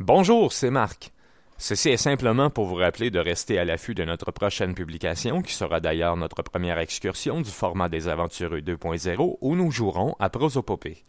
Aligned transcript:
Bonjour, 0.00 0.52
c'est 0.52 0.70
Marc. 0.70 1.10
Ceci 1.56 1.88
est 1.88 1.96
simplement 1.96 2.50
pour 2.50 2.66
vous 2.66 2.76
rappeler 2.76 3.10
de 3.10 3.18
rester 3.18 3.58
à 3.58 3.64
l'affût 3.64 3.96
de 3.96 4.04
notre 4.04 4.30
prochaine 4.30 4.74
publication, 4.74 5.42
qui 5.42 5.52
sera 5.52 5.80
d'ailleurs 5.80 6.16
notre 6.16 6.42
première 6.42 6.78
excursion 6.78 7.40
du 7.40 7.50
format 7.50 7.88
des 7.88 8.06
Aventureux 8.06 8.60
2.0, 8.60 9.38
où 9.40 9.56
nous 9.56 9.72
jouerons 9.72 10.14
à 10.20 10.30
prosopopée. 10.30 11.04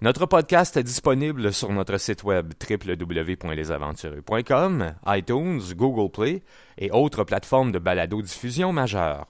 Notre 0.00 0.26
podcast 0.26 0.76
est 0.76 0.84
disponible 0.84 1.52
sur 1.52 1.72
notre 1.72 1.98
site 1.98 2.22
web 2.22 2.52
www.lesaventureux.com, 2.70 4.94
iTunes, 5.06 5.60
Google 5.74 6.12
Play 6.12 6.44
et 6.78 6.92
autres 6.92 7.24
plateformes 7.24 7.72
de 7.72 7.80
balado-diffusion 7.80 8.72
majeures. 8.72 9.26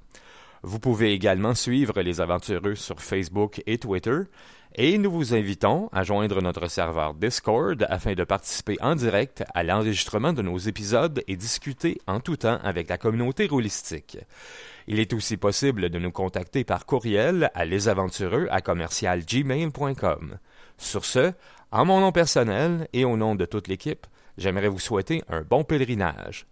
Vous 0.64 0.78
pouvez 0.78 1.12
également 1.12 1.54
suivre 1.54 2.00
les 2.02 2.20
aventureux 2.20 2.76
sur 2.76 3.00
Facebook 3.00 3.60
et 3.66 3.78
Twitter, 3.78 4.20
et 4.76 4.96
nous 4.96 5.10
vous 5.10 5.34
invitons 5.34 5.88
à 5.92 6.04
joindre 6.04 6.40
notre 6.40 6.68
serveur 6.68 7.14
Discord 7.14 7.84
afin 7.90 8.14
de 8.14 8.22
participer 8.22 8.78
en 8.80 8.94
direct 8.94 9.42
à 9.54 9.64
l'enregistrement 9.64 10.32
de 10.32 10.40
nos 10.40 10.56
épisodes 10.58 11.22
et 11.26 11.36
discuter 11.36 12.00
en 12.06 12.20
tout 12.20 12.36
temps 12.36 12.60
avec 12.62 12.88
la 12.88 12.96
communauté 12.96 13.46
roulistique. 13.46 14.18
Il 14.86 15.00
est 15.00 15.12
aussi 15.12 15.36
possible 15.36 15.90
de 15.90 15.98
nous 15.98 16.12
contacter 16.12 16.62
par 16.62 16.86
courriel 16.86 17.50
à 17.54 17.64
lesaventureux 17.64 18.46
à 18.50 18.60
commercialgmail.com. 18.60 20.38
Sur 20.78 21.04
ce, 21.04 21.32
en 21.72 21.84
mon 21.84 22.00
nom 22.00 22.12
personnel 22.12 22.88
et 22.92 23.04
au 23.04 23.16
nom 23.16 23.34
de 23.34 23.46
toute 23.46 23.66
l'équipe, 23.66 24.06
j'aimerais 24.38 24.68
vous 24.68 24.78
souhaiter 24.78 25.22
un 25.28 25.42
bon 25.42 25.64
pèlerinage. 25.64 26.46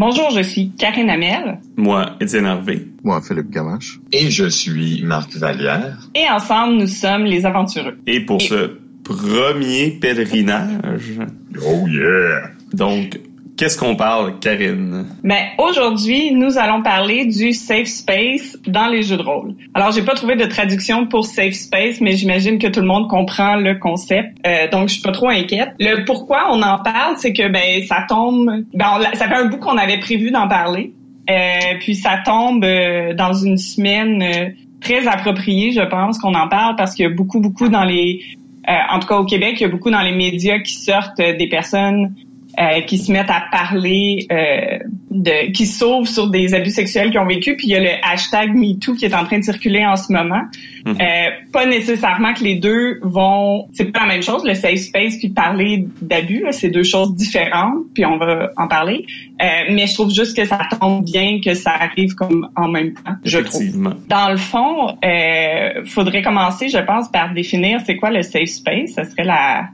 Bonjour, 0.00 0.30
je 0.30 0.42
suis 0.42 0.70
Karine 0.78 1.10
Amel. 1.10 1.58
Moi, 1.76 2.10
Étienne 2.20 2.46
Hervé. 2.46 2.86
Moi, 3.02 3.20
Philippe 3.20 3.50
Gamache. 3.50 3.98
Et 4.12 4.30
je 4.30 4.48
suis 4.48 5.02
Marc 5.02 5.34
Vallière. 5.34 5.98
Et 6.14 6.30
ensemble, 6.30 6.76
nous 6.76 6.86
sommes 6.86 7.24
les 7.24 7.44
aventureux. 7.44 7.98
Et 8.06 8.20
pour 8.20 8.40
ce 8.40 8.78
premier 9.02 9.90
pèlerinage. 10.00 11.18
Oh 11.66 11.88
yeah! 11.88 12.50
Donc, 12.72 13.18
Qu'est-ce 13.58 13.76
qu'on 13.76 13.96
parle, 13.96 14.38
Karine? 14.38 15.06
Ben, 15.24 15.48
aujourd'hui, 15.58 16.30
nous 16.30 16.58
allons 16.58 16.80
parler 16.80 17.26
du 17.26 17.52
safe 17.52 17.88
space 17.88 18.56
dans 18.68 18.86
les 18.86 19.02
jeux 19.02 19.16
de 19.16 19.22
rôle. 19.22 19.56
Alors, 19.74 19.90
j'ai 19.90 20.02
pas 20.02 20.14
trouvé 20.14 20.36
de 20.36 20.44
traduction 20.44 21.08
pour 21.08 21.26
safe 21.26 21.54
space, 21.54 22.00
mais 22.00 22.12
j'imagine 22.12 22.60
que 22.60 22.68
tout 22.68 22.78
le 22.78 22.86
monde 22.86 23.08
comprend 23.08 23.56
le 23.56 23.74
concept. 23.74 24.36
Euh, 24.46 24.70
donc, 24.70 24.88
je 24.88 24.94
suis 24.94 25.02
pas 25.02 25.10
trop 25.10 25.28
inquiète. 25.28 25.70
Le 25.80 26.04
pourquoi 26.04 26.52
on 26.52 26.62
en 26.62 26.78
parle, 26.78 27.16
c'est 27.16 27.32
que, 27.32 27.48
ben, 27.48 27.82
ça 27.84 28.04
tombe, 28.08 28.48
ben, 28.72 28.86
ça 29.14 29.26
fait 29.26 29.34
un 29.34 29.46
bout 29.46 29.58
qu'on 29.58 29.76
avait 29.76 29.98
prévu 29.98 30.30
d'en 30.30 30.46
parler. 30.46 30.92
Euh, 31.28 31.74
puis 31.80 31.96
ça 31.96 32.20
tombe 32.24 32.62
euh, 32.64 33.12
dans 33.12 33.32
une 33.32 33.58
semaine 33.58 34.22
euh, 34.22 34.50
très 34.80 35.08
appropriée, 35.08 35.72
je 35.72 35.80
pense, 35.80 36.20
qu'on 36.20 36.34
en 36.34 36.48
parle 36.48 36.76
parce 36.76 36.94
qu'il 36.94 37.02
y 37.02 37.08
a 37.08 37.12
beaucoup, 37.12 37.40
beaucoup 37.40 37.68
dans 37.68 37.84
les, 37.84 38.20
euh, 38.68 38.72
en 38.90 39.00
tout 39.00 39.08
cas 39.08 39.16
au 39.16 39.24
Québec, 39.24 39.56
il 39.56 39.62
y 39.62 39.66
a 39.66 39.68
beaucoup 39.68 39.90
dans 39.90 40.00
les 40.00 40.14
médias 40.14 40.60
qui 40.60 40.74
sortent 40.74 41.18
des 41.18 41.48
personnes 41.48 42.14
euh, 42.58 42.80
qui 42.82 42.98
se 42.98 43.12
mettent 43.12 43.30
à 43.30 43.44
parler, 43.52 44.26
euh, 44.32 44.78
de, 45.10 45.52
qui 45.52 45.66
sauvent 45.66 46.08
sur 46.08 46.28
des 46.28 46.54
abus 46.54 46.70
sexuels 46.70 47.10
qu'ils 47.10 47.20
ont 47.20 47.26
vécu. 47.26 47.56
Puis 47.56 47.68
il 47.68 47.70
y 47.70 47.76
a 47.76 47.80
le 47.80 47.90
hashtag 48.02 48.54
MeToo 48.54 48.94
qui 48.94 49.04
est 49.04 49.14
en 49.14 49.24
train 49.24 49.38
de 49.38 49.44
circuler 49.44 49.84
en 49.86 49.96
ce 49.96 50.12
moment. 50.12 50.42
Mhm. 50.84 50.96
Euh, 51.00 51.30
pas 51.52 51.66
nécessairement 51.66 52.34
que 52.34 52.42
les 52.42 52.56
deux 52.56 52.98
vont, 53.02 53.68
c'est 53.72 53.92
pas 53.92 54.00
la 54.00 54.06
même 54.06 54.22
chose. 54.22 54.42
Le 54.44 54.54
safe 54.54 54.78
space 54.78 55.18
puis 55.18 55.28
parler 55.28 55.86
d'abus, 56.02 56.40
là, 56.42 56.52
c'est 56.52 56.70
deux 56.70 56.82
choses 56.82 57.14
différentes. 57.14 57.84
Puis 57.94 58.04
on 58.04 58.18
va 58.18 58.50
en 58.56 58.66
parler. 58.66 59.06
Euh, 59.40 59.46
mais 59.70 59.86
je 59.86 59.94
trouve 59.94 60.10
juste 60.10 60.36
que 60.36 60.44
ça 60.44 60.58
tombe 60.80 61.04
bien 61.04 61.40
que 61.40 61.54
ça 61.54 61.70
arrive 61.70 62.14
comme 62.14 62.48
en 62.56 62.68
même 62.68 62.94
temps. 62.94 63.14
Je 63.24 63.38
trouve. 63.38 63.62
Dans 64.08 64.30
le 64.30 64.36
fond, 64.36 64.96
euh, 65.04 65.84
faudrait 65.84 66.22
commencer, 66.22 66.68
je 66.68 66.78
pense, 66.78 67.08
par 67.08 67.32
définir 67.34 67.80
c'est 67.86 67.96
quoi 67.96 68.10
le 68.10 68.22
safe 68.22 68.48
space. 68.48 68.94
Ce 68.96 69.04
serait 69.04 69.24
la 69.24 69.68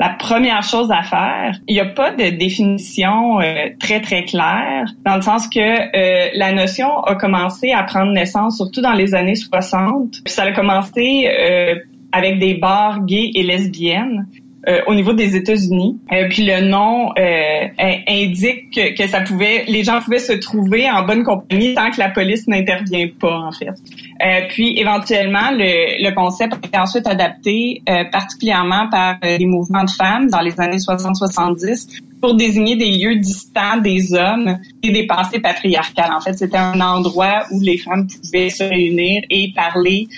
la 0.00 0.10
première 0.10 0.62
chose 0.62 0.90
à 0.92 1.02
faire, 1.02 1.58
il 1.66 1.74
n'y 1.74 1.80
a 1.80 1.86
pas 1.86 2.12
de 2.12 2.30
définition 2.30 3.40
euh, 3.40 3.70
très 3.80 4.00
très 4.00 4.24
claire, 4.24 4.84
dans 5.04 5.16
le 5.16 5.22
sens 5.22 5.48
que 5.48 5.58
euh, 5.60 6.28
la 6.34 6.52
notion 6.52 7.00
a 7.02 7.14
commencé 7.16 7.72
à 7.72 7.82
prendre 7.82 8.12
naissance 8.12 8.56
surtout 8.56 8.80
dans 8.80 8.92
les 8.92 9.14
années 9.14 9.34
60. 9.34 10.10
Puis 10.24 10.32
ça 10.32 10.44
a 10.44 10.52
commencé 10.52 11.28
euh, 11.28 11.74
avec 12.12 12.38
des 12.38 12.54
bars 12.54 13.04
gays 13.04 13.30
et 13.34 13.42
lesbiennes. 13.42 14.26
euh, 14.68 14.80
au 14.86 14.94
niveau 14.94 15.12
des 15.14 15.34
États-Unis, 15.36 15.98
Euh, 16.12 16.28
puis 16.28 16.44
le 16.44 16.60
nom 16.68 17.10
euh, 17.16 17.68
in- 17.78 18.00
indique 18.08 18.70
que, 18.74 18.94
que 18.96 19.06
ça 19.08 19.20
pouvait, 19.22 19.64
les 19.68 19.82
gens 19.84 20.00
pouvaient 20.02 20.18
se 20.18 20.32
trouver 20.32 20.90
en 20.90 21.04
bonne 21.04 21.22
compagnie 21.22 21.74
tant 21.74 21.90
que 21.90 21.98
la 21.98 22.10
police 22.10 22.46
n'intervient 22.48 23.08
pas 23.18 23.38
en 23.38 23.52
fait. 23.52 23.70
Euh, 24.20 24.40
puis 24.48 24.78
éventuellement, 24.78 25.50
le, 25.52 26.02
le 26.02 26.14
concept 26.14 26.54
a 26.54 26.56
été 26.56 26.78
ensuite 26.78 27.06
adapté 27.06 27.82
euh, 27.88 28.04
particulièrement 28.10 28.88
par 28.90 29.16
euh, 29.24 29.38
les 29.38 29.46
mouvements 29.46 29.84
de 29.84 29.90
femmes 29.90 30.28
dans 30.28 30.40
les 30.40 30.58
années 30.58 30.78
60-70 30.78 32.00
pour 32.20 32.34
désigner 32.34 32.76
des 32.76 32.90
lieux 32.90 33.16
distants 33.16 33.76
des 33.80 34.14
hommes 34.14 34.58
et 34.82 34.90
des 34.90 35.06
pensées 35.06 35.38
patriarcales. 35.38 36.12
En 36.12 36.20
fait, 36.20 36.34
c'était 36.34 36.58
un 36.58 36.80
endroit 36.80 37.44
où 37.52 37.60
les 37.60 37.78
femmes 37.78 38.08
pouvaient 38.08 38.50
se 38.50 38.64
réunir 38.64 39.22
et 39.30 39.52
parler. 39.54 40.08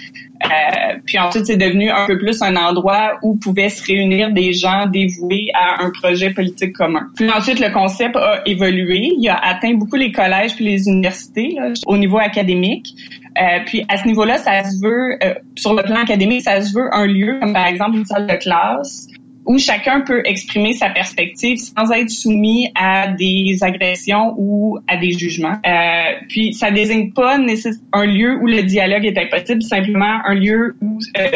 Euh, 0.43 0.97
puis 1.05 1.19
ensuite, 1.19 1.45
c'est 1.45 1.59
devenu 1.59 1.91
un 1.91 2.07
peu 2.07 2.17
plus 2.17 2.41
un 2.41 2.57
endroit 2.57 3.19
où 3.23 3.37
pouvaient 3.37 3.69
se 3.69 3.85
réunir 3.85 4.33
des 4.33 4.55
gens 4.55 4.87
dévoués 4.87 5.49
à 5.55 5.85
un 5.85 5.91
projet 5.91 6.31
politique 6.31 6.73
commun. 6.73 7.09
Puis 7.15 7.31
ensuite, 7.31 7.61
le 7.61 7.71
concept 7.71 8.17
a 8.17 8.41
évolué. 8.47 9.13
Il 9.19 9.29
a 9.29 9.37
atteint 9.37 9.75
beaucoup 9.75 9.97
les 9.97 10.13
collèges 10.13 10.55
puis 10.55 10.65
les 10.65 10.89
universités 10.89 11.55
là, 11.55 11.73
au 11.87 11.99
niveau 11.99 12.19
académique. 12.19 12.95
Euh, 13.41 13.61
puis 13.65 13.85
à 13.89 13.97
ce 13.97 14.07
niveau-là, 14.07 14.39
ça 14.39 14.63
se 14.65 14.81
veut, 14.83 15.17
euh, 15.23 15.35
sur 15.57 15.75
le 15.75 15.83
plan 15.83 15.97
académique, 15.97 16.43
ça 16.43 16.61
se 16.61 16.75
veut 16.75 16.95
un 16.95 17.07
lieu 17.07 17.39
comme 17.41 17.55
par 17.55 17.67
exemple 17.67 17.97
une 17.97 18.05
salle 18.05 18.27
de 18.27 18.35
classe 18.35 19.07
où 19.47 19.59
chacun 19.59 20.03
peut 20.03 20.23
exprimer 20.25 20.75
sa 20.75 20.91
perspective 20.91 21.59
sans 21.59 21.91
être 21.93 22.11
soumis 22.11 22.71
à 22.75 23.09
des 23.09 23.59
agressions 23.63 24.35
ou 24.37 24.79
à 24.87 24.97
des 24.97 25.13
jugements. 25.13 25.57
Euh, 25.67 26.15
puis 26.29 26.55
ça 26.55 26.71
désigne 26.71 27.13
pas 27.13 27.39
un 27.93 28.07
lieu 28.07 28.39
où 28.41 28.47
le 28.47 28.63
dialogue 28.63 29.05
est 29.05 29.19
impossible, 29.19 29.63
simplement 29.63 30.21
un 30.25 30.35
lieu 30.35 30.77
où 30.81 30.99
euh, 31.19 31.29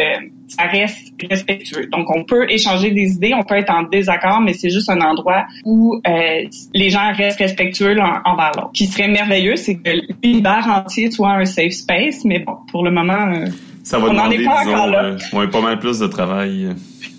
ça 0.47 0.63
reste 0.63 1.13
respectueux. 1.29 1.87
Donc 1.91 2.15
on 2.15 2.23
peut 2.23 2.45
échanger 2.49 2.91
des 2.91 3.13
idées, 3.13 3.33
on 3.33 3.43
peut 3.43 3.55
être 3.55 3.71
en 3.71 3.83
désaccord, 3.83 4.41
mais 4.41 4.53
c'est 4.53 4.69
juste 4.69 4.89
un 4.89 5.01
endroit 5.01 5.45
où 5.63 5.99
euh, 6.07 6.43
les 6.73 6.89
gens 6.89 7.11
restent 7.13 7.39
respectueux 7.39 7.93
l'un 7.93 8.21
envers 8.25 8.51
l'autre. 8.55 8.69
Ce 8.73 8.83
qui 8.83 8.87
serait 8.87 9.07
merveilleux, 9.07 9.55
c'est 9.55 9.75
que 9.75 9.89
l'univers 10.23 10.67
entier 10.67 11.11
soit 11.11 11.31
un 11.31 11.45
safe 11.45 11.71
space, 11.71 12.23
mais 12.25 12.39
bon, 12.39 12.57
pour 12.71 12.83
le 12.83 12.91
moment, 12.91 13.31
euh, 13.33 13.47
Ça 13.83 13.99
va 13.99 14.09
On 14.09 14.13
n'en 14.13 14.29
est 14.29 14.43
pas 14.43 14.61
encore 14.61 14.87
là. 14.87 15.03
euh, 15.05 15.17
ouais, 15.33 15.47
pas 15.47 15.61
mal 15.61 15.79
plus 15.79 15.99
de 15.99 16.07
travail. 16.07 16.69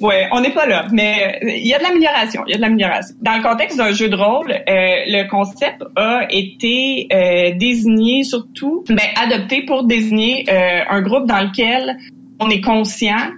Ouais, 0.00 0.28
on 0.32 0.40
n'est 0.40 0.52
pas 0.52 0.66
là, 0.66 0.86
mais 0.92 1.38
euh, 1.42 1.48
il 1.48 1.66
y 1.66 1.74
a 1.74 1.78
de 1.78 1.82
l'amélioration. 1.82 2.42
Il 2.46 2.50
y 2.50 2.54
a 2.54 2.56
de 2.56 2.62
l'amélioration. 2.62 3.16
Dans 3.22 3.36
le 3.36 3.42
contexte 3.42 3.78
d'un 3.78 3.92
jeu 3.92 4.08
de 4.08 4.16
rôle, 4.16 4.50
euh, 4.50 4.62
le 4.68 5.28
concept 5.28 5.82
a 5.96 6.26
été 6.30 7.08
euh, 7.12 7.52
désigné 7.56 8.22
surtout, 8.24 8.84
ben, 8.88 8.98
adopté 9.16 9.62
pour 9.62 9.84
désigner 9.84 10.44
euh, 10.48 10.80
un 10.88 11.02
groupe 11.02 11.26
dans 11.26 11.40
lequel 11.40 11.96
on 12.40 12.50
est 12.50 12.60
conscient 12.60 13.30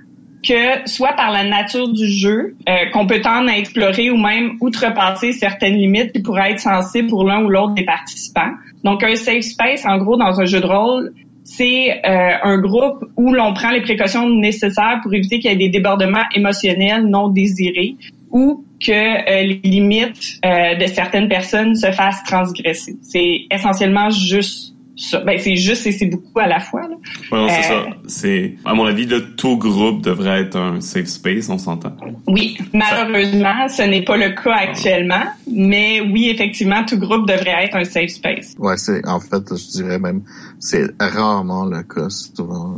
que 0.46 0.88
soit 0.88 1.14
par 1.14 1.30
la 1.30 1.44
nature 1.44 1.88
du 1.88 2.06
jeu, 2.06 2.56
euh, 2.68 2.90
qu'on 2.92 3.06
peut 3.06 3.20
tendre 3.20 3.50
à 3.50 3.58
explorer 3.58 4.10
ou 4.10 4.16
même 4.16 4.52
outrepasser 4.60 5.32
certaines 5.32 5.76
limites 5.76 6.12
qui 6.12 6.22
pourraient 6.22 6.52
être 6.52 6.60
sensibles 6.60 7.08
pour 7.08 7.24
l'un 7.24 7.42
ou 7.42 7.48
l'autre 7.48 7.74
des 7.74 7.84
participants. 7.84 8.50
Donc 8.84 9.02
un 9.02 9.16
safe 9.16 9.42
space, 9.42 9.84
en 9.84 9.98
gros, 9.98 10.16
dans 10.16 10.40
un 10.40 10.44
jeu 10.44 10.60
de 10.60 10.66
rôle, 10.66 11.12
c'est 11.50 12.00
euh, 12.04 12.30
un 12.42 12.58
groupe 12.58 13.04
où 13.16 13.32
l'on 13.32 13.54
prend 13.54 13.70
les 13.70 13.80
précautions 13.80 14.28
nécessaires 14.28 15.00
pour 15.02 15.14
éviter 15.14 15.38
qu'il 15.38 15.50
y 15.50 15.54
ait 15.54 15.56
des 15.56 15.70
débordements 15.70 16.24
émotionnels 16.34 17.06
non 17.06 17.28
désirés 17.28 17.96
ou 18.30 18.64
que 18.84 18.92
euh, 18.92 19.42
les 19.42 19.60
limites 19.64 20.38
euh, 20.44 20.74
de 20.74 20.86
certaines 20.86 21.28
personnes 21.28 21.74
se 21.74 21.90
fassent 21.90 22.22
transgresser. 22.24 22.96
C'est 23.02 23.46
essentiellement 23.50 24.10
juste 24.10 24.74
ça. 24.96 25.20
Ben, 25.20 25.38
c'est 25.38 25.56
juste 25.56 25.86
et 25.86 25.92
c'est 25.92 26.06
beaucoup 26.06 26.38
à 26.38 26.46
la 26.46 26.60
fois. 26.60 26.82
Là. 26.82 26.96
Ouais, 27.32 27.38
non, 27.40 27.48
c'est 27.48 27.72
Euh, 27.72 27.82
ça. 27.82 27.86
C'est, 28.08 28.54
à 28.66 28.74
mon 28.74 28.84
avis, 28.84 29.06
le 29.06 29.34
tout 29.36 29.56
groupe 29.56 30.02
devrait 30.02 30.42
être 30.42 30.56
un 30.56 30.80
safe 30.82 31.06
space, 31.06 31.48
on 31.48 31.56
s'entend. 31.58 31.96
Oui, 32.26 32.58
malheureusement, 32.74 33.68
ce 33.68 33.82
n'est 33.82 34.02
pas 34.02 34.16
le 34.16 34.30
cas 34.30 34.54
actuellement, 34.54 35.22
mais 35.50 36.00
oui, 36.00 36.28
effectivement, 36.28 36.84
tout 36.84 36.98
groupe 36.98 37.26
devrait 37.26 37.64
être 37.64 37.76
un 37.76 37.84
safe 37.84 38.10
space. 38.10 38.54
Ouais, 38.58 38.76
c'est 38.76 39.06
en 39.06 39.20
fait, 39.20 39.56
je 39.56 39.70
dirais 39.70 39.98
même, 39.98 40.22
c'est 40.58 40.90
rarement 41.00 41.64
le 41.64 41.82
cas. 41.82 42.08
Souvent, 42.08 42.76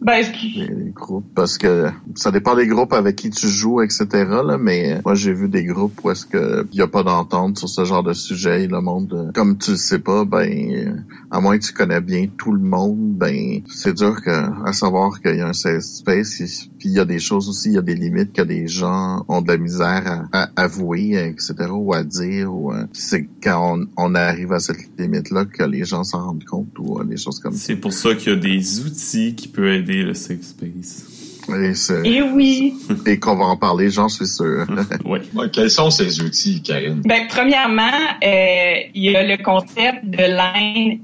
Ben, 0.00 0.22
les, 0.56 0.66
les 0.66 0.90
groupes 0.90 1.26
parce 1.34 1.58
que 1.58 1.88
ça 2.14 2.30
dépend 2.30 2.54
des 2.54 2.66
groupes 2.66 2.92
avec 2.92 3.16
qui 3.16 3.30
tu 3.30 3.48
joues, 3.48 3.82
etc. 3.82 4.06
Là, 4.44 4.56
mais 4.58 5.00
moi 5.04 5.14
j'ai 5.14 5.32
vu 5.32 5.48
des 5.48 5.64
groupes 5.64 6.00
où 6.04 6.10
est-ce 6.10 6.26
que 6.26 6.66
y 6.72 6.80
a 6.80 6.86
pas 6.86 7.02
d'entente 7.02 7.58
sur 7.58 7.68
ce 7.68 7.84
genre 7.84 8.02
de 8.02 8.12
sujet. 8.12 8.66
Le 8.66 8.80
monde, 8.80 9.32
comme 9.34 9.58
tu 9.58 9.72
le 9.72 9.76
sais 9.76 9.98
pas, 9.98 10.24
ben 10.24 11.04
à 11.30 11.40
moins 11.40 11.58
que 11.58 11.64
tu 11.64 11.72
connais 11.72 12.00
bien 12.00 12.26
tout 12.38 12.52
le 12.52 12.60
monde, 12.60 13.14
ben 13.16 13.60
c'est 13.68 13.94
dur 13.94 14.22
que 14.22 14.68
à 14.68 14.72
savoir 14.72 15.20
qu'il 15.20 15.36
y 15.36 15.40
a 15.40 15.48
un 15.48 15.52
safe 15.52 15.82
space. 15.82 16.68
Puis 16.78 16.88
il 16.90 16.92
y 16.92 17.00
a 17.00 17.04
des 17.04 17.18
choses 17.18 17.48
aussi, 17.48 17.70
il 17.70 17.74
y 17.74 17.78
a 17.78 17.82
des 17.82 17.94
limites 17.94 18.32
que 18.32 18.42
des 18.42 18.66
gens 18.68 19.24
ont 19.28 19.42
de 19.42 19.48
la 19.48 19.58
misère 19.58 20.28
à, 20.32 20.44
à 20.44 20.62
avouer, 20.62 21.14
etc. 21.28 21.54
ou 21.72 21.92
à 21.92 22.04
dire. 22.08 22.52
Ou 22.52 22.72
euh, 22.72 22.84
c'est 22.92 23.28
quand 23.42 23.78
on, 23.78 23.86
on, 23.96 24.14
arrive 24.14 24.52
à 24.52 24.60
cette 24.60 24.78
limite 24.98 25.30
là 25.30 25.44
que 25.44 25.62
les 25.64 25.84
gens 25.84 26.04
s'en 26.04 26.24
rendent 26.24 26.44
compte 26.44 26.78
ou 26.78 27.02
des 27.04 27.16
choses 27.16 27.38
comme 27.38 27.52
ça. 27.52 27.58
C'est 27.58 27.76
pour 27.76 27.92
ça 27.92 28.14
qu'il 28.14 28.32
y 28.32 28.36
a 28.36 28.38
des 28.38 28.80
outils 28.80 29.34
qui 29.34 29.48
peuvent 29.48 29.66
aider 29.66 30.02
le 30.02 30.14
safe 30.14 30.42
space. 30.42 31.17
Et, 31.54 32.08
Et 32.08 32.22
oui. 32.22 32.74
Et 33.06 33.18
qu'on 33.18 33.36
va 33.36 33.46
en 33.46 33.56
parler, 33.56 33.90
j'en 33.90 34.08
suis 34.08 34.26
sûr. 34.26 34.66
oui. 35.04 35.20
Ouais, 35.34 35.48
quels 35.50 35.70
sont 35.70 35.90
ces 35.90 36.20
outils, 36.20 36.62
Karine? 36.62 37.02
Ben, 37.04 37.26
premièrement, 37.28 37.82
euh, 38.24 38.74
il 38.94 39.10
y 39.10 39.16
a 39.16 39.22
le 39.22 39.42
concept 39.42 40.04
de 40.04 40.18
line 40.18 41.00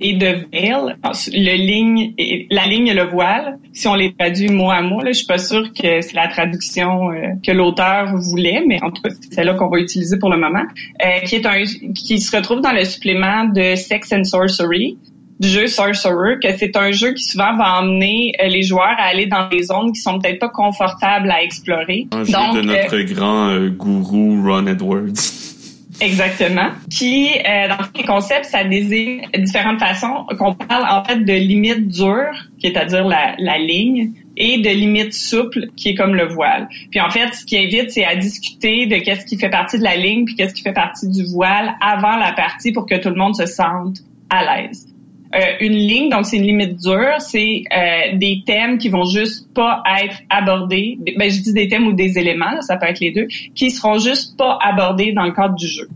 et 0.00 0.12
de 0.14 0.46
veil. 0.52 0.96
Le 1.32 1.56
ligne, 1.56 2.14
la 2.50 2.66
ligne 2.66 2.88
et 2.88 2.94
le 2.94 3.04
voile. 3.04 3.58
Si 3.72 3.88
on 3.88 3.94
les 3.94 4.14
traduit 4.14 4.48
mot 4.48 4.70
à 4.70 4.82
mot, 4.82 5.00
là, 5.00 5.12
je 5.12 5.18
suis 5.18 5.26
pas 5.26 5.38
sûre 5.38 5.72
que 5.72 6.00
c'est 6.00 6.14
la 6.14 6.28
traduction 6.28 7.10
euh, 7.10 7.32
que 7.44 7.52
l'auteur 7.52 8.16
voulait, 8.16 8.62
mais 8.66 8.82
en 8.82 8.90
tout 8.90 9.02
cas, 9.02 9.10
c'est 9.10 9.34
celle-là 9.34 9.54
qu'on 9.54 9.68
va 9.68 9.78
utiliser 9.78 10.18
pour 10.18 10.30
le 10.30 10.38
moment. 10.38 10.64
Euh, 11.04 11.20
qui 11.24 11.36
est 11.36 11.46
un, 11.46 11.62
qui 11.94 12.20
se 12.20 12.34
retrouve 12.34 12.60
dans 12.60 12.72
le 12.72 12.84
supplément 12.84 13.44
de 13.44 13.74
Sex 13.74 14.12
and 14.12 14.24
Sorcery 14.24 14.98
du 15.38 15.48
jeu 15.48 15.66
Sorcerer, 15.66 16.38
que 16.42 16.48
c'est 16.56 16.76
un 16.76 16.92
jeu 16.92 17.12
qui 17.12 17.24
souvent 17.24 17.56
va 17.56 17.80
emmener 17.80 18.32
euh, 18.42 18.48
les 18.48 18.62
joueurs 18.62 18.96
à 18.98 19.04
aller 19.04 19.26
dans 19.26 19.48
des 19.48 19.64
zones 19.64 19.92
qui 19.92 20.00
sont 20.00 20.18
peut-être 20.18 20.38
pas 20.38 20.48
confortables 20.48 21.30
à 21.30 21.42
explorer. 21.42 22.06
Un 22.12 22.24
jeu 22.24 22.32
de 22.54 22.62
notre 22.62 22.96
euh, 22.96 23.04
grand 23.04 23.48
euh, 23.50 23.68
gourou 23.68 24.42
Ron 24.42 24.66
Edwards. 24.66 25.12
Exactement. 26.00 26.68
Qui, 26.90 27.30
euh, 27.30 27.68
dans 27.68 27.78
le 27.98 28.06
concept, 28.06 28.46
ça 28.46 28.64
désigne 28.64 29.22
différentes 29.38 29.80
façons. 29.80 30.26
Qu'on 30.38 30.54
parle 30.54 30.84
en 30.88 31.04
fait 31.04 31.24
de 31.24 31.32
limite 31.32 31.88
dure, 31.88 32.34
qui 32.58 32.66
est 32.66 32.76
à 32.76 32.84
dire 32.84 33.06
la, 33.06 33.34
la 33.38 33.58
ligne, 33.58 34.12
et 34.36 34.58
de 34.58 34.68
limite 34.68 35.14
souple, 35.14 35.68
qui 35.76 35.90
est 35.90 35.94
comme 35.94 36.14
le 36.14 36.28
voile. 36.28 36.68
Puis 36.90 37.00
en 37.00 37.08
fait, 37.08 37.32
ce 37.34 37.46
qui 37.46 37.56
invite, 37.56 37.90
c'est 37.90 38.04
à 38.04 38.14
discuter 38.16 38.86
de 38.86 38.96
qu'est-ce 38.96 39.24
qui 39.24 39.38
fait 39.38 39.48
partie 39.48 39.78
de 39.78 39.84
la 39.84 39.96
ligne, 39.96 40.26
puis 40.26 40.34
qu'est-ce 40.34 40.54
qui 40.54 40.62
fait 40.62 40.74
partie 40.74 41.08
du 41.08 41.24
voile 41.24 41.74
avant 41.80 42.16
la 42.16 42.32
partie 42.32 42.72
pour 42.72 42.84
que 42.84 42.96
tout 42.96 43.08
le 43.08 43.16
monde 43.16 43.34
se 43.34 43.46
sente 43.46 43.98
à 44.28 44.44
l'aise. 44.44 44.86
Euh, 45.34 45.38
une 45.60 45.72
ligne, 45.72 46.08
donc 46.08 46.24
c'est 46.24 46.36
une 46.36 46.44
limite 46.44 46.76
dure, 46.76 47.16
c'est 47.18 47.62
euh, 47.76 48.16
des 48.16 48.42
thèmes 48.46 48.78
qui 48.78 48.88
vont 48.88 49.04
juste 49.04 49.52
pas 49.52 49.82
être 50.02 50.16
abordés. 50.30 50.98
Ben 51.16 51.30
je 51.30 51.40
dis 51.40 51.52
des 51.52 51.68
thèmes 51.68 51.86
ou 51.86 51.92
des 51.92 52.18
éléments, 52.18 52.60
ça 52.62 52.76
peut 52.76 52.86
être 52.86 53.00
les 53.00 53.10
deux, 53.10 53.26
qui 53.54 53.70
seront 53.70 53.98
juste 53.98 54.36
pas 54.36 54.58
abordés 54.62 55.12
dans 55.12 55.24
le 55.24 55.32
cadre 55.32 55.54
du 55.54 55.66
jeu. 55.66 55.88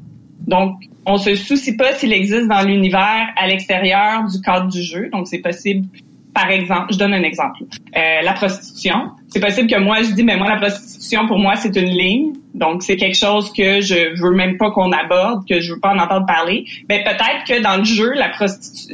Donc 0.46 0.74
on 1.06 1.16
se 1.16 1.34
soucie 1.36 1.76
pas 1.76 1.94
s'il 1.94 2.12
existe 2.12 2.48
dans 2.48 2.62
l'univers 2.62 3.28
à 3.36 3.46
l'extérieur 3.46 4.24
du 4.24 4.40
cadre 4.40 4.68
du 4.68 4.82
jeu. 4.82 5.08
Donc 5.12 5.28
c'est 5.28 5.38
possible 5.38 5.86
par 6.34 6.50
exemple, 6.50 6.92
je 6.92 6.98
donne 6.98 7.14
un 7.14 7.22
exemple. 7.22 7.64
Euh, 7.96 8.22
la 8.22 8.32
prostitution. 8.32 9.10
C'est 9.28 9.40
possible 9.40 9.68
que 9.68 9.78
moi, 9.78 10.02
je 10.02 10.12
dis, 10.12 10.22
mais 10.22 10.36
moi, 10.36 10.48
la 10.48 10.56
prostitution, 10.56 11.26
pour 11.26 11.38
moi, 11.38 11.56
c'est 11.56 11.74
une 11.76 11.90
ligne. 11.90 12.32
Donc, 12.54 12.82
c'est 12.82 12.96
quelque 12.96 13.16
chose 13.16 13.52
que 13.52 13.80
je 13.80 14.20
veux 14.20 14.34
même 14.34 14.56
pas 14.56 14.70
qu'on 14.70 14.92
aborde, 14.92 15.46
que 15.48 15.60
je 15.60 15.72
veux 15.72 15.80
pas 15.80 15.92
en 15.94 15.98
entendre 15.98 16.26
parler. 16.26 16.64
Mais 16.88 17.02
peut-être 17.02 17.44
que 17.46 17.62
dans 17.62 17.78
le 17.78 17.84
jeu, 17.84 18.12
la 18.14 18.30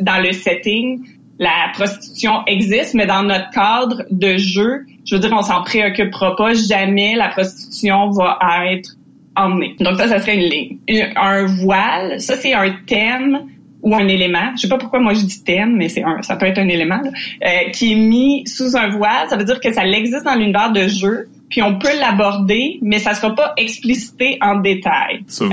dans 0.00 0.22
le 0.22 0.32
setting, 0.32 1.04
la 1.38 1.70
prostitution 1.74 2.44
existe, 2.46 2.94
mais 2.94 3.06
dans 3.06 3.22
notre 3.22 3.50
cadre 3.50 4.04
de 4.10 4.36
jeu, 4.36 4.86
je 5.04 5.14
veux 5.14 5.20
dire, 5.20 5.32
on 5.32 5.42
s'en 5.42 5.62
préoccupera 5.62 6.36
pas. 6.36 6.54
Jamais 6.54 7.14
la 7.14 7.28
prostitution 7.28 8.10
va 8.10 8.38
être 8.70 8.90
emmenée. 9.36 9.76
Donc 9.80 9.96
ça, 9.96 10.08
ça 10.08 10.20
serait 10.20 10.36
une 10.36 10.48
ligne. 10.48 10.78
Un 11.16 11.44
voile, 11.46 12.20
ça, 12.20 12.36
c'est 12.36 12.54
un 12.54 12.70
thème 12.86 13.40
ou 13.82 13.94
un 13.94 14.08
élément, 14.08 14.52
je 14.56 14.62
sais 14.62 14.68
pas 14.68 14.78
pourquoi 14.78 15.00
moi 15.00 15.14
je 15.14 15.20
dis 15.20 15.44
thème, 15.44 15.76
mais 15.76 15.88
c'est 15.88 16.02
un, 16.02 16.22
ça 16.22 16.36
peut 16.36 16.46
être 16.46 16.58
un 16.58 16.68
élément 16.68 17.00
euh, 17.02 17.70
qui 17.72 17.92
est 17.92 17.96
mis 17.96 18.46
sous 18.46 18.76
un 18.76 18.88
voile. 18.88 19.28
Ça 19.28 19.36
veut 19.36 19.44
dire 19.44 19.60
que 19.60 19.72
ça 19.72 19.86
existe 19.86 20.24
dans 20.24 20.34
l'univers 20.34 20.72
de 20.72 20.88
jeu, 20.88 21.28
puis 21.48 21.62
on 21.62 21.78
peut 21.78 21.96
l'aborder, 22.00 22.78
mais 22.82 22.98
ça 22.98 23.14
sera 23.14 23.34
pas 23.34 23.52
explicité 23.56 24.38
en 24.40 24.56
détail. 24.56 25.24
euh, 25.44 25.48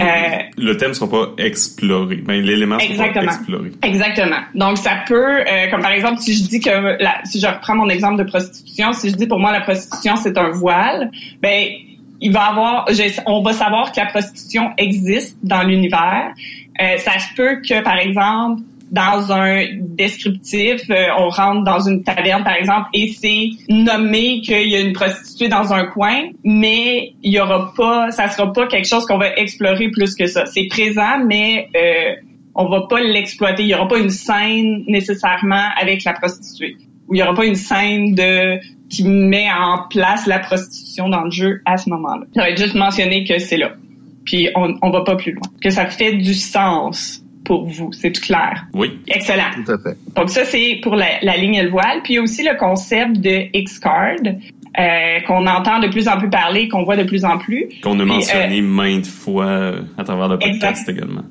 le 0.57 0.77
thème 0.77 0.93
sera 0.93 1.09
pas 1.09 1.33
exploré, 1.37 2.17
mais 2.27 2.39
ben, 2.39 2.45
l'élément 2.45 2.79
sera 2.79 3.09
pas 3.09 3.23
exploré. 3.23 3.71
Exactement. 3.83 4.39
Donc 4.55 4.77
ça 4.77 5.03
peut, 5.07 5.41
euh, 5.41 5.69
comme 5.69 5.81
par 5.81 5.91
exemple, 5.91 6.19
si 6.19 6.33
je 6.33 6.43
dis 6.47 6.59
que, 6.59 7.01
la, 7.01 7.23
si 7.25 7.39
je 7.39 7.47
reprends 7.47 7.75
mon 7.75 7.89
exemple 7.89 8.17
de 8.17 8.27
prostitution, 8.27 8.93
si 8.93 9.09
je 9.09 9.15
dis 9.15 9.27
pour 9.27 9.39
moi 9.39 9.51
la 9.51 9.61
prostitution 9.61 10.15
c'est 10.15 10.37
un 10.37 10.49
voile, 10.49 11.11
ben 11.41 11.67
il 12.23 12.31
va 12.31 12.45
avoir, 12.45 12.87
on 13.25 13.41
va 13.41 13.53
savoir 13.53 13.91
que 13.91 13.99
la 13.99 14.05
prostitution 14.05 14.71
existe 14.77 15.37
dans 15.43 15.61
l'univers, 15.63 16.33
euh, 16.81 16.97
ça 16.97 17.19
se 17.19 17.33
peut 17.35 17.61
que, 17.61 17.83
par 17.83 17.97
exemple, 17.97 18.61
dans 18.93 19.31
un 19.31 19.65
descriptif, 19.79 20.81
euh, 20.91 21.07
on 21.17 21.29
rentre 21.29 21.63
dans 21.63 21.79
une 21.79 22.03
taverne, 22.03 22.43
par 22.43 22.53
exemple, 22.53 22.89
et 22.93 23.07
c'est 23.07 23.49
nommé 23.67 24.41
qu'il 24.41 24.69
y 24.69 24.75
a 24.75 24.79
une 24.79 24.93
prostituée 24.93 25.47
dans 25.47 25.73
un 25.73 25.85
coin, 25.85 26.29
mais 26.43 27.13
il 27.23 27.33
y 27.33 27.39
aura 27.39 27.73
pas, 27.75 28.11
ça 28.11 28.29
sera 28.29 28.53
pas 28.53 28.67
quelque 28.67 28.87
chose 28.87 29.07
qu'on 29.07 29.17
va 29.17 29.35
explorer 29.35 29.89
plus 29.89 30.13
que 30.13 30.27
ça. 30.27 30.45
C'est 30.45 30.67
présent, 30.67 31.25
mais 31.25 31.69
euh, 31.75 32.21
on 32.53 32.65
va 32.65 32.81
pas 32.81 33.01
l'exploiter. 33.01 33.63
Il 33.63 33.69
y 33.69 33.73
aura 33.73 33.87
pas 33.87 33.97
une 33.97 34.11
scène 34.11 34.83
nécessairement 34.87 35.69
avec 35.81 36.03
la 36.03 36.13
prostituée. 36.13 36.77
Ou 37.07 37.15
il 37.15 37.19
y 37.19 37.23
aura 37.23 37.33
pas 37.33 37.45
une 37.45 37.55
scène 37.55 38.13
de 38.13 38.59
qui 38.89 39.07
met 39.07 39.47
en 39.51 39.87
place 39.89 40.27
la 40.27 40.37
prostitution 40.37 41.09
dans 41.09 41.23
le 41.23 41.31
jeu 41.31 41.61
à 41.65 41.77
ce 41.77 41.89
moment-là. 41.89 42.25
Ça 42.35 42.41
va 42.41 42.49
être 42.51 42.59
juste 42.59 42.75
mentionné 42.75 43.23
que 43.23 43.39
c'est 43.39 43.57
là 43.57 43.71
puis 44.25 44.49
on, 44.55 44.75
on 44.81 44.89
va 44.89 45.01
pas 45.01 45.15
plus 45.15 45.33
loin. 45.33 45.47
Que 45.61 45.69
ça 45.69 45.85
fait 45.85 46.13
du 46.13 46.33
sens 46.33 47.23
pour 47.43 47.67
vous, 47.67 47.91
c'est 47.91 48.11
tout 48.11 48.21
clair. 48.21 48.65
Oui. 48.73 48.99
Excellent. 49.07 49.51
Tout 49.65 49.71
à 49.71 49.77
fait. 49.77 49.97
Donc 50.15 50.29
ça, 50.29 50.45
c'est 50.45 50.79
pour 50.81 50.95
la, 50.95 51.19
la, 51.21 51.37
ligne 51.37 51.55
et 51.55 51.63
le 51.63 51.69
voile. 51.69 52.01
Puis 52.03 52.13
il 52.13 52.15
y 52.15 52.19
a 52.19 52.21
aussi 52.21 52.43
le 52.43 52.57
concept 52.57 53.17
de 53.17 53.47
X-Card. 53.53 54.19
Euh, 54.79 55.19
qu'on 55.27 55.45
entend 55.45 55.79
de 55.81 55.87
plus 55.87 56.07
en 56.07 56.17
plus 56.17 56.31
parler, 56.31 56.67
qu'on 56.67 56.83
voit 56.83 56.97
de 56.97 57.03
plus 57.03 57.25
en 57.25 57.37
plus. 57.37 57.69
Qu'on 57.83 57.99
a 57.99 58.05
mentionné 58.05 58.59
euh, 58.59 58.63
maintes 58.63 59.05
fois 59.05 59.75
à 59.99 60.03
travers 60.03 60.27
le 60.27 60.39
podcast 60.39 60.89
exact, 60.89 60.89
également. 60.89 61.21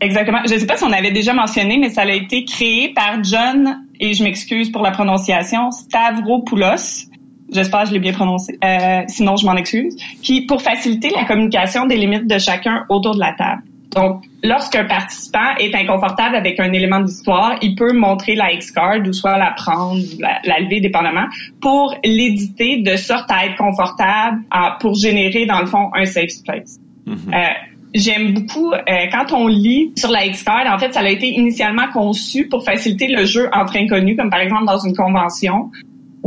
Exactement. 0.00 0.38
Je 0.46 0.54
ne 0.54 0.58
sais 0.58 0.66
pas 0.66 0.78
si 0.78 0.84
on 0.84 0.92
avait 0.92 1.10
déjà 1.10 1.34
mentionné, 1.34 1.76
mais 1.76 1.90
ça 1.90 2.02
a 2.02 2.10
été 2.10 2.46
créé 2.46 2.94
par 2.94 3.22
John, 3.22 3.84
et 4.00 4.14
je 4.14 4.24
m'excuse 4.24 4.70
pour 4.70 4.82
la 4.82 4.90
prononciation, 4.90 5.70
Stavropoulos 5.70 7.07
j'espère 7.52 7.82
que 7.82 7.88
je 7.88 7.92
l'ai 7.94 8.00
bien 8.00 8.12
prononcé, 8.12 8.58
euh, 8.64 9.02
sinon 9.08 9.36
je 9.36 9.46
m'en 9.46 9.56
excuse, 9.56 9.96
qui 10.22 10.42
pour 10.42 10.60
faciliter 10.62 11.10
la 11.10 11.24
communication 11.24 11.86
des 11.86 11.96
limites 11.96 12.26
de 12.26 12.38
chacun 12.38 12.84
autour 12.88 13.14
de 13.14 13.20
la 13.20 13.32
table. 13.32 13.62
Donc, 13.96 14.22
lorsqu'un 14.44 14.84
participant 14.84 15.56
est 15.58 15.74
inconfortable 15.74 16.36
avec 16.36 16.60
un 16.60 16.70
élément 16.72 17.00
d'histoire, 17.00 17.56
il 17.62 17.74
peut 17.74 17.94
montrer 17.94 18.34
la 18.34 18.52
X-card 18.52 18.98
ou 19.06 19.12
soit 19.14 19.38
la 19.38 19.52
prendre, 19.52 20.00
la, 20.18 20.40
la 20.44 20.60
lever 20.60 20.80
dépendamment, 20.80 21.26
pour 21.60 21.94
l'éditer 22.04 22.82
de 22.82 22.96
sorte 22.96 23.30
à 23.30 23.46
être 23.46 23.56
confortable, 23.56 24.42
à, 24.50 24.76
pour 24.80 24.94
générer 24.94 25.46
dans 25.46 25.60
le 25.60 25.66
fond 25.66 25.90
un 25.94 26.04
safe 26.04 26.30
space. 26.30 26.78
Mm 27.06 27.14
-hmm. 27.14 27.34
euh, 27.34 27.54
J'aime 27.94 28.34
beaucoup 28.34 28.70
euh, 28.72 29.06
quand 29.10 29.32
on 29.32 29.46
lit 29.46 29.92
sur 29.96 30.10
la 30.10 30.26
X-card. 30.26 30.66
En 30.74 30.78
fait, 30.78 30.92
ça 30.92 31.00
a 31.00 31.08
été 31.08 31.28
initialement 31.42 31.88
conçu 31.90 32.46
pour 32.46 32.62
faciliter 32.62 33.08
le 33.08 33.24
jeu 33.24 33.48
entre 33.60 33.76
inconnus, 33.78 34.16
comme 34.18 34.28
par 34.28 34.40
exemple 34.40 34.66
dans 34.66 34.78
une 34.78 34.94
convention, 34.94 35.70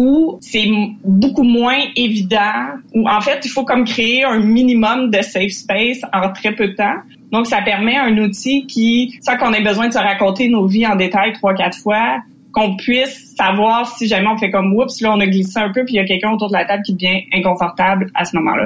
où 0.02 0.40
c'est 0.42 0.68
beaucoup 1.04 1.44
moins 1.44 1.78
évident, 1.96 2.80
où 2.96 3.08
en 3.08 3.22
fait, 3.22 3.42
il 3.46 3.50
faut 3.50 3.64
comme 3.64 3.86
créer 3.86 4.24
un 4.24 4.40
minimum 4.40 5.12
de 5.12 5.22
safe 5.22 5.52
space 5.52 6.02
en 6.12 6.32
très 6.34 6.56
peu 6.56 6.70
de 6.70 6.74
temps. 6.74 6.96
Donc, 7.32 7.46
ça 7.46 7.62
permet 7.62 7.98
un 7.98 8.18
outil 8.18 8.66
qui, 8.66 9.20
sans 9.22 9.38
qu'on 9.38 9.54
ait 9.54 9.62
besoin 9.62 9.90
de 9.90 9.94
se 9.94 10.00
raconter 10.00 10.50
nos 10.50 10.66
vies 10.66 10.88
en 10.88 10.96
détail 10.96 11.34
trois, 11.34 11.54
quatre 11.54 11.78
fois, 11.78 12.18
qu'on 12.52 12.76
puisse 12.78 13.36
savoir 13.36 13.96
si 13.96 14.08
jamais 14.08 14.28
on 14.28 14.38
fait 14.38 14.50
comme 14.50 14.74
oups, 14.74 15.00
là 15.00 15.14
on 15.14 15.20
a 15.22 15.28
glissé 15.28 15.58
un 15.58 15.72
peu 15.72 15.86
puis 15.86 15.94
il 15.94 15.98
y 15.98 16.00
a 16.00 16.04
quelqu'un 16.04 16.32
autour 16.32 16.50
de 16.50 16.54
la 16.54 16.66
table 16.66 16.84
qui 16.84 16.94
devient 16.94 17.22
inconfortable 17.32 18.08
à 18.14 18.26
ce 18.26 18.36
moment-là. 18.36 18.66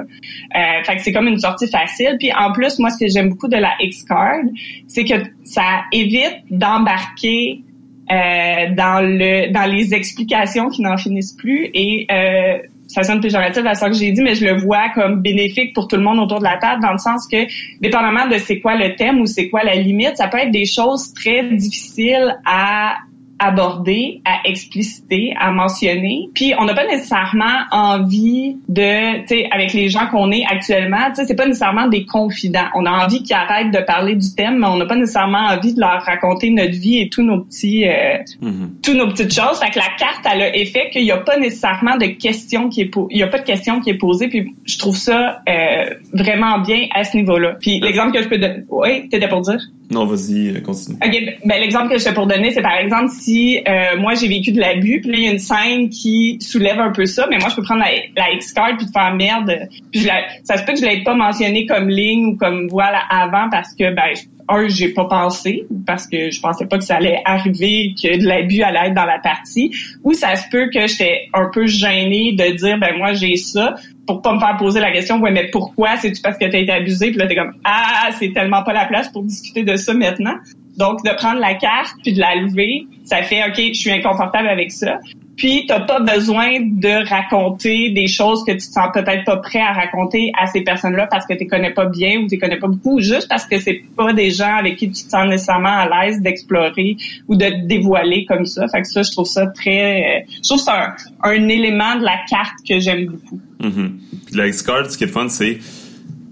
Euh, 0.55 0.83
fait 0.83 0.95
que 0.95 1.03
c'est 1.03 1.11
comme 1.11 1.27
une 1.27 1.37
sortie 1.37 1.67
facile. 1.67 2.15
Puis 2.17 2.33
en 2.33 2.51
plus, 2.51 2.79
moi 2.79 2.89
ce 2.89 2.97
que 2.97 3.07
j'aime 3.07 3.29
beaucoup 3.29 3.47
de 3.47 3.57
la 3.57 3.73
X-Card, 3.79 4.39
c'est 4.87 5.03
que 5.03 5.13
ça 5.43 5.83
évite 5.91 6.39
d'embarquer 6.49 7.61
dans 8.09 9.01
le 9.01 9.51
dans 9.51 9.69
les 9.69 9.93
explications 9.93 10.69
qui 10.69 10.81
n'en 10.81 10.97
finissent 10.97 11.33
plus. 11.33 11.69
Et 11.73 12.07
euh, 12.11 12.59
ça 12.87 13.03
sonne 13.03 13.19
péjoratif 13.19 13.65
à 13.65 13.75
ce 13.75 13.85
que 13.85 13.93
j'ai 13.93 14.11
dit, 14.11 14.21
mais 14.21 14.35
je 14.35 14.45
le 14.45 14.59
vois 14.59 14.89
comme 14.93 15.21
bénéfique 15.21 15.73
pour 15.73 15.87
tout 15.87 15.95
le 15.95 16.03
monde 16.03 16.19
autour 16.19 16.39
de 16.39 16.43
la 16.43 16.57
table, 16.57 16.81
dans 16.81 16.91
le 16.91 16.97
sens 16.97 17.27
que, 17.27 17.37
dépendamment 17.81 18.27
de 18.27 18.37
c'est 18.37 18.59
quoi 18.59 18.75
le 18.75 18.95
thème 18.95 19.21
ou 19.21 19.25
c'est 19.25 19.49
quoi 19.49 19.63
la 19.63 19.75
limite, 19.75 20.17
ça 20.17 20.27
peut 20.27 20.37
être 20.37 20.51
des 20.51 20.65
choses 20.65 21.13
très 21.13 21.43
difficiles 21.43 22.37
à 22.45 22.95
aborder, 23.39 24.21
à 24.25 24.47
expliciter, 24.47 25.33
à 25.39 25.51
mentionner. 25.51 26.29
Puis 26.33 26.53
on 26.57 26.65
n'a 26.65 26.73
pas 26.73 26.85
nécessairement 26.87 27.63
envie 27.71 28.57
de, 28.69 29.21
tu 29.21 29.27
sais, 29.27 29.47
avec 29.51 29.73
les 29.73 29.89
gens 29.89 30.07
qu'on 30.07 30.31
est 30.31 30.43
actuellement, 30.49 31.09
tu 31.09 31.15
sais, 31.15 31.25
c'est 31.25 31.35
pas 31.35 31.45
nécessairement 31.45 31.87
des 31.87 32.05
confidents. 32.05 32.67
On 32.75 32.85
a 32.85 32.91
envie 33.05 33.23
qu'ils 33.23 33.35
arrêtent 33.35 33.71
de 33.71 33.79
parler 33.85 34.15
du 34.15 34.33
thème, 34.35 34.59
mais 34.59 34.67
on 34.67 34.77
n'a 34.77 34.85
pas 34.85 34.95
nécessairement 34.95 35.45
envie 35.47 35.73
de 35.73 35.79
leur 35.79 36.01
raconter 36.03 36.49
notre 36.49 36.73
vie 36.73 36.99
et 36.99 37.09
tous 37.09 37.23
nos 37.23 37.41
petits, 37.41 37.85
euh, 37.87 38.17
Mhm. 38.41 38.75
tous 38.83 38.93
nos 38.93 39.07
petites 39.07 39.33
choses. 39.33 39.59
Fait 39.59 39.71
que 39.71 39.79
la 39.79 39.89
carte, 39.97 40.25
elle 40.31 40.41
a 40.41 40.55
effet 40.55 40.89
qu'il 40.91 41.03
n'y 41.03 41.11
a 41.11 41.17
pas 41.17 41.37
nécessairement 41.37 41.97
de 41.97 42.05
question 42.05 42.69
qui 42.69 42.81
est, 42.81 42.91
il 43.09 43.17
y 43.17 43.23
a 43.23 43.27
pas 43.27 43.39
de 43.39 43.45
question 43.45 43.79
qui 43.81 43.89
est 43.89 43.97
posée. 43.97 44.27
Puis 44.27 44.55
je 44.65 44.77
trouve 44.77 44.95
ça 44.95 45.41
euh, 45.49 45.85
vraiment 46.13 46.59
bien 46.59 46.87
à 46.93 47.03
ce 47.03 47.17
niveau-là. 47.17 47.55
Puis 47.59 47.79
l'exemple 47.79 48.15
que 48.15 48.23
je 48.23 48.29
peux 48.29 48.37
donner, 48.37 48.63
oui, 48.69 49.09
t'étais 49.09 49.27
pour 49.27 49.41
dire? 49.41 49.59
Non, 49.91 50.05
vas-y, 50.05 50.49
euh, 50.49 50.61
continue. 50.61 50.97
OK, 51.05 51.37
ben 51.45 51.61
l'exemple 51.61 51.89
que 51.89 51.97
je 51.99 52.03
fais 52.03 52.13
pour 52.13 52.25
donner, 52.25 52.51
c'est 52.51 52.63
par 52.63 52.75
exemple 52.77 53.09
si 53.09 53.24
euh, 53.27 53.97
moi 53.99 54.13
j'ai 54.15 54.27
vécu 54.27 54.51
de 54.51 54.59
l'abus, 54.59 55.01
puis 55.01 55.11
là 55.11 55.17
il 55.17 55.23
y 55.23 55.27
a 55.27 55.31
une 55.31 55.39
scène 55.39 55.89
qui 55.89 56.37
soulève 56.41 56.79
un 56.79 56.91
peu 56.91 57.05
ça, 57.05 57.27
mais 57.29 57.37
moi 57.37 57.49
je 57.49 57.55
peux 57.55 57.63
prendre 57.63 57.83
la, 57.83 58.31
X-card 58.33 58.77
puis 58.77 58.85
te 58.87 58.91
faire 58.91 59.13
merde. 59.15 59.67
Je 59.93 60.05
la, 60.05 60.21
ça 60.43 60.57
se 60.57 60.63
peut 60.63 60.73
que 60.73 60.79
je 60.79 60.85
l'ai 60.85 61.03
pas 61.03 61.15
mentionné 61.15 61.65
comme 61.65 61.89
ligne 61.89 62.27
ou 62.27 62.37
comme 62.37 62.67
voile 62.67 62.95
avant 63.09 63.49
parce 63.49 63.73
que 63.73 63.93
ben 63.93 64.13
un 64.47 64.67
j'ai 64.67 64.89
pas 64.89 65.05
pensé 65.05 65.65
parce 65.87 66.07
que 66.07 66.29
je 66.29 66.39
pensais 66.39 66.65
pas 66.65 66.77
que 66.77 66.83
ça 66.83 66.97
allait 66.97 67.21
arriver 67.25 67.93
que 68.01 68.19
de 68.19 68.25
l'abus 68.25 68.61
allait 68.61 68.89
être 68.89 68.93
dans 68.93 69.05
la 69.05 69.19
partie. 69.19 69.71
Ou 70.03 70.13
ça 70.13 70.35
se 70.35 70.47
peut 70.49 70.69
que 70.73 70.85
j'étais 70.87 71.29
un 71.33 71.49
peu 71.51 71.65
gênée 71.65 72.33
de 72.33 72.55
dire 72.55 72.77
ben 72.77 72.97
moi 72.97 73.13
j'ai 73.13 73.35
ça 73.37 73.75
pour 74.05 74.21
pas 74.21 74.33
me 74.33 74.39
faire 74.39 74.55
poser 74.57 74.79
la 74.79 74.91
question 74.91 75.19
ouais 75.19 75.31
mais 75.31 75.49
pourquoi? 75.49 75.97
C'est 75.97 76.11
tu 76.11 76.21
parce 76.21 76.37
que 76.37 76.45
t'as 76.45 76.59
été 76.59 76.71
abusé 76.71 77.09
puis 77.09 77.17
là 77.17 77.27
t'es 77.27 77.35
comme 77.35 77.53
ah 77.63 78.09
c'est 78.19 78.31
tellement 78.33 78.63
pas 78.63 78.73
la 78.73 78.85
place 78.85 79.09
pour 79.09 79.23
discuter 79.23 79.63
de 79.63 79.75
ça 79.75 79.93
maintenant 79.93 80.35
donc 80.77 81.03
de 81.03 81.15
prendre 81.15 81.39
la 81.39 81.55
carte 81.55 81.95
puis 82.03 82.13
de 82.13 82.19
la 82.19 82.35
lever 82.35 82.87
ça 83.03 83.21
fait 83.23 83.43
ok 83.43 83.73
je 83.73 83.79
suis 83.79 83.91
inconfortable 83.91 84.47
avec 84.47 84.71
ça 84.71 84.99
puis 85.37 85.65
t'as 85.67 85.81
pas 85.81 85.99
besoin 85.99 86.59
de 86.61 87.07
raconter 87.07 87.89
des 87.89 88.07
choses 88.07 88.43
que 88.45 88.51
tu 88.51 88.59
te 88.59 88.63
sens 88.63 88.87
peut-être 88.93 89.25
pas 89.25 89.37
prêt 89.37 89.59
à 89.59 89.73
raconter 89.73 90.31
à 90.39 90.47
ces 90.47 90.61
personnes-là 90.61 91.07
parce 91.07 91.25
que 91.25 91.33
tu 91.33 91.45
connais 91.45 91.73
pas 91.73 91.85
bien 91.85 92.21
ou 92.21 92.27
tu 92.27 92.37
connais 92.37 92.57
pas 92.57 92.67
beaucoup, 92.67 92.97
ou 92.97 93.01
juste 93.01 93.27
parce 93.27 93.45
que 93.45 93.59
c'est 93.59 93.81
pas 93.97 94.13
des 94.13 94.31
gens 94.31 94.55
avec 94.55 94.77
qui 94.77 94.89
tu 94.89 95.03
te 95.03 95.09
sens 95.09 95.27
nécessairement 95.27 95.69
à 95.69 96.05
l'aise 96.05 96.21
d'explorer 96.21 96.95
ou 97.27 97.35
de 97.35 97.45
te 97.45 97.65
dévoiler 97.65 98.25
comme 98.25 98.45
ça. 98.45 98.67
Fait 98.69 98.81
que 98.81 98.87
ça, 98.87 99.03
je 99.03 99.11
trouve 99.11 99.27
ça 99.27 99.47
très, 99.47 100.21
euh, 100.21 100.25
je 100.41 100.47
trouve 100.47 100.61
ça 100.61 100.95
un, 101.23 101.29
un 101.31 101.47
élément 101.49 101.97
de 101.97 102.03
la 102.03 102.17
carte 102.29 102.55
que 102.67 102.79
j'aime 102.79 103.07
beaucoup. 103.07 103.39
Mhm. 103.61 103.99
Puis 104.27 104.35
la 104.35 104.47
X-Card, 104.47 104.89
ce 104.89 104.97
qui 104.97 105.03
est 105.03 105.07
fun, 105.07 105.27
c'est 105.27 105.59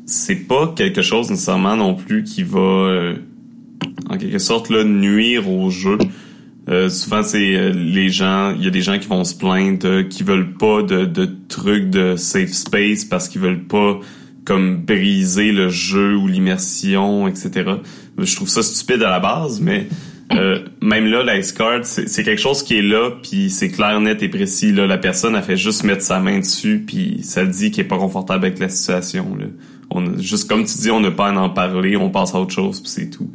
c'est 0.06 0.48
pas 0.48 0.74
quelque 0.76 1.02
chose 1.02 1.30
nécessairement 1.30 1.78
non 1.78 1.96
plus 1.96 2.24
qui 2.24 2.44
va 2.44 2.60
euh, 2.60 3.16
en 4.10 4.18
quelque 4.18 4.40
sorte 4.40 4.70
là, 4.70 4.84
nuire 4.84 5.50
au 5.50 5.70
jeu. 5.70 5.98
Euh, 6.70 6.88
souvent 6.88 7.24
c'est 7.24 7.56
euh, 7.56 7.74
les 7.74 8.10
gens, 8.10 8.54
il 8.58 8.64
y 8.64 8.68
a 8.68 8.70
des 8.70 8.82
gens 8.82 8.98
qui 8.98 9.08
vont 9.08 9.26
se 9.26 9.36
plaindre 9.36 9.86
euh, 9.86 10.04
qui 10.04 10.24
veulent 10.24 10.54
pas 10.54 10.82
de, 10.82 11.04
de 11.04 11.30
trucs 11.50 11.90
de 11.90 12.16
safe 12.16 12.54
space 12.54 13.04
parce 13.04 13.28
qu'ils 13.28 13.42
veulent 13.42 13.66
pas 13.66 14.00
comme 14.46 14.78
briser 14.78 15.52
le 15.52 15.70
jeu 15.70 16.16
ou 16.16 16.28
l'immersion, 16.28 17.28
etc. 17.28 17.64
Je 18.18 18.36
trouve 18.36 18.50
ça 18.50 18.64
stupide 18.64 19.04
à 19.04 19.10
la 19.10 19.20
base, 19.20 19.60
mais 19.60 19.88
euh, 20.32 20.60
même 20.82 21.06
là, 21.06 21.38
X-Card, 21.38 21.82
c'est 21.84 22.08
c'est 22.08 22.24
quelque 22.24 22.42
chose 22.42 22.64
qui 22.64 22.78
est 22.78 22.82
là, 22.82 23.12
puis 23.22 23.50
c'est 23.50 23.70
clair, 23.70 24.00
net 24.00 24.22
et 24.24 24.30
précis. 24.30 24.72
Là, 24.72 24.88
la 24.88 24.98
personne 24.98 25.36
a 25.36 25.42
fait 25.42 25.58
juste 25.58 25.84
mettre 25.84 26.02
sa 26.02 26.20
main 26.20 26.40
dessus, 26.40 26.84
puis 26.86 27.20
ça 27.24 27.46
dit 27.46 27.72
qu'elle 27.72 27.86
est 27.86 27.88
pas 27.88 27.98
confortable 27.98 28.46
avec 28.46 28.60
la 28.60 28.70
situation. 28.70 29.36
Là. 29.38 29.46
On, 29.92 30.18
juste 30.18 30.50
comme 30.50 30.64
tu 30.66 30.78
dis, 30.78 30.92
on 30.92 31.00
n'a 31.00 31.12
pas 31.12 31.28
à 31.28 31.34
en 31.34 31.50
parler, 31.50 31.96
on 31.98 32.10
passe 32.10 32.34
à 32.34 32.40
autre 32.40 32.54
chose, 32.54 32.82
puis 32.82 32.90
c'est 32.90 33.10
tout. 33.10 33.30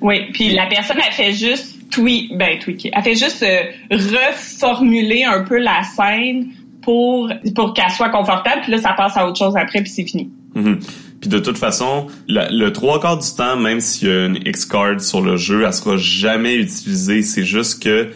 Oui, 0.00 0.30
puis 0.32 0.50
la 0.50 0.66
personne 0.66 0.98
a 0.98 1.10
fait 1.10 1.32
juste 1.32 1.90
tweet, 1.90 2.36
ben 2.36 2.58
tweaker, 2.58 2.90
elle 2.94 3.02
fait 3.02 3.16
juste 3.16 3.42
euh, 3.42 3.62
reformuler 3.90 5.24
un 5.24 5.42
peu 5.42 5.58
la 5.58 5.82
scène 5.82 6.52
pour 6.82 7.30
pour 7.54 7.74
qu'elle 7.74 7.90
soit 7.90 8.10
confortable, 8.10 8.62
puis 8.62 8.72
là 8.72 8.78
ça 8.78 8.92
passe 8.92 9.16
à 9.16 9.26
autre 9.26 9.38
chose 9.38 9.56
après, 9.56 9.82
puis 9.82 9.90
c'est 9.90 10.06
fini. 10.06 10.30
Mhm. 10.54 10.78
Puis 11.20 11.28
de 11.28 11.38
toute 11.38 11.58
façon, 11.58 12.06
le 12.28 12.68
trois 12.70 12.98
quarts 12.98 13.18
du 13.18 13.28
temps, 13.36 13.56
même 13.56 13.80
s'il 13.80 14.08
y 14.08 14.10
a 14.10 14.26
une 14.26 14.36
X-Card 14.36 15.02
sur 15.02 15.20
le 15.20 15.36
jeu, 15.36 15.64
elle 15.66 15.72
sera 15.74 15.98
jamais 15.98 16.54
utilisée. 16.54 17.22
C'est 17.22 17.44
juste 17.44 17.82
que 17.82 18.08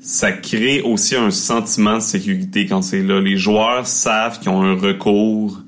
ça 0.00 0.32
crée 0.32 0.82
aussi 0.82 1.14
un 1.14 1.30
sentiment 1.30 1.94
de 1.94 2.02
sécurité 2.02 2.66
quand 2.66 2.82
c'est 2.82 3.02
là. 3.02 3.20
Les 3.20 3.36
joueurs 3.36 3.86
savent 3.86 4.40
qu'ils 4.40 4.48
ont 4.48 4.62
un 4.62 4.74
recours 4.74 5.60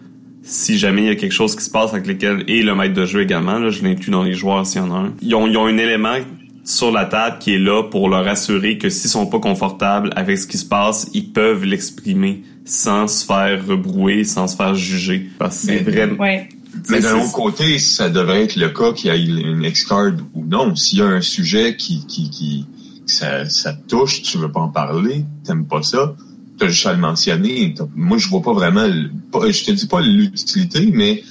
si 0.42 0.78
jamais 0.78 1.02
il 1.02 1.06
y 1.08 1.10
a 1.10 1.14
quelque 1.16 1.32
chose 1.32 1.54
qui 1.56 1.62
se 1.64 1.70
passe 1.70 1.92
avec 1.92 2.06
lesquels 2.06 2.44
et 2.48 2.62
le 2.62 2.74
maître 2.74 2.94
de 2.94 3.04
jeu 3.06 3.22
également, 3.22 3.58
là, 3.58 3.70
je 3.70 3.82
l'inclus 3.82 4.10
dans 4.10 4.22
les 4.22 4.34
joueurs 4.34 4.66
s'il 4.66 4.80
y 4.80 4.84
en 4.84 4.92
a 4.94 4.98
un. 4.98 5.12
Ils 5.22 5.34
ont, 5.34 5.46
ils 5.46 5.56
ont 5.56 5.66
un 5.66 5.76
élément 5.76 6.16
sur 6.64 6.90
la 6.92 7.04
table 7.06 7.38
qui 7.40 7.54
est 7.54 7.58
là 7.58 7.82
pour 7.84 8.08
leur 8.08 8.26
assurer 8.28 8.78
que 8.78 8.88
s'ils 8.90 9.10
sont 9.10 9.26
pas 9.26 9.38
confortables 9.40 10.10
avec 10.16 10.38
ce 10.38 10.46
qui 10.46 10.58
se 10.58 10.64
passe, 10.66 11.08
ils 11.14 11.30
peuvent 11.32 11.64
l'exprimer 11.64 12.42
sans 12.64 13.08
se 13.08 13.24
faire 13.24 13.66
rebrouer, 13.66 14.24
sans 14.24 14.46
se 14.46 14.56
faire 14.56 14.74
juger. 14.74 15.28
Parce 15.38 15.60
que 15.60 15.66
c'est 15.72 15.78
vraiment... 15.78 16.20
Ouais. 16.22 16.48
Mais 16.88 17.00
d'un 17.00 17.08
C'est- 17.18 17.24
autre 17.24 17.32
côté, 17.32 17.78
ça 17.80 18.08
devrait 18.10 18.44
être 18.44 18.54
le 18.56 18.68
cas 18.68 18.92
qu'il 18.92 19.12
y 19.12 19.14
ait 19.14 19.24
une 19.42 19.64
X-Card 19.64 20.12
ou 20.34 20.44
non. 20.46 20.76
S'il 20.76 21.00
y 21.00 21.02
a 21.02 21.06
un 21.06 21.20
sujet 21.20 21.76
qui, 21.76 22.06
qui, 22.06 22.30
qui 22.30 22.64
ça, 23.06 23.48
ça 23.48 23.72
te 23.72 23.88
touche, 23.88 24.22
tu 24.22 24.38
veux 24.38 24.52
pas 24.52 24.60
en 24.60 24.68
parler, 24.68 25.24
t'aimes 25.44 25.66
pas 25.66 25.82
ça, 25.82 26.14
t'as 26.60 26.68
juste 26.68 26.86
à 26.86 26.92
le 26.92 26.98
mentionner. 26.98 27.74
Moi, 27.96 28.18
je 28.18 28.28
vois 28.28 28.42
pas 28.42 28.52
vraiment, 28.52 28.86
je 28.86 29.64
te 29.64 29.70
dis 29.70 29.86
pas 29.86 30.00
l'utilité, 30.00 30.90
mais 30.92 31.22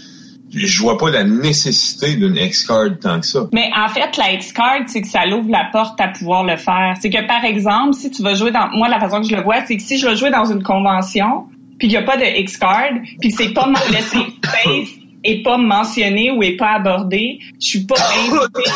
je 0.52 0.82
vois 0.82 0.98
pas 0.98 1.12
la 1.12 1.24
nécessité 1.24 2.16
d'une 2.16 2.36
X-Card 2.36 3.00
tant 3.02 3.20
que 3.20 3.26
ça. 3.26 3.48
Mais 3.54 3.70
en 3.78 3.88
fait, 3.88 4.18
la 4.18 4.34
X-Card, 4.34 4.82
c'est 4.88 5.02
que 5.02 5.08
ça 5.08 5.26
l'ouvre 5.26 5.50
la 5.50 5.70
porte 5.72 6.02
à 6.02 6.08
pouvoir 6.08 6.44
le 6.44 6.58
faire. 6.58 6.96
C'est 7.00 7.10
que, 7.10 7.26
par 7.28 7.46
exemple, 7.46 7.94
si 7.94 8.10
tu 8.10 8.24
vas 8.24 8.34
jouer 8.34 8.52
dans... 8.52 8.70
Moi, 8.72 8.90
la 8.90 9.00
façon 9.00 9.22
que 9.22 9.28
je 9.28 9.36
le 9.36 9.44
vois, 9.44 9.64
c'est 9.68 9.78
que 9.78 9.84
si 9.84 10.00
je 10.00 10.08
vais 10.08 10.16
jouer 10.16 10.32
dans 10.32 10.46
une 10.46 10.64
convention, 10.64 11.46
puis 11.78 11.88
qu'il 11.88 11.98
n'y 12.00 12.04
a 12.04 12.04
pas 12.04 12.18
de 12.18 12.40
X-Card, 12.42 12.94
puis 13.22 13.30
que 13.30 13.38
c'est 13.38 13.54
pas... 13.54 13.72
safe 13.92 14.12
space 14.12 14.90
est 15.24 15.44
pas 15.44 15.58
mentionné 15.58 16.32
ou 16.32 16.42
est 16.42 16.56
pas 16.56 16.76
abordé, 16.76 17.40
je 17.60 17.66
suis 17.66 17.86
pas 17.86 17.96
invitée... 18.00 18.72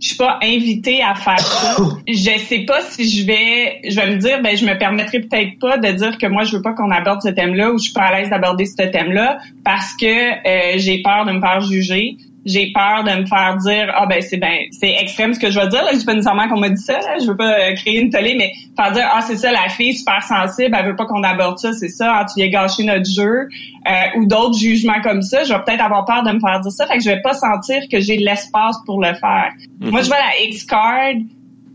Je 0.00 0.08
suis 0.08 0.16
pas 0.16 0.38
invitée 0.42 1.02
à 1.02 1.14
faire 1.14 1.38
ça. 1.38 1.76
Je 2.08 2.38
sais 2.38 2.60
pas 2.60 2.80
si 2.80 3.08
je 3.08 3.26
vais, 3.26 3.80
je 3.86 3.94
vais 3.96 4.14
me 4.14 4.16
dire, 4.16 4.40
ben 4.42 4.56
je 4.56 4.64
me 4.64 4.78
permettrai 4.78 5.20
peut-être 5.20 5.58
pas 5.58 5.76
de 5.76 5.88
dire 5.92 6.16
que 6.16 6.26
moi 6.26 6.44
je 6.44 6.56
veux 6.56 6.62
pas 6.62 6.72
qu'on 6.72 6.90
aborde 6.90 7.20
ce 7.22 7.28
thème-là 7.28 7.70
ou 7.70 7.78
je 7.78 7.84
suis 7.84 7.92
pas 7.92 8.04
à 8.04 8.18
l'aise 8.18 8.30
d'aborder 8.30 8.64
ce 8.64 8.82
thème-là 8.82 9.38
parce 9.62 9.94
que 9.96 10.06
euh, 10.06 10.78
j'ai 10.78 11.02
peur 11.02 11.26
de 11.26 11.32
me 11.32 11.40
faire 11.40 11.60
juger. 11.60 12.16
J'ai 12.44 12.72
peur 12.72 13.04
de 13.04 13.20
me 13.20 13.26
faire 13.26 13.56
dire 13.58 13.92
ah 13.94 14.06
ben 14.06 14.22
c'est 14.22 14.38
ben 14.38 14.56
c'est 14.70 14.94
extrême 14.98 15.34
ce 15.34 15.40
que 15.40 15.50
je 15.50 15.60
vais 15.60 15.68
dire 15.68 15.82
là, 15.84 15.90
je 15.92 15.98
dis 15.98 16.04
pas 16.04 16.14
nécessairement 16.14 16.48
qu'on 16.48 16.58
m'a 16.58 16.70
dit 16.70 16.82
ça 16.82 16.94
là, 16.94 17.18
je 17.20 17.26
veux 17.26 17.36
pas 17.36 17.52
euh, 17.52 17.74
créer 17.74 18.00
une 18.00 18.10
tollée 18.10 18.34
mais 18.36 18.52
faire 18.76 18.92
dire 18.92 19.06
ah 19.12 19.20
c'est 19.20 19.36
ça 19.36 19.52
la 19.52 19.68
fille 19.68 19.94
super 19.94 20.22
sensible, 20.22 20.74
elle 20.78 20.86
veut 20.86 20.96
pas 20.96 21.04
qu'on 21.04 21.22
aborde 21.22 21.58
ça, 21.58 21.72
c'est 21.72 21.88
ça, 21.88 22.14
ah, 22.16 22.24
tu 22.24 22.40
viens 22.40 22.48
gâcher 22.48 22.84
notre 22.84 23.10
jeu 23.10 23.48
euh, 23.86 24.18
ou 24.18 24.26
d'autres 24.26 24.58
jugements 24.58 25.00
comme 25.02 25.22
ça, 25.22 25.44
je 25.44 25.52
vais 25.52 25.60
peut-être 25.66 25.82
avoir 25.82 26.04
peur 26.06 26.22
de 26.22 26.32
me 26.32 26.40
faire 26.40 26.60
dire 26.60 26.72
ça, 26.72 26.86
fait 26.86 26.96
que 26.96 27.04
je 27.04 27.10
vais 27.10 27.20
pas 27.20 27.34
sentir 27.34 27.82
que 27.90 28.00
j'ai 28.00 28.16
l'espace 28.16 28.76
pour 28.86 29.00
le 29.02 29.12
faire. 29.14 29.52
Moi 29.80 30.00
je 30.02 30.06
vois 30.06 30.18
la 30.18 30.44
X-card 30.46 31.14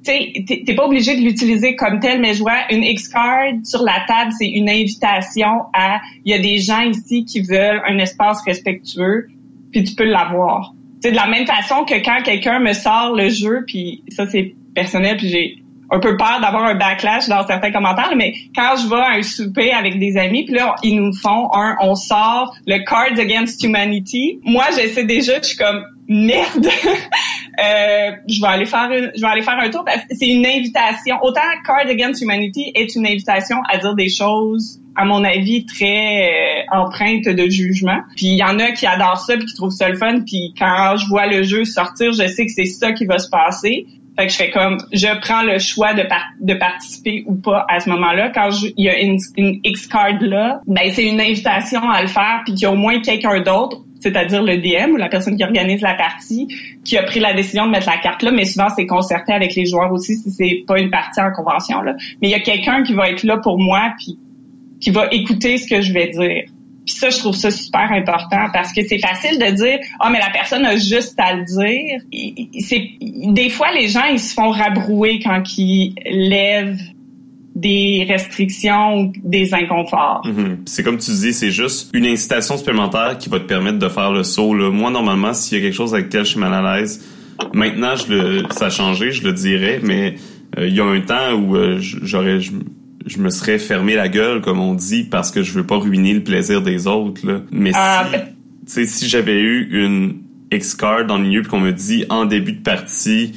tu 0.05 0.12
sais, 0.12 0.34
t'es 0.45 0.63
t'es 0.65 0.75
pas 0.75 0.86
obligé 0.86 1.15
de 1.15 1.22
l'utiliser 1.22 1.75
comme 1.75 2.00
tel, 2.00 2.22
mais 2.22 2.34
je 2.34 2.39
vois 2.39 2.72
une 2.72 2.84
X-card 2.84 3.53
sur 3.63 3.81
la 3.81 4.03
table, 4.07 4.31
c'est 4.38 4.48
une 4.48 4.69
invitation 4.69 5.63
à, 5.74 6.00
il 6.24 6.31
y 6.31 6.36
a 6.36 6.39
des 6.39 6.57
gens 6.57 6.81
ici 6.81 7.25
qui 7.25 7.41
veulent 7.41 7.81
un 7.88 7.98
espace 7.98 8.41
respectueux, 8.45 9.27
puis 9.75 9.84
tu 9.84 9.94
peux 9.94 10.05
l'avoir. 10.05 10.74
C'est 11.01 11.12
de 11.12 11.17
la 11.17 11.27
même 11.27 11.46
façon 11.46 11.84
que 11.84 11.96
quand 11.96 12.24
quelqu'un 12.24 12.60
me 12.60 12.72
sort 12.72 13.13
le 13.13 13.27
jeu, 13.27 13.65
puis 13.67 14.03
ça 14.08 14.25
c'est 14.25 14.55
personnel, 14.74 15.17
puis 15.17 15.27
j'ai 15.27 15.58
un 15.91 15.99
peu 15.99 16.17
peur 16.17 16.39
d'avoir 16.41 16.63
un 16.65 16.75
backlash 16.75 17.27
dans 17.27 17.45
certains 17.45 17.71
commentaires, 17.71 18.13
mais 18.15 18.33
quand 18.55 18.75
je 18.81 18.89
vais 18.89 18.95
à 18.95 19.11
un 19.11 19.21
souper 19.23 19.71
avec 19.71 19.99
des 19.99 20.17
amis, 20.17 20.45
puis 20.45 20.55
là 20.55 20.75
ils 20.83 20.95
nous 20.95 21.13
font 21.13 21.49
un, 21.53 21.75
on 21.81 21.95
sort 21.95 22.55
le 22.65 22.83
Cards 22.85 23.19
Against 23.19 23.63
Humanity. 23.63 24.39
Moi, 24.43 24.65
je 24.71 24.87
sais 24.89 25.05
déjà, 25.05 25.39
je 25.41 25.47
suis 25.47 25.57
comme 25.57 25.83
merde. 26.07 26.67
Euh, 27.57 28.11
je 28.27 28.41
vais 28.41 28.47
aller 28.47 28.65
faire 28.65 28.91
une, 28.91 29.13
je 29.15 29.21
vais 29.21 29.27
aller 29.27 29.41
faire 29.41 29.57
un 29.57 29.69
tour 29.69 29.85
parce 29.85 30.01
que 30.01 30.13
c'est 30.13 30.27
une 30.27 30.45
invitation. 30.45 31.15
Autant 31.21 31.39
Card 31.65 31.87
Against 31.87 32.21
Humanity 32.21 32.73
est 32.75 32.95
une 32.95 33.07
invitation 33.07 33.55
à 33.69 33.77
dire 33.77 33.95
des 33.95 34.09
choses, 34.09 34.81
à 34.93 35.05
mon 35.05 35.23
avis, 35.23 35.65
très 35.65 36.65
euh, 36.67 36.77
empreintes 36.77 37.29
de 37.29 37.49
jugement. 37.49 37.99
Puis 38.17 38.25
il 38.27 38.37
y 38.37 38.43
en 38.43 38.59
a 38.59 38.71
qui 38.71 38.85
adorent 38.85 39.21
ça 39.21 39.37
puis 39.37 39.45
qui 39.45 39.55
trouvent 39.55 39.71
ça 39.71 39.87
le 39.87 39.95
fun. 39.95 40.19
Puis 40.25 40.53
quand 40.59 40.97
je 40.97 41.07
vois 41.07 41.27
le 41.27 41.43
jeu 41.43 41.63
sortir, 41.63 42.11
je 42.11 42.27
sais 42.27 42.45
que 42.45 42.51
c'est 42.51 42.65
ça 42.65 42.91
qui 42.91 43.05
va 43.05 43.19
se 43.19 43.29
passer. 43.29 43.85
Fait 44.17 44.27
que 44.27 44.31
je 44.31 44.38
fais 44.38 44.50
comme, 44.50 44.77
je 44.93 45.19
prends 45.19 45.43
le 45.43 45.60
choix 45.60 45.93
de, 45.93 46.03
de 46.39 46.53
participer 46.53 47.24
ou 47.27 47.36
pas 47.36 47.65
à 47.69 47.79
ce 47.79 47.89
moment-là. 47.89 48.29
Quand 48.29 48.50
il 48.77 48.86
y 48.86 48.89
a 48.89 49.00
une, 49.00 49.17
une 49.36 49.60
X-card 49.63 50.22
là, 50.22 50.62
ben 50.67 50.89
c'est 50.91 51.05
une 51.05 51.19
invitation 51.19 51.89
à 51.89 52.01
le 52.01 52.07
faire 52.07 52.41
puis 52.45 52.53
qu'il 52.53 52.63
y 52.63 52.65
a 52.65 52.72
au 52.72 52.75
moins 52.75 53.01
quelqu'un 53.01 53.41
d'autre 53.41 53.81
c'est-à-dire 54.05 54.43
le 54.43 54.57
DM 54.57 54.93
ou 54.93 54.98
la 54.98 55.10
personne 55.10 55.36
qui 55.36 55.43
organise 55.43 55.81
la 55.81 55.95
partie, 55.95 56.48
qui 56.84 56.95
a 56.95 57.01
pris 57.01 57.19
la 57.19 57.34
décision 57.34 57.65
de 57.65 57.72
mettre 57.72 57.89
la 57.89 57.98
carte 57.98 58.22
là, 58.22 58.29
mais 58.31 58.45
souvent 58.45 58.67
c'est 58.75 58.86
concerté 58.86 59.34
avec 59.34 59.55
les 59.55 59.65
joueurs 59.65 59.91
aussi 59.91 60.15
si 60.15 60.29
c'est 60.29 60.63
pas 60.67 60.79
une 60.79 60.91
partie 60.91 61.19
en 61.22 61.31
convention 61.31 61.81
là. 61.81 61.95
Mais 62.22 62.27
il 62.27 62.31
y 62.31 62.36
a 62.36 62.39
quelqu'un 62.39 62.84
qui 62.84 62.93
va 62.93 63.10
être 63.10 63.24
là 63.24 63.38
pour 63.38 63.57
moi 63.57 63.93
puis 63.98 64.19
qui 64.79 64.91
va 64.91 65.07
écouter 65.12 65.57
ce 65.57 65.67
que 65.67 65.81
je 65.81 65.91
vais 65.91 66.10
dire. 66.10 66.43
Puis 66.85 66.95
ça, 66.95 67.09
je 67.09 67.17
trouve 67.17 67.35
ça 67.35 67.49
super 67.49 67.91
important 67.91 68.47
parce 68.53 68.71
que 68.71 68.81
c'est 68.87 68.99
facile 68.99 69.39
de 69.39 69.55
dire 69.55 69.79
ah 69.99 70.09
mais 70.11 70.19
la 70.19 70.29
personne 70.29 70.65
a 70.65 70.75
juste 70.75 71.15
à 71.17 71.33
le 71.33 71.43
dire. 71.43 72.01
C'est 72.59 72.91
des 73.01 73.49
fois 73.49 73.71
les 73.73 73.87
gens 73.87 74.05
ils 74.11 74.19
se 74.19 74.33
font 74.33 74.51
rabrouer 74.51 75.19
quand 75.23 75.57
ils 75.57 75.95
lèvent 76.05 76.79
des 77.55 78.05
restrictions 78.07 78.99
ou 78.99 79.13
des 79.23 79.53
inconforts. 79.53 80.21
Mhm. 80.25 80.59
C'est 80.65 80.83
comme 80.83 80.97
tu 80.97 81.11
dis, 81.11 81.33
c'est 81.33 81.51
juste 81.51 81.89
une 81.93 82.05
incitation 82.05 82.57
supplémentaire 82.57 83.17
qui 83.17 83.29
va 83.29 83.39
te 83.39 83.45
permettre 83.45 83.79
de 83.79 83.87
faire 83.87 84.11
le 84.11 84.23
saut. 84.23 84.53
Moi, 84.53 84.91
normalement, 84.91 85.33
s'il 85.33 85.57
y 85.57 85.61
a 85.61 85.63
quelque 85.63 85.75
chose 85.75 85.93
avec 85.93 86.07
lequel 86.07 86.25
je 86.25 86.31
suis 86.31 86.39
mal 86.39 86.53
à 86.53 86.77
l'aise, 86.77 87.03
maintenant, 87.53 87.95
je 87.95 88.13
le, 88.13 88.43
ça 88.51 88.65
a 88.65 88.69
changé, 88.69 89.13
je 89.13 89.23
le 89.23 89.31
dirais, 89.31 89.79
mais 89.81 90.15
euh, 90.57 90.67
il 90.67 90.75
y 90.75 90.81
a 90.81 90.85
un 90.85 90.99
temps 90.99 91.33
où 91.33 91.55
euh, 91.55 91.77
j'aurais, 91.79 92.39
je, 93.05 93.19
me 93.19 93.29
serais 93.29 93.57
fermé 93.57 93.95
la 93.95 94.07
gueule, 94.07 94.41
comme 94.41 94.59
on 94.59 94.74
dit, 94.74 95.03
parce 95.03 95.31
que 95.31 95.43
je 95.43 95.51
veux 95.53 95.65
pas 95.65 95.77
ruiner 95.77 96.13
le 96.13 96.24
plaisir 96.24 96.62
des 96.62 96.88
autres. 96.88 97.25
Là. 97.25 97.41
Mais 97.51 97.71
ah, 97.74 98.09
si, 98.65 98.88
si 98.88 99.07
j'avais 99.07 99.39
eu 99.39 99.85
une 99.85 100.21
X-card 100.51 101.05
dans 101.05 101.17
le 101.17 101.24
milieu 101.24 101.43
qu'on 101.43 101.59
me 101.59 101.71
dit 101.71 102.05
en 102.09 102.25
début 102.25 102.53
de 102.53 102.62
partie, 102.62 103.33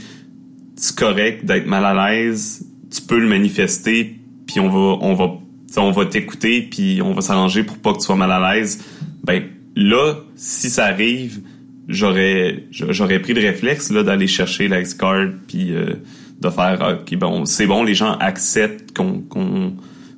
c'est 0.77 0.97
correct 0.97 1.45
d'être 1.45 1.67
mal 1.67 1.85
à 1.85 2.11
l'aise, 2.11 2.67
tu 2.91 3.03
peux 3.03 3.19
le 3.19 3.29
manifester, 3.29 4.17
puis 4.47 4.61
on 4.61 4.69
va, 4.69 4.99
on 5.01 5.15
va, 5.15 5.39
on 5.77 5.91
va 5.91 6.07
t'écouter, 6.07 6.63
puis 6.63 7.03
on 7.03 7.13
va 7.13 7.21
s'arranger 7.21 7.65
pour 7.65 7.79
pas 7.79 7.93
que 7.93 7.99
tu 7.99 8.05
sois 8.05 8.17
mal 8.17 8.33
à 8.33 8.55
l'aise. 8.55 8.85
Ben 9.25 9.43
là, 9.75 10.15
si 10.37 10.71
ça 10.71 10.87
arrive, 10.87 11.41
j'aurais, 11.89 12.65
j'aurais 12.71 13.19
pris 13.21 13.35
le 13.35 13.41
réflexe 13.41 13.91
là 13.91 14.03
d'aller 14.03 14.27
chercher 14.27 14.69
la 14.69 14.83
card, 14.85 15.29
puis 15.49 15.73
euh, 15.73 15.95
de 16.41 16.51
faire, 16.51 17.01
ok, 17.01 17.17
bon, 17.17 17.45
c'est 17.45 17.67
bon, 17.67 17.83
les 17.83 17.95
gens 17.95 18.17
acceptent 18.19 18.97
qu'on, 18.97 19.21
qu'on, 19.21 19.75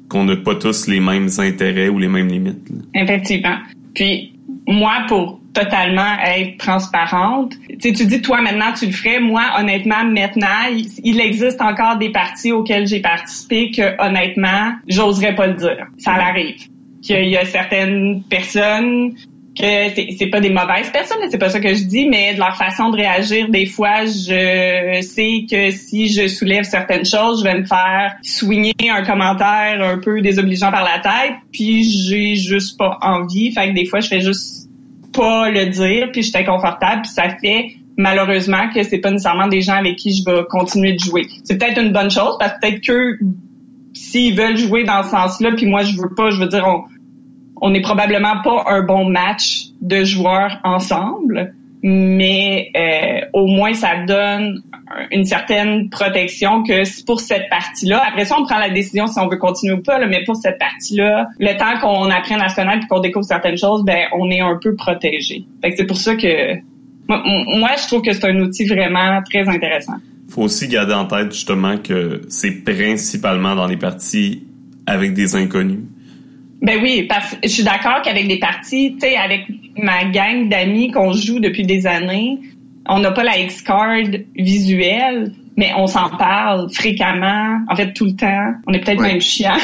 qu'on 0.09 0.25
n'a 0.25 0.37
pas 0.37 0.55
tous 0.55 0.87
les 0.87 1.01
mêmes 1.01 1.29
intérêts 1.39 1.89
ou 1.89 1.99
les 1.99 2.09
mêmes 2.09 2.29
limites. 2.29 2.69
Effectivement. 2.95 3.57
Puis 3.95 4.35
moi, 4.67 5.05
pour 5.09 5.41
totalement 5.53 6.17
être 6.25 6.59
transparente. 6.59 7.55
Tu, 7.81 7.93
tu 7.93 8.07
dis, 8.07 8.23
toi, 8.23 8.41
maintenant, 8.41 8.73
tu 8.73 8.87
le 8.87 8.93
ferais. 8.93 9.21
Moi, 9.21 9.43
honnêtement, 9.59 10.05
maintenant, 10.05 10.69
il, 11.03 11.21
existe 11.21 11.61
encore 11.61 11.97
des 11.97 12.11
parties 12.11 12.53
auxquelles 12.53 12.87
j'ai 12.87 13.01
participé 13.01 13.71
que, 13.71 14.01
honnêtement, 14.01 14.75
j'oserais 14.87 15.35
pas 15.35 15.49
le 15.49 15.55
dire. 15.55 15.87
Ça 15.99 16.13
arrive. 16.13 16.69
Qu'il 17.03 17.29
y 17.29 17.37
a 17.37 17.45
certaines 17.45 18.23
personnes 18.25 19.15
c'est 19.61 20.27
pas 20.27 20.41
des 20.41 20.51
mauvaises 20.51 20.91
personnes, 20.91 21.19
c'est 21.31 21.39
pas 21.39 21.51
ça 21.51 21.61
que 21.61 21.75
je 21.75 21.85
dis, 21.85 22.09
mais 22.09 22.35
de 22.35 22.39
leur 22.39 22.57
façon 22.57 22.91
de 22.91 22.97
réagir, 22.97 23.49
des 23.49 23.67
fois, 23.67 24.05
je 24.05 25.01
sais 25.03 25.47
que 25.51 25.71
si 25.71 26.09
je 26.09 26.29
soulève 26.29 26.65
certaines 26.65 27.05
choses, 27.05 27.41
je 27.41 27.45
vais 27.45 27.59
me 27.59 27.65
faire 27.65 28.17
soigner 28.23 28.75
un 28.91 29.05
commentaire 29.05 29.83
un 29.83 29.99
peu 29.99 30.21
désobligeant 30.21 30.71
par 30.71 30.85
la 30.85 30.99
tête, 30.99 31.35
puis 31.53 31.85
j'ai 31.85 32.37
juste 32.37 32.79
pas 32.79 32.99
envie. 33.03 33.53
Fait 33.53 33.69
que 33.69 33.75
des 33.75 33.87
fois, 33.87 34.01
je 34.01 34.09
fais 34.09 34.21
juste 34.21 34.69
pas 35.13 35.51
le 35.51 35.67
dire, 35.67 36.09
puis 36.13 36.23
j'étais 36.23 36.45
confortable, 36.45 37.03
puis 37.03 37.11
ça 37.11 37.29
fait 37.41 37.75
malheureusement 37.97 38.69
que 38.75 38.83
c'est 38.83 38.99
pas 38.99 39.11
nécessairement 39.11 39.49
des 39.49 39.61
gens 39.61 39.75
avec 39.75 39.97
qui 39.97 40.15
je 40.15 40.25
vais 40.25 40.43
continuer 40.49 40.95
de 40.95 40.99
jouer. 40.99 41.23
C'est 41.45 41.59
peut-être 41.59 41.81
une 41.81 41.93
bonne 41.93 42.11
chose 42.11 42.37
parce 42.39 42.55
que 42.55 42.61
peut-être 42.61 42.81
que 42.81 43.19
s'ils 43.93 44.35
veulent 44.35 44.57
jouer 44.57 44.85
dans 44.85 45.03
ce 45.03 45.11
sens-là, 45.11 45.53
puis 45.57 45.67
moi 45.67 45.83
je 45.83 45.97
veux 45.97 46.15
pas, 46.17 46.31
je 46.31 46.39
veux 46.39 46.49
dire 46.49 46.65
on 46.67 46.85
on 47.61 47.71
n'est 47.71 47.81
probablement 47.81 48.41
pas 48.43 48.65
un 48.69 48.83
bon 48.83 49.09
match 49.09 49.67
de 49.81 50.05
joueurs 50.05 50.59
ensemble, 50.65 51.55
mais 51.83 52.71
euh, 52.77 53.27
au 53.33 53.47
moins 53.47 53.75
ça 53.75 54.05
donne 54.07 54.63
une 55.11 55.25
certaine 55.25 55.89
protection 55.89 56.63
que 56.63 57.05
pour 57.05 57.21
cette 57.21 57.49
partie-là. 57.49 58.03
Après 58.07 58.25
ça, 58.25 58.37
on 58.39 58.45
prend 58.45 58.59
la 58.59 58.71
décision 58.71 59.07
si 59.07 59.19
on 59.19 59.29
veut 59.29 59.37
continuer 59.37 59.75
ou 59.75 59.83
pas, 59.83 60.05
mais 60.07 60.25
pour 60.25 60.37
cette 60.37 60.59
partie-là, 60.59 61.29
le 61.39 61.57
temps 61.57 61.79
qu'on 61.81 62.11
apprenne 62.11 62.41
à 62.41 62.49
se 62.49 62.57
connaître 62.57 62.85
et 62.85 62.89
qu'on 62.89 63.01
découvre 63.01 63.25
certaines 63.25 63.57
choses, 63.57 63.85
ben 63.85 64.07
on 64.19 64.31
est 64.31 64.41
un 64.41 64.59
peu 64.61 64.75
protégé. 64.75 65.45
c'est 65.63 65.87
pour 65.87 65.97
ça 65.97 66.17
que 66.17 66.59
moi, 67.09 67.71
je 67.81 67.87
trouve 67.89 68.03
que 68.03 68.13
c'est 68.13 68.27
un 68.27 68.39
outil 68.41 68.67
vraiment 68.67 69.21
très 69.29 69.49
intéressant. 69.49 69.95
Faut 70.29 70.43
aussi 70.43 70.69
garder 70.69 70.95
en 70.95 71.07
tête 71.07 71.33
justement 71.33 71.77
que 71.77 72.23
c'est 72.29 72.63
principalement 72.63 73.57
dans 73.57 73.67
les 73.67 73.77
parties 73.77 74.45
avec 74.87 75.13
des 75.15 75.35
inconnus. 75.35 75.81
Ben 76.63 76.79
oui, 76.83 77.05
parce 77.05 77.35
que 77.35 77.39
je 77.45 77.49
suis 77.49 77.63
d'accord 77.63 78.03
qu'avec 78.03 78.29
des 78.29 78.39
parties, 78.39 78.93
tu 78.95 79.09
sais, 79.09 79.17
avec 79.17 79.47
ma 79.77 80.05
gang 80.05 80.49
d'amis 80.49 80.91
qu'on 80.91 81.13
joue 81.13 81.41
depuis 81.41 81.65
des 81.65 81.87
années, 81.87 82.39
on 82.87 82.99
n'a 82.99 83.13
pas 83.13 83.25
la 83.25 83.39
X-card 83.39 84.05
visuelle, 84.37 85.33
mais 85.57 85.73
on 85.77 85.87
s'en 85.87 86.11
parle 86.11 86.71
fréquemment, 86.71 87.61
en 87.69 87.77
fait 87.77 87.93
tout 87.93 88.07
le 88.07 88.17
temps. 88.17 88.53
On 88.67 88.73
est 88.73 88.81
peut-être 88.81 89.01
même 89.01 89.21
chiant 89.21 89.57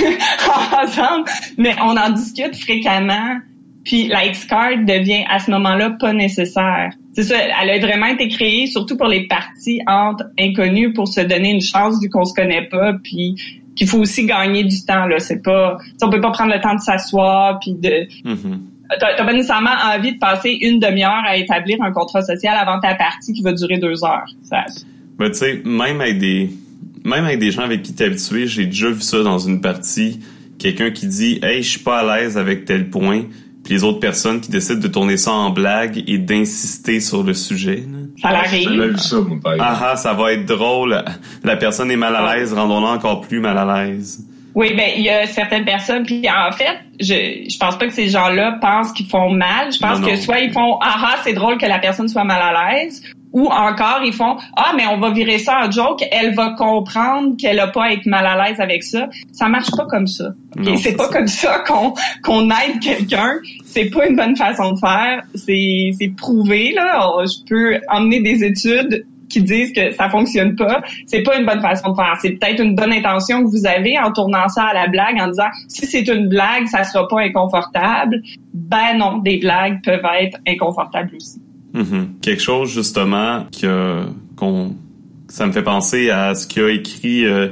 ensemble, 0.82 1.28
mais 1.58 1.74
on 1.82 1.96
en 1.96 2.10
discute 2.10 2.56
fréquemment. 2.56 3.38
Puis 3.84 4.08
la 4.08 4.26
X-card 4.26 4.84
devient 4.86 5.24
à 5.28 5.38
ce 5.38 5.50
moment-là 5.50 5.90
pas 5.98 6.12
nécessaire. 6.12 6.90
C'est 7.14 7.24
ça, 7.24 7.36
elle 7.38 7.70
a 7.70 7.78
vraiment 7.78 8.06
été 8.06 8.28
créée 8.28 8.66
surtout 8.66 8.96
pour 8.96 9.08
les 9.08 9.26
parties 9.26 9.80
entre 9.86 10.24
inconnus 10.38 10.92
pour 10.94 11.08
se 11.08 11.20
donner 11.20 11.50
une 11.50 11.62
chance 11.62 12.00
vu 12.00 12.08
qu'on 12.08 12.24
se 12.24 12.34
connaît 12.34 12.68
pas, 12.68 12.94
puis 13.02 13.59
qu'il 13.76 13.88
faut 13.88 13.98
aussi 13.98 14.26
gagner 14.26 14.64
du 14.64 14.84
temps 14.84 15.06
là. 15.06 15.18
C'est 15.18 15.42
pas, 15.42 15.78
on 16.02 16.10
peut 16.10 16.20
pas 16.20 16.30
prendre 16.30 16.52
le 16.52 16.60
temps 16.60 16.74
de 16.74 16.80
s'asseoir 16.80 17.58
puis 17.60 17.74
de. 17.74 18.06
Mm-hmm. 18.24 18.58
T'as 18.98 19.24
pas 19.24 19.32
nécessairement 19.32 19.70
envie 19.94 20.14
de 20.14 20.18
passer 20.18 20.50
une 20.50 20.80
demi-heure 20.80 21.22
à 21.24 21.36
établir 21.36 21.80
un 21.80 21.92
contrat 21.92 22.22
social 22.22 22.56
avant 22.56 22.80
ta 22.80 22.96
partie 22.96 23.32
qui 23.32 23.40
va 23.40 23.52
durer 23.52 23.78
deux 23.78 24.02
heures. 24.04 24.26
Ça... 24.42 24.64
Ben, 25.16 25.28
tu 25.28 25.36
sais, 25.36 25.62
même 25.64 26.00
avec 26.00 26.18
des, 26.18 26.50
même 27.04 27.24
avec 27.24 27.38
des 27.38 27.52
gens 27.52 27.62
avec 27.62 27.82
qui 27.82 27.94
t'es 27.94 28.06
habitué, 28.06 28.48
j'ai 28.48 28.66
déjà 28.66 28.90
vu 28.90 29.00
ça 29.00 29.22
dans 29.22 29.38
une 29.38 29.60
partie. 29.60 30.20
Quelqu'un 30.58 30.90
qui 30.90 31.06
dit, 31.06 31.38
hey, 31.42 31.62
je 31.62 31.70
suis 31.70 31.78
pas 31.80 32.00
à 32.00 32.18
l'aise 32.18 32.36
avec 32.36 32.64
tel 32.64 32.90
point 32.90 33.22
puis 33.64 33.74
les 33.74 33.84
autres 33.84 34.00
personnes 34.00 34.40
qui 34.40 34.50
décident 34.50 34.80
de 34.80 34.88
tourner 34.88 35.16
ça 35.16 35.32
en 35.32 35.50
blague 35.50 36.02
et 36.06 36.18
d'insister 36.18 37.00
sur 37.00 37.22
le 37.22 37.34
sujet. 37.34 37.84
Ça 38.20 38.28
arrive. 38.28 38.96
ça, 38.96 39.16
mon 39.16 39.38
père. 39.38 39.56
Ah 39.58 39.90
ah, 39.92 39.96
ça 39.96 40.12
va 40.12 40.32
être 40.32 40.46
drôle. 40.46 41.02
La 41.44 41.56
personne 41.56 41.90
est 41.90 41.96
mal 41.96 42.16
à 42.16 42.34
l'aise, 42.34 42.52
rendons-la 42.52 42.88
encore 42.88 43.20
plus 43.20 43.40
mal 43.40 43.56
à 43.58 43.84
l'aise. 43.84 44.24
Oui, 44.54 44.74
ben 44.76 44.88
il 44.96 45.02
y 45.02 45.10
a 45.10 45.26
certaines 45.26 45.64
personnes, 45.64 46.04
puis 46.04 46.26
en 46.28 46.50
fait, 46.50 46.76
je 46.98 47.48
je 47.48 47.58
pense 47.58 47.78
pas 47.78 47.86
que 47.86 47.92
ces 47.92 48.08
gens-là 48.08 48.58
pensent 48.60 48.92
qu'ils 48.92 49.06
font 49.06 49.30
mal. 49.30 49.72
Je 49.72 49.78
pense 49.78 50.00
que 50.00 50.16
soit 50.16 50.40
ils 50.40 50.52
font 50.52 50.78
ah 50.82 50.96
ah 50.98 51.16
c'est 51.22 51.34
drôle 51.34 51.56
que 51.56 51.66
la 51.66 51.78
personne 51.78 52.08
soit 52.08 52.24
mal 52.24 52.42
à 52.42 52.74
l'aise, 52.74 53.02
ou 53.32 53.46
encore, 53.46 54.00
ils 54.04 54.12
font 54.12 54.36
Ah, 54.56 54.72
mais 54.76 54.86
on 54.86 54.98
va 54.98 55.10
virer 55.10 55.38
ça 55.38 55.60
en 55.64 55.70
joke, 55.70 56.04
elle 56.10 56.34
va 56.34 56.50
comprendre 56.50 57.36
qu'elle 57.36 57.60
a 57.60 57.68
pas 57.68 57.84
à 57.84 57.92
être 57.92 58.06
mal 58.06 58.26
à 58.26 58.48
l'aise 58.48 58.60
avec 58.60 58.82
ça. 58.82 59.08
Ça 59.32 59.48
marche 59.48 59.70
pas 59.70 59.86
comme 59.86 60.06
ça. 60.06 60.30
C'est 60.78 60.96
pas 60.96 61.08
comme 61.08 61.28
ça 61.28 61.60
qu'on 61.66 61.94
qu'on 62.22 62.50
aide 62.50 62.80
quelqu'un. 62.82 63.38
C'est 63.64 63.90
pas 63.90 64.06
une 64.06 64.16
bonne 64.16 64.36
façon 64.36 64.72
de 64.72 64.78
faire. 64.78 65.22
C'est 65.34 65.90
c'est 65.98 66.14
prouvé, 66.16 66.72
là. 66.74 67.24
Je 67.24 67.44
peux 67.48 67.80
emmener 67.88 68.20
des 68.20 68.44
études 68.44 69.06
qui 69.30 69.42
disent 69.42 69.72
que 69.72 69.92
ça 69.92 70.10
fonctionne 70.10 70.56
pas, 70.56 70.82
c'est 71.06 71.22
pas 71.22 71.38
une 71.38 71.46
bonne 71.46 71.62
façon 71.62 71.90
de 71.90 71.94
faire. 71.94 72.16
C'est 72.20 72.32
peut-être 72.32 72.62
une 72.62 72.74
bonne 72.74 72.92
intention 72.92 73.44
que 73.44 73.48
vous 73.48 73.66
avez 73.66 73.98
en 73.98 74.12
tournant 74.12 74.48
ça 74.48 74.64
à 74.64 74.74
la 74.74 74.88
blague, 74.88 75.20
en 75.20 75.28
disant 75.28 75.48
si 75.68 75.86
c'est 75.86 76.08
une 76.08 76.28
blague, 76.28 76.66
ça 76.66 76.84
sera 76.84 77.06
pas 77.08 77.20
inconfortable. 77.20 78.22
Ben 78.52 78.98
non, 78.98 79.18
des 79.18 79.38
blagues 79.38 79.82
peuvent 79.84 80.04
être 80.20 80.38
inconfortables 80.46 81.14
aussi. 81.14 81.40
Mm-hmm. 81.74 82.20
Quelque 82.20 82.42
chose 82.42 82.72
justement 82.72 83.46
que 83.60 84.04
qu'on 84.36 84.76
ça 85.28 85.46
me 85.46 85.52
fait 85.52 85.62
penser 85.62 86.10
à 86.10 86.34
ce 86.34 86.46
qu'a 86.46 86.70
écrit 86.70 87.24
euh, 87.24 87.48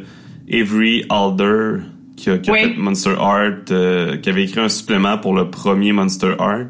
Avery 0.53 1.05
Alder 1.09 1.83
qui 2.17 2.31
a, 2.31 2.43
fait 2.43 2.77
Monster 2.77 3.15
Art 3.19 3.53
euh, 3.71 4.17
qui 4.17 4.29
avait 4.29 4.45
écrit 4.45 4.61
un 4.61 4.69
supplément 4.69 5.19
pour 5.19 5.35
le 5.35 5.51
premier 5.51 5.93
Monster 5.93 6.35
Art. 6.39 6.67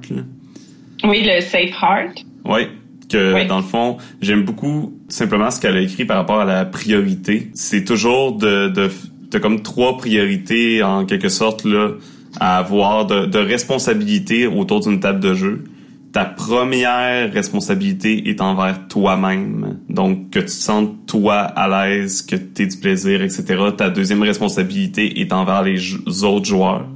Oui, 1.04 1.24
le 1.24 1.40
Safe 1.40 1.70
Heart. 1.82 2.24
Oui, 2.44 2.68
que 3.08 3.46
dans 3.48 3.56
le 3.56 3.62
fond, 3.62 3.96
j'aime 4.20 4.44
beaucoup 4.44 4.98
simplement 5.08 5.50
ce 5.50 5.60
qu'elle 5.60 5.76
a 5.76 5.80
écrit 5.80 6.04
par 6.04 6.18
rapport 6.18 6.40
à 6.40 6.44
la 6.44 6.66
priorité. 6.66 7.50
C'est 7.54 7.84
toujours 7.84 8.36
de, 8.36 8.68
de, 8.68 8.90
de 9.30 9.38
comme 9.38 9.62
trois 9.62 9.96
priorités 9.96 10.82
en 10.82 11.06
quelque 11.06 11.30
sorte 11.30 11.64
là 11.64 11.92
à 12.40 12.58
avoir 12.58 13.06
de, 13.06 13.24
de 13.24 13.38
responsabilité 13.38 14.46
autour 14.46 14.80
d'une 14.80 15.00
table 15.00 15.20
de 15.20 15.32
jeu 15.32 15.64
ta 16.12 16.24
première 16.24 17.32
responsabilité 17.32 18.28
est 18.30 18.40
envers 18.40 18.88
toi-même. 18.88 19.78
Donc, 19.88 20.30
que 20.30 20.38
tu 20.38 20.46
te 20.46 20.50
sentes 20.50 21.06
toi 21.06 21.36
à 21.40 21.68
l'aise, 21.68 22.22
que 22.22 22.36
tu 22.36 22.62
aies 22.62 22.66
du 22.66 22.76
plaisir, 22.78 23.22
etc. 23.22 23.44
Ta 23.76 23.90
deuxième 23.90 24.22
responsabilité 24.22 25.20
est 25.20 25.32
envers 25.32 25.62
les 25.62 26.24
autres 26.24 26.46
joueurs. 26.46 26.88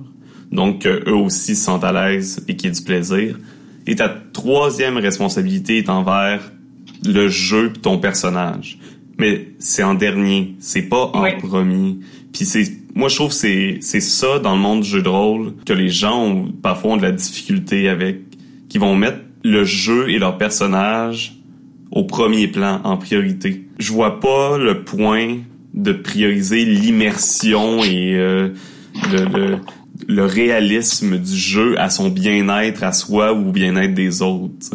Donc, 0.51 0.87
eux 0.87 1.15
aussi 1.15 1.55
se 1.57 1.65
sentent 1.65 1.85
à 1.85 1.93
l'aise 1.93 2.45
et 2.49 2.57
qu'ils 2.57 2.71
aient 2.71 2.75
du 2.75 2.83
plaisir. 2.83 3.39
Et 3.87 3.97
ta 3.97 4.09
troisième 4.09 4.97
responsabilité 4.97 5.79
est 5.79 5.89
envers 5.89 6.53
le 7.05 7.29
jeu 7.29 7.71
de 7.71 7.79
ton 7.79 7.99
personnage. 7.99 8.79
Mais 9.19 9.49
c'est 9.59 9.83
en 9.83 9.95
dernier, 9.95 10.57
c'est 10.59 10.83
pas 10.83 11.11
en 11.15 11.25
premier. 11.39 11.99
Puis 12.33 12.45
c'est 12.45 12.65
moi 12.95 13.09
je 13.09 13.17
trouve 13.17 13.33
c'est 13.33 13.79
c'est 13.81 14.01
ça 14.01 14.39
dans 14.39 14.55
le 14.55 14.61
monde 14.61 14.81
du 14.81 14.89
jeu 14.89 15.03
de 15.03 15.09
rôle 15.09 15.55
que 15.65 15.73
les 15.73 15.89
gens 15.89 16.25
ont, 16.25 16.53
parfois 16.63 16.93
ont 16.93 16.97
de 16.97 17.03
la 17.03 17.13
difficulté 17.13 17.89
avec 17.89 18.19
qui 18.73 18.79
vont 18.79 18.97
mettre 18.97 19.19
le 19.45 19.65
jeu 19.65 20.09
et 20.09 20.19
leur 20.19 20.39
personnage 20.39 21.35
au 21.91 22.05
premier 22.05 22.49
plan, 22.49 22.81
en 22.85 22.97
priorité. 22.97 23.67
Je 23.79 23.93
vois 23.93 24.19
pas 24.19 24.57
le 24.57 24.83
point 24.83 25.41
de 25.75 25.93
prioriser 25.93 26.65
l'immersion 26.65 27.85
et 27.85 28.15
euh, 28.15 28.49
le, 29.13 29.59
le 30.09 30.25
réalisme 30.25 31.19
du 31.19 31.37
jeu 31.37 31.79
à 31.79 31.91
son 31.91 32.09
bien-être 32.09 32.83
à 32.83 32.93
soi 32.93 33.35
ou 33.35 33.51
au 33.51 33.53
bien-être 33.53 33.93
des 33.93 34.23
autres. 34.23 34.71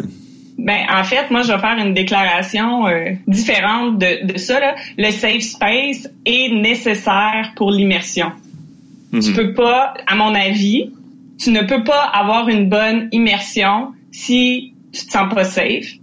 Ben, 0.59 0.81
en 0.93 1.03
fait, 1.03 1.31
moi, 1.31 1.41
je 1.41 1.51
vais 1.51 1.57
faire 1.57 1.77
une 1.83 1.95
déclaration 1.95 2.85
euh, 2.87 3.13
différente 3.27 3.97
de, 3.97 4.31
de 4.31 4.37
ça. 4.37 4.59
Là. 4.59 4.75
Le 4.99 5.09
safe 5.09 5.41
space 5.41 6.07
est 6.25 6.49
nécessaire 6.53 7.53
pour 7.55 7.71
l'immersion. 7.71 8.31
Tu 9.11 9.29
Mhm. 9.31 9.35
peux 9.35 9.53
pas, 9.53 9.95
à 10.05 10.15
mon 10.15 10.35
avis, 10.35 10.91
tu 11.39 11.51
ne 11.51 11.61
peux 11.61 11.83
pas 11.83 12.01
avoir 12.01 12.49
une 12.49 12.69
bonne 12.69 13.09
immersion 13.11 13.93
si 14.11 14.73
tu 14.91 15.05
te 15.05 15.11
sens 15.11 15.33
pas 15.33 15.43
safe. 15.43 15.93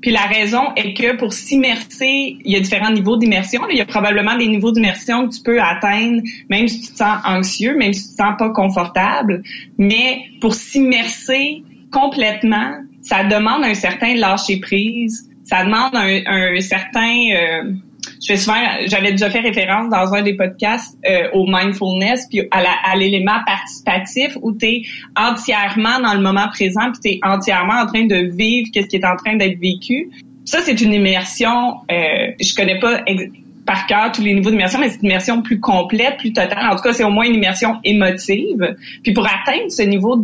Puis 0.00 0.12
la 0.12 0.22
raison 0.22 0.60
est 0.76 0.94
que 0.94 1.16
pour 1.16 1.32
s'immerser, 1.32 2.36
il 2.44 2.52
y 2.52 2.56
a 2.56 2.60
différents 2.60 2.92
niveaux 2.92 3.16
d'immersion. 3.16 3.62
Il 3.70 3.76
y 3.76 3.80
a 3.80 3.84
probablement 3.84 4.36
des 4.36 4.46
niveaux 4.46 4.70
d'immersion 4.70 5.28
que 5.28 5.34
tu 5.34 5.42
peux 5.42 5.60
atteindre 5.60 6.22
même 6.48 6.68
si 6.68 6.82
tu 6.82 6.92
te 6.92 6.98
sens 6.98 7.18
anxieux, 7.24 7.76
même 7.76 7.92
si 7.92 8.04
tu 8.04 8.10
te 8.10 8.22
sens 8.22 8.34
pas 8.38 8.50
confortable. 8.50 9.42
Mais 9.76 10.20
pour 10.40 10.54
s'immerser 10.54 11.64
complètement, 11.90 12.76
ça 13.02 13.24
demande 13.24 13.64
un 13.64 13.74
certain 13.74 14.14
lâcher 14.14 14.60
prise. 14.60 15.28
Ça 15.44 15.64
demande 15.64 15.94
un, 15.94 16.20
un 16.26 16.60
certain 16.60 17.16
euh, 17.32 17.72
je 18.20 18.26
fais 18.26 18.36
souvent, 18.36 18.56
j'avais 18.86 19.12
déjà 19.12 19.30
fait 19.30 19.40
référence 19.40 19.90
dans 19.90 20.14
un 20.14 20.22
des 20.22 20.34
podcasts 20.34 20.98
euh, 21.08 21.28
au 21.32 21.46
mindfulness 21.46 22.26
puis 22.28 22.42
à 22.50 22.96
l'élément 22.96 23.38
participatif 23.46 24.36
où 24.42 24.52
tu 24.52 24.66
es 24.66 24.82
entièrement 25.16 26.00
dans 26.00 26.14
le 26.14 26.20
moment 26.20 26.48
présent 26.48 26.92
puis 26.92 27.00
tu 27.00 27.08
es 27.08 27.20
entièrement 27.22 27.80
en 27.82 27.86
train 27.86 28.06
de 28.06 28.16
vivre 28.36 28.68
qu'est-ce 28.72 28.88
qui 28.88 28.96
est 28.96 29.06
en 29.06 29.16
train 29.16 29.36
d'être 29.36 29.58
vécu. 29.58 30.10
Ça 30.44 30.60
c'est 30.62 30.80
une 30.80 30.92
immersion 30.92 31.76
euh, 31.90 32.32
je 32.40 32.54
connais 32.54 32.78
pas 32.78 33.02
par 33.66 33.86
cœur 33.86 34.12
tous 34.12 34.22
les 34.22 34.34
niveaux 34.34 34.50
d'immersion 34.50 34.80
mais 34.80 34.88
c'est 34.88 35.00
une 35.00 35.06
immersion 35.06 35.42
plus 35.42 35.60
complète, 35.60 36.16
plus 36.18 36.32
totale. 36.32 36.70
En 36.70 36.76
tout 36.76 36.82
cas, 36.82 36.94
c'est 36.94 37.04
au 37.04 37.10
moins 37.10 37.26
une 37.26 37.34
immersion 37.34 37.76
émotive. 37.84 38.76
Puis 39.02 39.12
pour 39.12 39.26
atteindre 39.26 39.70
ce 39.70 39.82
niveau 39.82 40.16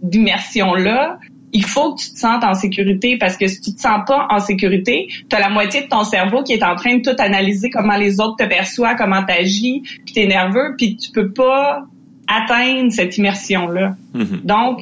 d'immersion 0.00 0.74
là, 0.74 1.18
il 1.52 1.64
faut 1.64 1.94
que 1.94 2.00
tu 2.02 2.12
te 2.12 2.18
sentes 2.18 2.44
en 2.44 2.54
sécurité 2.54 3.16
parce 3.18 3.36
que 3.36 3.46
si 3.48 3.60
tu 3.60 3.72
te 3.74 3.80
sens 3.80 4.00
pas 4.06 4.26
en 4.30 4.38
sécurité, 4.38 5.08
tu 5.30 5.34
as 5.36 5.40
la 5.40 5.48
moitié 5.48 5.82
de 5.82 5.88
ton 5.88 6.04
cerveau 6.04 6.42
qui 6.42 6.52
est 6.52 6.62
en 6.62 6.76
train 6.76 6.96
de 6.96 7.02
tout 7.02 7.16
analyser 7.18 7.70
comment 7.70 7.96
les 7.96 8.20
autres 8.20 8.36
te 8.36 8.44
perçoivent, 8.44 8.96
comment 8.96 9.22
tu 9.24 9.32
agis, 9.32 9.82
puis 10.04 10.14
tu 10.14 10.20
es 10.20 10.26
nerveux, 10.26 10.74
puis 10.76 10.96
tu 10.96 11.10
peux 11.10 11.32
pas 11.32 11.82
atteindre 12.26 12.92
cette 12.92 13.16
immersion-là. 13.16 13.96
Mhm. 14.14 14.40
Donc, 14.44 14.80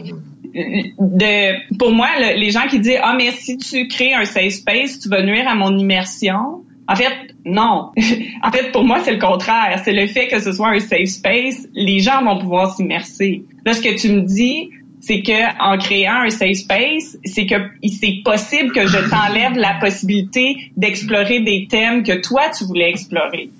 de, 0.99 1.77
pour 1.79 1.93
moi, 1.93 2.09
le- 2.19 2.39
les 2.41 2.51
gens 2.51 2.67
qui 2.69 2.81
disent 2.81 2.99
ah 3.03 3.15
mais 3.17 3.31
si 3.33 3.57
tu 3.59 3.89
crées 3.89 4.15
un 4.15 4.25
safe 4.25 4.51
space, 4.55 4.99
tu 5.01 5.09
vas 5.09 5.23
nuire 5.23 5.47
à 5.49 5.55
mon 5.55 5.77
immersion. 5.77 6.63
En 6.89 6.95
fait, 6.95 7.13
non. 7.45 7.91
en 8.43 8.51
fait, 8.53 8.71
pour 8.73 8.85
moi, 8.85 9.01
c'est 9.03 9.13
le 9.13 9.19
contraire. 9.19 9.81
C'est 9.85 9.93
le 9.93 10.07
fait 10.07 10.29
que 10.29 10.41
ce 10.41 10.53
soit 10.53 10.69
un 10.71 10.79
safe 10.81 11.07
space, 11.07 11.67
les 11.75 11.99
gens 11.99 12.23
vont 12.25 12.39
pouvoir 12.39 12.75
s'immerser. 12.75 13.45
Là, 13.65 13.75
ce 13.75 13.81
que 13.81 13.97
tu 14.01 14.09
me 14.11 14.21
dis, 14.23 14.71
c'est 15.01 15.23
que 15.23 15.63
en 15.63 15.79
créant 15.79 16.23
un 16.23 16.31
safe 16.31 16.57
space, 16.57 17.17
c'est 17.25 17.47
que 17.47 17.55
c'est 17.87 18.23
possible 18.25 18.73
que 18.73 18.87
je 18.87 18.99
t'enlève 19.09 19.57
la 19.57 19.75
possibilité 19.81 20.57
d'explorer 20.77 21.41
des 21.41 21.69
thèmes 21.71 22.03
que 22.03 22.21
toi 22.21 22.43
tu 22.57 22.65
voulais 22.65 22.91
explorer. 22.91 23.51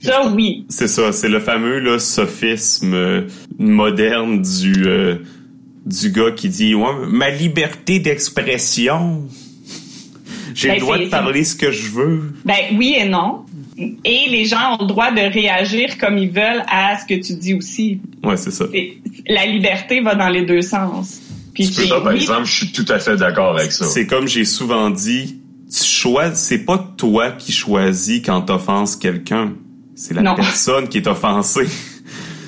Ça, 0.00 0.30
oui. 0.34 0.66
C'est 0.68 0.88
ça, 0.88 1.12
c'est 1.12 1.28
le 1.28 1.40
fameux 1.40 1.78
là, 1.78 1.98
sophisme 1.98 2.92
euh, 2.94 3.22
moderne 3.58 4.42
du 4.42 4.86
euh, 4.86 5.16
du 5.86 6.10
gars 6.10 6.32
qui 6.32 6.48
dit 6.48 6.74
ouais, 6.74 6.92
ma 7.08 7.30
liberté 7.30 7.98
d'expression. 7.98 9.22
J'ai 10.54 10.68
Ben, 10.68 10.74
le 10.74 10.80
droit 10.80 10.98
de 10.98 11.06
parler 11.06 11.44
ce 11.44 11.54
que 11.54 11.70
je 11.70 11.90
veux. 11.90 12.32
Ben 12.44 12.54
oui 12.76 12.96
et 12.98 13.06
non. 13.06 13.44
Et 13.78 14.30
les 14.30 14.46
gens 14.46 14.74
ont 14.74 14.82
le 14.82 14.86
droit 14.86 15.10
de 15.10 15.20
réagir 15.20 15.98
comme 15.98 16.16
ils 16.16 16.30
veulent 16.30 16.62
à 16.70 16.96
ce 16.98 17.04
que 17.04 17.20
tu 17.20 17.34
dis 17.34 17.52
aussi. 17.52 18.00
Ouais, 18.24 18.38
c'est 18.38 18.50
ça. 18.50 18.64
La 19.28 19.46
liberté 19.46 20.00
va 20.00 20.14
dans 20.14 20.28
les 20.28 20.42
deux 20.44 20.62
sens. 20.62 21.20
Puis 21.54 21.68
Tu 21.68 21.72
peux 21.74 21.82
c'est- 21.82 21.88
pas, 21.88 22.00
par 22.00 22.12
oui, 22.12 22.20
exemple, 22.20 22.44
je 22.44 22.54
suis 22.56 22.72
tout 22.72 22.84
à 22.88 22.98
fait 22.98 23.16
d'accord 23.16 23.56
avec 23.58 23.72
ça. 23.72 23.86
C'est 23.86 24.06
comme 24.06 24.28
j'ai 24.28 24.44
souvent 24.44 24.90
dit, 24.90 25.40
tu 25.74 25.84
choisis, 25.84 26.38
c'est 26.38 26.64
pas 26.64 26.78
toi 26.96 27.32
qui 27.32 27.50
choisis 27.52 28.20
quand 28.24 28.42
t'offenses 28.42 28.94
quelqu'un. 28.96 29.54
C'est 29.94 30.12
la 30.14 30.22
Non. 30.22 30.34
personne 30.34 30.88
qui 30.88 30.98
est 30.98 31.06
offensée. 31.06 31.66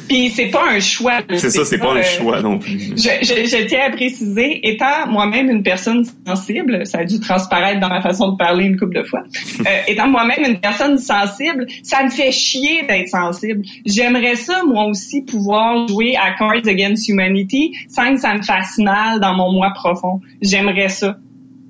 Puis 0.09 0.31
c'est 0.31 0.49
pas 0.49 0.65
un 0.71 0.81
choix. 0.81 1.21
C'est 1.35 1.51
ça, 1.51 1.65
c'est 1.65 1.79
pas 1.79 1.93
un 1.93 1.99
euh, 1.99 2.03
choix 2.03 2.41
non 2.41 2.59
plus. 2.59 2.79
Je, 2.97 3.11
je, 3.23 3.49
je 3.49 3.67
tiens 3.67 3.87
à 3.87 3.91
préciser, 3.91 4.67
étant 4.69 5.07
moi-même 5.09 5.51
une 5.51 5.63
personne 5.63 6.05
sensible, 6.27 6.87
ça 6.87 6.99
a 6.99 7.05
dû 7.05 7.21
transparaître 7.21 7.81
dans 7.81 7.89
ma 7.89 8.01
façon 8.01 8.33
de 8.33 8.37
parler 8.37 8.65
une 8.65 8.79
couple 8.79 8.97
de 8.97 9.03
fois, 9.03 9.23
euh, 9.61 9.65
étant 9.87 10.09
moi-même 10.09 10.45
une 10.45 10.61
personne 10.61 10.99
sensible, 10.99 11.67
ça 11.83 12.03
me 12.05 12.11
fait 12.11 12.33
chier 12.33 12.85
d'être 12.89 13.09
sensible. 13.09 13.63
J'aimerais 13.85 14.37
ça, 14.37 14.63
moi 14.65 14.87
aussi, 14.87 15.23
pouvoir 15.23 15.87
jouer 15.89 16.17
à 16.17 16.33
Cards 16.39 16.67
Against 16.67 17.09
Humanity 17.09 17.75
sans 17.89 18.15
que 18.15 18.21
ça 18.21 18.35
me 18.35 18.43
fasse 18.43 18.79
mal 18.79 19.21
dans 19.21 19.35
mon 19.35 19.53
moi 19.53 19.73
profond. 19.75 20.21
J'aimerais 20.41 20.89
ça. 20.89 21.17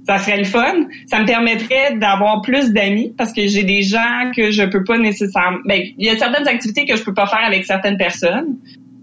Ça 0.09 0.19
serait 0.19 0.39
le 0.39 0.45
fun. 0.45 0.87
Ça 1.05 1.21
me 1.21 1.27
permettrait 1.27 1.97
d'avoir 1.97 2.41
plus 2.41 2.73
d'amis 2.73 3.13
parce 3.19 3.31
que 3.31 3.47
j'ai 3.47 3.63
des 3.63 3.83
gens 3.83 4.31
que 4.35 4.51
je 4.51 4.63
peux 4.63 4.83
pas 4.83 4.97
nécessairement. 4.97 5.59
Ben, 5.67 5.83
il 5.99 6.07
y 6.07 6.09
a 6.09 6.17
certaines 6.17 6.49
activités 6.49 6.87
que 6.87 6.97
je 6.97 7.05
peux 7.05 7.13
pas 7.13 7.27
faire 7.27 7.45
avec 7.45 7.67
certaines 7.67 7.99
personnes. 7.99 8.57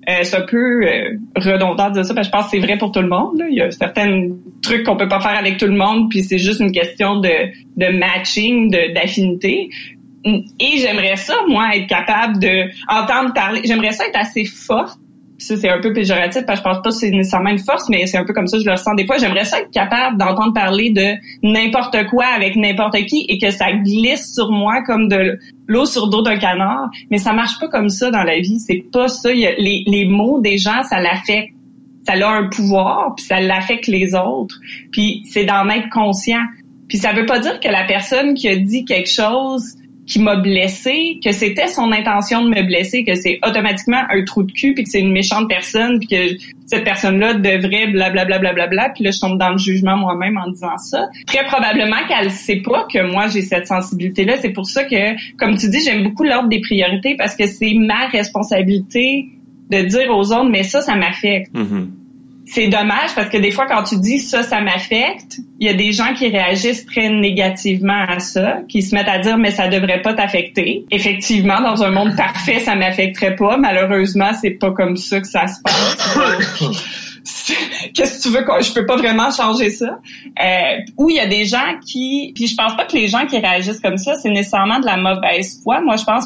Euh, 0.09 0.23
c'est 0.23 0.35
un 0.35 0.45
euh, 0.53 1.17
redondant 1.35 1.91
de 1.91 2.01
ça, 2.01 2.15
parce 2.15 2.27
que 2.27 2.33
je 2.33 2.37
pense 2.37 2.45
que 2.45 2.57
c'est 2.57 2.65
vrai 2.65 2.77
pour 2.77 2.91
tout 2.91 3.01
le 3.01 3.07
monde. 3.07 3.37
là. 3.37 3.45
Il 3.49 3.55
y 3.55 3.61
a 3.61 3.69
certains 3.69 4.29
trucs 4.63 4.83
qu'on 4.83 4.97
peut 4.97 5.07
pas 5.07 5.19
faire 5.19 5.37
avec 5.37 5.57
tout 5.57 5.67
le 5.67 5.75
monde, 5.77 6.09
puis 6.09 6.23
c'est 6.23 6.39
juste 6.39 6.59
une 6.59 6.71
question 6.71 7.19
de, 7.19 7.29
de 7.77 7.97
matching, 7.97 8.71
d'affinité. 8.93 9.69
Et 10.25 10.77
j'aimerais 10.79 11.17
ça, 11.17 11.35
moi, 11.47 11.75
être 11.75 11.87
capable 11.87 12.39
de 12.39 12.65
entendre 12.87 13.31
parler. 13.33 13.61
J'aimerais 13.63 13.91
ça 13.91 14.07
être 14.07 14.17
assez 14.17 14.45
forte. 14.45 14.97
Ça, 15.37 15.57
c'est 15.57 15.69
un 15.69 15.81
peu 15.81 15.91
péjoratif 15.91 16.45
parce 16.45 16.61
que 16.61 16.65
je 16.65 16.71
pense 16.71 16.81
pas 16.81 16.89
que 16.89 16.95
c'est 16.95 17.11
nécessairement 17.11 17.49
une 17.49 17.59
force, 17.59 17.89
mais 17.89 18.05
c'est 18.07 18.17
un 18.17 18.23
peu 18.23 18.33
comme 18.33 18.47
ça 18.47 18.57
je 18.57 18.65
le 18.65 18.71
ressens 18.71 18.95
des 18.95 19.05
fois. 19.05 19.17
J'aimerais 19.17 19.43
ça 19.43 19.59
être 19.59 19.71
capable 19.71 20.17
d'entendre 20.17 20.53
parler 20.53 20.91
de 20.91 21.15
n'importe 21.43 22.07
quoi 22.07 22.25
avec 22.25 22.55
n'importe 22.55 22.95
qui 23.05 23.25
et 23.27 23.37
que 23.37 23.51
ça 23.51 23.73
glisse 23.73 24.33
sur 24.33 24.49
moi 24.49 24.81
comme 24.83 25.09
de 25.09 25.37
l'eau 25.67 25.85
sur 25.85 26.09
dos 26.09 26.21
d'un 26.21 26.37
canard. 26.37 26.89
Mais 27.11 27.17
ça 27.17 27.33
marche 27.33 27.59
pas 27.59 27.67
comme 27.67 27.89
ça 27.89 28.11
dans 28.11 28.23
la 28.23 28.39
vie. 28.39 28.59
C'est 28.59 28.85
pas 28.91 29.09
ça. 29.09 29.33
Les, 29.33 29.83
les 29.85 30.05
mots 30.05 30.39
des 30.39 30.57
gens, 30.57 30.83
ça 30.83 30.99
l'affecte. 31.01 31.53
Ça 32.07 32.13
a 32.13 32.29
un 32.29 32.47
pouvoir, 32.49 33.15
puis 33.15 33.25
ça 33.25 33.41
l'affecte 33.41 33.87
les 33.87 34.13
autres. 34.13 34.55
Puis 34.91 35.23
c'est 35.25 35.43
d'en 35.43 35.67
être 35.69 35.89
conscient. 35.89 36.43
Puis 36.87 36.99
ça 36.99 37.13
veut 37.13 37.25
pas 37.25 37.39
dire 37.39 37.59
que 37.59 37.67
la 37.67 37.83
personne 37.83 38.35
qui 38.35 38.47
a 38.47 38.55
dit 38.55 38.85
quelque 38.85 39.09
chose 39.09 39.75
qui 40.07 40.19
m'a 40.19 40.35
blessé, 40.35 41.19
que 41.23 41.31
c'était 41.31 41.67
son 41.67 41.91
intention 41.91 42.43
de 42.43 42.49
me 42.49 42.61
blesser, 42.63 43.03
que 43.03 43.15
c'est 43.15 43.39
automatiquement 43.45 44.01
un 44.09 44.23
trou 44.23 44.43
de 44.43 44.51
cul, 44.51 44.73
puis 44.73 44.83
que 44.83 44.89
c'est 44.89 44.99
une 44.99 45.11
méchante 45.11 45.49
personne, 45.49 45.99
puis 45.99 46.07
que 46.07 46.37
cette 46.67 46.83
personne-là 46.83 47.35
devrait 47.35 47.87
blablabla, 47.87 48.39
bla, 48.39 48.53
bla, 48.53 48.67
bla, 48.67 48.89
puis 48.89 49.03
là, 49.03 49.11
je 49.11 49.19
tombe 49.19 49.39
dans 49.39 49.49
le 49.49 49.57
jugement 49.57 49.97
moi-même 49.97 50.37
en 50.37 50.49
disant 50.49 50.77
ça. 50.77 51.07
Très 51.25 51.45
probablement 51.45 52.05
qu'elle 52.07 52.31
sait 52.31 52.61
pas 52.61 52.87
que 52.91 53.11
moi, 53.11 53.27
j'ai 53.27 53.41
cette 53.41 53.67
sensibilité-là. 53.67 54.37
C'est 54.41 54.53
pour 54.53 54.67
ça 54.67 54.83
que, 54.83 55.35
comme 55.37 55.57
tu 55.57 55.69
dis, 55.69 55.81
j'aime 55.83 56.03
beaucoup 56.03 56.23
l'ordre 56.23 56.49
des 56.49 56.61
priorités 56.61 57.15
parce 57.17 57.35
que 57.35 57.47
c'est 57.47 57.73
ma 57.73 58.07
responsabilité 58.07 59.29
de 59.71 59.81
dire 59.81 60.09
aux 60.11 60.31
autres, 60.31 60.49
mais 60.49 60.63
ça, 60.63 60.81
ça 60.81 60.95
m'affecte 60.95 61.51
Mhm. 61.53 61.91
C'est 62.47 62.67
dommage 62.67 63.15
parce 63.15 63.29
que 63.29 63.37
des 63.37 63.49
fois, 63.51 63.65
quand 63.65 63.83
tu 63.83 63.97
dis 63.97 64.19
ça, 64.19 64.43
ça 64.43 64.61
m'affecte, 64.61 65.39
il 65.59 65.67
y 65.67 65.69
a 65.69 65.73
des 65.73 65.91
gens 65.91 66.13
qui 66.13 66.27
réagissent 66.27 66.85
très 66.85 67.09
négativement 67.09 68.05
à 68.07 68.19
ça, 68.19 68.59
qui 68.69 68.81
se 68.83 68.93
mettent 68.93 69.07
à 69.07 69.17
dire 69.19 69.37
mais 69.37 69.51
ça 69.51 69.67
devrait 69.67 70.01
pas 70.01 70.13
t'affecter. 70.13 70.85
Effectivement, 70.91 71.59
dans 71.61 71.81
un 71.83 71.89
monde 71.91 72.15
parfait, 72.15 72.59
ça 72.59 72.75
m'affecterait 72.75 73.35
pas. 73.35 73.57
Malheureusement, 73.57 74.29
c'est 74.39 74.51
pas 74.51 74.71
comme 74.71 74.95
ça 74.95 75.19
que 75.21 75.27
ça 75.27 75.47
se 75.47 75.59
passe. 75.63 76.55
Qu'est-ce 77.95 78.19
que 78.19 78.23
tu 78.29 78.29
veux 78.37 78.43
qu'on- 78.43 78.61
je 78.61 78.73
peux 78.73 78.85
pas 78.85 78.97
vraiment 78.97 79.31
changer 79.31 79.71
ça. 79.71 79.97
Euh, 80.43 80.77
ou 80.97 81.09
il 81.09 81.15
y 81.15 81.19
a 81.19 81.27
des 81.27 81.45
gens 81.45 81.79
qui, 81.85 82.31
puis 82.35 82.47
je 82.47 82.55
pense 82.55 82.75
pas 82.75 82.85
que 82.85 82.95
les 82.95 83.07
gens 83.07 83.25
qui 83.25 83.39
réagissent 83.39 83.79
comme 83.79 83.97
ça, 83.97 84.15
c'est 84.15 84.29
nécessairement 84.29 84.79
de 84.79 84.85
la 84.85 84.97
mauvaise 84.97 85.59
foi. 85.63 85.81
Moi, 85.81 85.95
je 85.95 86.03
pense 86.03 86.25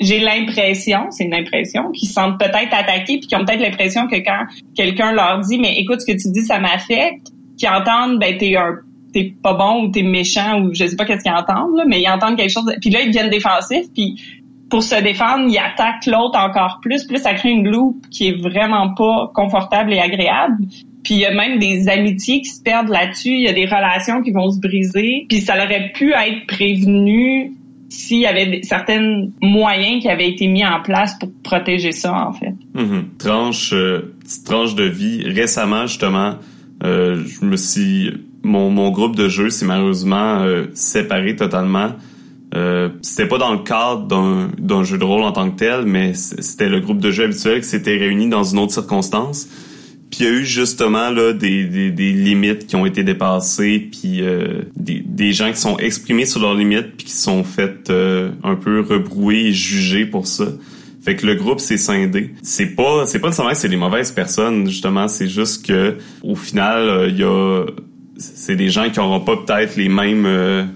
j'ai 0.00 0.20
l'impression, 0.20 1.06
c'est 1.10 1.24
une 1.24 1.34
impression, 1.34 1.90
qu'ils 1.92 2.08
se 2.08 2.14
sentent 2.14 2.38
peut-être 2.38 2.72
attaqués 2.72 3.18
puis 3.18 3.26
qui 3.26 3.36
ont 3.36 3.44
peut-être 3.44 3.60
l'impression 3.60 4.06
que 4.06 4.16
quand 4.16 4.46
quelqu'un 4.74 5.12
leur 5.12 5.40
dit 5.40 5.58
mais 5.58 5.78
écoute 5.78 6.00
ce 6.00 6.06
que 6.06 6.16
tu 6.16 6.30
dis 6.30 6.42
ça 6.42 6.58
m'affecte, 6.58 7.28
qu'ils 7.56 7.68
entendent 7.68 8.18
ben 8.18 8.36
t'es 8.36 8.56
un 8.56 8.76
t'es 9.12 9.32
pas 9.42 9.54
bon 9.54 9.84
ou 9.84 9.90
t'es 9.90 10.02
méchant 10.02 10.60
ou 10.60 10.74
je 10.74 10.86
sais 10.86 10.96
pas 10.96 11.04
qu'est-ce 11.04 11.22
qu'ils 11.22 11.32
entendent 11.32 11.76
là, 11.76 11.84
mais 11.86 12.00
ils 12.00 12.08
entendent 12.08 12.36
quelque 12.36 12.52
chose 12.52 12.70
puis 12.80 12.90
là 12.90 13.00
ils 13.00 13.08
deviennent 13.08 13.30
défensifs 13.30 13.86
puis 13.94 14.16
pour 14.70 14.82
se 14.82 15.00
défendre, 15.02 15.46
ils 15.48 15.58
attaquent 15.58 16.06
l'autre 16.06 16.38
encore 16.38 16.80
plus, 16.82 17.04
plus 17.04 17.18
ça 17.18 17.34
crée 17.34 17.50
une 17.50 17.68
loupe 17.68 18.06
qui 18.10 18.28
est 18.28 18.36
vraiment 18.36 18.92
pas 18.94 19.30
confortable 19.34 19.92
et 19.92 19.98
agréable. 19.98 20.56
Puis 21.02 21.14
il 21.14 21.20
y 21.20 21.26
a 21.26 21.32
même 21.32 21.58
des 21.58 21.88
amitiés 21.88 22.42
qui 22.42 22.50
se 22.50 22.62
perdent 22.62 22.90
là-dessus, 22.90 23.30
il 23.30 23.40
y 23.40 23.48
a 23.48 23.52
des 23.52 23.64
relations 23.64 24.22
qui 24.22 24.30
vont 24.30 24.50
se 24.50 24.60
briser, 24.60 25.26
puis 25.28 25.40
ça 25.40 25.54
aurait 25.54 25.90
pu 25.94 26.12
être 26.12 26.46
prévenu 26.46 27.54
s'il 27.88 28.18
y 28.18 28.26
avait 28.26 28.60
certains 28.62 29.28
moyens 29.40 30.02
qui 30.02 30.08
avaient 30.08 30.28
été 30.28 30.46
mis 30.46 30.64
en 30.64 30.80
place 30.82 31.18
pour 31.18 31.30
protéger 31.42 31.92
ça, 31.92 32.28
en 32.28 32.32
fait. 32.32 32.54
Mhm. 32.74 33.04
Tranche, 33.18 33.72
euh, 33.72 34.14
petite 34.22 34.44
tranche 34.44 34.74
de 34.74 34.84
vie. 34.84 35.24
Récemment, 35.24 35.86
justement, 35.86 36.34
euh, 36.84 37.24
je 37.24 37.44
me 37.46 37.56
suis, 37.56 38.12
mon, 38.42 38.70
mon 38.70 38.90
groupe 38.90 39.16
de 39.16 39.28
jeu 39.28 39.50
s'est 39.50 39.66
malheureusement 39.66 40.40
euh, 40.40 40.66
séparé 40.74 41.36
totalement. 41.36 41.92
C'était 43.02 43.28
pas 43.28 43.36
dans 43.36 43.52
le 43.52 43.58
cadre 43.58 44.06
d'un, 44.06 44.48
d'un 44.58 44.82
jeu 44.82 44.96
de 44.96 45.04
rôle 45.04 45.22
en 45.22 45.32
tant 45.32 45.50
que 45.50 45.56
tel, 45.56 45.84
mais 45.84 46.14
c'était 46.14 46.70
le 46.70 46.80
groupe 46.80 46.98
de 46.98 47.10
jeux 47.10 47.24
habituel 47.24 47.60
qui 47.60 47.68
s'était 47.68 47.96
réuni 47.98 48.30
dans 48.30 48.42
une 48.42 48.58
autre 48.58 48.72
circonstance. 48.72 49.48
Il 50.18 50.24
y 50.24 50.28
a 50.28 50.32
eu 50.32 50.44
justement 50.44 51.10
là 51.10 51.32
des, 51.32 51.64
des, 51.64 51.90
des, 51.90 52.12
limites 52.12 52.66
qui 52.66 52.76
ont 52.76 52.86
été 52.86 53.04
dépassées, 53.04 53.88
puis 53.90 54.22
euh, 54.22 54.62
des, 54.76 55.02
des 55.04 55.32
gens 55.32 55.50
qui 55.50 55.58
sont 55.58 55.78
exprimés 55.78 56.26
sur 56.26 56.40
leurs 56.40 56.54
limites, 56.54 56.96
puis 56.96 57.06
qui 57.06 57.12
sont 57.12 57.44
fait 57.44 57.90
euh, 57.90 58.30
un 58.42 58.56
peu 58.56 58.80
rebrouer 58.80 59.46
et 59.46 59.52
juger 59.52 60.06
pour 60.06 60.26
ça. 60.26 60.46
Fait 61.00 61.14
que 61.14 61.26
le 61.26 61.36
groupe 61.36 61.60
s'est 61.60 61.78
scindé. 61.78 62.34
C'est 62.42 62.74
pas 62.74 63.06
c'est 63.06 63.20
pas 63.20 63.28
nécessairement 63.28 63.52
que 63.52 63.58
c'est 63.58 63.68
des 63.68 63.76
mauvaises 63.76 64.12
personnes 64.12 64.66
justement, 64.66 65.08
c'est 65.08 65.28
juste 65.28 65.66
que 65.66 65.96
au 66.22 66.34
final 66.34 67.06
il 67.10 67.18
y 67.18 67.24
a 67.24 67.64
c'est 68.16 68.56
des 68.56 68.68
gens 68.68 68.90
qui 68.90 68.98
auront 68.98 69.20
pas 69.20 69.36
peut-être 69.36 69.76
les 69.76 69.88
mêmes 69.88 70.68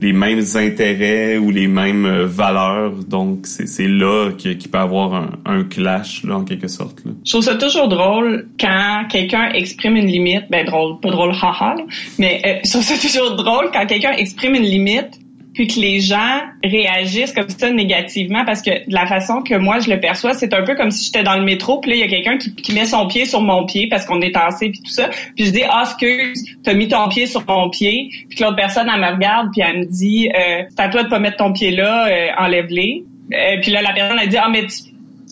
les 0.00 0.12
mêmes 0.12 0.42
intérêts 0.54 1.36
ou 1.36 1.50
les 1.50 1.68
mêmes 1.68 2.06
euh, 2.06 2.26
valeurs. 2.26 2.92
Donc, 2.92 3.46
c'est 3.46 3.86
là 3.86 4.30
qu'il 4.36 4.56
peut 4.56 4.78
avoir 4.78 5.14
un, 5.14 5.30
un, 5.44 5.64
clash, 5.64 6.24
là, 6.24 6.36
en 6.36 6.44
quelque 6.44 6.68
sorte. 6.68 7.04
Là. 7.04 7.12
Je 7.24 7.30
trouve 7.30 7.44
ça 7.44 7.56
toujours 7.56 7.88
drôle 7.88 8.48
quand 8.58 9.04
quelqu'un 9.10 9.50
exprime 9.52 9.96
une 9.96 10.06
limite. 10.06 10.44
Ben, 10.50 10.64
drôle, 10.64 11.00
pas 11.00 11.10
drôle, 11.10 11.32
haha, 11.32 11.76
mais 12.18 12.40
euh, 12.44 12.54
je 12.64 12.70
trouve 12.70 12.82
ça 12.82 12.94
toujours 13.06 13.36
drôle 13.36 13.70
quand 13.72 13.86
quelqu'un 13.86 14.12
exprime 14.12 14.54
une 14.54 14.62
limite 14.62 15.20
puis 15.54 15.66
que 15.66 15.80
les 15.80 16.00
gens 16.00 16.40
réagissent 16.62 17.32
comme 17.32 17.48
ça 17.48 17.70
négativement 17.70 18.44
parce 18.44 18.62
que 18.62 18.70
de 18.70 18.94
la 18.94 19.06
façon 19.06 19.42
que 19.42 19.54
moi 19.54 19.80
je 19.80 19.90
le 19.90 19.98
perçois, 19.98 20.34
c'est 20.34 20.54
un 20.54 20.62
peu 20.62 20.74
comme 20.74 20.90
si 20.90 21.06
j'étais 21.06 21.22
dans 21.22 21.36
le 21.36 21.44
métro, 21.44 21.80
puis 21.80 21.90
là 21.90 21.96
il 21.96 22.00
y 22.00 22.04
a 22.04 22.08
quelqu'un 22.08 22.38
qui, 22.38 22.72
met 22.72 22.84
son 22.84 23.08
pied 23.08 23.24
sur 23.24 23.42
mon 23.42 23.66
pied 23.66 23.88
parce 23.88 24.06
qu'on 24.06 24.20
est 24.20 24.32
tassé 24.32 24.70
puis 24.70 24.80
tout 24.80 24.92
ça, 24.92 25.08
puis 25.34 25.46
je 25.46 25.50
dis 25.50 25.62
ah 25.68 25.82
excuse, 25.84 26.44
t'as 26.62 26.74
mis 26.74 26.88
ton 26.88 27.08
pied 27.08 27.26
sur 27.26 27.44
mon 27.46 27.68
pied, 27.68 28.10
puis 28.28 28.38
que 28.38 28.44
l'autre 28.44 28.56
personne 28.56 28.88
elle 28.92 29.00
me 29.00 29.12
regarde 29.14 29.48
puis 29.52 29.62
elle 29.62 29.80
me 29.80 29.84
dit 29.84 30.28
euh, 30.28 30.62
c'est 30.68 30.80
à 30.80 30.88
toi 30.88 31.02
de 31.02 31.08
pas 31.08 31.18
mettre 31.18 31.38
ton 31.38 31.52
pied 31.52 31.70
là, 31.70 32.06
euh, 32.08 32.28
enlève-les. 32.38 33.04
Euh, 33.32 33.60
puis 33.62 33.70
là 33.70 33.82
la 33.82 33.92
personne 33.92 34.18
elle 34.20 34.28
dit 34.28 34.36
ah 34.36 34.48
mais 34.50 34.66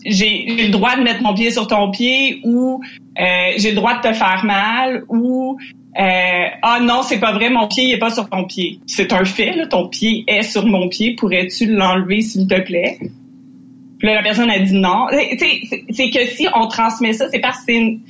j'ai 0.05 0.45
le 0.45 0.69
droit 0.69 0.95
de 0.95 1.01
mettre 1.01 1.21
mon 1.21 1.33
pied 1.33 1.51
sur 1.51 1.67
ton 1.67 1.91
pied 1.91 2.39
ou 2.43 2.81
euh, 3.19 3.23
j'ai 3.57 3.71
le 3.71 3.75
droit 3.75 3.97
de 3.97 4.01
te 4.01 4.13
faire 4.13 4.43
mal 4.45 5.03
ou 5.09 5.57
euh, 5.97 6.45
ah 6.61 6.79
non, 6.81 7.01
c'est 7.01 7.19
pas 7.19 7.31
vrai, 7.33 7.49
mon 7.49 7.67
pied 7.67 7.85
il 7.85 7.93
est 7.93 7.99
pas 7.99 8.11
sur 8.11 8.29
ton 8.29 8.45
pied. 8.45 8.79
C'est 8.85 9.11
un 9.11 9.25
fait, 9.25 9.53
là, 9.53 9.65
ton 9.65 9.87
pied 9.87 10.23
est 10.27 10.43
sur 10.43 10.65
mon 10.65 10.87
pied. 10.87 11.15
Pourrais-tu 11.15 11.65
l'enlever 11.65 12.21
s'il 12.21 12.47
te 12.47 12.59
plaît? 12.61 12.97
Puis 12.99 14.07
là, 14.07 14.15
la 14.15 14.23
personne 14.23 14.49
a 14.49 14.59
dit 14.59 14.75
non. 14.75 15.07
C'est 15.09 16.09
que 16.09 16.25
si 16.27 16.47
on 16.55 16.67
transmet 16.67 17.13
ça, 17.13 17.27
c'est 17.29 17.39
parce 17.39 17.57
que 17.59 17.63
c'est 17.67 17.77
une, 17.77 18.01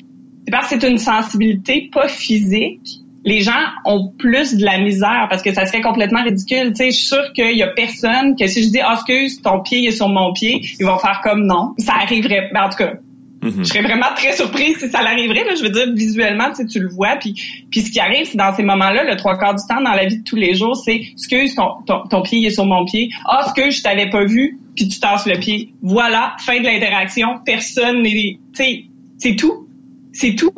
parce 0.52 0.76
que 0.76 0.98
sensibilité 0.98 1.90
pas 1.92 2.08
physique. 2.08 2.82
Les 3.26 3.42
gens 3.42 3.60
ont 3.86 4.14
plus 4.18 4.56
de 4.56 4.64
la 4.64 4.80
misère 4.80 5.28
parce 5.30 5.42
que 5.42 5.54
ça 5.54 5.66
serait 5.66 5.82
complètement 5.82 6.24
ridicule. 6.24 6.70
Tu 6.70 6.76
sais, 6.76 6.92
je 6.92 6.96
suis 6.96 7.08
sûre 7.08 7.34
qu'il 7.34 7.58
y 7.58 7.64
a 7.64 7.68
personne 7.68 8.36
que 8.36 8.48
si 8.48 8.64
je 8.64 8.70
dis, 8.70 8.80
ah, 8.82 8.94
excuse, 8.94 9.42
ton 9.42 9.62
pied 9.62 9.86
est 9.86 9.92
sur 9.92 10.08
mon 10.08 10.32
pied, 10.32 10.62
ils 10.80 10.86
vont 10.86 10.98
faire 10.98 11.20
comme 11.22 11.46
non. 11.46 11.74
Ça 11.80 11.96
arriverait. 11.96 12.50
Ben, 12.54 12.64
en 12.66 12.70
tout 12.70 12.78
cas, 12.78 12.94
Mhm. 13.42 13.60
Je 13.60 13.64
serais 13.64 13.82
vraiment 13.82 14.08
très 14.16 14.34
surprise 14.34 14.78
si 14.80 14.90
ça 14.90 15.02
l'arriverait. 15.02 15.46
Là, 15.46 15.56
je 15.56 15.64
veux 15.64 15.70
dire, 15.70 15.94
visuellement, 15.94 16.52
tu, 16.56 16.66
tu 16.66 16.80
le 16.80 16.90
vois. 16.90 17.16
Puis, 17.16 17.34
puis 17.72 17.82
ce 17.82 17.92
qui 17.92 18.00
arrive, 18.00 18.26
c'est 18.26 18.38
dans 18.38 18.54
ces 18.54 18.64
moments-là, 18.64 19.04
le 19.04 19.16
trois 19.16 19.38
quarts 19.38 19.56
du 19.56 19.62
temps 19.68 19.82
dans 19.82 19.94
la 19.94 20.06
vie 20.06 20.18
de 20.18 20.24
tous 20.24 20.36
les 20.36 20.56
jours, 20.56 20.76
c'est 20.76 20.96
excuse, 20.96 21.56
ton, 21.56 22.04
ton, 22.10 22.22
pied 22.22 22.46
est 22.46 22.52
sur 22.52 22.66
mon 22.66 22.86
pied. 22.86 23.10
Ah, 23.26 23.44
excuse, 23.46 23.78
je 23.78 23.84
t'avais 23.84 24.10
pas 24.10 24.26
vu, 24.26 24.60
puis 24.76 24.88
tu 24.88 25.00
tasses 25.00 25.26
le 25.26 25.40
pied. 25.40 25.74
Voilà, 25.82 26.36
fin 26.40 26.60
de 26.60 26.66
l'interaction. 26.66 27.40
Personne 27.46 28.02
n'est... 28.02 28.12
Tu 28.12 28.40
sais, 28.54 28.84
c'est 29.18 29.36
tout. 29.36 29.68
C'est 30.12 30.36
tout. 30.36 30.54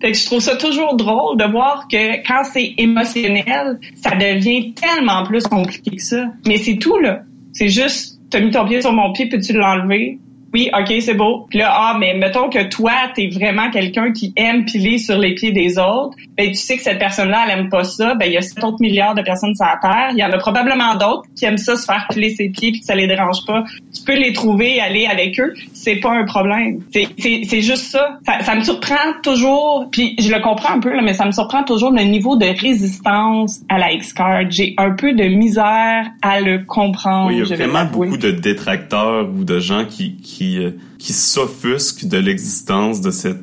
Fait 0.00 0.12
que 0.12 0.18
je 0.18 0.26
trouve 0.26 0.40
ça 0.40 0.56
toujours 0.56 0.96
drôle 0.96 1.38
de 1.38 1.44
voir 1.44 1.86
que 1.90 2.26
quand 2.26 2.44
c'est 2.44 2.74
émotionnel, 2.78 3.78
ça 3.94 4.14
devient 4.16 4.74
tellement 4.74 5.24
plus 5.24 5.44
compliqué 5.44 5.96
que 5.96 6.02
ça. 6.02 6.26
Mais 6.46 6.56
c'est 6.56 6.76
tout, 6.76 6.98
là. 6.98 7.22
C'est 7.52 7.68
juste, 7.68 8.18
t'as 8.30 8.40
mis 8.40 8.50
ton 8.50 8.66
pied 8.66 8.80
sur 8.80 8.92
mon 8.92 9.12
pied, 9.12 9.28
peux-tu 9.28 9.52
l'enlever? 9.52 10.18
Oui, 10.54 10.70
ok, 10.72 10.94
c'est 11.00 11.14
beau. 11.14 11.46
Puis 11.50 11.58
là, 11.58 11.68
ah, 11.72 11.96
mais 11.98 12.14
mettons 12.14 12.48
que 12.48 12.62
toi, 12.68 12.92
t'es 13.12 13.26
vraiment 13.26 13.70
quelqu'un 13.70 14.12
qui 14.12 14.32
aime 14.36 14.64
piler 14.64 14.98
sur 14.98 15.18
les 15.18 15.34
pieds 15.34 15.50
des 15.50 15.78
autres. 15.78 16.16
Ben, 16.38 16.48
tu 16.48 16.54
sais 16.54 16.76
que 16.76 16.82
cette 16.84 17.00
personne-là, 17.00 17.44
elle 17.44 17.58
aime 17.58 17.68
pas 17.68 17.82
ça. 17.82 18.14
Ben, 18.14 18.26
il 18.26 18.34
y 18.34 18.36
a 18.36 18.40
7 18.40 18.62
autres 18.62 18.80
milliards 18.80 19.16
de 19.16 19.22
personnes 19.22 19.56
sur 19.56 19.66
la 19.66 19.78
Terre. 19.82 20.10
Il 20.12 20.18
y 20.18 20.24
en 20.24 20.30
a 20.30 20.38
probablement 20.38 20.94
d'autres 20.94 21.24
qui 21.34 21.44
aiment 21.44 21.58
ça 21.58 21.76
se 21.76 21.84
faire 21.84 22.06
piler 22.08 22.30
ses 22.30 22.50
pieds 22.50 22.70
puis 22.70 22.80
que 22.80 22.86
ça 22.86 22.94
les 22.94 23.08
dérange 23.08 23.44
pas. 23.46 23.64
Tu 23.92 24.02
peux 24.04 24.14
les 24.14 24.32
trouver 24.32 24.76
et 24.76 24.80
aller 24.80 25.06
avec 25.06 25.40
eux. 25.40 25.54
C'est 25.72 25.96
pas 25.96 26.12
un 26.12 26.24
problème. 26.24 26.78
C'est 26.92 27.60
juste 27.60 27.86
ça. 27.86 28.18
ça. 28.24 28.40
ça. 28.42 28.54
me 28.54 28.62
surprend 28.62 28.94
toujours, 29.24 29.88
puis 29.90 30.14
je 30.20 30.32
le 30.32 30.40
comprends 30.40 30.74
un 30.74 30.80
peu, 30.80 30.94
là, 30.94 31.02
mais 31.02 31.14
ça 31.14 31.24
me 31.24 31.32
surprend 31.32 31.64
toujours 31.64 31.90
le 31.90 32.02
niveau 32.02 32.36
de 32.36 32.46
résistance 32.46 33.60
à 33.68 33.78
la 33.78 33.92
X-Card. 33.92 34.44
J'ai 34.50 34.74
un 34.78 34.92
peu 34.92 35.14
de 35.14 35.24
misère 35.24 36.06
à 36.22 36.40
le 36.40 36.60
comprendre. 36.64 37.26
Oui, 37.28 37.40
il 37.44 37.48
y 37.48 37.52
a 37.52 37.56
vraiment 37.56 37.84
beaucoup 37.84 38.16
de 38.16 38.30
détracteurs 38.30 39.28
ou 39.28 39.44
de 39.44 39.58
gens 39.58 39.84
qui, 39.84 40.16
qui 40.16 40.43
qui, 40.44 40.58
euh, 40.58 40.70
qui 40.98 41.12
s'offusque 41.12 42.06
de 42.06 42.18
l'existence 42.18 43.00
de 43.00 43.10
cet 43.10 43.38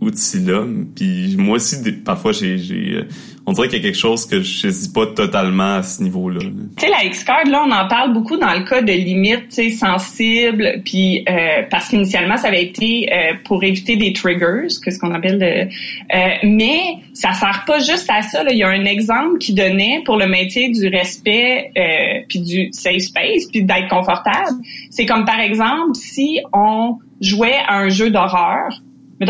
outil-là. 0.00 0.66
Puis 0.94 1.36
moi 1.38 1.56
aussi, 1.56 1.76
parfois, 2.04 2.32
j'ai, 2.32 2.58
j'ai 2.58 2.96
euh, 2.96 3.04
on 3.44 3.52
dirait 3.52 3.68
qu'il 3.68 3.78
y 3.78 3.80
a 3.80 3.84
quelque 3.84 3.98
chose 3.98 4.26
que 4.26 4.40
je 4.40 4.60
saisis 4.60 4.92
pas 4.92 5.06
totalement 5.06 5.76
à 5.76 5.82
ce 5.82 6.02
niveau-là. 6.02 6.40
Tu 6.40 6.84
sais, 6.84 6.88
la 6.88 7.04
X-Card, 7.04 7.46
là, 7.46 7.64
on 7.66 7.72
en 7.72 7.88
parle 7.88 8.12
beaucoup 8.12 8.36
dans 8.36 8.52
le 8.52 8.64
cas 8.64 8.82
de 8.82 8.92
limites 8.92 9.60
sensibles, 9.70 10.80
puis 10.84 11.24
euh, 11.28 11.62
parce 11.70 11.88
qu'initialement, 11.88 12.36
ça 12.36 12.48
avait 12.48 12.62
été 12.62 13.08
euh, 13.12 13.34
pour 13.44 13.64
éviter 13.64 13.96
des 13.96 14.12
triggers, 14.12 14.68
que 14.84 14.90
ce 14.90 14.98
qu'on 14.98 15.12
appelle 15.12 15.38
de... 15.38 15.68
Euh, 16.14 16.30
mais 16.44 16.98
ça 17.14 17.32
sert 17.32 17.64
pas 17.66 17.78
juste 17.78 18.08
à 18.08 18.22
ça. 18.22 18.44
Là. 18.44 18.52
Il 18.52 18.58
y 18.58 18.62
a 18.62 18.68
un 18.68 18.84
exemple 18.84 19.38
qui 19.38 19.54
donnait 19.54 20.02
pour 20.04 20.16
le 20.16 20.26
maintien 20.26 20.70
du 20.70 20.88
respect 20.88 21.70
euh, 21.76 22.24
puis 22.28 22.40
du 22.40 22.68
safe 22.72 22.98
space, 22.98 23.46
puis 23.50 23.64
d'être 23.64 23.88
confortable. 23.88 24.58
C'est 24.90 25.06
comme, 25.06 25.24
par 25.24 25.40
exemple, 25.40 25.94
si 25.94 26.40
on 26.52 26.98
jouait 27.20 27.58
à 27.66 27.78
un 27.78 27.88
jeu 27.88 28.10
d'horreur, 28.10 28.68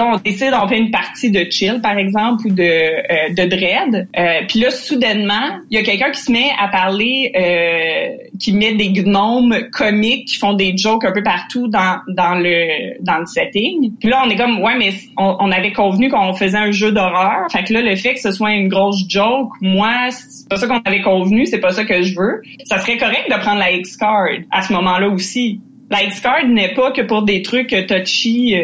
on 0.00 0.16
décide, 0.16 0.52
on 0.54 0.66
fait 0.68 0.78
une 0.78 0.90
partie 0.90 1.30
de 1.30 1.46
chill, 1.50 1.80
par 1.82 1.98
exemple, 1.98 2.46
ou 2.46 2.50
de, 2.50 2.62
euh, 2.62 3.28
de 3.30 3.44
dread. 3.48 4.08
Euh, 4.16 4.40
puis 4.48 4.60
là, 4.60 4.70
soudainement, 4.70 5.58
il 5.70 5.78
y 5.78 5.80
a 5.80 5.84
quelqu'un 5.84 6.10
qui 6.10 6.20
se 6.20 6.32
met 6.32 6.50
à 6.58 6.68
parler, 6.68 7.32
euh, 7.36 8.16
qui 8.38 8.52
met 8.52 8.74
des 8.74 8.90
gnomes 8.90 9.54
comiques 9.72 10.28
qui 10.28 10.38
font 10.38 10.54
des 10.54 10.76
jokes 10.76 11.04
un 11.04 11.12
peu 11.12 11.22
partout 11.22 11.68
dans, 11.68 11.98
dans 12.08 12.34
le 12.34 13.02
dans 13.02 13.18
le 13.18 13.26
setting. 13.26 13.92
Puis 13.98 14.08
là, 14.08 14.22
on 14.26 14.30
est 14.30 14.36
comme, 14.36 14.60
ouais, 14.60 14.76
mais 14.78 14.92
on, 15.16 15.36
on 15.40 15.50
avait 15.50 15.72
convenu 15.72 16.08
qu'on 16.10 16.32
faisait 16.34 16.58
un 16.58 16.70
jeu 16.70 16.92
d'horreur. 16.92 17.46
Fait 17.50 17.64
que 17.64 17.72
là, 17.72 17.82
le 17.82 17.96
fait 17.96 18.14
que 18.14 18.20
ce 18.20 18.32
soit 18.32 18.52
une 18.52 18.68
grosse 18.68 19.04
joke, 19.08 19.50
moi, 19.60 20.10
c'est 20.10 20.48
pas 20.48 20.56
ça 20.56 20.66
qu'on 20.66 20.80
avait 20.84 21.02
convenu, 21.02 21.46
c'est 21.46 21.60
pas 21.60 21.72
ça 21.72 21.84
que 21.84 22.02
je 22.02 22.14
veux. 22.16 22.42
Ça 22.64 22.78
serait 22.78 22.96
correct 22.96 23.26
de 23.30 23.38
prendre 23.38 23.58
la 23.58 23.72
X-Card 23.72 24.28
à 24.50 24.62
ce 24.62 24.72
moment-là 24.72 25.08
aussi. 25.08 25.60
La 25.90 26.04
X-Card 26.04 26.46
n'est 26.48 26.72
pas 26.72 26.90
que 26.92 27.02
pour 27.02 27.22
des 27.22 27.42
trucs 27.42 27.74
touchy 27.86 28.56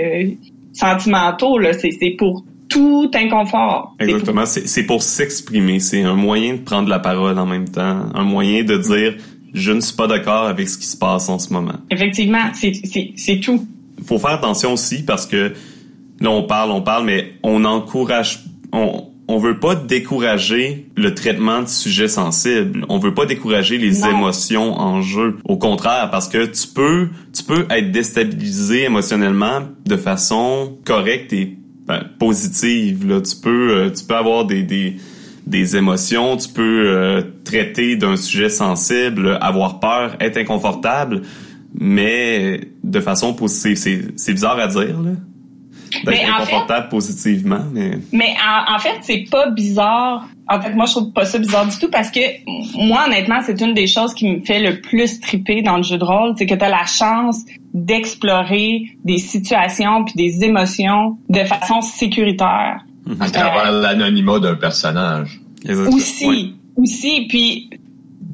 sentimentaux, 0.73 1.59
là. 1.59 1.73
C'est, 1.73 2.17
pour 2.19 2.45
tout 2.69 3.11
inconfort. 3.15 3.95
Exactement. 3.99 4.45
C'est 4.47 4.83
pour, 4.85 5.03
s'exprimer. 5.03 5.81
C'est 5.81 6.03
un 6.03 6.15
moyen 6.15 6.55
de 6.55 6.59
prendre 6.59 6.89
la 6.89 6.99
parole 6.99 7.39
en 7.39 7.47
même 7.47 7.69
temps. 7.69 8.07
Un 8.15 8.25
moyen 8.25 8.63
de 8.65 8.77
dire 8.77 9.15
je 9.55 9.73
ne 9.73 9.81
suis 9.81 9.97
pas 9.97 10.07
d'accord 10.07 10.45
avec 10.45 10.69
ce 10.69 10.79
qui 10.79 10.87
se 10.87 10.97
passe 10.97 11.29
en 11.29 11.39
ce 11.39 11.53
moment. 11.53 11.77
Effectivement, 11.91 12.51
c'est, 12.53 13.41
tout. 13.41 13.67
Faut 14.07 14.19
faire 14.19 14.31
attention 14.31 14.75
aussi 14.75 15.05
parce 15.05 15.27
que 15.27 15.55
là 16.21 16.31
on 16.31 16.45
parle, 16.45 16.71
on 16.71 16.83
parle, 16.83 17.07
mais 17.07 17.33
on 17.43 17.65
encourage, 17.65 18.41
on, 18.73 19.08
on 19.29 19.39
veut 19.39 19.61
pas 19.61 19.75
décourager 19.75 20.89
le 20.97 21.15
traitement 21.15 21.63
de 21.63 21.69
sujets 21.69 22.09
sensibles. 22.09 22.87
On 22.89 22.99
veut 22.99 23.13
pas 23.13 23.27
décourager 23.27 23.77
les 23.77 24.07
émotions 24.07 24.73
en 24.73 25.03
jeu. 25.03 25.37
Au 25.45 25.59
contraire, 25.59 26.09
parce 26.11 26.29
que 26.29 26.47
tu 26.47 26.67
peux, 26.67 27.09
tu 27.35 27.45
peux 27.45 27.67
être 27.69 27.93
déstabilisé 27.93 28.85
émotionnellement 28.85 29.69
de 29.85 29.97
façon 29.99 30.79
correcte 30.85 31.35
et 31.35 31.59
ben, 31.87 32.05
positive. 32.19 33.07
Là, 33.07 33.21
tu 33.21 33.37
peux, 33.37 33.71
euh, 33.71 33.91
tu 33.91 34.05
peux 34.05 34.17
avoir 34.17 34.47
des, 34.47 34.63
des 34.63 34.97
des 35.47 35.79
émotions, 35.79 36.37
tu 36.37 36.51
peux 36.51 36.85
euh, 36.89 37.23
traiter 37.43 37.97
d'un 37.97 38.17
sujet 38.17 38.51
sensible, 38.51 39.39
avoir 39.41 39.81
peur, 39.81 40.15
être 40.21 40.37
inconfortable, 40.37 41.23
mais 41.75 42.61
de 42.85 43.01
façon 43.01 43.33
positive. 43.33 44.13
C'est 44.17 44.33
bizarre 44.35 44.59
à 44.59 44.69
dire, 44.69 45.01
là 45.01 45.13
d'être 46.05 46.29
inconfortable 46.29 46.89
positivement. 46.89 47.61
Mais, 47.73 47.99
mais 48.13 48.35
en, 48.69 48.79
fait, 48.79 48.97
c'est 49.03 49.25
pas 49.31 49.51
bizarre. 49.51 50.29
En 50.49 50.61
fait, 50.61 50.75
moi, 50.75 50.87
je 50.87 50.93
trouve 50.93 51.13
pas 51.13 51.25
ça 51.25 51.39
bizarre 51.39 51.67
du 51.67 51.77
tout 51.79 51.91
parce 51.91 52.11
que 52.11 52.21
moi, 52.77 53.05
honnêtement, 53.07 53.41
c'est 53.45 53.61
une 53.61 53.75
des 53.75 53.87
choses 53.87 54.15
qui 54.15 54.29
me 54.29 54.45
fait 54.45 54.61
le 54.61 54.81
plus 54.81 55.21
triper 55.21 55.63
dans 55.63 55.77
le 55.77 55.83
jeu 55.83 55.99
de 55.99 56.05
rôle, 56.05 56.35
c'est 56.37 56.47
que 56.47 56.55
tu 56.55 56.65
as 56.65 56.69
la 56.69 56.87
chance 56.87 57.45
d'explorer 57.75 58.83
des 59.05 59.19
situations 59.19 60.05
puis 60.05 60.15
des 60.17 60.45
émotions 60.45 61.19
de 61.29 61.41
façon 61.45 61.81
sécuritaire. 61.81 62.85
À 63.21 63.31
travers 63.31 63.73
l'anonymat 63.73 64.39
d'un 64.39 64.55
personnage. 64.55 65.41
Aussi, 65.69 66.55
aussi. 66.77 67.27
Puis, 67.29 67.71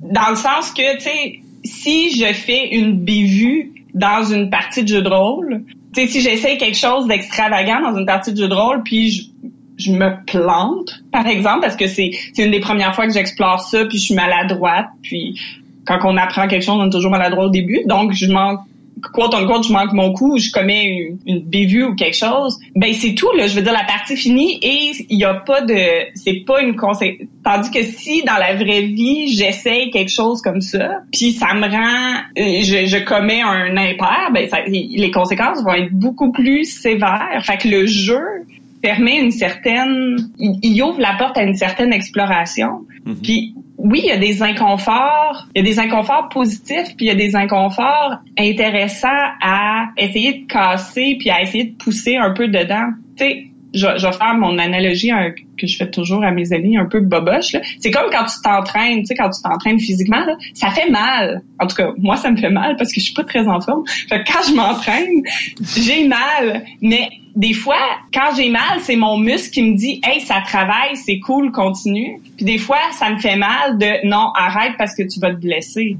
dans 0.03 0.31
le 0.31 0.37
sens 0.37 0.71
que, 0.73 0.97
tu 0.97 1.03
sais, 1.03 1.41
si 1.65 2.11
je 2.17 2.33
fais 2.33 2.75
une 2.75 3.05
bévue 3.05 3.73
dans 3.95 4.25
une 4.25 4.51
partie 4.51 4.83
de 4.83 4.89
jeu 4.89 5.03
de 5.03 5.09
rôle, 5.09 5.65
sais, 5.95 6.07
si 6.07 6.21
j'essaie 6.21 6.57
quelque 6.57 6.77
chose 6.77 7.07
d'extravagant 7.07 7.81
dans 7.81 7.99
une 7.99 8.07
partie 8.07 8.33
de 8.33 8.39
jeu 8.39 8.49
de 8.49 8.55
rôle, 8.55 8.83
puis 8.83 9.11
je, 9.11 9.23
je 9.77 9.93
me 9.93 10.25
plante, 10.27 11.03
par 11.13 11.27
exemple, 11.27 11.61
parce 11.63 11.77
que 11.77 11.87
c'est 11.87 12.13
une 12.39 12.51
des 12.51 12.61
premières 12.61 12.95
fois 12.95 13.07
que 13.07 13.13
j'explore 13.13 13.61
ça, 13.61 13.85
puis 13.87 13.99
je 13.99 14.05
suis 14.05 14.15
maladroite, 14.15 14.89
puis 15.03 15.41
quand 15.87 15.99
on 16.05 16.17
apprend 16.17 16.49
quelque 16.49 16.65
chose, 16.65 16.77
on 16.79 16.87
est 16.87 16.91
toujours 16.91 17.11
maladroit 17.11 17.47
au 17.47 17.51
début. 17.51 17.83
Donc, 17.87 18.13
je 18.13 18.27
manque 18.27 18.61
quote 19.13 19.35
on 19.35 19.63
je 19.63 19.73
manque 19.73 19.93
mon 19.93 20.13
coup, 20.13 20.39
je 20.39 20.51
commets 20.51 20.85
une, 20.85 21.19
une 21.27 21.43
bévue 21.45 21.85
ou 21.85 21.95
quelque 21.95 22.17
chose, 22.17 22.59
ben 22.75 22.93
c'est 22.93 23.15
tout 23.15 23.31
là. 23.37 23.47
Je 23.47 23.55
veux 23.55 23.63
dire 23.63 23.73
la 23.73 23.85
partie 23.85 24.17
finie 24.17 24.59
et 24.63 24.93
il 25.09 25.19
y 25.19 25.25
a 25.25 25.35
pas 25.35 25.61
de, 25.61 25.77
c'est 26.15 26.45
pas 26.47 26.63
une 26.63 26.77
conséquence. 26.77 27.27
Tandis 27.45 27.71
que 27.71 27.83
si 27.83 28.23
dans 28.25 28.39
la 28.39 28.55
vraie 28.55 28.83
vie 28.83 29.35
j'essaye 29.35 29.91
quelque 29.91 30.11
chose 30.11 30.41
comme 30.41 30.61
ça, 30.61 31.01
puis 31.13 31.33
ça 31.33 31.55
me 31.55 31.69
rend, 31.69 32.21
euh, 32.39 32.63
je, 32.63 32.87
je 32.87 33.05
commets 33.05 33.43
un 33.43 33.77
impair, 33.77 34.31
ben 34.33 34.49
ça, 34.49 34.59
les 34.67 35.11
conséquences 35.11 35.63
vont 35.63 35.75
être 35.75 35.93
beaucoup 35.93 36.33
plus 36.33 36.65
sévères. 36.65 37.43
Fait 37.43 37.59
que 37.59 37.69
le 37.69 37.87
jeu 37.87 38.23
permet 38.85 39.19
une 39.19 39.31
certaine, 39.31 40.17
il, 40.39 40.83
ouvre 40.83 41.01
la 41.01 41.15
porte 41.19 41.39
à 41.39 41.43
une 41.43 41.55
certaine 41.55 41.91
exploration. 41.91 42.85
Puis 43.23 43.55
oui, 43.85 44.01
il 44.03 44.09
y 44.09 44.13
a 44.13 44.17
des 44.17 44.43
inconforts, 44.43 45.47
il 45.55 45.59
y 45.59 45.69
a 45.69 45.71
des 45.71 45.79
inconforts 45.79 46.31
positifs, 46.31 46.97
puis 46.97 47.05
il 47.05 47.09
y 47.09 47.11
a 47.11 47.15
des 47.15 47.37
inconforts 47.37 48.17
intéressants 48.39 49.09
à 49.43 49.91
essayer 49.99 50.41
de 50.41 50.47
casser, 50.47 51.17
puis 51.21 51.29
à 51.29 51.43
essayer 51.43 51.65
de 51.65 51.77
pousser 51.77 52.17
un 52.17 52.31
peu 52.31 52.49
dedans. 52.49 52.89
Tu 53.19 53.25
sais, 53.25 53.47
je, 53.75 53.87
je, 53.99 54.07
vais 54.07 54.13
faire 54.13 54.35
mon 54.35 54.59
analogie 54.59 55.11
que 55.59 55.67
je 55.67 55.77
fais 55.77 55.91
toujours 55.91 56.25
à 56.25 56.31
mes 56.31 56.53
amis 56.53 56.77
un 56.77 56.87
peu 56.87 57.01
boboche. 57.01 57.57
C'est 57.81 57.91
comme 57.91 58.11
quand 58.11 58.25
tu 58.25 58.41
t'entraînes, 58.43 59.01
tu 59.01 59.07
sais, 59.07 59.15
quand 59.15 59.31
tu 59.31 59.43
t'entraînes 59.43 59.81
physiquement, 59.81 60.25
là, 60.25 60.37
ça 60.55 60.71
fait 60.71 60.89
mal. 60.91 61.43
En 61.61 61.67
tout 61.67 61.77
cas, 61.77 61.91
moi, 61.99 62.17
ça 62.17 62.31
me 62.31 62.37
fait 62.37 62.51
mal 62.51 62.77
parce 62.77 62.93
que 62.93 63.01
je 63.01 63.07
suis 63.07 63.15
pas 63.15 63.25
très 63.25 63.47
en 63.47 63.61
forme. 63.61 63.85
Fait 63.87 64.25
quand 64.25 64.41
je 64.49 64.55
m'entraîne, 64.55 65.23
j'ai 65.77 66.07
mal. 66.07 66.65
Mais 66.81 67.09
des 67.35 67.53
fois, 67.53 67.81
quand 68.13 68.35
j'ai 68.37 68.49
mal, 68.49 68.81
c'est 68.81 68.97
mon 68.97 69.19
muscle 69.19 69.51
qui 69.51 69.63
me 69.63 69.77
dit 69.77 70.01
Hey, 70.05 70.21
ça 70.21 70.43
travaille, 70.45 70.97
c'est 70.97 71.19
cool, 71.21 71.51
continue. 71.51 72.21
Puis 72.37 72.45
des 72.45 72.59
fois, 72.59 72.79
ça 72.93 73.11
me 73.11 73.19
fait 73.19 73.37
mal 73.37 73.79
de 73.79 74.07
non, 74.07 74.31
arrête 74.35 74.75
parce 74.79 74.95
que 74.95 75.03
tu 75.03 75.21
vas 75.21 75.31
te 75.31 75.41
blesser. 75.41 75.97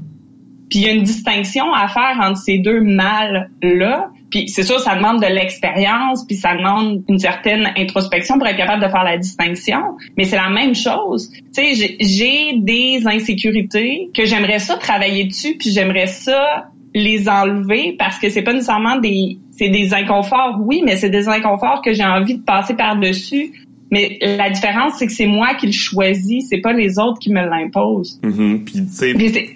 Puis 0.69 0.79
il 0.79 0.81
y 0.81 0.87
a 0.87 0.91
une 0.91 1.03
distinction 1.03 1.73
à 1.73 1.87
faire 1.87 2.17
entre 2.21 2.39
ces 2.39 2.57
deux 2.57 2.81
mal-là. 2.81 4.09
Puis 4.29 4.47
c'est 4.49 4.63
sûr, 4.63 4.79
ça 4.79 4.95
demande 4.95 5.21
de 5.21 5.27
l'expérience, 5.27 6.25
puis 6.25 6.35
ça 6.35 6.55
demande 6.55 7.03
une 7.07 7.19
certaine 7.19 7.71
introspection 7.77 8.37
pour 8.37 8.47
être 8.47 8.57
capable 8.57 8.83
de 8.83 8.89
faire 8.89 9.03
la 9.03 9.17
distinction. 9.17 9.97
Mais 10.17 10.25
c'est 10.25 10.35
la 10.35 10.49
même 10.49 10.75
chose. 10.75 11.31
Tu 11.53 11.75
sais, 11.75 11.95
j'ai 11.99 12.59
des 12.59 13.01
insécurités 13.05 14.09
que 14.15 14.25
j'aimerais 14.25 14.59
ça 14.59 14.75
travailler 14.77 15.25
dessus, 15.25 15.55
puis 15.59 15.71
j'aimerais 15.71 16.07
ça 16.07 16.69
les 16.93 17.27
enlever 17.27 17.95
parce 17.99 18.19
que 18.19 18.29
c'est 18.29 18.41
pas 18.41 18.53
nécessairement 18.53 18.97
des 18.97 19.37
c'est 19.57 19.69
des 19.69 19.93
inconforts, 19.93 20.59
oui, 20.65 20.81
mais 20.83 20.97
c'est 20.97 21.09
des 21.09 21.29
inconforts 21.29 21.81
que 21.81 21.93
j'ai 21.93 22.03
envie 22.03 22.35
de 22.35 22.43
passer 22.43 22.73
par-dessus. 22.73 23.51
Mais 23.91 24.17
la 24.21 24.49
différence, 24.49 24.95
c'est 24.97 25.07
que 25.07 25.13
c'est 25.13 25.27
moi 25.27 25.53
qui 25.55 25.67
le 25.67 25.71
choisis, 25.71 26.47
c'est 26.49 26.59
pas 26.59 26.73
les 26.73 26.99
autres 26.99 27.19
qui 27.19 27.31
me 27.31 27.47
l'imposent. 27.47 28.19
Mm-hmm. 28.23 28.63
Puis, 28.63 28.73
tu 28.73 28.91
sais... 28.91 29.55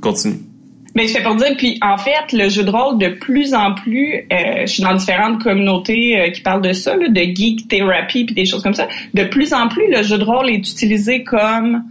continue. 0.00 0.40
Mais 0.96 1.06
je 1.08 1.12
fais 1.12 1.22
pour 1.22 1.34
dire, 1.34 1.54
puis 1.58 1.78
en 1.82 1.98
fait, 1.98 2.32
le 2.32 2.48
jeu 2.48 2.64
de 2.64 2.70
rôle, 2.70 2.96
de 2.96 3.08
plus 3.08 3.52
en 3.52 3.74
plus, 3.74 4.26
euh, 4.32 4.62
je 4.62 4.66
suis 4.66 4.82
dans 4.82 4.94
différentes 4.94 5.42
communautés 5.42 6.18
euh, 6.18 6.30
qui 6.30 6.40
parlent 6.40 6.62
de 6.62 6.72
ça, 6.72 6.96
là, 6.96 7.08
de 7.10 7.20
geek 7.20 7.68
therapy 7.68 8.24
puis 8.24 8.34
des 8.34 8.46
choses 8.46 8.62
comme 8.62 8.72
ça. 8.72 8.88
De 9.12 9.24
plus 9.24 9.52
en 9.52 9.68
plus, 9.68 9.90
le 9.90 10.02
jeu 10.02 10.16
de 10.16 10.24
rôle 10.24 10.48
est 10.48 10.56
utilisé 10.56 11.22
comme 11.22 11.84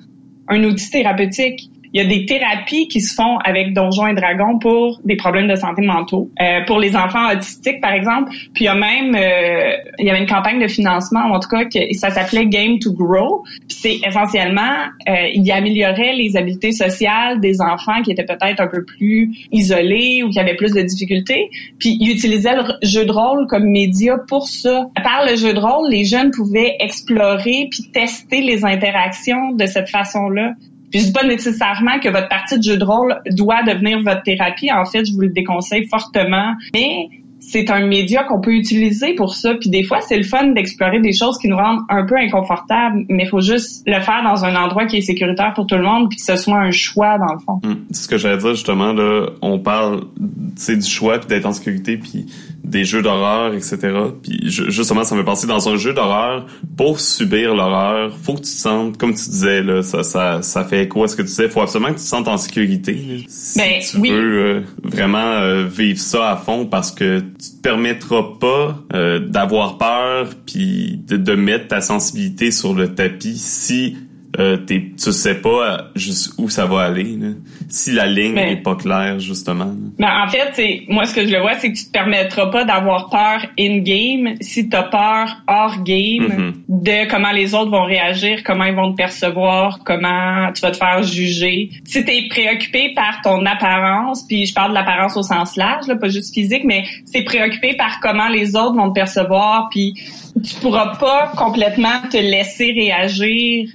un 0.47 0.63
outil 0.63 0.89
thérapeutique 0.89 1.69
il 1.95 2.01
y 2.01 2.05
a 2.05 2.08
des 2.10 2.25
thérapies 2.25 2.89
qui 2.89 2.99
se 2.99 3.15
font 3.15 3.38
avec 3.38 3.73
Donjons 3.73 4.08
et 4.08 4.13
Dragons 4.13 4.60
pour 4.60 4.99
des 5.05 5.15
problèmes 5.15 5.47
de 5.47 5.55
santé 5.55 5.81
mentaux, 5.81 6.29
euh, 6.41 6.60
pour 6.67 6.77
les 6.77 6.93
enfants 6.97 7.31
autistiques 7.34 7.79
par 7.79 7.93
exemple. 7.93 8.31
Puis 8.53 8.65
il 8.65 8.65
y 8.65 8.67
a 8.67 8.75
même 8.75 9.15
euh, 9.15 9.77
il 9.97 10.05
y 10.05 10.10
avait 10.10 10.19
une 10.19 10.27
campagne 10.27 10.62
de 10.62 10.67
financement 10.67 11.21
en 11.21 11.39
tout 11.39 11.47
cas 11.47 11.63
que 11.63 11.79
ça 11.93 12.10
s'appelait 12.10 12.47
Game 12.47 12.79
to 12.79 12.91
Grow. 12.91 13.45
C'est 13.69 13.99
essentiellement 14.05 14.73
euh, 15.08 15.29
il 15.34 15.49
améliorait 15.49 16.13
les 16.15 16.36
habiletés 16.36 16.73
sociales 16.73 17.39
des 17.39 17.62
enfants 17.62 18.01
qui 18.03 18.12
étaient 18.12 18.25
peut-être 18.25 18.60
un 18.60 18.67
peu 18.67 18.84
plus 18.84 19.31
isolés 19.53 20.21
ou 20.21 20.29
qui 20.31 20.39
avaient 20.41 20.55
plus 20.55 20.73
de 20.73 20.81
difficultés. 20.81 21.49
Puis 21.79 21.97
il 22.01 22.12
utilisait 22.12 22.58
le 22.58 22.63
jeu 22.84 23.05
de 23.05 23.12
rôle 23.13 23.47
comme 23.47 23.69
média 23.69 24.17
pour 24.27 24.49
ça. 24.49 24.88
Par 25.01 25.25
le 25.25 25.38
jeu 25.38 25.53
de 25.53 25.60
rôle, 25.60 25.89
les 25.89 26.03
jeunes 26.03 26.31
pouvaient 26.31 26.75
explorer 26.81 27.69
puis 27.71 27.89
tester 27.93 28.41
les 28.41 28.65
interactions 28.65 29.53
de 29.53 29.65
cette 29.65 29.88
façon-là. 29.88 30.55
Puis 30.91 31.01
je 31.01 31.05
dis 31.05 31.11
pas 31.11 31.25
nécessairement 31.25 31.99
que 31.99 32.09
votre 32.09 32.29
partie 32.29 32.57
de 32.57 32.63
jeu 32.63 32.77
de 32.77 32.85
rôle 32.85 33.19
doit 33.31 33.63
devenir 33.63 34.01
votre 34.01 34.23
thérapie. 34.23 34.71
En 34.71 34.85
fait, 34.85 35.05
je 35.05 35.13
vous 35.13 35.21
le 35.21 35.29
déconseille 35.29 35.87
fortement. 35.87 36.53
Mais 36.73 37.09
c'est 37.47 37.69
un 37.69 37.85
média 37.85 38.23
qu'on 38.23 38.41
peut 38.41 38.53
utiliser 38.53 39.13
pour 39.13 39.35
ça. 39.35 39.55
Puis 39.55 39.69
des 39.69 39.83
fois, 39.83 40.01
c'est 40.01 40.17
le 40.17 40.23
fun 40.23 40.47
d'explorer 40.47 40.99
des 40.99 41.13
choses 41.13 41.37
qui 41.37 41.47
nous 41.47 41.57
rendent 41.57 41.83
un 41.89 42.05
peu 42.05 42.15
inconfortables, 42.17 43.05
mais 43.09 43.23
il 43.23 43.29
faut 43.29 43.41
juste 43.41 43.83
le 43.85 43.99
faire 44.01 44.23
dans 44.23 44.45
un 44.45 44.55
endroit 44.55 44.85
qui 44.85 44.97
est 44.97 45.01
sécuritaire 45.01 45.53
pour 45.53 45.67
tout 45.67 45.75
le 45.75 45.83
monde, 45.83 46.09
puis 46.09 46.17
que 46.17 46.23
ce 46.23 46.35
soit 46.37 46.57
un 46.57 46.71
choix 46.71 47.17
dans 47.17 47.33
le 47.33 47.39
fond. 47.39 47.59
Hum, 47.63 47.85
c'est 47.91 48.03
ce 48.03 48.07
que 48.07 48.17
j'allais 48.17 48.37
dire 48.37 48.55
justement 48.55 48.93
là. 48.93 49.27
On 49.41 49.59
parle, 49.59 50.05
du 50.17 50.81
choix 50.81 51.19
puis 51.19 51.27
d'être 51.27 51.45
en 51.45 51.51
sécurité, 51.51 51.97
puis 51.97 52.25
des 52.65 52.84
jeux 52.84 53.01
d'horreur, 53.01 53.54
etc. 53.54 53.78
Puis 54.21 54.39
justement, 54.45 55.04
ça 55.04 55.15
me 55.15 55.21
fait 55.21 55.25
penser 55.25 55.47
dans 55.47 55.69
un 55.69 55.78
jeu 55.78 55.93
d'horreur, 55.93 56.45
pour 56.78 56.99
subir 56.99 57.56
l'horreur, 57.56 58.12
faut 58.23 58.34
que 58.34 58.39
tu 58.39 58.43
te 58.43 58.47
sentes, 58.47 58.97
comme 58.97 59.13
tu 59.13 59.30
disais, 59.30 59.62
là, 59.62 59.84
ça, 59.84 60.04
ça, 60.04 60.41
ça 60.41 60.65
fait 60.65 60.88
quoi 60.88 61.08
ce 61.08 61.15
que 61.15 61.21
tu 61.21 61.30
disais, 61.30 61.49
faut 61.49 61.62
absolument 61.62 61.91
que 61.91 61.97
tu 61.97 62.04
te 62.04 62.10
sentes 62.10 62.28
en 62.28 62.38
sécurité. 62.38 63.23
si 63.28 63.60
ben, 63.60 63.80
tu 63.80 63.97
veux 63.97 64.39
euh, 64.39 64.62
vraiment 64.84 65.17
euh, 65.17 65.65
vivre 65.65 65.99
ça 65.99 66.32
à 66.32 66.38
fond 66.38 66.65
parce 66.65 66.91
que 66.91 67.19
tu 67.19 67.58
te 67.58 67.62
permettras 67.62 68.23
pas 68.39 68.78
euh, 68.93 69.19
d'avoir 69.19 69.78
peur 69.78 70.30
puis 70.45 70.99
de, 71.08 71.17
de 71.17 71.36
mettre 71.36 71.67
ta 71.67 71.82
sensibilité 71.82 72.51
sur 72.51 72.73
le 72.73 72.93
tapis 72.93 73.38
si 73.38 73.97
euh, 74.39 74.57
tu 74.65 74.93
sais 74.97 75.35
pas 75.35 75.91
où 76.37 76.49
ça 76.49 76.65
va 76.65 76.81
aller. 76.81 77.17
Si 77.69 77.91
la 77.91 78.05
ligne 78.05 78.35
n'est 78.35 78.61
pas 78.61 78.75
claire, 78.75 79.19
justement. 79.19 79.73
Mais 79.97 80.07
en 80.07 80.27
fait, 80.27 80.49
c'est 80.53 80.83
moi 80.89 81.05
ce 81.05 81.15
que 81.15 81.25
je 81.25 81.31
le 81.31 81.41
vois, 81.41 81.55
c'est 81.55 81.71
que 81.71 81.77
tu 81.77 81.85
te 81.85 81.91
permettras 81.91 82.47
pas 82.47 82.63
d'avoir 82.63 83.09
peur 83.09 83.45
in-game 83.59 84.35
si 84.41 84.69
tu 84.69 84.75
as 84.75 84.83
peur 84.83 85.37
hors-game 85.47 86.27
mm-hmm. 86.27 86.53
de 86.67 87.09
comment 87.09 87.31
les 87.31 87.53
autres 87.53 87.71
vont 87.71 87.85
réagir, 87.85 88.43
comment 88.43 88.65
ils 88.65 88.75
vont 88.75 88.91
te 88.91 88.97
percevoir, 88.97 89.79
comment 89.85 90.51
tu 90.53 90.61
vas 90.61 90.71
te 90.71 90.77
faire 90.77 91.03
juger. 91.03 91.69
Si 91.85 92.03
tu 92.03 92.11
es 92.11 92.27
préoccupé 92.27 92.93
par 92.95 93.21
ton 93.23 93.45
apparence, 93.45 94.25
puis 94.27 94.45
je 94.45 94.53
parle 94.53 94.71
de 94.71 94.75
l'apparence 94.75 95.17
au 95.17 95.23
sens 95.23 95.55
large, 95.55 95.87
là, 95.87 95.95
pas 95.95 96.09
juste 96.09 96.33
physique, 96.33 96.63
mais 96.65 96.83
c'est 97.05 97.23
préoccupé 97.23 97.75
par 97.75 97.99
comment 97.99 98.27
les 98.27 98.55
autres 98.55 98.75
vont 98.75 98.89
te 98.89 98.95
percevoir, 98.95 99.69
puis 99.69 99.93
tu 100.43 100.55
pourras 100.55 100.95
pas 100.97 101.31
complètement 101.37 102.01
te 102.11 102.17
laisser 102.17 102.71
réagir 102.71 103.69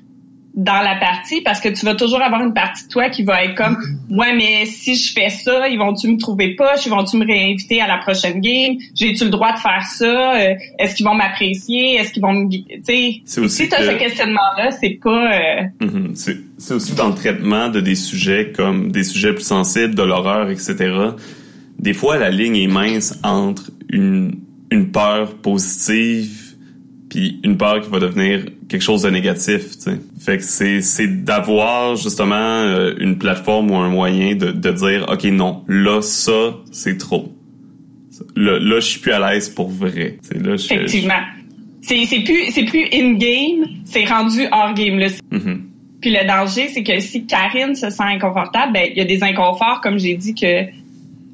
dans 0.60 0.82
la 0.82 0.96
partie 0.96 1.40
parce 1.40 1.58
que 1.58 1.70
tu 1.70 1.86
vas 1.86 1.94
toujours 1.94 2.20
avoir 2.20 2.42
une 2.42 2.52
partie 2.52 2.84
de 2.84 2.88
toi 2.90 3.08
qui 3.08 3.22
va 3.22 3.44
être 3.44 3.54
comme 3.54 3.78
ouais 4.10 4.34
mais 4.36 4.66
si 4.66 4.94
je 4.94 5.12
fais 5.14 5.30
ça 5.30 5.68
ils 5.68 5.78
vont 5.78 5.94
tu 5.94 6.06
me 6.06 6.18
trouver 6.18 6.54
poche? 6.54 6.84
Ils 6.84 6.90
vont 6.90 7.02
tu 7.02 7.16
me 7.16 7.26
réinviter 7.26 7.80
à 7.80 7.86
la 7.86 7.96
prochaine 7.96 8.40
game? 8.42 8.76
J'ai-tu 8.94 9.24
le 9.24 9.30
droit 9.30 9.52
de 9.54 9.58
faire 9.58 9.82
ça? 9.84 10.34
Euh, 10.34 10.54
est-ce 10.78 10.94
qu'ils 10.94 11.06
vont 11.06 11.14
m'apprécier? 11.14 11.94
Est-ce 11.94 12.12
qu'ils 12.12 12.20
vont 12.20 12.34
me 12.34 12.50
tu 12.50 12.66
sais? 12.84 13.22
Si 13.48 13.68
tu 13.70 13.74
as 13.74 13.84
ce 13.84 13.98
questionnement 13.98 14.40
là 14.58 14.70
c'est 14.70 14.98
pas 15.02 15.32
euh... 15.32 15.62
Mm-hmm. 15.80 16.36
c'est 16.58 16.74
aussi 16.74 16.94
dans 16.94 17.08
le 17.08 17.14
traitement 17.14 17.70
de 17.70 17.80
des 17.80 17.94
sujets 17.94 18.52
comme 18.54 18.92
des 18.92 19.04
sujets 19.04 19.32
plus 19.32 19.46
sensibles 19.46 19.94
de 19.94 20.02
l'horreur 20.02 20.50
etc 20.50 20.92
des 21.78 21.94
fois 21.94 22.18
la 22.18 22.28
ligne 22.28 22.56
est 22.56 22.66
mince 22.66 23.18
entre 23.24 23.70
une 23.88 24.40
une 24.70 24.92
peur 24.92 25.36
positive 25.36 26.49
puis 27.10 27.40
une 27.42 27.58
peur 27.58 27.80
qui 27.82 27.90
va 27.90 27.98
devenir 27.98 28.44
quelque 28.68 28.82
chose 28.82 29.02
de 29.02 29.10
négatif. 29.10 29.62
Fait 30.18 30.38
que 30.38 30.44
c'est 30.44 30.80
c'est 30.80 31.24
d'avoir 31.24 31.96
justement 31.96 32.36
euh, 32.36 32.94
une 32.98 33.18
plateforme 33.18 33.70
ou 33.72 33.76
un 33.76 33.90
moyen 33.90 34.36
de, 34.36 34.52
de 34.52 34.70
dire 34.70 35.06
ok 35.10 35.24
non 35.24 35.64
là 35.68 36.00
ça 36.00 36.54
c'est 36.70 36.96
trop. 36.96 37.34
Là, 38.36 38.58
là 38.60 38.80
je 38.80 38.86
suis 38.86 39.00
plus 39.00 39.12
à 39.12 39.18
l'aise 39.18 39.50
pour 39.50 39.68
vrai. 39.68 40.18
là, 40.34 40.54
Effectivement. 40.54 41.20
C'est 41.82 42.06
c'est 42.06 42.20
plus 42.20 42.52
c'est 42.52 42.64
plus 42.64 42.86
in 42.92 43.14
game, 43.14 43.66
c'est 43.84 44.04
rendu 44.04 44.46
hors 44.52 44.74
game 44.74 44.98
là. 44.98 45.08
Mm-hmm. 45.08 45.58
Puis 46.00 46.10
le 46.10 46.26
danger 46.26 46.68
c'est 46.68 46.84
que 46.84 47.00
si 47.00 47.26
Karine 47.26 47.74
se 47.74 47.90
sent 47.90 48.04
inconfortable, 48.04 48.72
ben 48.72 48.88
il 48.90 48.96
y 48.96 49.00
a 49.00 49.04
des 49.04 49.24
inconforts 49.24 49.80
comme 49.82 49.98
j'ai 49.98 50.14
dit 50.14 50.34
que 50.34 50.66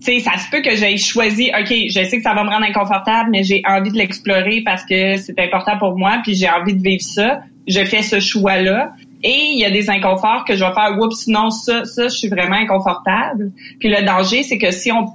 sais, 0.00 0.20
ça 0.20 0.36
se 0.36 0.50
peut 0.50 0.62
que 0.62 0.74
j'ai 0.76 0.96
choisi, 0.96 1.50
OK, 1.58 1.68
je 1.68 2.04
sais 2.04 2.16
que 2.16 2.22
ça 2.22 2.34
va 2.34 2.44
me 2.44 2.50
rendre 2.50 2.66
inconfortable, 2.66 3.30
mais 3.30 3.42
j'ai 3.42 3.62
envie 3.66 3.90
de 3.90 3.96
l'explorer 3.96 4.62
parce 4.64 4.84
que 4.84 5.16
c'est 5.16 5.38
important 5.40 5.78
pour 5.78 5.96
moi, 5.96 6.18
puis 6.22 6.34
j'ai 6.34 6.48
envie 6.48 6.74
de 6.74 6.82
vivre 6.82 7.02
ça. 7.02 7.40
Je 7.66 7.84
fais 7.84 8.02
ce 8.02 8.20
choix-là. 8.20 8.92
Et 9.22 9.52
il 9.54 9.58
y 9.58 9.64
a 9.64 9.70
des 9.70 9.90
inconforts 9.90 10.44
que 10.44 10.54
je 10.54 10.64
vais 10.64 10.72
faire, 10.72 10.96
oups, 11.00 11.26
non, 11.26 11.50
ça, 11.50 11.84
ça, 11.84 12.04
je 12.04 12.14
suis 12.14 12.28
vraiment 12.28 12.56
inconfortable. 12.56 13.50
Puis 13.80 13.88
le 13.88 14.04
danger, 14.04 14.42
c'est 14.42 14.58
que 14.58 14.70
si 14.70 14.92
on, 14.92 15.06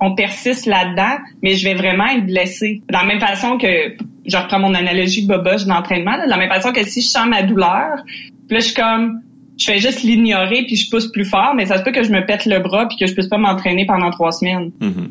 on 0.00 0.14
persiste 0.14 0.66
là-dedans, 0.66 1.16
mais 1.42 1.54
je 1.54 1.64
vais 1.64 1.74
vraiment 1.74 2.06
être 2.08 2.26
blessée. 2.26 2.82
De 2.88 2.92
la 2.92 3.04
même 3.04 3.20
façon 3.20 3.56
que, 3.56 3.96
je 4.26 4.36
reprends 4.36 4.58
mon 4.58 4.74
analogie 4.74 5.26
boboche 5.26 5.64
d'entraînement, 5.64 6.22
de 6.22 6.28
la 6.28 6.36
même 6.36 6.50
façon 6.50 6.72
que 6.72 6.84
si 6.84 7.00
je 7.00 7.08
sens 7.08 7.26
ma 7.26 7.42
douleur, 7.42 8.04
puis 8.46 8.56
là, 8.56 8.60
je 8.60 8.64
suis 8.66 8.74
comme, 8.74 9.22
je 9.58 9.64
fais 9.64 9.78
juste 9.78 10.02
l'ignorer 10.02 10.64
puis 10.66 10.76
je 10.76 10.88
pousse 10.88 11.10
plus 11.10 11.24
fort, 11.24 11.54
mais 11.54 11.66
ça 11.66 11.78
se 11.78 11.82
peut 11.82 11.92
que 11.92 12.02
je 12.02 12.10
me 12.10 12.24
pète 12.24 12.46
le 12.46 12.60
bras 12.60 12.86
puis 12.86 12.96
que 12.96 13.06
je 13.06 13.12
puisse 13.12 13.28
pas 13.28 13.38
m'entraîner 13.38 13.84
pendant 13.86 14.10
trois 14.10 14.32
semaines. 14.32 14.70
Mm-hmm. 14.80 15.08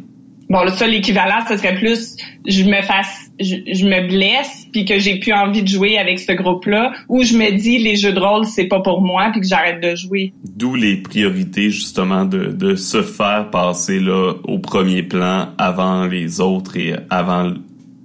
Bon, 0.49 0.63
là, 0.63 0.71
ça, 0.71 0.87
l'équivalent, 0.87 1.45
ce 1.49 1.57
serait 1.57 1.75
plus, 1.75 2.15
je 2.45 2.63
me 2.63 2.81
fasse, 2.81 3.29
je, 3.37 3.55
je 3.69 3.85
me 3.85 4.07
blesse, 4.07 4.65
puis 4.71 4.85
que 4.85 4.97
j'ai 4.97 5.19
plus 5.19 5.33
envie 5.33 5.61
de 5.61 5.67
jouer 5.67 5.97
avec 5.97 6.19
ce 6.19 6.31
groupe-là, 6.31 6.93
ou 7.09 7.21
je 7.23 7.35
me 7.35 7.51
dis, 7.51 7.79
les 7.79 7.97
jeux 7.97 8.13
de 8.13 8.19
rôle, 8.19 8.45
c'est 8.45 8.67
pas 8.67 8.79
pour 8.79 9.01
moi, 9.01 9.29
puis 9.33 9.41
que 9.41 9.47
j'arrête 9.47 9.83
de 9.83 9.93
jouer. 9.97 10.31
D'où 10.55 10.75
les 10.75 10.95
priorités, 10.95 11.69
justement, 11.69 12.23
de, 12.23 12.45
de 12.45 12.75
se 12.75 13.01
faire 13.01 13.49
passer, 13.51 13.99
là, 13.99 14.35
au 14.45 14.59
premier 14.59 15.03
plan 15.03 15.49
avant 15.57 16.05
les 16.05 16.39
autres 16.39 16.77
et 16.77 16.95
avant 17.09 17.51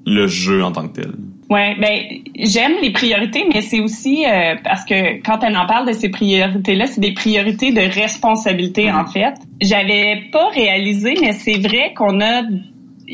le 0.05 0.27
jeu 0.27 0.64
en 0.64 0.73
tant 0.73 0.89
que 0.89 1.01
tel. 1.01 1.12
Ouais, 1.53 1.77
ben 1.79 2.23
j'aime 2.35 2.73
les 2.81 2.93
priorités, 2.93 3.45
mais 3.53 3.61
c'est 3.61 3.81
aussi 3.81 4.25
euh, 4.25 4.55
parce 4.65 4.87
que 4.87 5.21
quand 5.21 5.41
elle 5.43 5.55
en 5.55 5.67
parle 5.67 5.87
de 5.87 5.93
ces 5.93 6.09
priorités-là, 6.09 6.87
c'est 6.87 7.03
des 7.03 7.13
priorités 7.13 7.73
de 7.73 7.81
responsabilité 7.81 8.91
en 8.91 9.05
fait. 9.05 9.35
J'avais 9.61 10.31
pas 10.33 10.49
réalisé, 10.49 11.13
mais 11.21 11.33
c'est 11.33 11.59
vrai 11.59 11.93
qu'on 11.95 12.23
a 12.23 12.45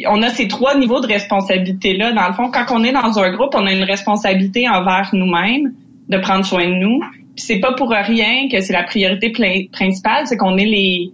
on 0.07 0.23
a 0.23 0.29
ces 0.29 0.47
trois 0.47 0.79
niveaux 0.79 1.01
de 1.01 1.09
responsabilité 1.09 1.97
là. 1.97 2.13
Dans 2.13 2.29
le 2.29 2.35
fond, 2.35 2.49
quand 2.53 2.67
on 2.71 2.85
est 2.85 2.93
dans 2.93 3.19
un 3.19 3.31
groupe, 3.33 3.57
on 3.57 3.67
a 3.67 3.73
une 3.73 3.83
responsabilité 3.83 4.69
envers 4.69 5.11
nous-mêmes 5.15 5.75
de 6.09 6.19
prendre 6.19 6.45
soin 6.45 6.65
de 6.65 6.75
nous. 6.75 7.01
Puis 7.35 7.45
c'est 7.45 7.59
pas 7.59 7.73
pour 7.73 7.91
rien 7.91 8.49
que 8.49 8.61
c'est 8.61 8.73
la 8.73 8.85
priorité 8.85 9.33
principale, 9.73 10.29
c'est 10.29 10.37
qu'on 10.37 10.57
est 10.59 10.65
les 10.65 11.13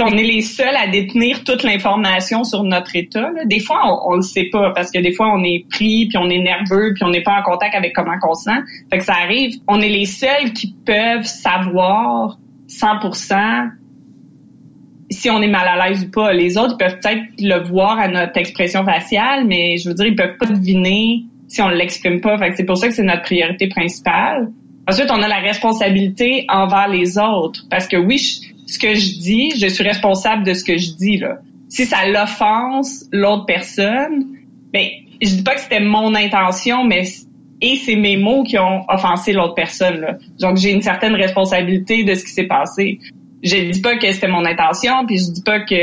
on 0.00 0.16
est 0.16 0.24
les 0.24 0.42
seuls 0.42 0.76
à 0.76 0.86
détenir 0.86 1.44
toute 1.44 1.62
l'information 1.62 2.44
sur 2.44 2.64
notre 2.64 2.94
état. 2.96 3.30
Des 3.44 3.60
fois, 3.60 3.80
on, 3.84 4.12
on 4.12 4.16
le 4.16 4.22
sait 4.22 4.48
pas 4.50 4.72
parce 4.74 4.90
que 4.90 4.98
des 4.98 5.12
fois, 5.12 5.32
on 5.34 5.42
est 5.44 5.66
pris, 5.70 6.06
puis 6.06 6.18
on 6.18 6.28
est 6.28 6.38
nerveux, 6.38 6.92
puis 6.94 7.04
on 7.04 7.10
n'est 7.10 7.22
pas 7.22 7.38
en 7.38 7.42
contact 7.42 7.74
avec 7.74 7.94
comment 7.94 8.14
on 8.28 8.34
se 8.34 8.44
sent. 8.44 8.60
Fait 8.92 9.00
ça 9.00 9.14
arrive. 9.14 9.56
On 9.68 9.80
est 9.80 9.88
les 9.88 10.06
seuls 10.06 10.52
qui 10.54 10.74
peuvent 10.84 11.24
savoir 11.24 12.38
100% 12.68 13.70
si 15.10 15.28
on 15.28 15.42
est 15.42 15.48
mal 15.48 15.66
à 15.66 15.88
l'aise 15.88 16.04
ou 16.04 16.10
pas. 16.10 16.32
Les 16.32 16.56
autres 16.56 16.76
peuvent 16.76 16.98
peut-être 17.00 17.24
le 17.38 17.68
voir 17.68 17.98
à 17.98 18.08
notre 18.08 18.36
expression 18.38 18.84
faciale, 18.84 19.44
mais 19.46 19.76
je 19.76 19.88
veux 19.88 19.94
dire, 19.94 20.06
ils 20.06 20.16
peuvent 20.16 20.36
pas 20.38 20.46
deviner 20.46 21.24
si 21.48 21.60
on 21.60 21.68
l'exprime 21.68 22.20
pas. 22.20 22.38
Fait 22.38 22.52
c'est 22.56 22.64
pour 22.64 22.76
ça 22.76 22.88
que 22.88 22.94
c'est 22.94 23.02
notre 23.02 23.22
priorité 23.22 23.68
principale. 23.68 24.48
Ensuite, 24.88 25.10
on 25.10 25.20
a 25.22 25.28
la 25.28 25.38
responsabilité 25.38 26.46
envers 26.48 26.88
les 26.88 27.18
autres. 27.18 27.64
Parce 27.70 27.86
que 27.86 27.96
oui, 27.96 28.18
ce 28.70 28.78
que 28.78 28.94
je 28.94 29.18
dis, 29.18 29.52
je 29.58 29.66
suis 29.66 29.84
responsable 29.84 30.44
de 30.44 30.54
ce 30.54 30.64
que 30.64 30.76
je 30.76 30.92
dis 30.92 31.16
là. 31.16 31.38
Si 31.68 31.86
ça 31.86 32.06
l'offense 32.08 33.04
l'autre 33.12 33.46
personne, 33.46 34.26
ben 34.72 34.86
je 35.22 35.28
dis 35.28 35.42
pas 35.42 35.54
que 35.54 35.60
c'était 35.60 35.80
mon 35.80 36.14
intention, 36.14 36.84
mais 36.84 37.04
et 37.60 37.76
c'est 37.76 37.96
mes 37.96 38.16
mots 38.16 38.42
qui 38.42 38.58
ont 38.58 38.84
offensé 38.88 39.32
l'autre 39.32 39.54
personne. 39.54 40.00
Là. 40.00 40.18
Donc 40.40 40.56
j'ai 40.56 40.72
une 40.72 40.82
certaine 40.82 41.14
responsabilité 41.14 42.04
de 42.04 42.14
ce 42.14 42.24
qui 42.24 42.30
s'est 42.30 42.46
passé. 42.46 42.98
Je 43.42 43.70
dis 43.70 43.80
pas 43.80 43.96
que 43.96 44.10
c'était 44.12 44.28
mon 44.28 44.44
intention, 44.44 45.06
puis 45.06 45.18
je 45.18 45.30
dis 45.32 45.42
pas 45.42 45.60
que 45.60 45.74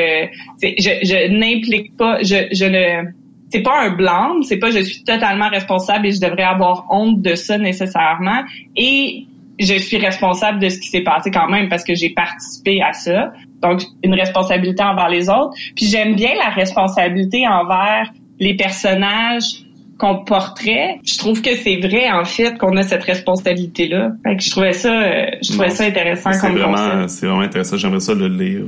je, 0.61 0.89
je 1.03 1.31
n'implique 1.31 1.95
pas, 1.97 2.21
je, 2.21 2.47
je 2.51 2.65
ne 2.65 3.11
c'est 3.49 3.61
pas 3.61 3.81
un 3.81 3.91
blâme, 3.91 4.43
c'est 4.43 4.57
pas 4.57 4.71
je 4.71 4.79
suis 4.79 5.03
totalement 5.03 5.49
responsable 5.49 6.07
et 6.07 6.11
je 6.11 6.19
devrais 6.19 6.43
avoir 6.43 6.85
honte 6.89 7.21
de 7.21 7.35
ça 7.35 7.57
nécessairement. 7.57 8.43
Et 8.75 9.25
je 9.59 9.75
suis 9.75 9.97
responsable 9.97 10.59
de 10.59 10.69
ce 10.69 10.79
qui 10.79 10.87
s'est 10.87 11.01
passé 11.01 11.31
quand 11.31 11.49
même 11.49 11.69
parce 11.69 11.83
que 11.83 11.95
j'ai 11.95 12.09
participé 12.09 12.81
à 12.81 12.93
ça. 12.93 13.31
Donc, 13.61 13.81
une 14.03 14.13
responsabilité 14.13 14.83
envers 14.83 15.09
les 15.09 15.29
autres. 15.29 15.53
Puis 15.75 15.87
j'aime 15.87 16.15
bien 16.15 16.31
la 16.35 16.49
responsabilité 16.49 17.47
envers 17.47 18.11
les 18.39 18.55
personnages 18.55 19.63
qu'on 19.97 20.23
porterait. 20.23 20.99
Je 21.03 21.17
trouve 21.17 21.41
que 21.41 21.55
c'est 21.55 21.77
vrai, 21.77 22.11
en 22.11 22.23
fait, 22.23 22.57
qu'on 22.57 22.77
a 22.77 22.83
cette 22.83 23.03
responsabilité-là. 23.03 24.11
Fait 24.23 24.35
que 24.35 24.43
je 24.43 24.51
trouvais 24.51 24.73
ça, 24.73 24.93
euh, 24.93 25.25
je 25.41 25.53
trouvais 25.53 25.69
ça 25.69 25.85
intéressant 25.85 26.31
comme 26.39 26.57
vraiment, 26.57 27.07
C'est 27.07 27.25
vraiment 27.25 27.41
intéressant. 27.41 27.77
J'aimerais 27.77 27.99
ça 27.99 28.13
le 28.13 28.27
lire. 28.27 28.61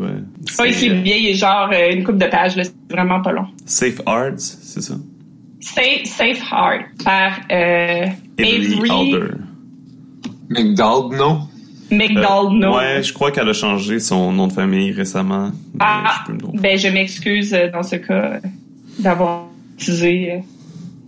Oui, 0.59 0.73
c'est 0.73 0.89
bien. 0.89 1.15
Il 1.15 1.27
est 1.29 1.33
genre 1.35 1.69
euh, 1.71 1.93
une 1.93 2.03
coupe 2.03 2.17
de 2.17 2.25
pages. 2.25 2.53
C'est 2.55 2.73
vraiment 2.91 3.21
pas 3.21 3.31
long. 3.31 3.45
Safe 3.65 4.01
Arts, 4.05 4.39
c'est 4.39 4.81
ça? 4.81 4.95
Safe, 5.61 6.05
Safe 6.05 6.41
Heart 6.51 7.03
par 7.03 7.33
euh, 7.51 8.05
Avery 8.39 8.89
Alder. 8.89 9.33
McDonald, 10.49 11.13
non? 11.13 11.47
McDonald, 11.91 12.53
non. 12.53 12.75
ouais, 12.75 13.01
je 13.03 13.13
crois 13.13 13.31
qu'elle 13.31 13.49
a 13.49 13.53
changé 13.53 13.99
son 13.99 14.31
nom 14.31 14.47
de 14.47 14.53
famille 14.53 14.91
récemment. 14.91 15.51
Ah, 15.79 16.23
je 16.27 16.59
ben 16.59 16.77
je 16.77 16.87
m'excuse 16.87 17.53
euh, 17.53 17.69
dans 17.71 17.83
ce 17.83 17.95
cas 17.95 18.39
d'avoir 18.99 19.47
utilisé. 19.75 20.43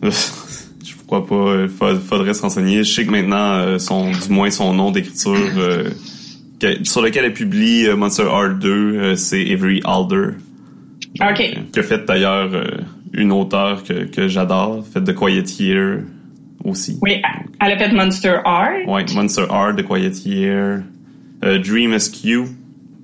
Euh. 0.04 0.12
je 0.84 0.96
crois 1.06 1.26
pas. 1.26 1.64
Il 1.64 1.70
faudrait 2.00 2.34
se 2.34 2.42
renseigner. 2.42 2.84
Je 2.84 2.94
sais 2.94 3.06
que 3.06 3.12
maintenant, 3.12 3.54
euh, 3.54 3.80
son, 3.80 4.12
du 4.12 4.30
moins 4.30 4.50
son 4.50 4.74
nom 4.74 4.92
d'écriture 4.92 5.36
sur 6.84 7.02
lequel 7.02 7.26
elle 7.26 7.34
publie 7.34 7.88
Monster 7.96 8.28
Art 8.32 8.56
2, 8.56 9.16
c'est 9.16 9.52
Avery 9.52 9.82
Alder. 9.84 10.36
OK. 11.20 11.58
Qui 11.74 11.80
a 11.80 11.84
fait 11.84 12.06
d'ailleurs 12.06 12.50
une 13.14 13.32
auteure 13.32 13.84
que, 13.84 14.06
que 14.06 14.28
j'adore, 14.28 14.86
fait 14.86 15.02
de 15.02 15.12
Quiet 15.12 15.44
Year 15.60 16.02
aussi. 16.64 16.97
Oui, 17.01 17.22
elle 17.59 17.72
a 17.72 17.78
fait 17.78 17.91
Monster 17.93 18.38
Art. 18.45 18.80
Oui, 18.88 19.01
Monster 19.14 19.45
Art 19.49 19.76
de 19.76 19.82
Quiet 19.82 20.12
Year. 20.26 20.82
Euh, 21.43 21.59
Dream 21.59 21.93
Askew, 21.93 22.45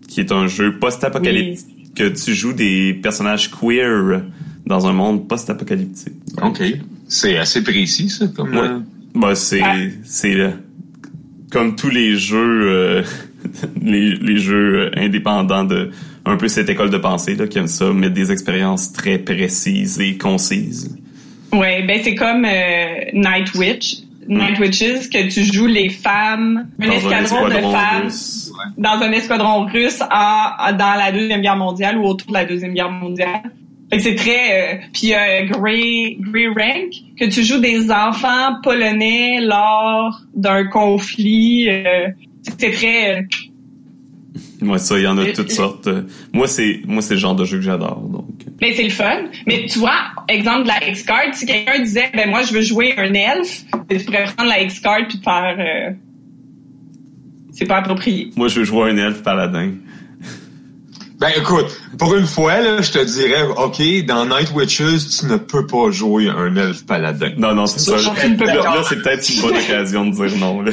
qui 0.08 0.20
est 0.20 0.32
un 0.32 0.47
jeu 0.47 0.78
post-apocalyptique 0.78 1.93
que 1.95 2.10
tu 2.10 2.36
joues 2.36 2.53
des 2.53 2.93
personnages 2.93 3.49
queer 3.49 4.22
dans 4.66 4.86
un 4.86 4.93
monde 4.93 5.28
post-apocalyptique. 5.28 6.14
OK. 6.41 6.62
C'est 7.08 7.38
assez 7.38 7.64
précis, 7.64 8.10
ça, 8.10 8.28
comme... 8.28 8.53
Ouais. 8.53 8.68
Euh, 8.68 8.80
bah, 9.16 9.34
c'est... 9.34 9.62
c'est 10.03 10.53
comme 11.51 11.76
tous 11.76 11.89
les 11.89 12.16
jeux... 12.16 12.70
Euh, 12.70 13.03
les, 13.82 14.16
les 14.16 14.38
jeux 14.38 14.91
indépendants 14.95 15.64
de 15.64 15.91
un 16.26 16.38
peu 16.38 16.47
cette 16.47 16.70
école 16.70 16.89
de 16.89 16.97
pensée 16.97 17.36
là, 17.36 17.47
qui 17.47 17.58
aime 17.58 17.68
ça, 17.68 17.91
mettre 17.93 18.14
des 18.14 18.32
expériences 18.32 18.91
très 18.91 19.18
précises 19.18 19.99
et 19.99 20.18
concises. 20.18 20.97
Ouais, 21.54 21.84
ben 21.84 22.00
c'est 22.04 22.16
comme 22.16 22.45
euh, 22.45 23.12
Night 23.14 23.54
Witch. 23.56 23.98
Night 24.28 24.60
Witches, 24.60 25.10
que 25.10 25.30
tu 25.30 25.43
joues 25.43 25.68
les 25.68 25.89
femmes, 25.89 26.68
un 26.82 26.89
escadron, 26.89 27.48
de 27.48 27.54
femmes 27.54 28.10
dans 28.78 29.02
un 29.02 29.12
escadron 29.12 29.66
russe 29.66 30.02
en, 30.02 30.74
dans 30.74 30.95
la 30.98 31.12
Deuxième 31.12 31.41
Guerre 31.41 31.56
mondiale 31.56 31.98
ou 31.98 32.06
autour 32.06 32.28
de 32.30 32.34
la 32.34 32.45
Deuxième 32.45 32.74
Guerre 32.74 32.91
mondiale. 32.91 33.41
Fait 33.89 33.98
que 33.98 34.04
c'est 34.04 34.16
très... 34.16 34.76
Euh, 34.76 34.78
puis 34.91 35.14
euh, 35.14 35.45
Grey, 35.45 36.18
Grey 36.20 36.48
Rank, 36.48 36.91
que 37.18 37.26
tu 37.26 37.43
joues 37.43 37.60
des 37.60 37.89
enfants 37.89 38.60
polonais 38.62 39.39
lors 39.39 40.20
d'un 40.36 40.66
conflit. 40.66 41.70
Euh, 41.70 42.10
c'est 42.41 42.74
très... 42.74 43.26
Euh, 44.62 44.66
moi, 44.66 44.78
ça, 44.80 44.97
il 44.97 45.03
y 45.03 45.08
en 45.08 45.18
a 45.18 45.26
de 45.26 45.32
toutes 45.32 45.51
sortes. 45.51 45.89
Moi, 46.34 46.47
c'est 46.47 46.82
moi 46.86 47.01
c'est 47.01 47.16
le 47.16 47.20
genre 47.20 47.36
de 47.36 47.45
jeu 47.45 47.58
que 47.58 47.64
j'adore. 47.64 48.01
Donc. 48.01 48.26
Mais 48.62 48.74
c'est 48.74 48.84
le 48.84 48.89
fun. 48.89 49.26
Mais 49.45 49.66
tu 49.68 49.80
vois, 49.80 49.97
exemple 50.28 50.64
de 50.64 50.68
la 50.68 50.89
X-Card, 50.89 51.34
si 51.34 51.45
quelqu'un 51.45 51.80
disait 51.80 52.12
ben 52.14 52.30
moi 52.30 52.41
je 52.43 52.53
veux 52.53 52.62
jouer 52.62 52.93
un 52.97 53.14
elfe, 53.14 53.64
tu 53.89 53.99
pourrais 53.99 54.26
prendre 54.26 54.49
la 54.49 54.62
X-Card 54.62 55.08
puis 55.08 55.20
faire 55.24 55.55
euh... 55.60 55.93
c'est 57.51 57.66
pas 57.66 57.78
approprié. 57.78 58.32
Moi 58.36 58.47
je 58.47 58.60
veux 58.60 58.66
jouer 58.66 58.91
un 58.91 58.97
elfe 58.97 59.24
paladin. 59.24 59.74
Ben 61.20 61.30
écoute, 61.36 61.76
pour 61.97 62.15
une 62.15 62.28
fois, 62.28 62.59
là, 62.59 62.80
je 62.82 62.91
te 62.91 63.03
dirais, 63.03 63.41
OK, 63.57 64.05
dans 64.05 64.28
Night 64.28 64.51
Witches, 64.53 65.20
tu 65.20 65.26
ne 65.26 65.38
peux 65.38 65.65
pas 65.65 65.89
jouer 65.89 66.30
un 66.30 66.55
elfe 66.55 66.86
paladin. 66.86 67.32
Non, 67.38 67.55
non, 67.55 67.65
c'est 67.65 67.80
ça. 67.80 67.95
Là, 67.95 68.13
là 68.13 68.84
c'est 68.88 69.01
peut-être 69.01 69.28
une 69.28 69.41
bonne 69.41 69.57
occasion 69.57 70.05
de 70.05 70.11
dire 70.15 70.38
non. 70.38 70.61
Là. 70.61 70.72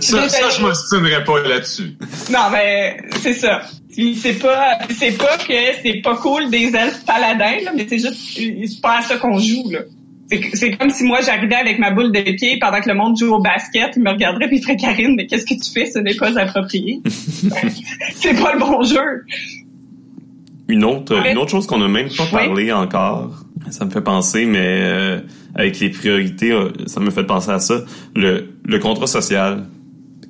ça, 0.00 0.28
ça, 0.28 0.48
je 0.48 0.62
m'ostinerais 0.62 1.22
pas 1.24 1.42
là-dessus. 1.42 1.96
Non, 2.32 2.48
mais 2.50 2.96
c'est 3.20 3.34
ça. 3.34 3.60
C'est 3.90 4.38
pas 4.40 4.78
c'est 4.90 5.18
pas 5.18 5.36
que 5.36 5.54
c'est 5.82 6.00
pas 6.02 6.16
cool 6.16 6.50
des 6.50 6.74
elfes 6.74 7.04
paladins, 7.04 7.62
là, 7.64 7.72
mais 7.76 7.86
c'est 7.88 7.98
juste 7.98 8.18
c'est 8.34 8.80
pas 8.80 8.98
à 8.98 9.02
ça 9.02 9.18
qu'on 9.18 9.38
joue. 9.38 9.70
là. 9.70 9.80
C'est 10.54 10.70
comme 10.78 10.90
si 10.90 11.04
moi 11.04 11.20
j'arrivais 11.20 11.56
avec 11.56 11.78
ma 11.78 11.90
boule 11.90 12.10
de 12.10 12.22
pied 12.22 12.58
pendant 12.58 12.80
que 12.80 12.88
le 12.88 12.94
monde 12.94 13.18
joue 13.18 13.34
au 13.34 13.40
basket, 13.40 13.92
il 13.96 14.02
me 14.02 14.10
regarderait 14.10 14.48
puis 14.48 14.56
il 14.56 14.62
ferait 14.62 14.76
Karine, 14.76 15.14
mais 15.14 15.26
qu'est-ce 15.26 15.44
que 15.44 15.54
tu 15.54 15.70
fais? 15.70 15.90
Ce 15.90 15.98
n'est 15.98 16.14
pas 16.14 16.36
approprié. 16.38 17.00
c'est 18.14 18.34
pas 18.34 18.54
le 18.54 18.58
bon 18.58 18.82
jeu. 18.82 19.24
Une 20.68 20.84
autre, 20.84 21.14
une 21.30 21.36
autre 21.36 21.50
chose 21.50 21.66
qu'on 21.66 21.78
n'a 21.78 21.88
même 21.88 22.08
pas 22.16 22.24
parlé 22.26 22.72
encore, 22.72 23.44
ça 23.70 23.84
me 23.84 23.90
fait 23.90 24.00
penser, 24.00 24.46
mais 24.46 24.80
euh, 24.82 25.20
avec 25.54 25.78
les 25.78 25.90
priorités, 25.90 26.52
euh, 26.52 26.70
ça 26.86 27.00
me 27.00 27.10
fait 27.10 27.24
penser 27.24 27.50
à 27.50 27.58
ça, 27.58 27.82
le, 28.16 28.54
le 28.64 28.78
contrat 28.78 29.06
social 29.06 29.66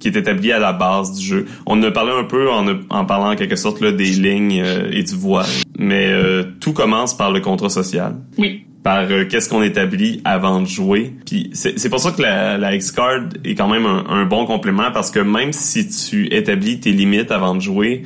qui 0.01 0.09
est 0.09 0.17
établi 0.17 0.51
à 0.51 0.59
la 0.59 0.73
base 0.73 1.13
du 1.13 1.25
jeu. 1.25 1.47
On 1.67 1.79
en 1.79 1.83
a 1.85 1.91
parlé 1.93 2.11
un 2.11 2.25
peu 2.25 2.51
en, 2.51 2.67
en 2.91 3.05
parlant 3.05 3.31
en 3.33 3.37
quelque 3.37 3.55
sorte 3.57 3.81
là, 3.81 3.93
des 3.93 4.05
lignes 4.11 4.61
euh, 4.61 4.91
et 4.91 5.05
du 5.05 5.15
voile, 5.15 5.47
mais 5.79 6.13
tout 6.61 6.73
commence 6.73 7.17
par 7.17 7.31
le 7.31 7.41
contrat 7.41 7.71
social. 7.71 8.17
Oui. 8.37 8.65
Par 8.83 9.07
qu'est-ce 9.31 9.49
qu'on 9.49 9.63
établit 9.63 10.21
avant 10.27 10.61
de 10.61 10.67
jouer. 10.67 11.15
Puis 11.25 11.49
c'est 11.55 11.89
pour 11.89 12.01
ça 12.01 12.11
que 12.11 12.21
la, 12.21 12.59
la 12.59 12.75
X-Card 12.75 13.29
est 13.43 13.55
quand 13.55 13.69
même 13.69 13.87
un, 13.87 14.05
un 14.11 14.27
bon 14.27 14.45
complément 14.45 14.91
parce 14.93 15.11
que 15.11 15.21
même 15.21 15.55
si 15.55 15.89
tu 15.89 16.27
établis 16.35 16.81
tes 16.81 16.93
limites 16.93 17.31
avant 17.31 17.55
de 17.55 17.61
jouer, 17.61 18.03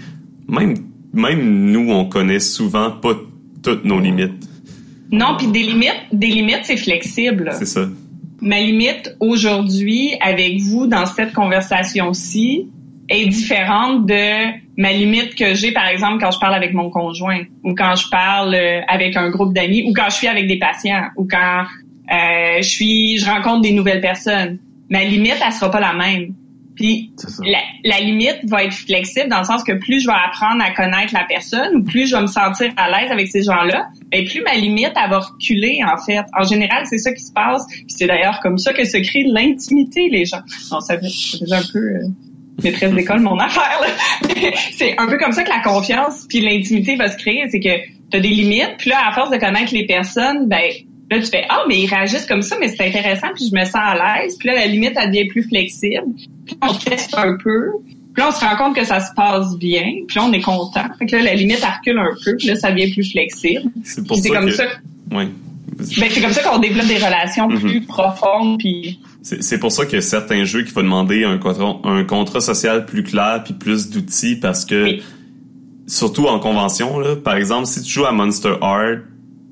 même 0.46 0.76
même 1.12 1.70
nous, 1.70 1.90
on 1.90 2.06
connaît 2.06 2.40
souvent 2.40 2.90
pas 2.90 3.14
toutes 3.62 3.84
nos 3.84 4.00
limites. 4.00 4.48
Non, 5.10 5.36
puis 5.38 5.46
des 5.48 5.62
limites, 5.62 6.04
des 6.12 6.26
limites, 6.26 6.60
c'est 6.64 6.76
flexible. 6.76 7.50
C'est 7.58 7.66
ça. 7.66 7.88
Ma 8.40 8.60
limite 8.60 9.16
aujourd'hui 9.20 10.14
avec 10.20 10.60
vous 10.60 10.86
dans 10.86 11.06
cette 11.06 11.32
conversation-ci, 11.32 12.68
est 13.08 13.26
différente 13.26 14.06
de 14.06 14.52
ma 14.76 14.92
limite 14.92 15.34
que 15.34 15.54
j'ai, 15.54 15.72
par 15.72 15.86
exemple, 15.86 16.18
quand 16.20 16.30
je 16.30 16.38
parle 16.38 16.54
avec 16.54 16.74
mon 16.74 16.90
conjoint 16.90 17.42
ou 17.64 17.74
quand 17.74 17.94
je 17.96 18.08
parle 18.10 18.54
euh, 18.54 18.80
avec 18.86 19.16
un 19.16 19.30
groupe 19.30 19.54
d'amis 19.54 19.84
ou 19.88 19.92
quand 19.94 20.10
je 20.10 20.16
suis 20.16 20.28
avec 20.28 20.46
des 20.46 20.58
patients 20.58 21.08
ou 21.16 21.26
quand 21.28 21.64
euh, 22.12 22.58
je 22.58 22.68
suis, 22.68 23.18
je 23.18 23.26
rencontre 23.26 23.62
des 23.62 23.72
nouvelles 23.72 24.00
personnes. 24.00 24.58
Ma 24.90 25.04
limite, 25.04 25.36
elle 25.44 25.52
sera 25.52 25.70
pas 25.70 25.80
la 25.80 25.94
même. 25.94 26.34
Puis 26.78 27.10
la, 27.44 27.58
la, 27.82 27.98
limite 27.98 28.38
va 28.44 28.62
être 28.62 28.72
flexible 28.72 29.28
dans 29.28 29.40
le 29.40 29.44
sens 29.44 29.64
que 29.64 29.72
plus 29.72 30.00
je 30.00 30.06
vais 30.06 30.14
apprendre 30.14 30.62
à 30.62 30.70
connaître 30.70 31.12
la 31.12 31.24
personne 31.28 31.74
ou 31.74 31.82
plus 31.82 32.06
je 32.06 32.14
vais 32.14 32.22
me 32.22 32.28
sentir 32.28 32.72
à 32.76 32.88
l'aise 32.88 33.10
avec 33.10 33.26
ces 33.26 33.42
gens-là, 33.42 33.88
et 34.12 34.24
plus 34.24 34.42
ma 34.42 34.54
limite 34.54 34.92
elle 34.94 35.10
va 35.10 35.18
reculer 35.18 35.80
en 35.84 36.00
fait. 36.00 36.22
En 36.38 36.44
général, 36.44 36.84
c'est 36.88 36.98
ça 36.98 37.12
qui 37.12 37.24
se 37.24 37.32
passe. 37.32 37.66
Puis 37.66 37.86
c'est 37.88 38.06
d'ailleurs 38.06 38.38
comme 38.40 38.58
ça 38.58 38.72
que 38.72 38.84
se 38.84 38.96
crée 38.98 39.24
l'intimité 39.24 40.08
les 40.08 40.24
gens. 40.24 40.42
Non, 40.70 40.80
ça 40.80 40.96
fait, 41.00 41.52
un 41.52 41.62
peu 41.72 41.78
euh, 41.78 42.02
maîtresse 42.62 42.92
d'école 42.92 43.20
mon 43.20 43.38
affaire. 43.38 43.80
c'est 44.72 44.96
un 44.98 45.08
peu 45.08 45.18
comme 45.18 45.32
ça 45.32 45.42
que 45.42 45.50
la 45.50 45.60
confiance 45.60 46.26
puis 46.28 46.40
l'intimité 46.40 46.94
va 46.94 47.08
se 47.08 47.16
créer, 47.16 47.42
c'est 47.50 47.60
que 47.60 47.76
tu 48.10 48.16
as 48.16 48.20
des 48.20 48.28
limites, 48.28 48.76
puis 48.78 48.90
là 48.90 48.98
à 49.08 49.12
force 49.12 49.30
de 49.30 49.36
connaître 49.36 49.74
les 49.74 49.84
personnes, 49.84 50.46
ben 50.46 50.70
Là, 51.10 51.20
tu 51.20 51.26
fais 51.26 51.44
Ah, 51.48 51.64
mais 51.68 51.80
ils 51.80 51.86
réagissent 51.86 52.26
comme 52.26 52.42
ça, 52.42 52.56
mais 52.60 52.68
c'est 52.68 52.86
intéressant, 52.86 53.28
puis 53.34 53.48
je 53.50 53.58
me 53.58 53.64
sens 53.64 53.76
à 53.76 53.94
l'aise. 53.94 54.36
Puis 54.38 54.48
là, 54.48 54.54
la 54.56 54.66
limite, 54.66 54.92
elle 54.96 55.10
devient 55.10 55.28
plus 55.28 55.42
flexible. 55.42 56.04
Puis 56.46 56.56
on 56.60 56.74
teste 56.74 57.14
un 57.16 57.36
peu. 57.42 57.70
Puis 58.14 58.22
là, 58.22 58.28
on 58.28 58.32
se 58.32 58.44
rend 58.44 58.56
compte 58.56 58.76
que 58.76 58.84
ça 58.84 59.00
se 59.00 59.12
passe 59.14 59.56
bien. 59.56 59.84
Puis 60.06 60.16
là, 60.16 60.24
on 60.24 60.32
est 60.32 60.40
content. 60.40 60.84
Fait 60.98 61.06
que 61.06 61.16
là, 61.16 61.22
la 61.22 61.34
limite, 61.34 61.60
elle 61.62 61.68
recule 61.68 61.98
un 61.98 62.14
peu. 62.24 62.36
Puis 62.36 62.48
là, 62.48 62.56
ça 62.56 62.72
devient 62.72 62.92
plus 62.92 63.10
flexible. 63.10 63.70
C'est 63.84 64.06
pour 64.06 64.16
ça 64.16 64.28
comme 64.28 64.50
ça. 64.50 64.64
Oui. 65.12 65.28
Ben, 65.78 66.08
c'est 66.10 66.20
comme 66.20 66.32
ça 66.32 66.42
qu'on 66.42 66.58
développe 66.58 66.88
des 66.88 66.96
relations 66.96 67.48
mm-hmm. 67.48 67.60
plus 67.60 67.80
profondes. 67.82 68.58
Puis 68.58 68.98
c'est 69.22 69.58
pour 69.58 69.72
ça 69.72 69.86
que 69.86 70.00
certains 70.00 70.44
jeux 70.44 70.62
qui 70.62 70.72
vont 70.72 70.82
demander 70.82 71.24
un 71.24 71.38
contrat, 71.38 71.76
un 71.84 72.04
contrat 72.04 72.40
social 72.40 72.86
plus 72.86 73.02
clair 73.02 73.42
puis 73.44 73.54
plus 73.54 73.90
d'outils 73.90 74.36
parce 74.36 74.64
que 74.64 74.98
surtout 75.86 76.26
en 76.26 76.38
convention 76.38 76.98
là, 76.98 77.16
par 77.16 77.36
exemple 77.36 77.66
si 77.66 77.82
tu 77.82 77.90
joues 77.90 78.06
à 78.06 78.12
Monster 78.12 78.54
Heart 78.60 79.00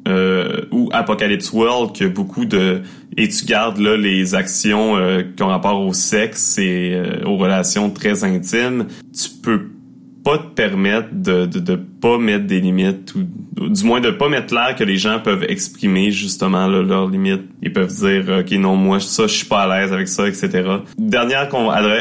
euh, 0.09 0.36
ou 0.71 0.89
Apocalypse 0.93 1.53
World 1.53 1.97
que 1.97 2.05
beaucoup 2.05 2.45
de 2.45 2.83
et 3.17 3.29
tu 3.29 3.45
gardes 3.47 3.79
là 3.79 3.97
les 3.97 4.35
actions 4.35 4.97
euh, 4.97 5.23
qui 5.37 5.43
ont 5.43 5.49
rapport 5.49 5.81
au 5.81 5.93
sexe 5.93 6.59
et 6.59 6.93
euh, 6.95 7.25
aux 7.25 7.37
relations 7.37 7.91
très 7.91 8.25
intimes, 8.25 8.87
tu 9.15 9.31
peux 9.43 9.71
pas 10.27 10.39
te 10.39 10.55
permettre 10.55 11.11
de, 11.13 11.47
de, 11.47 11.61
de 11.61 11.77
pas 11.77 12.19
mettre 12.19 12.47
des 12.47 12.59
limites 12.61 13.15
ou 13.15 13.69
du 13.69 13.85
moins 13.85 14.01
de 14.01 14.11
pas 14.11 14.29
mettre 14.29 14.53
l'air 14.53 14.75
que 14.75 14.83
les 14.83 14.97
gens 14.97 15.21
peuvent 15.21 15.45
exprimer 15.49 16.11
justement 16.11 16.67
là, 16.67 16.83
leurs 16.83 17.09
limites. 17.09 17.45
Ils 17.63 17.73
peuvent 17.73 17.95
dire 17.95 18.41
ok 18.41 18.51
non 18.59 18.75
moi 18.75 18.99
ça 18.99 19.29
je 19.29 19.35
suis 19.35 19.47
pas 19.47 19.63
à 19.63 19.81
l'aise 19.81 19.93
avec 19.93 20.09
ça 20.09 20.27
etc. 20.27 20.65
Dernière 20.99 21.49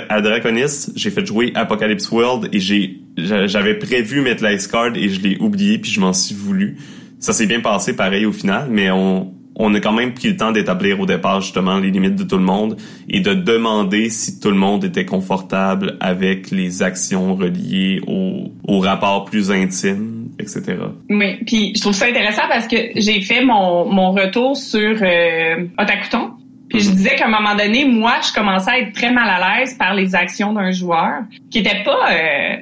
à, 0.10 0.22
Draconis 0.22 0.88
j'ai 0.96 1.12
fait 1.12 1.24
jouer 1.24 1.52
Apocalypse 1.54 2.10
World 2.10 2.50
et 2.52 2.60
j'ai 2.60 3.00
j'avais 3.16 3.76
prévu 3.76 4.22
mettre 4.22 4.44
l'ice 4.44 4.68
card 4.68 4.96
et 4.96 5.08
je 5.08 5.22
l'ai 5.22 5.38
oublié 5.38 5.78
puis 5.78 5.92
je 5.92 6.00
m'en 6.00 6.12
suis 6.12 6.34
voulu 6.34 6.78
ça 7.26 7.34
s'est 7.34 7.48
bien 7.48 7.60
passé 7.60 7.96
pareil 7.96 8.28
au 8.28 8.32
final, 8.32 8.68
mais 8.70 8.92
on, 8.92 9.34
on 9.56 9.74
a 9.74 9.80
quand 9.80 9.94
même 9.94 10.14
pris 10.14 10.30
le 10.30 10.38
temps 10.38 10.52
d'établir 10.52 11.00
au 11.00 11.08
départ 11.08 11.42
justement 11.42 11.80
les 11.80 11.90
limites 11.90 12.16
de 12.16 12.24
tout 12.24 12.38
le 12.38 12.44
monde 12.44 12.78
et 13.10 13.20
de 13.20 13.34
demander 13.34 14.12
si 14.12 14.40
tout 14.40 14.52
le 14.52 14.58
monde 14.58 14.84
était 14.84 15.06
confortable 15.06 15.98
avec 16.02 16.52
les 16.52 16.84
actions 16.84 17.34
reliées 17.34 18.00
au, 18.06 18.52
au 18.68 18.80
rapport 18.80 19.26
plus 19.26 19.50
intime, 19.50 20.30
etc. 20.40 20.78
Oui, 21.10 21.38
puis 21.48 21.74
je 21.76 21.82
trouve 21.82 21.94
ça 21.94 22.06
intéressant 22.06 22.44
parce 22.48 22.68
que 22.68 22.78
j'ai 22.96 23.22
fait 23.22 23.44
mon, 23.44 23.92
mon 23.92 24.12
retour 24.12 24.56
sur 24.56 24.96
euh, 25.02 25.66
Otakuton. 25.80 26.32
Puis 26.70 26.82
je 26.82 26.90
mhm. 26.90 26.96
disais 26.96 27.16
qu'à 27.16 27.26
un 27.26 27.32
moment 27.32 27.56
donné, 27.56 27.86
moi, 27.86 28.18
je 28.28 28.34
commençais 28.34 28.70
à 28.70 28.80
être 28.80 28.94
très 28.94 29.12
mal 29.12 29.30
à 29.30 29.60
l'aise 29.60 29.74
par 29.74 29.96
les 29.96 30.14
actions 30.14 30.54
d'un 30.54 30.72
joueur 30.72 31.24
qui 31.50 31.60
était 31.60 31.84
pas 31.84 32.12
euh, 32.12 32.56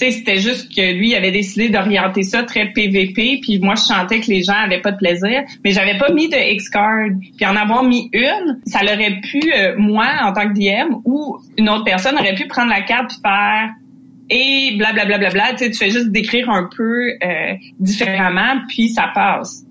c'était 0.00 0.38
juste 0.38 0.74
que 0.74 0.94
lui 0.94 1.14
avait 1.14 1.30
décidé 1.30 1.68
d'orienter 1.68 2.22
ça 2.22 2.42
très 2.42 2.72
PVP, 2.72 3.40
puis 3.42 3.58
moi 3.58 3.74
je 3.74 3.82
sentais 3.82 4.20
que 4.20 4.28
les 4.28 4.42
gens 4.42 4.54
avaient 4.54 4.80
pas 4.80 4.92
de 4.92 4.96
plaisir, 4.96 5.42
mais 5.64 5.72
j'avais 5.72 5.98
pas 5.98 6.10
mis 6.12 6.28
de 6.28 6.36
X-card. 6.36 7.10
Puis 7.36 7.46
en 7.46 7.56
avoir 7.56 7.84
mis 7.84 8.08
une, 8.12 8.60
ça 8.64 8.80
l'aurait 8.82 9.20
pu 9.20 9.40
euh, 9.54 9.74
moi 9.76 10.06
en 10.22 10.32
tant 10.32 10.48
que 10.48 10.54
DM 10.54 10.94
ou 11.04 11.38
une 11.58 11.68
autre 11.68 11.84
personne 11.84 12.14
aurait 12.14 12.34
pu 12.34 12.46
prendre 12.46 12.70
la 12.70 12.82
carte 12.82 13.08
puis 13.08 13.18
faire 13.22 13.70
et 14.30 14.76
blablabla 14.78 15.18
bla, 15.18 15.30
bla, 15.30 15.52
bla, 15.52 15.54
tu 15.54 15.74
fais 15.74 15.90
juste 15.90 16.10
décrire 16.10 16.48
un 16.48 16.68
peu 16.74 17.10
euh, 17.22 17.54
différemment 17.78 18.62
puis 18.68 18.88
ça 18.88 19.10
passe. 19.14 19.64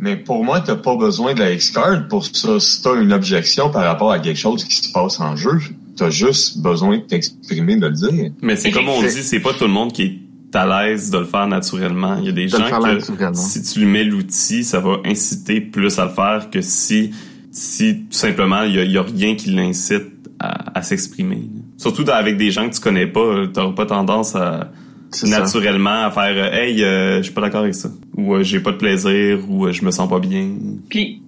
Mais 0.00 0.16
pour 0.16 0.44
moi, 0.44 0.60
t'as 0.60 0.76
pas 0.76 0.94
besoin 0.94 1.34
de 1.34 1.40
la 1.40 1.52
X-card 1.52 2.06
pour 2.08 2.24
ça. 2.24 2.60
Si 2.60 2.82
t'as 2.82 2.94
une 2.94 3.12
objection 3.12 3.70
par 3.70 3.82
rapport 3.82 4.12
à 4.12 4.20
quelque 4.20 4.38
chose 4.38 4.64
qui 4.64 4.76
se 4.76 4.92
passe 4.92 5.18
en 5.18 5.34
jeu, 5.34 5.58
t'as 5.98 6.10
juste 6.10 6.62
besoin 6.62 6.98
de 6.98 7.02
t'exprimer, 7.02 7.76
de 7.76 7.86
le 7.86 7.92
dire. 7.92 8.30
Mais 8.40 8.56
c'est 8.56 8.70
comme 8.70 8.88
on 8.88 9.02
dit, 9.02 9.10
c'est 9.10 9.40
pas 9.40 9.52
tout 9.52 9.64
le 9.64 9.70
monde 9.70 9.92
qui 9.92 10.02
est 10.02 10.56
à 10.56 10.66
l'aise 10.66 11.10
de 11.10 11.18
le 11.18 11.24
faire 11.24 11.46
naturellement. 11.46 12.16
Il 12.18 12.26
y 12.26 12.28
a 12.28 12.32
des 12.32 12.48
gens 12.48 12.58
que 12.58 13.34
si 13.34 13.62
tu 13.62 13.80
lui 13.80 13.86
mets 13.86 14.04
l'outil, 14.04 14.64
ça 14.64 14.80
va 14.80 14.98
inciter 15.04 15.60
plus 15.60 15.98
à 15.98 16.04
le 16.06 16.10
faire 16.10 16.48
que 16.50 16.60
si 16.62 17.10
si 17.50 18.04
tout 18.10 18.16
simplement 18.16 18.62
il 18.62 18.90
y 18.90 18.98
a, 18.98 19.02
rien 19.02 19.34
qui 19.34 19.50
l'incite 19.50 20.06
à, 20.38 20.82
s'exprimer. 20.82 21.42
Surtout 21.76 22.04
avec 22.08 22.36
des 22.36 22.52
gens 22.52 22.68
que 22.68 22.74
tu 22.74 22.80
connais 22.80 23.08
pas, 23.08 23.46
t'auras 23.52 23.72
pas 23.72 23.86
tendance 23.86 24.36
à 24.36 24.70
naturellement 25.24 26.04
à 26.04 26.10
faire 26.10 26.34
euh, 26.36 26.52
hey 26.52 26.84
euh, 26.84 27.16
je 27.18 27.22
suis 27.22 27.32
pas 27.32 27.40
d'accord 27.40 27.62
avec 27.62 27.74
ça 27.74 27.88
ou 28.14 28.34
euh, 28.34 28.42
j'ai 28.42 28.60
pas 28.60 28.72
de 28.72 28.76
plaisir 28.76 29.38
ou 29.48 29.70
je 29.72 29.82
me 29.82 29.90
sens 29.90 30.06
pas 30.06 30.18
bien. 30.18 30.50
Puis 30.90 31.22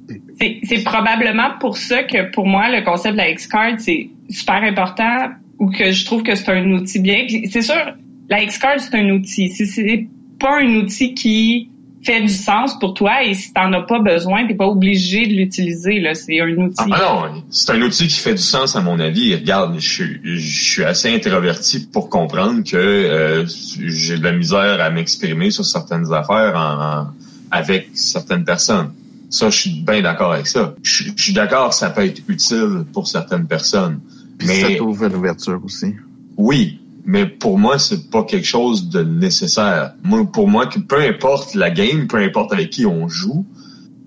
c'est 0.62 0.85
probablement 0.85 1.53
pour 1.59 1.79
ça 1.79 2.03
que 2.03 2.31
pour 2.31 2.47
moi 2.47 2.68
le 2.68 2.85
concept 2.85 3.12
de 3.12 3.16
la 3.16 3.31
X-card 3.31 3.75
c'est 3.79 4.11
super 4.31 4.62
important 4.62 5.31
ou 5.59 5.70
que 5.70 5.93
je 5.93 6.05
trouve 6.07 6.22
que 6.22 6.35
c'est 6.35 6.51
un 6.51 6.70
outil 6.72 7.01
bien. 7.01 7.26
C'est 7.51 7.62
sûr, 7.62 7.95
la 8.28 8.43
X-Card, 8.43 8.81
c'est 8.81 8.95
un 8.95 9.11
outil. 9.11 9.51
Si 9.51 9.66
c'est 9.66 10.09
pas 10.39 10.61
un 10.61 10.74
outil 10.76 11.14
qui 11.14 11.70
fait 12.03 12.22
du 12.22 12.28
sens 12.28 12.78
pour 12.78 12.95
toi 12.95 13.22
et 13.22 13.35
si 13.35 13.53
t'en 13.53 13.70
as 13.74 13.83
pas 13.83 13.99
besoin, 13.99 14.47
t'es 14.47 14.55
pas 14.55 14.66
obligé 14.66 15.26
de 15.26 15.35
l'utiliser. 15.35 16.03
C'est 16.14 16.41
un 16.41 16.49
outil. 16.57 16.91
Ah, 16.91 17.28
non, 17.33 17.43
c'est 17.51 17.72
un 17.72 17.83
outil 17.83 18.09
qui 18.09 18.18
fait 18.18 18.35
du 18.35 18.43
sens 18.43 18.74
à 18.74 18.81
mon 18.81 18.99
avis. 18.99 19.35
Regarde, 19.35 19.78
je, 19.78 20.05
suis 20.39 20.85
assez 20.85 21.14
introverti 21.14 21.87
pour 21.93 22.09
comprendre 22.09 22.62
que 22.64 22.76
euh, 22.76 23.45
j'ai 23.47 24.16
de 24.16 24.24
la 24.24 24.33
misère 24.33 24.81
à 24.81 24.89
m'exprimer 24.89 25.51
sur 25.51 25.66
certaines 25.66 26.11
affaires 26.12 27.11
avec 27.51 27.91
certaines 27.93 28.45
personnes. 28.45 28.93
Ça, 29.28 29.51
je 29.51 29.59
suis 29.59 29.83
bien 29.87 30.01
d'accord 30.01 30.33
avec 30.33 30.47
ça. 30.47 30.74
Je, 30.83 31.05
je 31.14 31.22
suis 31.22 31.33
d'accord 31.33 31.74
ça 31.74 31.91
peut 31.91 32.05
être 32.05 32.22
utile 32.28 32.85
pour 32.93 33.07
certaines 33.07 33.47
personnes 33.47 34.01
mais, 34.47 34.61
ça 34.61 34.76
t'ouvre 34.76 35.09
l'ouverture 35.09 35.61
aussi. 35.64 35.95
Oui, 36.36 36.80
mais 37.05 37.26
pour 37.26 37.59
moi, 37.59 37.78
c'est 37.78 38.11
pas 38.11 38.24
quelque 38.24 38.47
chose 38.47 38.88
de 38.88 39.03
nécessaire. 39.03 39.95
Moi, 40.03 40.24
pour 40.30 40.49
moi, 40.49 40.66
que 40.66 40.78
peu 40.78 41.01
importe 41.01 41.55
la 41.55 41.70
game, 41.70 42.07
peu 42.07 42.18
importe 42.18 42.53
avec 42.53 42.70
qui 42.70 42.86
on 42.86 43.09
joue, 43.09 43.45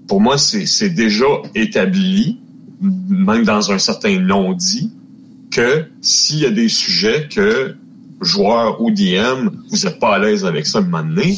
pour 0.07 0.21
moi, 0.21 0.37
c'est 0.37 0.89
déjà 0.89 1.25
établi, 1.55 2.39
même 2.81 3.43
dans 3.43 3.71
un 3.71 3.77
certain 3.77 4.19
non-dit, 4.19 4.91
que 5.51 5.85
s'il 6.01 6.39
y 6.39 6.45
a 6.45 6.51
des 6.51 6.67
sujets 6.67 7.27
que 7.29 7.75
joueur 8.21 8.81
ou 8.81 8.91
DM, 8.91 9.49
vous 9.69 9.85
êtes 9.85 9.99
pas 9.99 10.15
à 10.15 10.19
l'aise 10.19 10.45
avec 10.45 10.65
ça 10.65 10.79
un 10.79 10.81
moment 10.81 11.03
donné, 11.03 11.37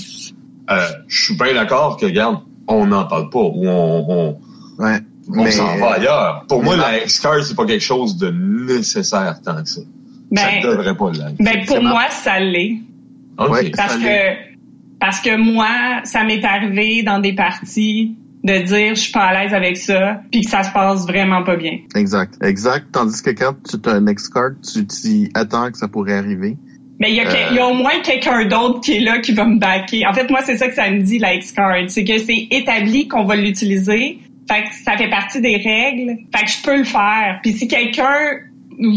euh, 0.70 0.88
je 1.08 1.24
suis 1.26 1.36
bien 1.36 1.54
d'accord 1.54 1.98
que, 1.98 2.06
regarde, 2.06 2.39
on 2.68 2.88
n'en 2.88 3.06
parle 3.06 3.30
pas, 3.30 3.39
ou 3.39 3.68
on, 3.68 4.06
on, 4.10 4.84
ouais 4.84 5.00
on 5.30 5.52
s'en 5.52 5.78
va 5.78 5.94
ailleurs. 5.94 6.46
Pour 6.48 6.64
moi, 6.64 6.76
la 6.76 7.04
X-Card, 7.04 7.44
c'est 7.44 7.56
pas 7.56 7.66
quelque 7.66 7.84
chose 7.84 8.18
de 8.18 8.30
nécessaire 8.32 9.40
tant 9.44 9.62
que 9.62 9.70
ça. 9.70 9.82
Ben, 10.32 10.62
ça 10.62 10.68
devrait 10.68 10.96
pas 10.96 11.12
l'être. 11.12 11.36
Ben, 11.40 11.66
pour 11.66 11.82
moi, 11.82 12.06
ça 12.10 12.40
l'est. 12.40 12.80
parce 13.38 13.98
que, 13.98 14.34
parce 15.00 15.20
que 15.22 15.38
moi, 15.38 16.02
ça 16.04 16.24
m'est 16.24 16.44
arrivé 16.44 17.04
dans 17.04 17.20
des 17.20 17.34
parties 17.34 18.16
de 18.44 18.60
dire 18.60 18.96
je 18.96 19.02
suis 19.02 19.12
pas 19.12 19.26
à 19.26 19.44
l'aise 19.44 19.54
avec 19.54 19.76
ça, 19.76 20.22
puis 20.32 20.42
que 20.42 20.50
ça 20.50 20.62
se 20.62 20.72
passe 20.72 21.08
vraiment 21.08 21.44
pas 21.44 21.56
bien. 21.56 21.80
Exact. 21.96 22.36
Exact. 22.44 22.86
Tandis 22.92 23.22
que 23.22 23.32
quand 23.32 23.56
tu 23.68 23.78
as 23.90 23.94
un 23.94 24.08
X-Card, 24.08 24.52
tu 24.72 24.86
t'y 24.86 25.32
attends 25.34 25.72
que 25.72 25.78
ça 25.78 25.88
pourrait 25.88 26.14
arriver. 26.14 26.56
Mais 27.00 27.10
il 27.10 27.16
y, 27.16 27.20
a 27.20 27.50
il 27.50 27.58
y 27.58 27.60
a 27.60 27.68
au 27.68 27.74
moins 27.74 28.00
quelqu'un 28.04 28.46
d'autre 28.46 28.80
qui 28.80 28.94
est 28.98 29.00
là 29.02 29.20
qui 29.20 29.34
va 29.34 29.46
me 29.46 29.60
backer. 29.60 30.06
En 30.08 30.14
fait, 30.14 30.30
moi, 30.30 30.40
c'est 30.46 30.56
ça 30.56 30.68
que 30.68 30.76
ça 30.76 30.90
me 30.90 31.02
dit, 31.02 31.20
la 31.20 31.34
X-Card. 31.34 31.90
C'est 31.90 32.06
que 32.06 32.18
c'est 32.20 32.48
établi 32.52 33.10
qu'on 33.10 33.26
va 33.26 33.36
l'utiliser, 33.36 34.20
fait 34.48 34.64
que 34.64 34.70
ça 34.84 34.98
fait 34.98 35.10
partie 35.10 35.41
des 35.41 35.58
règles. 35.58 36.18
Fait 36.36 36.46
que 36.46 36.52
je 36.52 36.62
peux 36.64 36.78
le 36.78 36.84
faire. 36.84 37.39
Puis 37.41 37.54
si 37.54 37.68
quelqu'un 37.68 38.39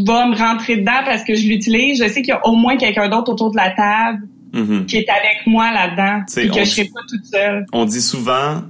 va 0.04 0.26
me 0.26 0.36
rentrer 0.36 0.76
dedans 0.76 1.00
parce 1.04 1.24
que 1.24 1.34
je 1.34 1.46
l'utilise, 1.46 2.02
je 2.02 2.08
sais 2.08 2.22
qu'il 2.22 2.28
y 2.28 2.36
a 2.36 2.46
au 2.46 2.56
moins 2.56 2.76
quelqu'un 2.76 3.08
d'autre 3.08 3.32
autour 3.32 3.50
de 3.50 3.56
la 3.56 3.70
table 3.70 4.26
mm-hmm. 4.52 4.86
qui 4.86 4.96
est 4.96 5.08
avec 5.08 5.46
moi 5.46 5.72
là-dedans 5.72 6.24
et 6.36 6.48
que 6.48 6.64
je 6.64 6.70
serai 6.70 6.84
pas 6.84 7.00
toute 7.08 7.24
seule. 7.24 7.66
On 7.72 7.84
dit 7.84 8.02
souvent, 8.02 8.62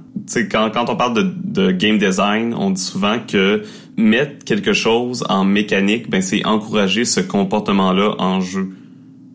quand, 0.51 0.69
quand 0.71 0.89
on 0.89 0.95
parle 0.95 1.15
de, 1.15 1.33
de 1.43 1.71
game 1.71 1.97
design, 1.97 2.53
on 2.53 2.69
dit 2.69 2.81
souvent 2.81 3.17
que 3.19 3.63
mettre 3.97 4.45
quelque 4.45 4.73
chose 4.73 5.25
en 5.29 5.43
mécanique, 5.43 6.09
ben 6.09 6.21
c'est 6.21 6.45
encourager 6.45 7.05
ce 7.05 7.19
comportement-là 7.19 8.15
en 8.19 8.39
jeu. 8.39 8.69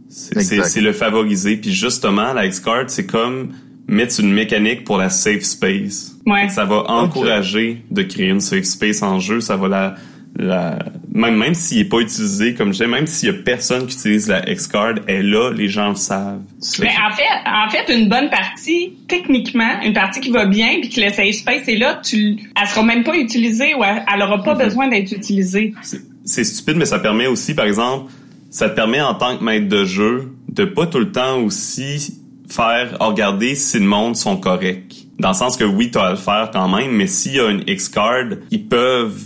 C'est 0.09 0.81
le 0.81 0.93
favoriser. 0.93 1.57
Puis 1.57 1.73
justement, 1.73 2.33
la 2.33 2.47
X-Card, 2.47 2.85
c'est 2.87 3.07
comme 3.07 3.53
mettre 3.87 4.19
une 4.21 4.33
mécanique 4.33 4.85
pour 4.85 4.97
la 4.99 5.11
safe 5.11 5.43
space. 5.43 6.17
Ouais. 6.27 6.49
Ça 6.49 6.65
va 6.65 6.85
encourager 6.91 7.83
de 7.91 8.03
créer 8.03 8.29
une 8.29 8.41
safe 8.41 8.65
space 8.65 9.03
en 9.03 9.21
jeu. 9.21 9.41
Ça 9.41 9.57
va 9.57 9.69
la, 9.69 9.95
la 10.37 10.79
même 11.13 11.37
même 11.37 11.55
s'il 11.55 11.79
est 11.79 11.85
pas 11.85 11.99
utilisé 12.01 12.55
comme 12.55 12.69
je 12.69 12.73
disais, 12.79 12.87
même 12.89 13.07
s'il 13.07 13.29
y 13.29 13.33
a 13.33 13.35
personne 13.35 13.87
qui 13.87 13.95
utilise 13.97 14.29
la 14.29 14.41
Xcard, 14.43 14.95
elle 15.07 15.17
est 15.17 15.23
là, 15.23 15.53
les 15.53 15.69
gens 15.69 15.91
le 15.91 15.95
savent. 15.95 16.41
Mais 16.81 16.89
en 16.89 17.15
fait, 17.15 17.23
en 17.47 17.71
fait, 17.71 17.95
une 17.97 18.09
bonne 18.09 18.31
partie, 18.31 18.95
techniquement, 19.07 19.81
une 19.85 19.93
partie 19.93 20.21
qui 20.21 20.31
va 20.31 20.47
bien, 20.47 20.81
puis 20.81 20.89
que 20.89 21.01
le 21.01 21.11
safe 21.11 21.35
space 21.35 21.69
est 21.69 21.77
là, 21.77 22.01
tu, 22.03 22.37
elle 22.61 22.67
sera 22.69 22.83
même 22.83 23.05
pas 23.05 23.17
utilisée 23.17 23.75
ou 23.75 23.85
elle, 23.85 24.03
elle 24.13 24.23
aura 24.23 24.43
pas 24.43 24.55
Mhm. 24.55 24.63
besoin 24.65 24.89
d'être 24.89 25.13
utilisée. 25.13 25.73
C'est- 25.83 26.03
C'est 26.27 26.43
stupide, 26.45 26.79
mais 26.79 26.87
ça 26.87 26.99
permet 26.99 27.27
aussi, 27.27 27.55
par 27.55 27.67
exemple, 27.67 28.11
ça 28.51 28.71
te 28.71 28.75
permet 28.75 29.03
en 29.03 29.15
tant 29.15 29.37
que 29.37 29.45
maître 29.45 29.69
de 29.69 29.85
jeu 29.85 30.33
de 30.49 30.65
pas 30.65 30.87
tout 30.87 30.99
le 30.99 31.13
temps 31.13 31.39
aussi 31.43 32.15
faire 32.55 32.97
regarder 33.01 33.55
si 33.55 33.79
le 33.79 33.87
monde 33.87 34.17
sont 34.17 34.37
corrects. 34.37 35.07
Dans 35.19 35.29
le 35.29 35.35
sens 35.35 35.57
que 35.57 35.65
oui, 35.65 35.91
tu 35.91 35.99
as 35.99 36.05
à 36.05 36.11
le 36.11 36.17
faire 36.17 36.51
quand 36.53 36.69
même, 36.69 36.93
mais 36.93 37.07
s'il 37.07 37.35
y 37.35 37.41
a 37.41 37.51
une 37.51 37.63
X-card, 37.67 38.37
ils 38.51 38.67
peuvent 38.67 39.21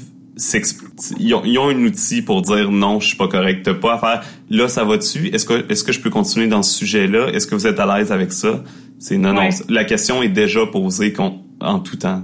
ils 1.18 1.34
ont, 1.34 1.42
ils 1.44 1.58
ont 1.58 1.68
un 1.68 1.82
outil 1.82 2.22
pour 2.22 2.42
dire 2.42 2.70
non, 2.70 3.00
je 3.00 3.08
suis 3.08 3.16
pas 3.16 3.26
correct. 3.26 3.62
T'as 3.64 3.74
pas 3.74 3.94
à 3.94 3.98
faire 3.98 4.24
là, 4.50 4.68
ça 4.68 4.84
va 4.84 4.96
dessus. 4.96 5.28
Est-ce 5.32 5.44
que 5.44 5.70
est-ce 5.70 5.82
que 5.82 5.92
je 5.92 6.00
peux 6.00 6.10
continuer 6.10 6.46
dans 6.46 6.62
ce 6.62 6.78
sujet-là? 6.78 7.28
Est-ce 7.32 7.46
que 7.46 7.56
vous 7.56 7.66
êtes 7.66 7.80
à 7.80 7.86
l'aise 7.98 8.12
avec 8.12 8.32
ça? 8.32 8.62
C'est 9.00 9.18
non, 9.18 9.32
non. 9.32 9.48
La 9.68 9.84
question 9.84 10.22
est 10.22 10.28
déjà 10.28 10.64
posée 10.66 11.12
en 11.60 11.78
tout 11.80 11.96
temps. 11.96 12.22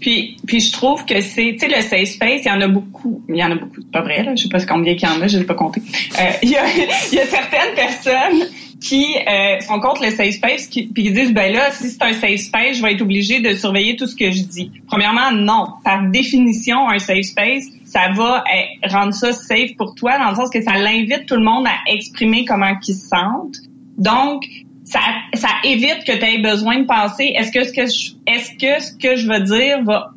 Puis, 0.00 0.36
puis 0.46 0.60
je 0.60 0.70
trouve 0.70 1.06
que 1.06 1.22
c'est, 1.22 1.56
tu 1.58 1.60
sais, 1.60 1.68
le 1.68 1.80
safe 1.80 2.08
space, 2.08 2.42
il 2.44 2.48
y 2.48 2.50
en 2.50 2.60
a 2.60 2.68
beaucoup. 2.68 3.24
Il 3.26 3.36
y 3.36 3.42
en 3.42 3.50
a 3.50 3.54
beaucoup, 3.54 3.80
c'est 3.80 3.90
pas 3.90 4.02
vrai, 4.02 4.22
là. 4.22 4.34
Je 4.36 4.42
sais 4.42 4.48
pas 4.50 4.62
combien 4.66 4.94
qu'il 4.96 5.08
y 5.08 5.10
en 5.10 5.20
a, 5.22 5.28
je 5.28 5.38
l'ai 5.38 5.44
pas 5.44 5.54
compté. 5.54 5.80
Euh, 6.20 6.30
il 6.42 6.50
y 6.50 6.56
a, 6.56 6.64
il 7.12 7.16
y 7.16 7.20
a 7.20 7.26
certaines 7.26 7.74
personnes 7.74 8.48
qui 8.84 9.16
euh, 9.16 9.78
contre 9.80 10.04
le 10.04 10.10
safe 10.10 10.34
space, 10.34 10.66
qui, 10.66 10.86
puis 10.86 11.04
qui 11.04 11.12
disent, 11.12 11.32
ben 11.32 11.50
là, 11.52 11.70
si 11.70 11.88
c'est 11.88 12.02
un 12.02 12.12
safe 12.12 12.36
space, 12.36 12.76
je 12.76 12.82
vais 12.82 12.92
être 12.92 13.00
obligé 13.00 13.40
de 13.40 13.54
surveiller 13.54 13.96
tout 13.96 14.06
ce 14.06 14.14
que 14.14 14.30
je 14.30 14.42
dis. 14.42 14.70
Premièrement, 14.86 15.32
non. 15.32 15.68
Par 15.82 16.10
définition, 16.10 16.88
un 16.90 16.98
safe 16.98 17.24
space, 17.24 17.64
ça 17.86 18.10
va 18.14 18.44
eh, 18.54 18.86
rendre 18.86 19.14
ça 19.14 19.32
safe 19.32 19.74
pour 19.78 19.94
toi, 19.94 20.18
dans 20.18 20.28
le 20.28 20.36
sens 20.36 20.50
que 20.50 20.62
ça 20.62 20.76
l'invite 20.76 21.24
tout 21.26 21.36
le 21.36 21.44
monde 21.44 21.66
à 21.66 21.90
exprimer 21.90 22.44
comment 22.44 22.72
ils 22.86 22.94
se 22.94 23.08
sentent. 23.08 23.56
Donc, 23.96 24.44
ça, 24.84 25.00
ça 25.32 25.48
évite 25.64 26.04
que 26.06 26.12
tu 26.12 26.24
aies 26.24 26.42
besoin 26.42 26.80
de 26.80 26.84
penser 26.84 27.32
est-ce 27.34 27.52
que 27.52 27.64
ce 27.64 27.72
que 27.72 27.80
est-ce 27.80 28.50
que 28.52 28.82
ce 28.82 28.92
que 28.92 29.16
je 29.16 29.26
veux 29.26 29.40
dire 29.40 29.82
va 29.82 30.10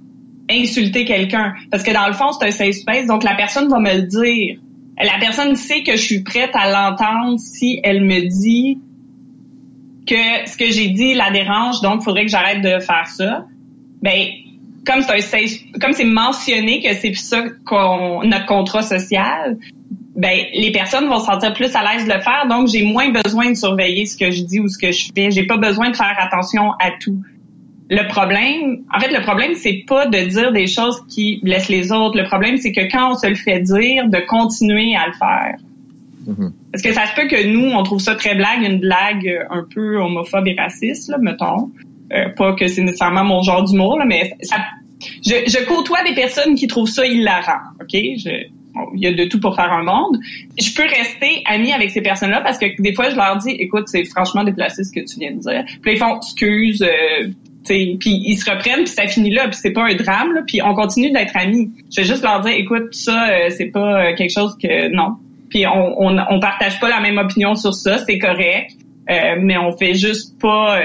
insulter 0.51 1.05
quelqu'un? 1.05 1.53
Parce 1.71 1.83
que 1.83 1.91
dans 1.91 2.07
le 2.07 2.13
fond 2.13 2.33
c'est 2.33 2.47
un 2.47 2.51
safe 2.51 2.75
space 2.75 3.05
donc 3.07 3.23
la 3.23 3.35
personne 3.35 3.69
va 3.69 3.79
me 3.79 3.93
le 3.93 4.01
dire 4.01 4.59
la 5.05 5.17
personne 5.19 5.55
sait 5.55 5.83
que 5.83 5.93
je 5.93 6.01
suis 6.01 6.23
prête 6.23 6.51
à 6.53 6.69
l'entendre 6.69 7.37
si 7.39 7.79
elle 7.83 8.03
me 8.03 8.21
dit 8.27 8.79
que 10.07 10.49
ce 10.49 10.57
que 10.57 10.71
j'ai 10.71 10.89
dit 10.89 11.13
la 11.13 11.31
dérange 11.31 11.81
donc 11.81 12.01
il 12.01 12.03
faudrait 12.03 12.25
que 12.25 12.31
j'arrête 12.31 12.61
de 12.61 12.79
faire 12.79 13.07
ça. 13.07 13.45
Ben 14.01 14.27
comme 14.85 15.01
c'est 15.01 15.45
comme 15.79 15.93
c'est 15.93 16.05
mentionné 16.05 16.81
que 16.81 16.93
c'est 16.95 17.13
ça 17.13 17.43
notre 18.23 18.45
contrat 18.45 18.81
social 18.81 19.57
ben 20.15 20.45
les 20.53 20.71
personnes 20.71 21.07
vont 21.07 21.19
se 21.19 21.25
sentir 21.25 21.53
plus 21.53 21.75
à 21.75 21.83
l'aise 21.83 22.07
de 22.07 22.13
le 22.13 22.21
faire 22.21 22.47
donc 22.49 22.67
j'ai 22.67 22.83
moins 22.83 23.09
besoin 23.11 23.51
de 23.51 23.55
surveiller 23.55 24.05
ce 24.05 24.17
que 24.17 24.31
je 24.31 24.41
dis 24.43 24.59
ou 24.59 24.67
ce 24.67 24.77
que 24.77 24.91
je 24.91 25.09
fais. 25.13 25.29
J'ai 25.29 25.45
pas 25.45 25.57
besoin 25.57 25.91
de 25.91 25.95
faire 25.95 26.15
attention 26.17 26.71
à 26.79 26.91
tout 26.99 27.21
le 27.89 28.07
problème 28.07 28.83
en 28.93 28.99
fait 28.99 29.11
le 29.17 29.21
problème 29.21 29.53
c'est 29.55 29.83
pas 29.87 30.05
de 30.07 30.17
dire 30.17 30.51
des 30.51 30.67
choses 30.67 31.01
qui 31.09 31.39
blessent 31.43 31.69
les 31.69 31.91
autres 31.91 32.17
le 32.17 32.25
problème 32.25 32.57
c'est 32.57 32.71
que 32.71 32.89
quand 32.91 33.11
on 33.11 33.15
se 33.15 33.27
le 33.27 33.35
fait 33.35 33.59
dire 33.61 34.07
de 34.09 34.19
continuer 34.27 34.95
à 34.95 35.07
le 35.07 35.13
faire 35.13 35.55
Mhm. 36.27 36.51
parce 36.73 36.83
que 36.83 36.91
ça 36.91 37.05
se 37.05 37.15
peut 37.15 37.27
que 37.29 37.47
nous 37.47 37.69
on 37.71 37.83
trouve 37.83 38.01
ça 38.01 38.13
très 38.15 38.35
blague 38.35 38.61
une 38.61 38.79
blague 38.79 39.45
un 39.49 39.65
peu 39.73 39.97
homophobe 39.97 40.45
et 40.47 40.55
raciste 40.59 41.09
là 41.09 41.17
mettons 41.19 41.71
Euh, 42.13 42.29
pas 42.37 42.53
que 42.53 42.67
c'est 42.67 42.81
nécessairement 42.83 43.23
mon 43.25 43.41
genre 43.41 43.63
d'humour 43.63 43.97
là 43.97 44.05
mais 44.05 44.33
ça 44.41 44.57
je, 45.25 45.35
je 45.47 45.65
côtoie 45.65 46.03
des 46.03 46.13
personnes 46.15 46.55
qui 46.55 46.67
trouvent 46.67 46.89
ça 46.89 47.05
hilarant 47.05 47.63
ok? 47.81 47.93
Je 47.93 48.47
bon, 48.73 48.85
il 48.95 49.01
y 49.03 49.07
a 49.07 49.13
de 49.13 49.23
tout 49.25 49.39
pour 49.39 49.55
faire 49.55 49.71
un 49.71 49.83
monde. 49.83 50.17
Je 50.59 50.73
peux 50.75 50.83
rester 50.83 51.41
amie 51.45 51.71
avec 51.73 51.91
ces 51.91 52.01
personnes-là 52.01 52.41
parce 52.41 52.57
que 52.57 52.65
des 52.81 52.93
fois, 52.93 53.09
je 53.09 53.15
leur 53.15 53.37
dis, 53.37 53.51
écoute, 53.51 53.85
c'est 53.87 54.05
franchement 54.05 54.43
déplacé 54.43 54.83
ce 54.83 54.91
que 54.91 54.99
tu 54.99 55.19
viens 55.19 55.31
de 55.33 55.39
dire. 55.39 55.63
Puis 55.81 55.93
ils 55.93 55.97
font, 55.97 56.17
excuse, 56.17 56.81
euh, 56.83 57.27
puis 57.67 58.21
ils 58.25 58.37
se 58.37 58.49
reprennent, 58.49 58.83
puis 58.83 58.87
ça 58.93 59.07
finit 59.07 59.31
là, 59.31 59.47
puis 59.47 59.57
c'est 59.61 59.71
pas 59.71 59.83
un 59.89 59.95
drame, 59.95 60.33
là, 60.33 60.41
puis 60.47 60.61
on 60.63 60.73
continue 60.73 61.11
d'être 61.11 61.35
amis. 61.35 61.69
Je 61.95 62.01
vais 62.01 62.07
juste 62.07 62.23
leur 62.23 62.41
dire, 62.41 62.53
écoute, 62.57 62.93
ça, 62.93 63.29
euh, 63.29 63.49
c'est 63.49 63.67
pas 63.67 64.05
euh, 64.11 64.15
quelque 64.15 64.33
chose 64.33 64.55
que, 64.61 64.89
non. 64.93 65.15
Puis 65.49 65.65
on, 65.67 66.01
on, 66.01 66.17
on 66.29 66.39
partage 66.39 66.79
pas 66.79 66.89
la 66.89 66.99
même 66.99 67.17
opinion 67.17 67.55
sur 67.55 67.73
ça, 67.73 67.97
c'est 67.99 68.19
correct. 68.19 68.71
Euh, 69.09 69.35
mais 69.41 69.57
on 69.57 69.71
fait 69.77 69.93
juste 69.93 70.37
pas 70.37 70.77
euh, 70.77 70.81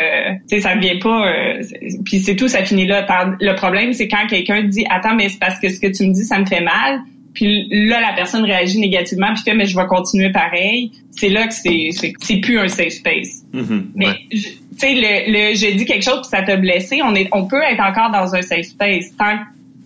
tu 0.49 0.55
sais 0.55 0.61
ça 0.61 0.77
vient 0.77 0.97
pas 1.03 1.27
euh, 1.27 1.61
puis 2.05 2.21
c'est 2.21 2.37
tout 2.37 2.47
ça 2.47 2.65
finit 2.65 2.87
là 2.87 3.05
le 3.41 3.55
problème 3.57 3.93
c'est 3.95 4.07
quand 4.07 4.29
quelqu'un 4.29 4.63
dit 4.63 4.85
attends 4.89 5.17
mais 5.17 5.29
c'est 5.29 5.41
parce 5.41 5.59
que 5.59 5.69
ce 5.69 5.81
que 5.81 5.89
tu 5.89 6.07
me 6.07 6.13
dis 6.15 6.25
ça 6.25 6.39
me 6.39 6.47
fait 6.47 6.61
mal 6.61 7.01
puis 7.35 7.67
là 7.69 8.01
la 8.01 8.13
personne 8.15 8.45
réagit 8.45 8.79
négativement 8.79 9.35
puis 9.35 9.43
fait 9.43 9.55
mais 9.55 9.67
je 9.67 9.77
vais 9.77 9.87
continuer 9.87 10.31
pareil 10.31 10.93
c'est 11.11 11.31
là 11.31 11.49
que 11.49 11.53
c'est 11.53 11.89
c'est 11.91 12.13
c'est 12.21 12.37
plus 12.37 12.61
un 12.61 12.69
safe 12.69 12.91
space 12.93 13.43
Mhm. 13.53 13.91
mais 13.97 14.07
Ouais. 14.07 14.13
je- 14.31 14.49
tu 14.73 14.79
sais 14.79 14.95
le, 14.95 15.33
le 15.51 15.55
j'ai 15.55 15.75
dit 15.75 15.85
quelque 15.85 16.05
chose 16.05 16.21
puis 16.23 16.29
ça 16.31 16.43
t'a 16.43 16.57
blessé 16.57 17.01
on 17.05 17.15
est 17.15 17.29
on 17.33 17.47
peut 17.47 17.63
être 17.63 17.81
encore 17.83 18.11
dans 18.11 18.35
un 18.35 18.43
safe 18.43 18.67
space 18.67 19.17
tant 19.17 19.37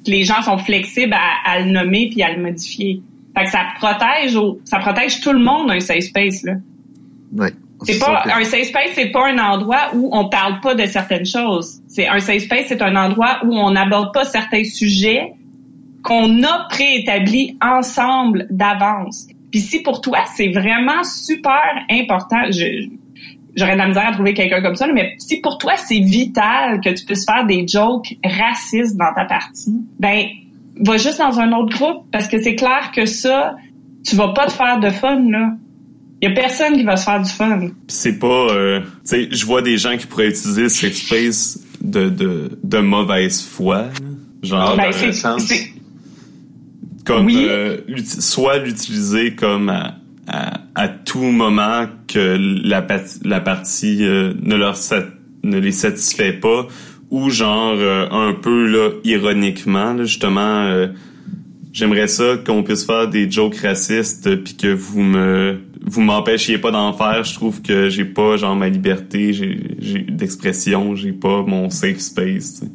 que 0.05 0.11
les 0.11 0.23
gens 0.25 0.43
sont 0.43 0.59
flexibles 0.59 1.15
à, 1.15 1.51
à 1.51 1.61
le 1.61 1.71
nommer 1.71 2.09
puis 2.11 2.23
à 2.23 2.33
le 2.33 2.43
modifier 2.43 3.01
fait 3.37 3.45
que 3.45 3.51
ça 3.51 3.65
protège 3.79 4.35
au- 4.37 4.61
ça 4.65 4.79
protège 4.79 5.21
tout 5.21 5.33
le 5.33 5.41
monde 5.41 5.71
un 5.71 5.81
safe 5.81 6.01
space 6.05 6.43
là 6.45 6.55
Ouais. 7.37 7.51
c'est 7.83 7.99
pas 7.99 8.25
un 8.33 8.45
safe 8.45 8.69
space, 8.69 8.91
c'est 8.95 9.11
pas 9.11 9.29
un 9.29 9.39
endroit 9.39 9.91
où 9.95 10.09
on 10.13 10.29
parle 10.29 10.61
pas 10.61 10.75
de 10.75 10.87
certaines 10.87 11.27
choses. 11.27 11.81
C'est 11.89 12.07
un 12.07 12.21
safe 12.21 12.43
space, 12.45 12.67
c'est 12.69 12.81
un 12.81 12.95
endroit 12.97 13.41
où 13.45 13.53
on 13.59 13.73
n'aborde 13.73 14.15
pas 14.15 14.25
certains 14.25 14.63
sujets 14.65 15.33
qu'on 16.05 16.43
a 16.45 16.67
préétablis 16.71 17.59
ensemble 17.61 18.47
d'avance. 18.49 19.27
Puis 19.51 19.61
si 19.61 19.83
pour 19.83 20.01
toi 20.01 20.21
c'est 20.37 20.49
vraiment 20.49 21.03
super 21.05 21.61
important, 21.91 22.51
je 22.51 22.89
j'aurais 23.57 23.73
de 23.73 23.79
la 23.79 23.89
misère 23.89 24.07
à 24.09 24.13
trouver 24.13 24.35
quelqu'un 24.35 24.63
comme 24.63 24.77
ça, 24.77 24.87
là, 24.87 24.93
mais 24.93 25.15
si 25.19 25.41
pour 25.41 25.59
toi 25.59 25.73
c'est 25.77 25.99
vital 26.01 26.81
que 26.81 26.91
tu 26.91 27.05
puisses 27.05 27.25
faire 27.25 27.47
des 27.47 27.67
jokes 27.67 28.15
racistes 28.25 28.97
dans 28.97 29.13
ta 29.15 29.25
partie, 29.25 29.75
ben 29.99 30.27
va 30.81 30.97
juste 30.99 31.19
dans 31.19 31.41
un 31.41 31.53
autre 31.53 31.77
groupe 31.77 32.05
parce 32.13 32.29
que 32.29 32.41
c'est 32.41 32.55
clair 32.55 32.93
que 32.95 33.07
ça, 33.07 33.57
tu 34.05 34.15
vas 34.17 34.29
pas 34.29 34.47
te 34.47 34.53
faire 34.53 34.79
de 34.79 34.91
fun 34.91 35.31
là. 35.31 35.55
Il 36.23 36.29
y 36.31 36.33
a 36.33 36.35
personne 36.35 36.75
qui 36.77 36.83
va 36.83 36.97
se 36.97 37.05
faire 37.05 37.23
du 37.23 37.31
fun. 37.31 37.69
C'est 37.89 38.19
pas 38.19 38.27
euh, 38.51 38.81
tu 38.81 38.87
sais 39.05 39.29
je 39.31 39.45
vois 39.47 39.63
des 39.63 39.77
gens 39.79 39.97
qui 39.97 40.07
pourraient 40.07 40.29
utiliser 40.29 40.63
le 40.63 40.69
safe 40.69 40.95
space 40.95 41.61
de 41.81 42.09
de, 42.09 42.59
de 42.63 42.79
mauvaise 42.79 43.43
foi 43.43 43.85
genre 44.43 44.77
Ben, 44.77 44.91
dans 44.91 45.13
sens. 45.13 45.53
comme 47.05 47.27
oui. 47.27 47.47
euh, 47.49 47.79
soit 48.05 48.59
l'utiliser 48.59 49.35
comme 49.35 49.69
à, 49.69 49.95
à, 50.29 50.89
tout 50.89 51.21
moment 51.21 51.87
que 52.09 52.37
la, 52.65 52.85
la 53.25 53.41
partie 53.41 54.05
euh, 54.05 54.33
ne 54.43 54.57
leur 54.57 54.77
ne 55.45 55.59
les 55.59 55.73
satisfait 55.73 56.33
pas 56.33 56.67
ou 57.11 57.31
genre 57.31 57.77
euh, 57.77 58.09
un 58.11 58.33
peu 58.33 58.67
là 58.67 58.91
ironiquement 59.05 59.93
là, 59.93 60.05
justement 60.05 60.65
euh, 60.65 60.89
j'aimerais 61.73 62.09
ça 62.09 62.37
qu'on 62.45 62.63
puisse 62.63 62.85
faire 62.85 63.09
des 63.09 63.31
jokes 63.31 63.57
racistes 63.57 64.27
euh, 64.27 64.37
puis 64.37 64.57
que 64.57 64.73
vous 64.73 65.03
me 65.03 65.61
vous 65.83 66.01
m'empêchiez 66.01 66.59
pas 66.59 66.73
d'en 66.73 66.93
faire 66.93 67.23
je 67.23 67.35
trouve 67.35 67.63
que 67.63 67.89
j'ai 67.89 68.05
pas 68.05 68.37
genre 68.37 68.57
ma 68.57 68.69
liberté 68.69 69.33
j'ai 69.33 70.01
d'expression 70.01 70.97
j'ai 70.97 71.13
pas 71.13 71.43
mon 71.43 71.71
safe 71.71 71.99
space 71.99 72.61
tu 72.61 72.67
sais. 72.67 72.73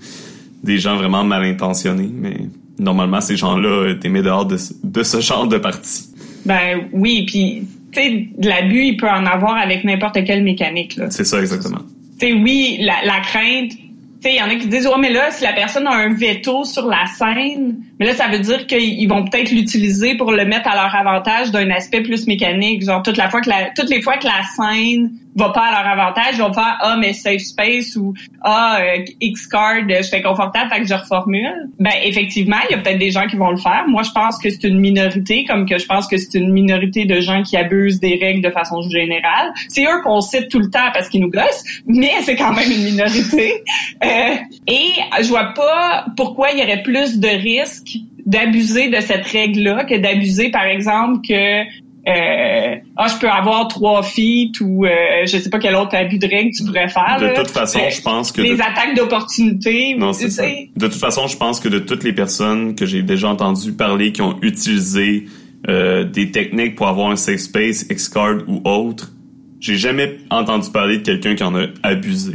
des 0.64 0.78
gens 0.78 0.96
vraiment 0.96 1.26
mal 1.26 1.44
intentionnés 1.44 2.12
mais 2.14 2.48
normalement 2.80 3.20
ces 3.20 3.36
gens-là 3.36 3.70
euh, 3.70 3.94
t'es 3.96 4.08
mis 4.08 4.22
dehors 4.22 4.46
de, 4.46 4.58
de 4.84 5.04
ce 5.04 5.20
genre 5.20 5.48
de 5.48 5.58
partie 5.58 6.11
Ben 6.46 6.90
oui, 6.92 7.26
puis 7.26 7.68
tu 7.92 8.02
sais, 8.02 8.28
de 8.38 8.48
l'abus, 8.48 8.86
il 8.86 8.98
peut 8.98 9.10
en 9.10 9.26
avoir 9.26 9.58
avec 9.58 9.84
n'importe 9.84 10.24
quelle 10.24 10.44
mécanique. 10.44 10.96
Là. 10.96 11.10
c'est 11.10 11.26
ça 11.26 11.40
exactement 11.40 11.82
Tu 12.20 12.28
sais, 12.28 12.34
oui, 12.34 12.78
la, 12.82 12.96
la 13.06 13.20
crainte. 13.20 13.72
Tu 13.72 14.30
sais, 14.30 14.36
il 14.36 14.38
y 14.38 14.42
en 14.42 14.50
a 14.50 14.56
qui 14.56 14.68
disent 14.68 14.88
ouais, 14.88 15.00
mais 15.00 15.12
là, 15.12 15.32
si 15.32 15.44
la 15.44 15.54
personne 15.54 15.88
a 15.88 15.92
un 15.94 16.14
veto 16.14 16.64
sur 16.64 16.88
la 16.88 17.06
scène, 17.18 17.78
mais 18.02 18.08
là, 18.08 18.16
ça 18.16 18.30
veut 18.30 18.40
dire 18.40 18.66
qu'ils 18.66 19.08
vont 19.08 19.26
peut-être 19.26 19.52
l'utiliser 19.52 20.16
pour 20.16 20.32
le 20.32 20.44
mettre 20.44 20.68
à 20.68 20.74
leur 20.74 20.96
avantage 20.96 21.52
d'un 21.52 21.70
aspect 21.70 22.02
plus 22.02 22.26
mécanique. 22.26 22.84
Genre 22.84 23.04
toute 23.04 23.16
la 23.16 23.30
fois 23.30 23.42
que 23.42 23.50
la, 23.50 23.70
toutes 23.76 23.92
les 23.92 24.02
fois 24.02 24.18
que 24.18 24.26
la 24.26 24.42
scène 24.56 25.12
va 25.36 25.50
pas 25.50 25.68
à 25.68 25.84
leur 25.84 25.92
avantage, 25.92 26.34
ils 26.34 26.42
vont 26.42 26.52
faire 26.52 26.78
ah 26.82 26.98
mais 27.00 27.14
safe 27.14 27.42
space 27.42 27.96
ou 27.96 28.16
ah 28.42 28.80
euh, 28.82 29.06
X 29.22 29.46
card, 29.46 29.88
je 29.88 30.10
fais 30.10 30.24
confortable, 30.24 30.70
fait 30.72 30.82
que 30.82 30.88
je 30.88 30.96
reformule. 30.96 31.70
Ben 31.80 31.92
effectivement, 32.04 32.58
il 32.70 32.76
y 32.76 32.80
a 32.80 32.82
peut-être 32.82 32.98
des 32.98 33.12
gens 33.12 33.28
qui 33.28 33.36
vont 33.36 33.52
le 33.52 33.58
faire. 33.58 33.86
Moi, 33.88 34.02
je 34.02 34.12
pense 34.12 34.40
que 34.40 34.50
c'est 34.50 34.64
une 34.64 34.80
minorité, 34.80 35.46
comme 35.46 35.68
que 35.68 35.78
je 35.78 35.86
pense 35.86 36.08
que 36.08 36.18
c'est 36.18 36.40
une 36.40 36.52
minorité 36.52 37.06
de 37.06 37.22
gens 37.22 37.44
qui 37.44 37.56
abusent 37.56 38.00
des 38.00 38.18
règles 38.20 38.42
de 38.42 38.50
façon 38.50 38.82
générale. 38.90 39.54
C'est 39.68 39.84
eux 39.84 40.02
qu'on 40.04 40.22
cite 40.22 40.50
tout 40.50 40.60
le 40.60 40.72
temps 40.72 40.90
parce 40.92 41.08
qu'ils 41.08 41.22
nous 41.22 41.30
gossent, 41.30 41.64
mais 41.86 42.14
c'est 42.24 42.36
quand 42.36 42.54
même 42.54 42.72
une 42.72 42.84
minorité. 42.84 43.64
Euh, 44.04 44.36
et 44.68 44.94
je 45.22 45.28
vois 45.28 45.54
pas 45.54 46.06
pourquoi 46.18 46.52
il 46.52 46.60
y 46.60 46.64
aurait 46.64 46.82
plus 46.82 47.20
de 47.20 47.28
risques 47.28 47.91
d'abuser 48.26 48.90
de 48.90 49.00
cette 49.02 49.26
règle-là 49.26 49.86
que 49.86 49.98
d'abuser, 49.98 50.50
par 50.52 50.66
exemple, 50.66 51.20
que 51.28 51.62
euh, 52.08 52.76
ah 52.98 53.08
je 53.08 53.20
peux 53.20 53.30
avoir 53.30 53.68
trois 53.68 54.02
feet 54.02 54.60
ou 54.60 54.86
euh, 54.86 54.90
je 55.26 55.38
sais 55.38 55.50
pas 55.52 55.60
quel 55.60 55.76
autre 55.76 55.96
abus 55.96 56.18
de 56.18 56.28
règle 56.28 56.52
tu 56.52 56.64
pourrais 56.64 56.88
faire. 56.88 57.18
De 57.20 57.28
là. 57.28 57.34
toute 57.34 57.52
façon, 57.52 57.80
je 57.92 58.02
pense 58.02 58.32
que 58.32 58.42
les 58.42 58.56
de- 58.56 58.62
attaques 58.62 58.96
d'opportunité. 58.96 59.96
Non, 59.96 60.12
c'est 60.12 60.30
ça. 60.32 60.44
De 60.76 60.88
toute 60.88 61.00
façon, 61.00 61.28
je 61.28 61.38
pense 61.38 61.60
que 61.60 61.70
de 61.70 61.78
toutes 61.78 62.04
les 62.04 62.14
personnes 62.14 62.74
que 62.74 62.88
j'ai 62.88 63.04
déjà 63.04 63.30
entendu 63.30 63.74
parler 63.74 64.12
qui 64.12 64.24
ont 64.24 64.36
utilisé 64.42 65.26
euh, 65.70 66.04
des 66.04 66.32
techniques 66.32 66.76
pour 66.76 66.88
avoir 66.88 67.12
un 67.12 67.16
safe 67.16 67.40
space, 67.40 67.88
Xcard 67.88 68.40
ou 68.48 68.62
autre, 68.68 69.12
j'ai 69.60 69.78
jamais 69.78 70.18
entendu 70.32 70.72
parler 70.72 70.98
de 70.98 71.04
quelqu'un 71.04 71.36
qui 71.36 71.44
en 71.44 71.56
a 71.56 71.68
abusé. 71.84 72.34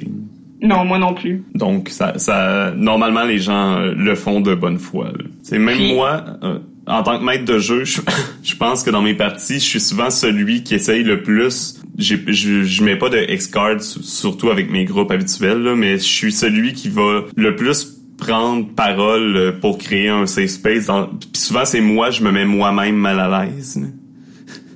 Non, 0.66 0.84
moi 0.84 0.98
non 0.98 1.14
plus. 1.14 1.44
Donc, 1.54 1.88
ça, 1.90 2.18
ça, 2.18 2.72
normalement, 2.76 3.24
les 3.24 3.38
gens 3.38 3.76
euh, 3.76 3.94
le 3.96 4.14
font 4.14 4.40
de 4.40 4.54
bonne 4.54 4.78
foi. 4.78 5.06
là. 5.06 5.24
C'est 5.42 5.58
même 5.58 5.76
Puis- 5.76 5.94
moi, 5.94 6.24
euh, 6.42 6.58
en 6.86 7.02
tant 7.02 7.18
que 7.18 7.24
maître 7.24 7.44
de 7.44 7.58
jeu, 7.58 7.84
je, 7.84 8.00
je 8.42 8.56
pense 8.56 8.82
que 8.82 8.90
dans 8.90 9.02
mes 9.02 9.14
parties, 9.14 9.54
je 9.54 9.64
suis 9.64 9.80
souvent 9.80 10.10
celui 10.10 10.62
qui 10.62 10.74
essaye 10.74 11.02
le 11.02 11.22
plus. 11.22 11.80
J'ai- 11.98 12.22
Je, 12.26 12.62
je 12.64 12.84
mets 12.84 12.96
pas 12.96 13.08
de 13.08 13.18
X-card, 13.32 13.80
surtout 13.80 14.50
avec 14.50 14.70
mes 14.70 14.84
groupes 14.84 15.10
habituels, 15.10 15.62
là, 15.62 15.74
mais 15.76 15.94
je 15.98 16.02
suis 16.04 16.32
celui 16.32 16.72
qui 16.72 16.88
va 16.88 17.22
le 17.36 17.54
plus 17.56 17.92
prendre 18.18 18.66
parole 18.74 19.36
euh, 19.36 19.52
pour 19.52 19.76
créer 19.78 20.08
un 20.08 20.24
safe 20.26 20.48
space. 20.50 20.86
Dans, 20.86 21.06
puis 21.06 21.28
souvent, 21.34 21.64
c'est 21.66 21.80
moi, 21.82 22.10
je 22.10 22.22
me 22.22 22.30
mets 22.32 22.46
moi-même 22.46 22.96
mal 22.96 23.20
à 23.20 23.44
l'aise. 23.44 23.78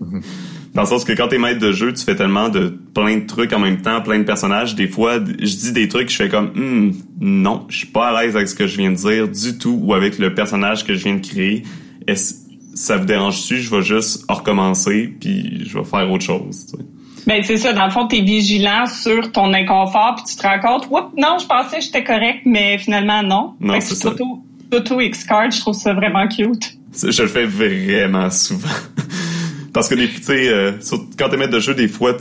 Dans 0.74 0.82
le 0.82 0.86
sens 0.86 1.04
que 1.04 1.12
quand 1.12 1.26
t'es 1.28 1.38
maître 1.38 1.58
de 1.58 1.72
jeu, 1.72 1.92
tu 1.92 2.04
fais 2.04 2.14
tellement 2.14 2.48
de 2.48 2.68
plein 2.94 3.16
de 3.16 3.26
trucs 3.26 3.52
en 3.52 3.58
même 3.58 3.82
temps, 3.82 4.00
plein 4.02 4.18
de 4.18 4.24
personnages. 4.24 4.76
Des 4.76 4.86
fois, 4.86 5.18
je 5.18 5.56
dis 5.56 5.72
des 5.72 5.88
trucs, 5.88 6.10
je 6.10 6.16
fais 6.16 6.28
comme 6.28 6.50
Hmm, 6.54 6.92
non, 7.20 7.66
je 7.68 7.78
suis 7.78 7.86
pas 7.88 8.08
à 8.16 8.22
l'aise 8.22 8.36
avec 8.36 8.46
ce 8.48 8.54
que 8.54 8.66
je 8.68 8.76
viens 8.76 8.92
de 8.92 8.96
dire 8.96 9.26
du 9.28 9.58
tout 9.58 9.78
ou 9.82 9.94
avec 9.94 10.18
le 10.18 10.32
personnage 10.34 10.84
que 10.84 10.94
je 10.94 11.02
viens 11.04 11.16
de 11.16 11.26
créer. 11.26 11.64
Est-ce 12.06 12.34
ça 12.74 12.96
vous 12.96 13.04
dérange-tu 13.04 13.58
Je 13.58 13.68
vais 13.74 13.82
juste 13.82 14.24
recommencer 14.28 15.12
puis 15.20 15.64
je 15.68 15.76
vais 15.76 15.84
faire 15.84 16.08
autre 16.10 16.24
chose. 16.24 16.66
tu 16.66 16.76
sais. 16.78 16.84
Ben 17.26 17.42
c'est 17.42 17.58
ça, 17.58 17.72
dans 17.72 17.84
le 17.84 17.90
fond, 17.90 18.06
tu 18.06 18.16
es 18.16 18.22
vigilant 18.22 18.86
sur 18.86 19.30
ton 19.32 19.52
inconfort, 19.52 20.14
puis 20.16 20.24
tu 20.32 20.36
te 20.36 20.42
rends 20.46 20.58
compte, 20.60 20.86
Oups, 20.90 21.12
non, 21.18 21.36
je 21.38 21.46
pensais 21.46 21.78
que 21.78 21.84
j'étais 21.84 22.02
correct, 22.04 22.42
mais 22.46 22.78
finalement 22.78 23.22
non. 23.22 23.54
Non, 23.60 23.78
c'est 23.80 23.94
ça. 23.96 24.10
t'auto- 24.10 24.42
t'auto 24.70 25.00
X-card, 25.00 25.50
je 25.50 25.60
trouve 25.60 25.74
ça 25.74 25.92
vraiment 25.92 26.26
cute. 26.28 26.78
Je 26.94 27.22
le 27.22 27.28
fais 27.28 27.44
vraiment 27.44 28.30
souvent. 28.30 28.68
Parce 29.72 29.88
que 29.88 29.94
des 29.94 30.08
tu 30.08 30.22
sais, 30.22 30.48
euh, 30.48 30.72
quand 31.18 31.28
t'es 31.28 31.36
maître 31.36 31.52
de 31.52 31.60
jeu, 31.60 31.74
des 31.74 31.88
fois, 31.88 32.16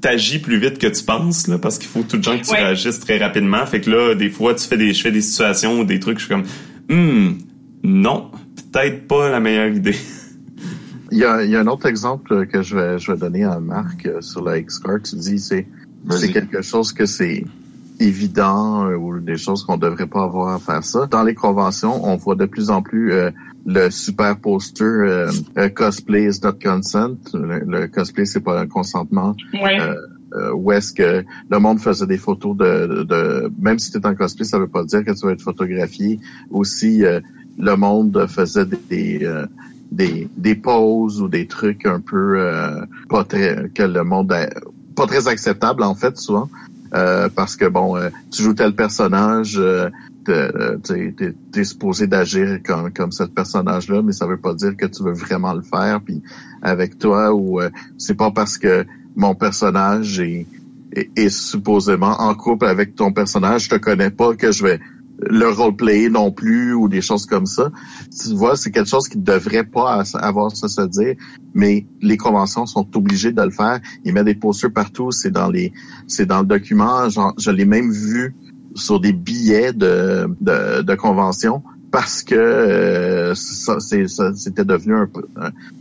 t'agis 0.00 0.38
plus 0.38 0.58
vite 0.58 0.78
que 0.78 0.86
tu 0.86 1.04
penses, 1.04 1.46
là, 1.48 1.58
parce 1.58 1.78
qu'il 1.78 1.88
faut 1.88 2.02
tout 2.02 2.16
le 2.16 2.22
temps 2.22 2.38
que 2.38 2.44
tu 2.44 2.50
Ouais. 2.52 2.58
réagisses 2.62 3.00
très 3.00 3.18
rapidement. 3.18 3.64
Fait 3.66 3.80
que 3.80 3.90
là, 3.90 4.14
des 4.14 4.30
fois, 4.30 4.54
tu 4.54 4.66
fais 4.66 4.76
des, 4.76 4.92
je 4.92 5.00
fais 5.02 5.12
des 5.12 5.20
situations 5.22 5.80
ou 5.80 5.84
des 5.84 6.00
trucs, 6.00 6.18
je 6.18 6.26
suis 6.26 6.34
comme, 6.34 6.44
hmm, 6.90 7.38
non, 7.84 8.30
peut-être 8.72 9.06
pas 9.06 9.28
la 9.30 9.40
meilleure 9.40 9.68
idée. 9.74 9.96
Il 11.10 11.18
y 11.18 11.24
a, 11.24 11.44
il 11.44 11.50
y 11.50 11.56
a 11.56 11.60
un 11.60 11.66
autre 11.66 11.86
exemple 11.86 12.46
que 12.46 12.62
je 12.62 12.74
vais, 12.76 12.98
je 12.98 13.12
vais 13.12 13.18
donner 13.18 13.44
à 13.44 13.60
Marc 13.60 14.06
euh, 14.06 14.20
sur 14.22 14.42
la 14.42 14.58
X-Card. 14.58 15.02
Tu 15.02 15.16
dis, 15.16 15.38
c'est, 15.38 15.66
c'est 16.10 16.32
quelque 16.32 16.62
chose 16.62 16.92
que 16.92 17.04
c'est 17.04 17.44
évident 18.00 18.86
euh, 18.86 18.96
ou 18.96 19.20
des 19.20 19.36
choses 19.36 19.64
qu'on 19.64 19.76
devrait 19.76 20.06
pas 20.06 20.24
avoir 20.24 20.54
à 20.54 20.58
faire 20.58 20.82
ça. 20.82 21.06
Dans 21.06 21.22
les 21.22 21.34
conventions, 21.34 22.04
on 22.06 22.16
voit 22.16 22.34
de 22.34 22.46
plus 22.46 22.70
en 22.70 22.82
plus 22.82 23.12
euh, 23.12 23.30
le 23.66 23.90
super 23.90 24.36
poster 24.38 24.84
euh, 24.84 25.30
euh, 25.58 25.68
cosplay 25.68 26.24
is 26.24 26.40
not 26.42 26.54
consent. 26.62 27.32
Le, 27.34 27.60
le 27.60 27.86
cosplay, 27.88 28.24
c'est 28.24 28.40
pas 28.40 28.60
un 28.60 28.66
consentement. 28.66 29.34
Ouais. 29.54 29.80
Euh, 29.80 29.94
euh, 30.34 30.52
où 30.54 30.72
est-ce 30.72 30.92
que 30.94 31.24
le 31.50 31.58
monde 31.58 31.78
faisait 31.78 32.06
des 32.06 32.16
photos 32.16 32.56
de, 32.56 32.86
de, 32.86 33.02
de- 33.02 33.52
même 33.60 33.78
si 33.78 33.90
tu 33.92 33.98
es 33.98 34.06
en 34.06 34.14
cosplay, 34.14 34.44
ça 34.44 34.58
veut 34.58 34.66
pas 34.68 34.82
dire 34.84 35.04
que 35.04 35.12
tu 35.12 35.26
vas 35.26 35.32
être 35.32 35.42
photographié. 35.42 36.18
Aussi, 36.50 37.04
euh, 37.04 37.20
le 37.58 37.74
monde 37.76 38.26
faisait 38.28 38.64
des 38.64 38.78
des, 38.88 39.24
euh, 39.24 39.46
des 39.90 40.28
des 40.36 40.54
poses 40.54 41.20
ou 41.20 41.28
des 41.28 41.46
trucs 41.46 41.84
un 41.86 42.00
peu 42.00 42.34
euh, 42.40 42.80
pas 43.10 43.24
très 43.24 43.68
que 43.74 43.82
le 43.82 44.04
monde 44.04 44.32
a- 44.32 44.48
pas 44.96 45.06
très 45.06 45.28
acceptable 45.28 45.82
en 45.82 45.94
fait 45.94 46.16
souvent 46.16 46.48
Euh, 46.94 47.28
parce 47.34 47.56
que 47.56 47.66
bon 47.66 47.96
euh, 47.96 48.10
tu 48.30 48.42
joues 48.42 48.52
tel 48.54 48.74
personnage 48.74 49.56
euh, 49.58 49.88
de- 50.26 50.80
t'es 50.82 51.34
t'es 51.52 51.64
supposé 51.64 52.06
d'agir 52.06 52.60
comme 52.64 52.92
comme 52.92 53.12
ce 53.12 53.24
personnage 53.24 53.88
là 53.88 54.02
mais 54.02 54.12
ça 54.12 54.26
veut 54.26 54.40
pas 54.40 54.54
dire 54.54 54.76
que 54.76 54.86
tu 54.86 55.02
veux 55.02 55.12
vraiment 55.12 55.52
le 55.54 55.62
faire 55.62 56.00
puis 56.04 56.22
avec 56.62 56.98
toi 56.98 57.32
ou 57.34 57.60
euh, 57.60 57.70
c'est 57.98 58.14
pas 58.16 58.30
parce 58.30 58.58
que 58.58 58.86
mon 59.16 59.34
personnage 59.34 60.20
est, 60.20 60.46
est, 60.94 61.28
supposément 61.28 62.20
en 62.20 62.34
couple 62.34 62.66
avec 62.66 62.94
ton 62.94 63.12
personnage, 63.12 63.64
je 63.64 63.70
te 63.70 63.76
connais 63.76 64.10
pas 64.10 64.34
que 64.34 64.52
je 64.52 64.62
vais 64.64 64.80
le 65.24 65.48
roleplayer 65.48 66.08
non 66.08 66.32
plus 66.32 66.74
ou 66.74 66.88
des 66.88 67.00
choses 67.00 67.26
comme 67.26 67.46
ça. 67.46 67.70
Tu 68.20 68.34
vois, 68.34 68.56
c'est 68.56 68.72
quelque 68.72 68.88
chose 68.88 69.06
qui 69.08 69.18
devrait 69.18 69.64
pas 69.64 70.00
as- 70.00 70.16
avoir 70.16 70.50
ça 70.56 70.66
se 70.66 70.82
dire, 70.82 71.14
mais 71.54 71.86
les 72.00 72.16
conventions 72.16 72.66
sont 72.66 72.88
obligées 72.96 73.30
de 73.32 73.42
le 73.42 73.50
faire. 73.50 73.80
Ils 74.04 74.12
mettent 74.12 74.24
des 74.24 74.34
posters 74.34 74.72
partout, 74.72 75.12
c'est 75.12 75.30
dans 75.30 75.48
les 75.48 75.72
c'est 76.08 76.26
dans 76.26 76.40
le 76.40 76.46
document, 76.46 77.08
genre, 77.08 77.34
je 77.38 77.50
l'ai 77.50 77.66
même 77.66 77.92
vu 77.92 78.34
sur 78.74 79.00
des 79.00 79.12
billets 79.12 79.72
de 79.72 80.28
de, 80.40 80.82
de 80.82 80.94
convention 80.94 81.62
parce 81.90 82.22
que 82.22 82.34
euh, 82.34 83.34
c'était 83.34 84.64
devenu 84.64 84.94
un, 84.94 85.08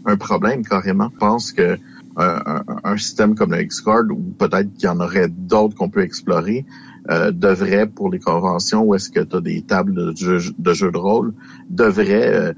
un, 0.05 0.17
problème 0.17 0.63
carrément. 0.65 1.09
Je 1.13 1.17
pense 1.17 1.51
que 1.53 1.77
un, 2.17 2.41
un- 2.45 2.63
un 2.83 2.97
système 2.97 3.35
comme 3.35 3.53
le 3.53 3.63
Xcard, 3.63 4.03
ou 4.11 4.17
peut-être 4.37 4.73
qu'il 4.73 4.85
y 4.85 4.89
en 4.89 4.99
aurait 4.99 5.29
d'autres 5.29 5.75
qu'on 5.75 5.89
peut 5.89 6.01
explorer, 6.01 6.65
euh, 7.09 7.31
devrait, 7.31 7.87
pour 7.87 8.09
les 8.11 8.19
conventions 8.19 8.83
où 8.83 8.93
est-ce 8.95 9.09
que 9.09 9.21
tu 9.21 9.37
as 9.37 9.41
des 9.41 9.61
tables 9.61 9.93
de 9.95 10.13
jeux 10.17 10.41
de, 10.59 10.73
jeux 10.73 10.91
de 10.91 10.97
rôle, 10.97 11.33
devrait 11.69 12.27
euh, 12.35 12.53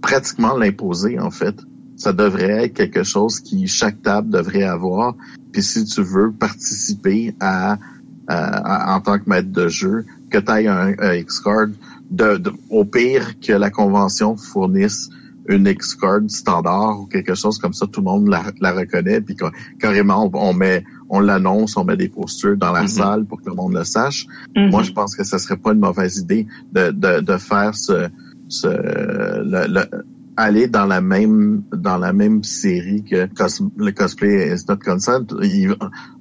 pratiquement 0.00 0.56
l'imposer, 0.56 1.18
en 1.18 1.30
fait. 1.30 1.56
Ça 1.96 2.12
devrait 2.14 2.64
être 2.64 2.74
quelque 2.74 3.02
chose 3.04 3.38
qui 3.40 3.68
chaque 3.68 4.00
table 4.02 4.30
devrait 4.30 4.64
avoir. 4.64 5.14
Puis 5.52 5.62
si 5.62 5.84
tu 5.84 6.02
veux 6.02 6.32
participer 6.32 7.34
à- 7.40 7.76
en 8.28 9.00
tant 9.00 9.18
que 9.18 9.28
maître 9.28 9.50
de 9.52 9.68
jeu, 9.68 10.04
que 10.30 10.38
tu 10.38 10.50
ailles 10.50 10.68
un, 10.68 10.94
un 10.98 11.20
Xcard, 11.22 11.68
de, 12.10 12.36
de- 12.36 12.52
au 12.70 12.84
pire 12.84 13.38
que 13.40 13.52
la 13.52 13.70
convention 13.70 14.36
fournisse 14.36 15.10
une 15.46 15.66
X-Card 15.66 16.22
standard 16.28 17.00
ou 17.00 17.06
quelque 17.06 17.34
chose 17.34 17.58
comme 17.58 17.74
ça, 17.74 17.86
tout 17.86 18.00
le 18.00 18.04
monde 18.06 18.28
la, 18.28 18.44
la 18.60 18.72
reconnaît, 18.72 19.20
puis 19.20 19.36
ca- 19.38 19.50
carrément, 19.78 20.24
on, 20.32 20.38
on 20.50 20.54
met, 20.54 20.84
on 21.10 21.20
l'annonce, 21.20 21.76
on 21.76 21.84
met 21.84 21.98
des 21.98 22.08
posters 22.08 22.56
dans 22.56 22.72
la 22.72 22.82
Mhm. 22.82 22.88
salle 22.88 23.24
pour 23.26 23.42
que 23.42 23.50
le 23.50 23.54
monde 23.54 23.74
le 23.74 23.84
sache. 23.84 24.26
Mhm. 24.56 24.70
Moi, 24.70 24.82
je 24.82 24.92
pense 24.92 25.14
que 25.14 25.22
ce 25.22 25.36
serait 25.36 25.58
pas 25.58 25.72
une 25.72 25.80
mauvaise 25.80 26.16
idée 26.16 26.46
de, 26.72 26.90
de, 26.92 27.20
de 27.20 27.36
faire 27.36 27.74
ce, 27.74 28.08
ce 28.48 28.68
le- 28.68 29.66
le- 29.68 30.04
aller 30.36 30.66
dans 30.66 30.86
la 30.86 31.00
même 31.00 31.62
dans 31.72 31.96
la 31.98 32.12
même 32.12 32.42
série 32.42 33.04
que 33.04 33.26
cos- 33.26 33.70
le 33.76 33.92
cosplay 33.92 34.52
is 34.54 34.64
not 34.68 34.78
consent. 34.84 35.26
Il- 35.42 35.76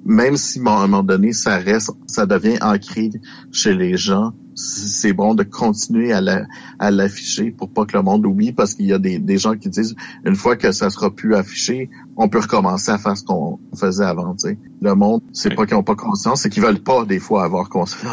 même 0.05 0.38
si 0.38 0.59
à 0.66 0.72
un 0.72 0.88
moment 0.88 1.03
donné 1.03 1.34
ça 1.34 1.57
reste, 1.57 1.91
ça 2.07 2.26
devient 2.26 2.57
ancré 2.61 3.09
chez 3.51 3.74
les 3.74 3.97
gens. 3.97 4.34
C'est 4.55 5.14
bon 5.14 5.34
de 5.34 5.41
continuer 5.41 6.14
à 6.14 6.22
la- 6.22 6.45
à 6.78 6.91
l'afficher 6.91 7.49
pour 7.49 7.72
pas 7.74 7.86
que 7.86 7.97
le 7.97 8.03
monde 8.03 8.24
oublie 8.28 8.51
parce 8.51 8.76
qu'il 8.76 8.86
y 8.86 8.93
a 8.93 8.99
des, 8.99 9.18
des 9.18 9.39
gens 9.39 9.55
qui 9.55 9.68
disent 9.70 9.95
une 10.26 10.36
fois 10.36 10.55
que 10.57 10.72
ça 10.72 10.91
sera 10.91 11.09
plus 11.09 11.34
affiché, 11.34 11.89
on 12.18 12.30
peut 12.30 12.38
recommencer 12.39 12.91
à 12.91 12.99
faire 12.99 13.18
ce 13.18 13.24
qu'on 13.24 13.59
faisait 13.76 14.05
avant. 14.05 14.34
tu 14.36 14.49
sais. 14.49 14.59
Le 14.82 14.93
monde, 14.93 15.22
c'est 15.32 15.49
Ouais. 15.49 15.55
pas 15.55 15.66
qu'ils 15.66 15.76
ont 15.78 15.82
pas 15.84 15.95
conscience, 15.95 16.41
c'est 16.41 16.49
qu'ils 16.49 16.61
veulent 16.61 16.84
pas 16.84 17.03
des 17.05 17.18
fois 17.20 17.45
avoir 17.45 17.68
conscience. 17.70 18.03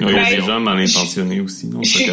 Il 0.00 0.06
y 0.08 0.14
a 0.14 0.36
des 0.36 0.40
gens 0.46 0.60
mal 0.60 0.78
intentionnés 0.78 1.40
aussi, 1.40 1.66
non? 1.66 1.82
je, 1.82 2.12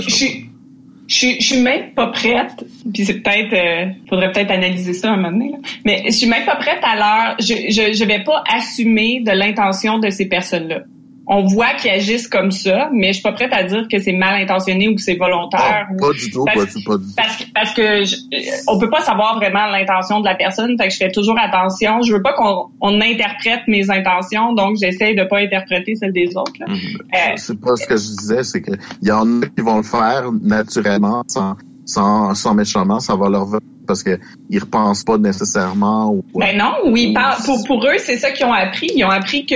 je, 1.08 1.40
suis 1.40 1.60
même 1.60 1.92
pas 1.92 2.08
prête, 2.08 2.66
puis 2.94 3.06
c'est 3.06 3.22
peut-être, 3.22 3.54
euh, 3.54 3.92
faudrait 4.10 4.32
peut-être 4.32 4.52
analyser 4.52 4.94
ça 4.94 5.12
un 5.12 5.18
moment 5.18 5.32
donné, 5.32 5.52
là. 5.52 5.58
mais 5.86 6.04
je 6.06 6.12
suis 6.12 6.28
même 6.28 6.46
pas 6.46 6.56
prête 6.56 6.80
à 6.84 6.96
l'heure, 6.96 7.36
je, 7.40 7.72
je, 7.72 7.94
je 7.94 8.06
vais 8.06 8.24
pas 8.24 8.44
assumer 8.52 9.22
de 9.22 9.32
l'intention 9.32 10.00
de 10.00 10.10
ces 10.10 10.28
personnes-là. 10.28 10.82
On 11.28 11.44
voit 11.46 11.74
qu'ils 11.74 11.90
agissent 11.92 12.28
comme 12.28 12.52
ça, 12.52 12.90
mais 12.94 13.08
je 13.08 13.14
suis 13.14 13.22
pas 13.24 13.32
prête 13.32 13.52
à 13.52 13.64
dire 13.64 13.88
que 13.92 13.98
c'est 14.00 14.12
mal 14.12 14.40
intentionné 14.42 14.88
ou 14.90 14.96
que 14.96 15.02
c'est 15.02 15.16
volontaire. 15.16 15.88
Ah, 15.90 15.94
ou- 15.94 15.98
pas 15.98 16.14
du 16.14 16.30
tout, 16.30 16.46
Parce- 16.46 16.58
pas 16.58 16.66
du, 16.80 16.84
pas 16.86 16.98
du 16.98 17.04
tout. 17.06 17.12
parce, 17.18 17.38
que- 17.38 17.44
parce 17.54 17.74
que 17.74 18.06
je, 18.06 18.16
euh, 18.16 18.52
on 18.68 18.78
peut 18.80 18.90
pas 18.92 19.02
savoir 19.02 19.36
vraiment 19.38 19.66
l'intention 19.68 20.20
de 20.20 20.26
la 20.26 20.36
personne, 20.36 20.78
fait 20.78 20.88
que 20.88 20.94
je 20.94 20.98
fais 20.98 21.12
toujours 21.12 21.38
attention. 21.40 22.02
Je 22.04 22.14
veux 22.14 22.22
pas 22.22 22.34
qu'on 22.34 22.68
on 22.80 23.02
interprète 23.02 23.62
mes 23.68 23.90
intentions, 23.90 24.54
donc 24.54 24.78
j'essaie 24.80 25.16
de 25.16 25.24
pas 25.24 25.40
interpréter 25.40 25.96
celles 25.96 26.14
des 26.14 26.36
autres. 26.38 26.54
là. 26.60 26.68
Euh, 26.70 27.34
C'est 27.38 27.60
pas 27.60 27.76
ce 27.76 27.88
que 27.88 27.96
je 27.98 28.04
disais, 28.20 28.44
c'est 28.44 28.62
que 28.62 28.72
y 29.02 29.12
en 29.12 29.42
a 29.42 29.46
qui 29.48 29.62
vont 29.62 29.78
le 29.78 29.84
faire 29.84 30.32
naturellement, 30.44 31.24
sans, 31.28 31.56
sans, 31.86 32.36
sans 32.36 32.54
méchamment, 32.54 33.00
ça 33.00 33.16
va 33.16 33.30
leur 33.30 33.46
venir 33.46 33.62
parce 33.86 34.04
que 34.04 34.20
ils 34.50 34.60
repensent 34.60 35.04
pas 35.04 35.18
nécessairement 35.18 36.12
ou 36.12 36.24
Ben 36.36 36.58
non, 36.58 36.74
oui, 36.86 37.14
par- 37.14 37.38
pour, 37.44 37.64
pour 37.66 37.86
eux, 37.86 37.98
c'est 38.00 38.18
ça 38.18 38.32
qu'ils 38.32 38.46
ont 38.46 38.54
appris. 38.54 38.90
Ils 38.96 39.04
ont 39.06 39.10
appris 39.10 39.46
que 39.46 39.56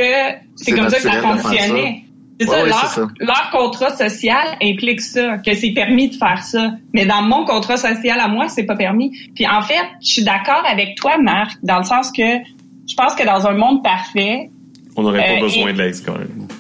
c'est 0.56 0.72
comme 0.74 0.90
ça 0.90 0.98
que 0.98 1.04
ça 1.04 1.22
fonctionnait. 1.22 2.04
C'est 2.42 2.48
Ouais, 2.50 2.56
ça, 2.56 2.66
leur, 2.66 2.80
c'est 2.86 3.02
ça. 3.02 3.08
leur 3.20 3.50
contrat 3.52 3.98
social 3.98 4.48
implique 4.64 5.02
ça, 5.02 5.40
que 5.40 5.54
c'est 5.54 5.72
permis 5.72 6.08
de 6.10 6.16
faire 6.16 6.42
ça. 6.42 6.72
Mais 6.94 7.06
dans 7.06 7.22
mon 7.22 7.44
contrat 7.44 7.76
social 7.76 8.18
à 8.18 8.30
moi, 8.30 8.48
c'est 8.48 8.64
pas 8.64 8.78
permis. 8.78 9.12
Puis 9.36 9.46
en 9.46 9.62
fait, 9.62 9.84
je 10.02 10.10
suis 10.14 10.24
d'accord 10.24 10.64
avec 10.66 10.96
toi, 10.96 11.18
Marc, 11.22 11.58
dans 11.64 11.80
le 11.80 11.84
sens 11.84 12.12
que 12.12 12.24
je 12.88 12.96
pense 12.96 13.14
que 13.16 13.26
dans 13.26 13.46
un 13.46 13.56
monde 13.56 13.84
parfait, 13.84 14.50
On 14.96 15.04
n'aurait 15.04 15.20
Euh, 15.20 15.36
pas 15.36 15.42
besoin 15.42 15.70
et- 15.70 15.74
de 15.74 15.88
X-Card. 15.88 16.16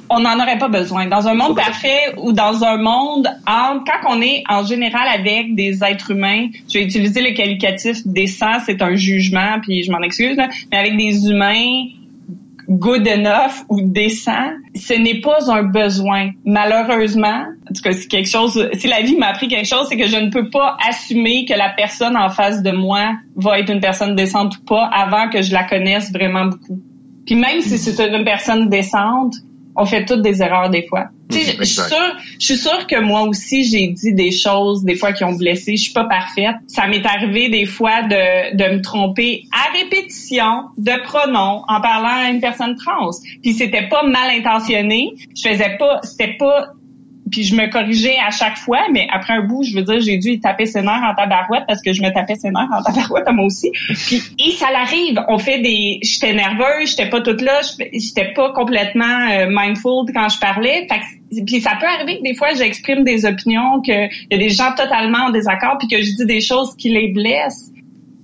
On 0.09 0.19
n'en 0.19 0.39
aurait 0.39 0.57
pas 0.57 0.69
besoin. 0.69 1.07
Dans 1.07 1.27
un 1.27 1.33
monde 1.33 1.55
parfait 1.55 2.13
ou 2.17 2.31
dans 2.33 2.63
un 2.63 2.77
monde 2.77 3.27
en, 3.47 3.79
quand 3.79 4.09
on 4.09 4.21
est 4.21 4.43
en 4.49 4.65
général 4.65 5.07
avec 5.13 5.55
des 5.55 5.83
êtres 5.83 6.11
humains, 6.11 6.47
je 6.67 6.79
vais 6.79 6.85
utiliser 6.85 7.21
le 7.21 7.33
qualificatif 7.33 8.05
décent, 8.05 8.59
c'est 8.65 8.81
un 8.81 8.95
jugement, 8.95 9.59
puis 9.61 9.83
je 9.83 9.91
m'en 9.91 10.01
excuse, 10.01 10.35
là, 10.35 10.47
mais 10.71 10.77
avec 10.77 10.97
des 10.97 11.29
humains 11.29 11.85
good 12.69 13.07
enough 13.07 13.65
ou 13.67 13.81
décent, 13.81 14.51
ce 14.75 14.93
n'est 14.93 15.21
pas 15.21 15.51
un 15.51 15.63
besoin. 15.63 16.31
Malheureusement, 16.45 17.45
en 17.69 17.73
tout 17.73 17.81
cas, 17.81 17.93
c'est 17.93 18.07
quelque 18.07 18.29
chose, 18.29 18.69
si 18.73 18.87
la 18.87 19.01
vie 19.01 19.17
m'a 19.17 19.29
appris 19.29 19.47
quelque 19.47 19.67
chose, 19.67 19.87
c'est 19.89 19.97
que 19.97 20.07
je 20.07 20.17
ne 20.17 20.29
peux 20.29 20.49
pas 20.49 20.77
assumer 20.87 21.45
que 21.45 21.53
la 21.53 21.69
personne 21.69 22.15
en 22.15 22.29
face 22.29 22.61
de 22.61 22.71
moi 22.71 23.13
va 23.35 23.59
être 23.59 23.71
une 23.71 23.79
personne 23.79 24.15
décente 24.15 24.57
ou 24.57 24.61
pas 24.65 24.85
avant 24.85 25.29
que 25.29 25.41
je 25.41 25.51
la 25.51 25.63
connaisse 25.63 26.11
vraiment 26.11 26.45
beaucoup. 26.45 26.79
Puis 27.25 27.35
même 27.35 27.61
si 27.61 27.77
c'est 27.77 27.99
une 28.07 28.23
personne 28.23 28.69
décente, 28.69 29.35
on 29.75 29.85
fait 29.85 30.05
toutes 30.05 30.21
des 30.21 30.41
erreurs 30.41 30.69
des 30.69 30.85
fois. 30.87 31.07
Je 31.31 31.37
suis 31.63 31.65
sûre, 31.65 32.17
je 32.39 32.45
suis 32.45 32.57
sûre 32.57 32.87
que 32.87 32.99
moi 32.99 33.21
aussi 33.23 33.63
j'ai 33.63 33.87
dit 33.87 34.13
des 34.13 34.31
choses 34.31 34.83
des 34.83 34.95
fois 34.95 35.13
qui 35.13 35.23
ont 35.23 35.33
blessé. 35.33 35.75
Je 35.75 35.83
suis 35.83 35.93
pas 35.93 36.05
parfaite. 36.05 36.55
Ça 36.67 36.87
m'est 36.87 37.05
arrivé 37.05 37.49
des 37.49 37.65
fois 37.65 38.01
de, 38.01 38.55
de 38.55 38.75
me 38.75 38.81
tromper 38.81 39.43
à 39.53 39.77
répétition 39.77 40.63
de 40.77 41.03
pronoms 41.03 41.63
en 41.67 41.81
parlant 41.81 42.25
à 42.25 42.29
une 42.29 42.41
personne 42.41 42.75
trans. 42.75 43.11
Puis 43.43 43.53
c'était 43.53 43.87
pas 43.87 44.03
mal 44.03 44.31
intentionné. 44.31 45.13
Je 45.35 45.49
faisais 45.49 45.77
pas, 45.77 45.99
c'était 46.03 46.35
pas 46.37 46.69
puis 47.29 47.43
je 47.43 47.55
me 47.55 47.69
corrigeais 47.69 48.17
à 48.25 48.31
chaque 48.31 48.57
fois, 48.57 48.79
mais 48.91 49.07
après 49.11 49.33
un 49.33 49.43
bout, 49.43 49.63
je 49.63 49.75
veux 49.75 49.83
dire, 49.83 49.99
j'ai 49.99 50.17
dû 50.17 50.39
taper 50.39 50.65
ses 50.65 50.81
nerfs 50.81 51.03
en 51.03 51.15
tabarouette 51.15 51.63
parce 51.67 51.81
que 51.81 51.93
je 51.93 52.01
me 52.01 52.13
tapais 52.13 52.35
ses 52.35 52.49
nerfs 52.49 52.69
en 52.71 52.81
tabarouette 52.81 53.27
à 53.27 53.31
moi 53.31 53.45
aussi. 53.45 53.71
Puis, 54.07 54.21
et 54.37 54.51
ça 54.51 54.71
l'arrive, 54.71 55.21
on 55.27 55.37
fait 55.37 55.59
des... 55.59 55.99
J'étais 56.01 56.33
nerveuse, 56.33 56.91
j'étais 56.91 57.09
pas 57.09 57.21
toute 57.21 57.41
là, 57.41 57.61
j'étais 57.93 58.33
pas 58.33 58.51
complètement 58.51 59.29
euh, 59.31 59.47
mindful 59.49 60.05
quand 60.13 60.29
je 60.29 60.39
parlais. 60.39 60.87
Fait 60.89 61.01
puis 61.45 61.61
ça 61.61 61.77
peut 61.79 61.85
arriver 61.85 62.17
que 62.17 62.23
des 62.23 62.33
fois, 62.33 62.53
j'exprime 62.55 63.03
des 63.03 63.25
opinions, 63.25 63.81
qu'il 63.81 64.09
y 64.31 64.35
a 64.35 64.37
des 64.37 64.49
gens 64.49 64.73
totalement 64.75 65.25
en 65.27 65.29
désaccord, 65.29 65.77
puis 65.77 65.87
que 65.87 66.01
je 66.01 66.15
dis 66.15 66.25
des 66.25 66.41
choses 66.41 66.75
qui 66.75 66.89
les 66.89 67.09
blessent. 67.09 67.71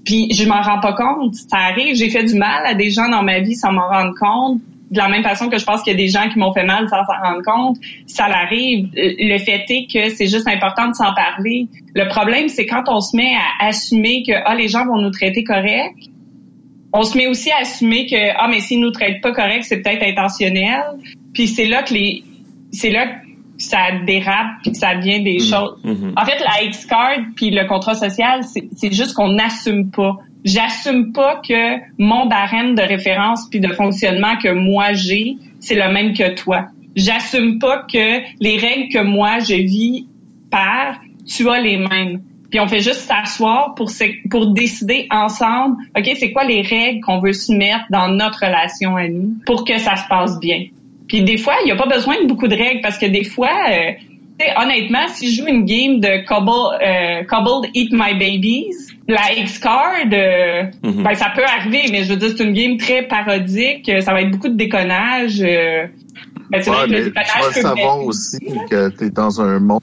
Puis 0.05 0.33
je 0.33 0.47
m'en 0.47 0.61
rends 0.61 0.79
pas 0.79 0.93
compte. 0.93 1.35
Ça 1.35 1.57
arrive, 1.57 1.95
j'ai 1.95 2.09
fait 2.09 2.23
du 2.23 2.35
mal 2.35 2.65
à 2.65 2.73
des 2.73 2.89
gens 2.89 3.09
dans 3.09 3.21
ma 3.21 3.39
vie 3.39 3.55
sans 3.55 3.71
m'en 3.71 3.87
rendre 3.87 4.13
compte 4.19 4.61
de 4.91 4.97
la 4.97 5.07
même 5.07 5.23
façon 5.23 5.49
que 5.49 5.57
je 5.57 5.65
pense 5.65 5.81
qu'il 5.81 5.93
y 5.93 5.95
a 5.95 5.97
des 5.97 6.07
gens 6.07 6.29
qui 6.29 6.37
m'ont 6.37 6.53
fait 6.53 6.63
mal 6.63 6.87
sans 6.89 7.03
s'en 7.05 7.19
rendre 7.21 7.41
compte, 7.43 7.77
ça 8.05 8.27
l'arrive. 8.27 8.89
Le 8.93 9.37
fait 9.39 9.65
est 9.69 9.91
que 9.91 10.09
c'est 10.13 10.27
juste 10.27 10.47
important 10.47 10.87
de 10.87 10.93
s'en 10.93 11.13
parler. 11.13 11.67
Le 11.93 12.07
problème, 12.07 12.49
c'est 12.49 12.65
quand 12.65 12.83
on 12.87 13.01
se 13.01 13.15
met 13.15 13.33
à 13.59 13.67
assumer 13.67 14.23
que 14.23 14.33
ah 14.45 14.55
les 14.55 14.67
gens 14.67 14.85
vont 14.85 14.99
nous 14.99 15.11
traiter 15.11 15.43
correct, 15.43 15.95
on 16.93 17.03
se 17.03 17.17
met 17.17 17.27
aussi 17.27 17.51
à 17.51 17.61
assumer 17.61 18.05
que 18.05 18.15
ah 18.37 18.47
mais 18.49 18.59
s'ils 18.59 18.79
nous 18.79 18.91
traitent 18.91 19.21
pas 19.21 19.33
correct, 19.33 19.63
c'est 19.63 19.81
peut-être 19.81 20.03
intentionnel. 20.03 20.83
Puis 21.33 21.47
c'est 21.47 21.65
là 21.65 21.83
que 21.83 21.93
les 21.93 22.23
c'est 22.71 22.91
là 22.91 23.07
que 23.07 23.25
ça 23.57 23.77
dérape 24.05 24.47
puis 24.61 24.71
que 24.71 24.77
ça 24.77 24.95
devient 24.95 25.23
des 25.23 25.37
mmh. 25.37 25.39
choses. 25.39 25.79
Mmh. 25.83 26.11
En 26.15 26.25
fait, 26.25 26.39
la 26.39 26.63
X-card 26.63 27.19
puis 27.35 27.49
le 27.51 27.65
contrat 27.67 27.95
social, 27.95 28.41
c'est 28.43 28.91
juste 28.91 29.13
qu'on 29.13 29.29
n'assume 29.29 29.89
pas 29.91 30.17
j'assume 30.45 31.11
pas 31.11 31.41
que 31.45 31.79
mon 31.97 32.27
barème 32.27 32.75
de 32.75 32.81
référence 32.81 33.49
puis 33.49 33.59
de 33.59 33.73
fonctionnement 33.73 34.37
que 34.37 34.49
moi 34.49 34.93
j'ai, 34.93 35.35
c'est 35.59 35.75
le 35.75 35.91
même 35.91 36.13
que 36.13 36.35
toi. 36.35 36.67
J'assume 36.95 37.59
pas 37.59 37.79
que 37.91 38.21
les 38.39 38.57
règles 38.57 38.93
que 38.93 39.03
moi 39.03 39.39
je 39.39 39.55
vis 39.55 40.07
par, 40.49 41.01
tu 41.27 41.49
as 41.49 41.59
les 41.59 41.77
mêmes. 41.77 42.21
Puis 42.49 42.59
on 42.59 42.67
fait 42.67 42.79
juste 42.79 43.01
s'asseoir 43.01 43.75
pour 43.75 44.53
décider 44.53 45.07
ensemble, 45.09 45.75
OK, 45.97 46.09
c'est 46.15 46.31
quoi 46.31 46.45
les 46.45 46.61
règles 46.61 47.01
qu'on 47.01 47.19
veut 47.19 47.33
se 47.33 47.51
mettre 47.51 47.83
dans 47.89 48.07
notre 48.07 48.45
relation 48.45 48.95
à 48.95 49.09
nous 49.09 49.35
pour 49.45 49.65
que 49.65 49.77
ça 49.77 49.97
se 49.97 50.07
passe 50.07 50.39
bien? 50.39 50.67
Puis 51.07 51.23
des 51.23 51.37
fois, 51.37 51.55
il 51.65 51.67
y 51.67 51.71
a 51.71 51.75
pas 51.75 51.87
besoin 51.87 52.21
de 52.21 52.27
beaucoup 52.27 52.47
de 52.47 52.55
règles 52.55 52.81
parce 52.81 52.97
que 52.97 53.07
des 53.07 53.23
fois 53.23 53.51
euh, 53.69 53.91
honnêtement, 54.57 55.07
si 55.09 55.31
je 55.31 55.41
joue 55.41 55.47
une 55.47 55.65
game 55.65 55.99
de 55.99 56.25
Cobble, 56.25 56.77
euh, 56.81 57.23
Cobbled 57.23 57.71
Eat 57.73 57.91
My 57.91 58.13
Babies, 58.13 58.94
la 59.07 59.33
X-Card, 59.33 60.07
euh, 60.11 60.63
mhm. 60.83 61.03
ben, 61.03 61.15
ça 61.15 61.31
peut 61.35 61.43
arriver, 61.43 61.83
mais 61.91 62.03
je 62.03 62.13
veux 62.13 62.19
dire, 62.19 62.33
c'est 62.35 62.43
une 62.43 62.53
game 62.53 62.77
très 62.77 63.07
parodique. 63.07 63.91
Ça 64.01 64.13
va 64.13 64.21
être 64.21 64.31
beaucoup 64.31 64.49
de 64.49 64.57
déconnage. 64.57 65.41
Euh, 65.41 65.85
ben, 66.49 66.61
c'est 66.61 66.71
vrai 66.71 66.87
que 66.87 66.91
le 66.91 67.03
déconnage 67.05 67.53
tu 67.53 67.61
savoir 67.61 68.03
aussi 68.03 68.39
que 68.69 68.89
tu 68.89 69.05
es 69.05 69.09
dans 69.09 69.41
un 69.41 69.59
monde 69.59 69.81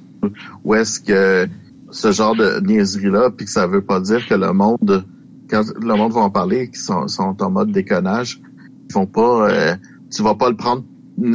où 0.65 0.75
est-ce 0.75 1.01
que 1.01 1.49
ce 1.91 2.11
genre 2.11 2.35
de 2.35 2.61
niaiserie-là, 2.61 3.31
puis 3.31 3.47
que 3.47 3.53
ça 3.53 3.67
veut 3.67 3.83
pas 3.83 4.01
dire 4.01 4.27
que 4.27 4.35
le 4.35 4.53
monde, 4.53 5.05
quand 5.49 5.63
le 5.81 5.95
monde 5.95 6.13
va 6.13 6.23
en 6.23 6.31
parler, 6.31 6.69
qu'ils 6.69 6.81
sont, 6.81 7.07
sont 7.07 7.43
en 7.43 7.51
mode 7.51 7.71
déconnage, 7.71 8.41
ils 8.89 8.93
font 8.93 9.07
pas, 9.07 9.51
euh, 9.51 9.77
tu 10.11 10.23
vas 10.23 10.35
pas 10.35 10.49
le 10.49 10.57
prendre 10.57 10.85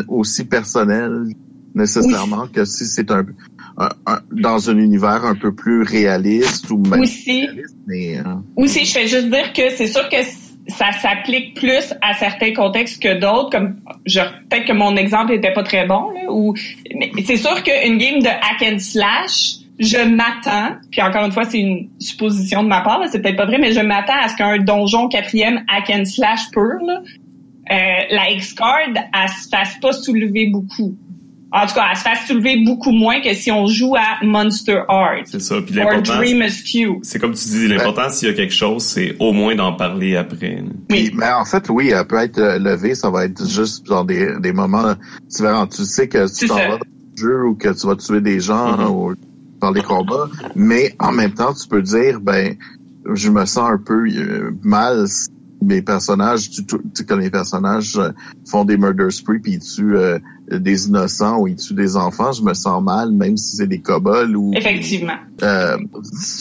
aussi 0.07 0.45
personnel 0.45 1.27
nécessairement 1.75 2.47
que 2.47 2.65
si 2.65 2.85
c'est 2.85 3.11
un, 3.11 3.23
dans 4.31 4.69
un 4.69 4.77
univers 4.77 5.25
un 5.25 5.35
peu 5.35 5.53
plus 5.53 5.83
réaliste 5.83 6.69
ou 6.71 6.77
même 6.77 7.01
aussi 7.01 7.47
mais, 7.85 8.17
euh, 8.17 8.23
aussi 8.55 8.85
je 8.85 8.91
fais 8.91 9.07
juste 9.07 9.29
dire 9.29 9.53
que 9.53 9.69
c'est 9.69 9.87
sûr 9.87 10.09
que 10.09 10.17
ça 10.67 10.91
s'applique 10.93 11.55
plus 11.55 11.93
à 12.01 12.13
certains 12.15 12.53
contextes 12.53 13.01
que 13.01 13.19
d'autres 13.19 13.51
comme 13.51 13.75
je 14.05 14.19
peut-être 14.49 14.65
que 14.65 14.73
mon 14.73 14.95
exemple 14.95 15.33
était 15.33 15.53
pas 15.53 15.63
très 15.63 15.85
bon 15.85 16.09
là, 16.11 16.31
ou 16.31 16.55
c'est 17.23 17.37
sûr 17.37 17.61
qu'une 17.63 17.97
game 17.97 18.19
de 18.19 18.29
hack 18.29 18.63
and 18.63 18.79
slash 18.79 19.57
je 19.79 19.97
m'attends, 19.97 20.77
puis 20.91 21.01
encore 21.01 21.23
une 21.25 21.31
fois, 21.31 21.43
c'est 21.43 21.59
une 21.59 21.89
supposition 21.99 22.63
de 22.63 22.67
ma 22.67 22.81
part, 22.81 23.01
c'est 23.11 23.21
peut-être 23.21 23.37
pas 23.37 23.45
vrai, 23.45 23.59
mais 23.59 23.73
je 23.73 23.79
m'attends 23.79 24.19
à 24.19 24.27
ce 24.27 24.35
qu'un 24.35 24.57
donjon 24.57 25.07
quatrième 25.07 25.63
hack 25.67 25.91
and 25.91 26.05
slash 26.05 26.49
pur, 26.51 26.79
là, 26.83 27.01
euh, 27.69 27.75
la 28.09 28.31
X-Card, 28.31 28.93
elle 28.95 29.29
se 29.29 29.49
fasse 29.49 29.77
pas 29.79 29.91
soulever 29.91 30.47
beaucoup. 30.47 30.95
En 31.51 31.65
tout 31.65 31.75
cas, 31.75 31.85
elle 31.91 31.97
se 31.97 32.03
fait 32.03 32.27
soulever 32.27 32.63
beaucoup 32.65 32.91
moins 32.91 33.21
que 33.21 33.33
si 33.33 33.51
on 33.51 33.67
joue 33.67 33.95
à 33.95 34.23
Monster 34.23 34.81
Art. 34.89 35.21
C'est 35.25 35.39
ça. 35.39 35.61
Puis 35.61 35.75
l'important, 35.75 36.21
c'est 37.03 37.19
comme 37.19 37.33
tu 37.33 37.47
dis, 37.47 37.67
l'important 37.67 38.09
s'il 38.09 38.27
y 38.27 38.31
a 38.31 38.33
quelque 38.33 38.53
chose, 38.53 38.83
c'est 38.83 39.15
au 39.19 39.31
moins 39.31 39.55
d'en 39.55 39.73
parler 39.73 40.17
après. 40.17 40.63
Oui. 40.89 41.11
mais 41.15 41.31
en 41.31 41.45
fait, 41.45 41.69
oui, 41.69 41.89
elle 41.89 42.05
peut 42.05 42.17
être 42.17 42.39
euh, 42.39 42.59
levée. 42.59 42.95
Ça 42.95 43.09
va 43.09 43.25
être 43.25 43.47
juste 43.47 43.87
dans 43.87 44.03
des, 44.03 44.39
des 44.39 44.51
moments 44.51 44.95
différents. 45.29 45.67
Tu 45.67 45.83
sais 45.85 46.09
que 46.09 46.27
tu 46.33 46.47
t'en 46.47 46.55
vas 46.55 46.67
dans 46.67 46.75
le 46.75 47.17
jeu 47.17 47.45
ou 47.45 47.55
que 47.55 47.69
tu 47.69 47.87
vas 47.87 47.95
tuer 47.95 48.19
des 48.19 48.41
gens 48.41 48.77
mm-hmm. 48.77 48.89
ou 48.89 49.13
dans 49.61 49.71
les 49.71 49.81
combats, 49.81 50.29
mais 50.55 50.95
en 50.99 51.11
même 51.11 51.33
temps, 51.33 51.53
tu 51.53 51.67
peux 51.67 51.81
dire, 51.81 52.19
ben, 52.21 52.55
je 53.13 53.29
me 53.29 53.45
sens 53.45 53.71
un 53.71 53.77
peu 53.77 54.07
euh, 54.07 54.51
mal 54.63 55.05
mes 55.61 55.81
personnages, 55.81 56.49
tu, 56.49 56.65
tu, 56.65 57.05
quand 57.05 57.17
les 57.17 57.29
personnages 57.29 57.97
euh, 57.97 58.11
font 58.45 58.65
des 58.65 58.77
murder 58.77 59.09
spree 59.09 59.39
puis 59.39 59.53
ils 59.53 59.59
tuent 59.59 59.95
euh, 59.95 60.19
des 60.51 60.87
innocents 60.87 61.39
ou 61.39 61.47
ils 61.47 61.55
tuent 61.55 61.73
des 61.73 61.97
enfants, 61.97 62.31
je 62.31 62.43
me 62.43 62.53
sens 62.53 62.81
mal, 62.83 63.11
même 63.11 63.37
si 63.37 63.57
c'est 63.57 63.67
des 63.67 63.79
kobolds 63.79 64.35
ou. 64.35 64.51
Effectivement. 64.55 65.17
Euh, 65.43 65.77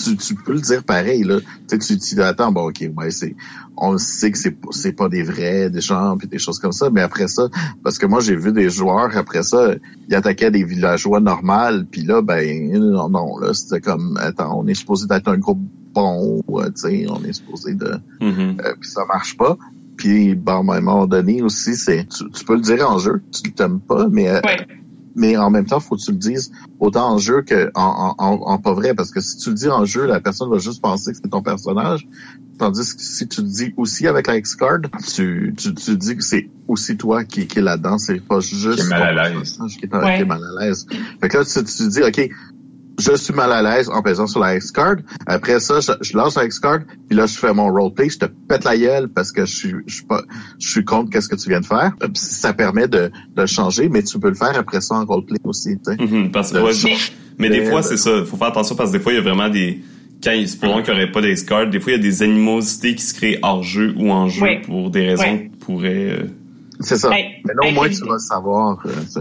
tu, 0.04 0.16
tu, 0.16 0.34
peux 0.34 0.52
le 0.52 0.60
dire 0.60 0.84
pareil 0.84 1.24
là. 1.24 1.38
Tu 1.68 1.78
tu 1.78 1.96
dis 1.96 2.20
attends 2.20 2.52
bon 2.52 2.68
ok 2.68 2.88
ouais 2.96 3.10
c'est 3.10 3.34
on 3.76 3.98
sait 3.98 4.30
que 4.30 4.38
c'est 4.38 4.56
c'est 4.70 4.92
pas 4.92 5.08
des 5.08 5.22
vrais 5.22 5.68
des 5.68 5.80
gens 5.80 6.16
puis 6.16 6.28
des 6.28 6.38
choses 6.38 6.58
comme 6.58 6.72
ça, 6.72 6.88
mais 6.90 7.00
après 7.02 7.28
ça 7.28 7.48
parce 7.82 7.98
que 7.98 8.06
moi 8.06 8.20
j'ai 8.20 8.36
vu 8.36 8.52
des 8.52 8.70
joueurs 8.70 9.16
après 9.16 9.42
ça 9.42 9.74
ils 10.08 10.14
attaquaient 10.14 10.50
des 10.50 10.64
villageois 10.64 11.20
normales 11.20 11.86
puis 11.90 12.02
là 12.02 12.22
ben 12.22 12.72
non, 12.72 13.08
non 13.08 13.38
là 13.38 13.52
c'était 13.52 13.80
comme 13.80 14.18
attends 14.18 14.58
on 14.58 14.66
est 14.66 14.74
supposé 14.74 15.06
d'être 15.06 15.28
un 15.28 15.38
groupe 15.38 15.60
bon, 15.96 16.42
tu 16.46 16.70
sais, 16.74 17.06
on 17.08 17.24
est 17.24 17.32
supposé 17.32 17.74
de... 17.74 17.98
Mm-hmm. 18.20 18.60
Euh, 18.60 18.74
puis 18.80 18.90
ça 18.90 19.04
marche 19.06 19.36
pas. 19.36 19.56
Puis, 19.96 20.34
bon, 20.34 20.68
à 20.68 20.76
un 20.76 20.80
moment 20.80 21.06
donné 21.06 21.42
aussi, 21.42 21.74
c'est 21.74 22.06
tu, 22.08 22.44
peux 22.44 22.54
le 22.54 22.60
dire 22.60 22.88
en 22.88 22.98
jeu, 22.98 23.22
tu 23.32 23.50
t'aimes 23.52 23.80
pas, 23.80 24.08
mais 24.08 24.28
euh, 24.28 24.40
mais 25.16 25.34
en 25.38 25.48
même 25.48 25.64
temps, 25.64 25.80
faut 25.80 25.96
que 25.96 26.02
tu 26.02 26.10
le 26.10 26.18
dises 26.18 26.52
autant 26.78 27.14
en 27.14 27.18
jeu 27.18 27.40
que 27.40 27.70
en, 27.74 28.14
en, 28.18 28.58
pas 28.58 28.74
vrai, 28.74 28.94
parce 28.94 29.10
que 29.10 29.20
si 29.22 29.38
tu 29.38 29.48
le 29.48 29.54
dis 29.54 29.68
en 29.68 29.86
jeu, 29.86 30.04
la 30.04 30.20
personne 30.20 30.50
va 30.50 30.58
juste 30.58 30.82
penser 30.82 31.12
que 31.12 31.18
c'est 31.22 31.30
ton 31.30 31.42
personnage. 31.42 32.06
Tandis 32.58 32.94
que 32.94 33.00
si 33.00 33.26
tu 33.26 33.40
le 33.40 33.48
dis 33.48 33.72
aussi 33.78 34.06
avec 34.06 34.26
la 34.26 34.36
X-Card, 34.36 34.80
tu, 35.14 35.54
tu, 35.56 35.74
tu 35.74 35.96
dis 35.96 36.16
que 36.16 36.22
c'est 36.22 36.50
aussi 36.68 36.98
toi 36.98 37.24
qui, 37.24 37.46
qui 37.46 37.58
est 37.58 37.62
là-dedans, 37.62 37.96
c'est 37.96 38.20
pas 38.20 38.40
juste 38.40 38.80
qui 38.80 38.86
est 38.86 38.90
mal 38.90 39.18
à 39.18 39.30
l'aise. 39.30 39.58
Qui, 39.78 39.86
est, 39.86 40.24
mal 40.24 40.42
à 40.44 40.64
l'aise. 40.64 40.86
Fait 41.20 41.28
que 41.28 41.38
là, 41.38 41.44
tu, 41.44 41.64
tu 41.64 41.88
dis, 41.88 42.02
OK, 42.02 42.30
je 42.98 43.14
suis 43.16 43.34
mal 43.34 43.52
à 43.52 43.62
l'aise 43.62 43.88
en 43.88 44.02
pesant 44.02 44.26
sur 44.26 44.40
la 44.40 44.56
X-Card. 44.56 44.96
Après 45.26 45.60
ça, 45.60 45.80
je, 45.80 45.92
je 46.00 46.16
lance 46.16 46.36
la 46.36 46.44
X-Card, 46.44 46.80
puis 47.08 47.16
là, 47.16 47.26
je 47.26 47.34
fais 47.36 47.52
mon 47.52 47.70
roleplay, 47.70 48.08
je 48.08 48.18
te 48.18 48.26
pète 48.26 48.64
la 48.64 48.76
gueule 48.76 49.08
parce 49.08 49.32
que 49.32 49.44
je 49.44 49.54
suis, 49.54 49.74
je 49.86 49.94
suis 49.96 50.04
pas, 50.04 50.22
je 50.58 50.68
suis 50.68 50.84
contre 50.84 51.10
qu'est-ce 51.10 51.28
que 51.28 51.36
tu 51.36 51.48
viens 51.48 51.60
de 51.60 51.66
faire. 51.66 51.92
Ça 52.14 52.52
permet 52.52 52.88
de, 52.88 53.10
de 53.34 53.46
changer, 53.46 53.88
mais 53.88 54.02
tu 54.02 54.18
peux 54.18 54.28
le 54.28 54.34
faire 54.34 54.56
après 54.56 54.80
ça 54.80 54.94
en 54.96 55.04
roleplay 55.04 55.38
aussi, 55.44 55.76
tu 55.78 55.92
sais. 55.92 55.96
Mm-hmm, 55.96 56.30
parce 56.30 56.52
que, 56.52 56.58
mais 57.38 57.50
des 57.50 57.66
fois, 57.66 57.82
c'est 57.82 57.96
ça. 57.96 58.24
Faut 58.24 58.36
faire 58.36 58.48
attention 58.48 58.74
parce 58.76 58.90
que 58.90 58.96
des 58.96 59.02
fois, 59.02 59.12
il 59.12 59.16
y 59.16 59.18
a 59.18 59.22
vraiment 59.22 59.48
des, 59.48 59.82
quand 60.22 60.32
il 60.32 60.48
se 60.48 60.56
qu'il 60.56 60.68
n'y 60.68 60.90
aurait 60.90 61.12
pas 61.12 61.20
d'X-Card, 61.20 61.68
des 61.68 61.80
fois, 61.80 61.92
il 61.92 61.96
y 61.96 61.98
a 61.98 62.02
des 62.02 62.22
animosités 62.22 62.94
qui 62.94 63.02
se 63.02 63.14
créent 63.14 63.38
hors 63.42 63.62
jeu 63.62 63.94
ou 63.96 64.10
en 64.10 64.28
jeu 64.28 64.46
pour 64.64 64.90
des 64.90 65.06
raisons 65.08 65.38
qui 65.38 65.48
pourraient, 65.60 66.10
euh, 66.10 66.24
C'est 66.80 66.96
ça. 66.96 67.10
mais 67.10 67.42
non, 67.62 67.68
au 67.68 67.72
moins, 67.72 67.88
tu 67.88 68.04
vas 68.06 68.18
savoir, 68.18 68.78
euh, 68.86 68.90
tu 69.04 69.10
sais. 69.12 69.20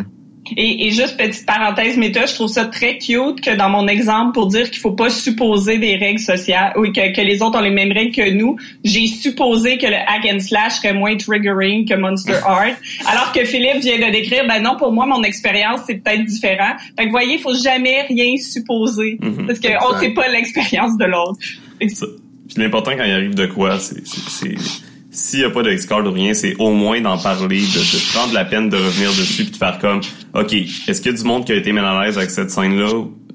Et, 0.55 0.85
et, 0.85 0.91
juste 0.91 1.17
petite 1.17 1.45
parenthèse 1.45 1.97
méta, 1.97 2.27
je 2.27 2.35
trouve 2.35 2.49
ça 2.49 2.65
très 2.65 2.99
cute 2.99 3.41
que 3.41 3.55
dans 3.55 3.69
mon 3.69 3.87
exemple 3.87 4.33
pour 4.33 4.45
dire 4.45 4.69
qu'il 4.69 4.79
faut 4.79 4.91
pas 4.91 5.09
supposer 5.09 5.79
des 5.79 5.95
règles 5.95 6.19
sociales 6.19 6.71
ou 6.77 6.83
que, 6.83 7.13
que 7.15 7.21
les 7.21 7.41
autres 7.41 7.57
ont 7.57 7.61
les 7.63 7.71
mêmes 7.71 7.91
règles 7.91 8.15
que 8.15 8.29
nous, 8.29 8.55
j'ai 8.83 9.07
supposé 9.07 9.79
que 9.79 9.87
le 9.87 9.95
hack 9.95 10.27
and 10.31 10.39
slash 10.39 10.73
serait 10.73 10.93
moins 10.93 11.17
triggering 11.17 11.87
que 11.87 11.95
Monster 11.95 12.35
Art, 12.45 12.75
alors 13.07 13.31
que 13.31 13.43
Philippe 13.43 13.81
vient 13.81 13.97
de 13.97 14.11
décrire, 14.11 14.45
ben 14.47 14.61
non, 14.61 14.75
pour 14.77 14.91
moi 14.91 15.07
mon 15.07 15.23
expérience 15.23 15.79
c'est 15.87 15.95
peut-être 16.03 16.25
différent. 16.25 16.73
Fait 16.95 17.03
que 17.03 17.05
vous 17.05 17.11
voyez, 17.11 17.33
il 17.35 17.41
faut 17.41 17.55
jamais 17.57 18.03
rien 18.03 18.35
supposer 18.37 19.17
Mhm. 19.21 19.47
parce 19.47 19.59
qu'on 19.59 19.99
sait 19.99 20.13
pas 20.13 20.27
l'expérience 20.27 20.95
de 20.97 21.05
l'autre. 21.05 21.39
Que. 21.79 21.85
Puis 21.87 22.61
l'important 22.63 22.91
quand 22.95 23.03
il 23.03 23.11
arrive 23.11 23.33
de 23.33 23.47
quoi, 23.47 23.79
c'est- 23.79 24.03
s'il 25.15 25.39
y 25.39 25.43
a 25.45 25.49
pas 25.49 25.63
de 25.63 25.71
X-Card 25.71 26.05
ou 26.05 26.11
rien, 26.11 26.33
c'est 26.33 26.55
au 26.59 26.71
moins 26.71 26.99
d'en 27.01 27.17
parler, 27.17 27.59
de, 27.59 27.63
de 27.63 28.13
prendre 28.13 28.33
la 28.33 28.45
peine 28.45 28.69
de 28.69 28.77
revenir 28.77 29.09
dessus 29.11 29.43
puis 29.43 29.51
de 29.53 29.57
faire 29.57 29.79
comme, 29.79 30.01
ok, 30.33 30.53
est-ce 30.53 31.01
qu'il 31.01 31.11
y 31.11 31.15
a 31.15 31.17
du 31.17 31.23
monde 31.23 31.45
qui 31.45 31.51
a 31.53 31.55
été 31.55 31.71
mal 31.71 31.85
à 31.85 32.03
l'aise 32.05 32.17
avec 32.17 32.29
cette 32.29 32.51
scène-là? 32.51 32.89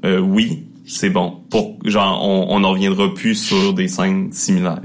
Euh, 0.05 0.19
Oui, 0.19 0.65
c'est 0.87 1.11
bon. 1.11 1.39
Pour 1.51 1.79
genre, 1.85 2.21
on 2.23 2.47
on 2.55 2.61
n'en 2.61 2.71
reviendra 2.73 3.13
plus 3.15 3.35
sur 3.35 3.73
des 3.75 3.89
scènes 3.89 4.31
similaires. 4.33 4.81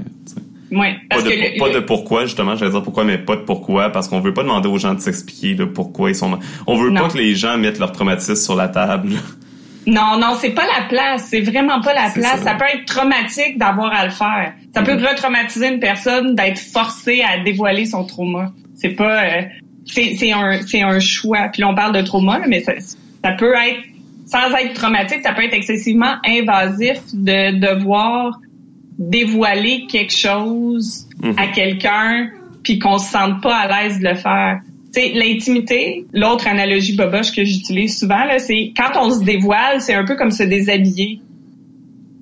Ouais, 0.72 0.94
Pas 1.08 1.16
parce 1.16 1.24
de, 1.24 1.30
que 1.30 1.34
le- 1.34 1.58
pas 1.60 1.68
le- 1.68 1.74
de 1.74 1.80
pourquoi, 1.80 2.24
justement, 2.24 2.56
j'allais 2.56 2.72
dire 2.72 2.82
pourquoi, 2.82 3.04
mais 3.04 3.18
pas 3.18 3.36
de 3.36 3.42
pourquoi, 3.42 3.90
parce 3.90 4.08
qu'on 4.08 4.20
veut 4.20 4.34
pas 4.34 4.42
demander 4.42 4.68
aux 4.68 4.78
gens 4.78 4.94
de 4.94 5.00
s'expliquer 5.00 5.54
là, 5.54 5.66
pourquoi 5.66 6.10
ils 6.10 6.16
sont. 6.16 6.38
On 6.66 6.76
veut 6.76 6.90
Non. 6.90 7.02
pas 7.02 7.08
que 7.10 7.18
les 7.18 7.36
gens 7.36 7.56
mettent 7.56 7.78
leur 7.78 7.92
traumatisme 7.92 8.34
sur 8.34 8.56
la 8.56 8.66
table. 8.68 9.10
Non, 9.86 10.18
non, 10.18 10.34
c'est 10.40 10.50
pas 10.50 10.64
la 10.78 10.86
place. 10.88 11.26
C'est 11.30 11.40
vraiment 11.42 11.80
pas 11.80 11.94
la 11.94 12.10
place. 12.10 12.38
ça. 12.38 12.44
Ça. 12.44 12.54
peut 12.54 12.64
être 12.74 12.84
traumatique 12.86 13.56
d'avoir 13.58 13.92
à 13.94 14.04
le 14.04 14.10
faire. 14.10 14.52
Ça 14.74 14.82
peut 14.82 14.94
retraumatiser 14.94 15.68
une 15.68 15.80
personne 15.80 16.34
d'être 16.34 16.58
forcée 16.58 17.22
à 17.22 17.38
dévoiler 17.42 17.86
son 17.86 18.04
trauma. 18.04 18.52
C'est 18.74 18.90
pas, 18.90 19.22
euh, 19.24 19.42
c'est 19.86 20.32
un 20.32 20.60
c'est 20.66 20.82
un 20.82 20.98
choix. 21.00 21.48
Puis 21.52 21.62
là, 21.62 21.68
on 21.68 21.74
parle 21.74 21.94
de 21.94 22.02
trauma, 22.02 22.40
mais 22.48 22.60
ça, 22.62 22.72
ça 23.24 23.32
peut 23.32 23.54
être 23.54 23.80
sans 24.26 24.52
être 24.56 24.74
traumatique, 24.74 25.20
ça 25.22 25.32
peut 25.32 25.44
être 25.44 25.54
excessivement 25.54 26.16
invasif 26.26 26.98
de 27.14 27.58
devoir 27.60 28.38
dévoiler 28.98 29.86
quelque 29.90 30.12
chose 30.12 31.06
Mhm. 31.22 31.34
à 31.38 31.46
quelqu'un 31.48 32.28
puis 32.62 32.78
qu'on 32.78 32.98
se 32.98 33.10
sente 33.10 33.40
pas 33.40 33.56
à 33.56 33.84
l'aise 33.84 34.00
de 34.00 34.08
le 34.08 34.14
faire. 34.16 34.60
Sais, 34.96 35.12
l'intimité, 35.12 36.06
l'autre 36.14 36.48
analogie 36.48 36.96
boboche 36.96 37.30
que 37.32 37.44
j'utilise 37.44 37.98
souvent, 37.98 38.24
là, 38.24 38.38
c'est 38.38 38.72
quand 38.74 38.98
on 38.98 39.10
se 39.10 39.22
dévoile, 39.22 39.82
c'est 39.82 39.92
un 39.92 40.06
peu 40.06 40.16
comme 40.16 40.30
se 40.30 40.42
déshabiller. 40.42 41.20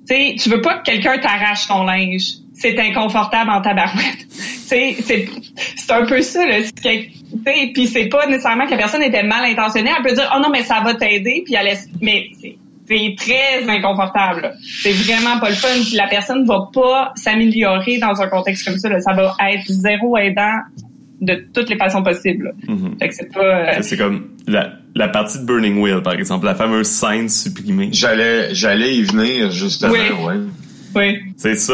Tu 0.05 0.37
sais, 0.37 0.49
veux 0.49 0.59
pas 0.59 0.79
que 0.79 0.83
quelqu'un 0.83 1.17
t'arrache 1.19 1.69
ton 1.69 1.85
linge. 1.85 2.33
C'est 2.53 2.77
inconfortable 2.77 3.49
en 3.49 3.61
tabarouette. 3.61 4.27
C'est, 4.65 4.95
c'est 4.99 5.91
un 5.91 6.05
peu 6.05 6.23
ça, 6.23 6.43
là. 6.43 6.55
Puis 6.81 7.87
c'est 7.87 8.07
pas 8.07 8.25
nécessairement 8.25 8.65
que 8.65 8.71
la 8.71 8.77
personne 8.77 9.03
était 9.03 9.21
mal 9.21 9.45
intentionnée. 9.45 9.91
Elle 9.95 10.03
peut 10.03 10.15
dire, 10.15 10.27
oh 10.35 10.39
non, 10.41 10.49
mais 10.49 10.63
ça 10.63 10.81
va 10.83 10.95
t'aider, 10.95 11.43
puis 11.45 11.53
elle 11.53 11.67
laisse, 11.67 11.87
mais 12.01 12.29
c'est, 12.41 13.15
très 13.15 13.69
inconfortable. 13.69 14.55
C'est 14.81 14.91
vraiment 14.91 15.39
pas 15.39 15.49
le 15.49 15.55
fun. 15.55 15.67
Puis 15.85 15.95
la 15.95 16.07
personne 16.07 16.45
va 16.45 16.67
pas 16.73 17.13
s'améliorer 17.15 17.99
dans 17.99 18.19
un 18.19 18.27
contexte 18.27 18.65
comme 18.65 18.79
ça. 18.79 18.89
Ça 18.99 19.13
va 19.13 19.35
être 19.51 19.65
zéro 19.67 20.17
aidant 20.17 20.61
de 21.21 21.45
toutes 21.53 21.69
les 21.69 21.77
façons 21.77 22.03
possibles. 22.03 22.45
là. 22.67 22.73
Mhm. 22.73 22.95
Fait 22.99 23.07
que 23.09 23.13
c'est 23.15 23.33
pas. 23.33 23.39
euh, 23.43 23.77
C'est 23.81 23.97
comme 23.97 24.29
la, 24.47 24.73
la 24.95 25.07
partie 25.07 25.39
de 25.39 25.45
Burning 25.45 25.77
Wheel, 25.81 26.01
par 26.01 26.13
exemple, 26.13 26.45
la 26.45 26.55
fameuse 26.55 26.87
scène 26.87 27.29
supprimée. 27.29 27.89
J'allais, 27.91 28.53
j'allais 28.53 28.95
y 28.95 29.03
venir, 29.03 29.51
justement, 29.51 29.93
Oui. 29.93 30.25
ouais. 30.25 30.35
oui. 30.95 31.17
C'est 31.37 31.55
ça. 31.55 31.73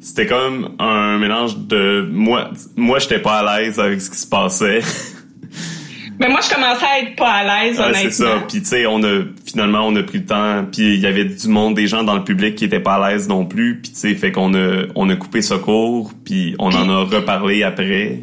C'était 0.00 0.26
comme 0.26 0.70
un 0.80 1.18
mélange 1.18 1.56
de 1.58 2.08
moi, 2.10 2.50
moi 2.76 2.98
j'étais 2.98 3.20
pas 3.20 3.34
à 3.38 3.60
l'aise 3.60 3.78
avec 3.78 4.00
ce 4.00 4.10
qui 4.10 4.16
se 4.16 4.26
passait. 4.26 4.80
Mais 6.20 6.28
moi, 6.28 6.40
je 6.46 6.54
commençais 6.54 6.84
à 6.84 7.00
être 7.00 7.16
pas 7.16 7.30
à 7.30 7.64
l'aise, 7.64 7.78
Ouais, 7.78 7.84
honnêtement. 7.86 8.00
c'est 8.10 8.22
ça. 8.22 8.44
Puis 8.48 8.60
tu 8.60 8.66
sais, 8.66 8.86
on 8.86 9.02
a 9.02 9.22
finalement 9.44 9.86
on 9.88 9.96
a 9.96 10.02
pris 10.02 10.18
le 10.18 10.26
temps. 10.26 10.64
Puis 10.70 10.94
il 10.94 11.00
y 11.00 11.06
avait 11.06 11.24
du 11.24 11.48
monde, 11.48 11.74
des 11.74 11.86
gens 11.88 12.04
dans 12.04 12.14
le 12.14 12.22
public 12.22 12.54
qui 12.54 12.64
étaient 12.64 12.80
pas 12.80 12.94
à 12.94 13.10
l'aise 13.12 13.28
non 13.28 13.44
plus. 13.46 13.80
Puis 13.80 13.92
tu 13.92 13.98
sais, 13.98 14.14
fait 14.14 14.30
qu'on 14.30 14.54
a 14.54 14.82
on 14.94 15.08
a 15.10 15.16
coupé 15.16 15.40
ce 15.42 15.54
cours. 15.54 16.12
Puis 16.24 16.54
on 16.60 16.66
en 16.72 16.88
a 16.90 16.98
reparlé 17.04 17.62
après. 17.64 18.20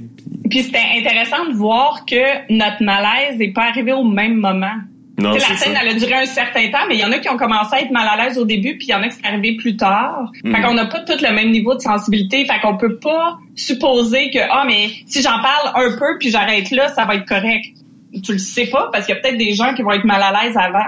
Puis 0.49 0.63
c'était 0.63 0.79
intéressant 0.97 1.45
de 1.45 1.53
voir 1.53 2.05
que 2.05 2.51
notre 2.53 2.83
malaise 2.83 3.37
n'est 3.37 3.51
pas 3.51 3.63
arrivé 3.63 3.93
au 3.93 4.03
même 4.03 4.35
moment. 4.35 4.75
Non, 5.19 5.31
la 5.33 5.39
scène, 5.39 5.73
ça. 5.73 5.81
elle 5.81 5.89
a 5.89 5.93
duré 5.95 6.13
un 6.13 6.25
certain 6.25 6.69
temps, 6.69 6.85
mais 6.87 6.95
il 6.95 7.01
y 7.01 7.03
en 7.03 7.11
a 7.11 7.19
qui 7.19 7.29
ont 7.29 7.35
commencé 7.35 7.75
à 7.75 7.81
être 7.81 7.91
mal 7.91 8.07
à 8.07 8.23
l'aise 8.23 8.37
au 8.37 8.45
début, 8.45 8.77
puis 8.77 8.87
il 8.87 8.91
y 8.91 8.95
en 8.95 9.01
a 9.01 9.09
qui 9.09 9.15
sont 9.15 9.25
arrivés 9.25 9.57
plus 9.57 9.75
tard. 9.75 10.31
Mhm. 10.43 10.55
Fait 10.55 10.61
qu'on 10.61 10.73
n'a 10.73 10.85
pas 10.85 11.01
tout 11.01 11.21
le 11.21 11.33
même 11.33 11.51
niveau 11.51 11.75
de 11.75 11.81
sensibilité. 11.81 12.45
Fait 12.45 12.59
qu'on 12.61 12.77
peut 12.77 12.97
pas 12.99 13.37
supposer 13.55 14.29
que, 14.31 14.39
ah, 14.49 14.63
mais 14.65 14.89
si 15.07 15.21
j'en 15.21 15.41
parle 15.41 15.71
un 15.75 15.97
peu, 15.97 16.17
puis 16.19 16.31
j'arrête 16.31 16.71
là, 16.71 16.87
ça 16.89 17.05
va 17.05 17.15
être 17.15 17.25
correct. 17.25 17.65
Tu 18.23 18.31
le 18.31 18.37
sais 18.37 18.67
pas, 18.67 18.89
parce 18.91 19.05
qu'il 19.05 19.15
y 19.15 19.17
a 19.17 19.21
peut-être 19.21 19.37
des 19.37 19.53
gens 19.53 19.73
qui 19.73 19.81
vont 19.81 19.91
être 19.91 20.05
mal 20.05 20.21
à 20.21 20.43
l'aise 20.43 20.55
avant. 20.57 20.87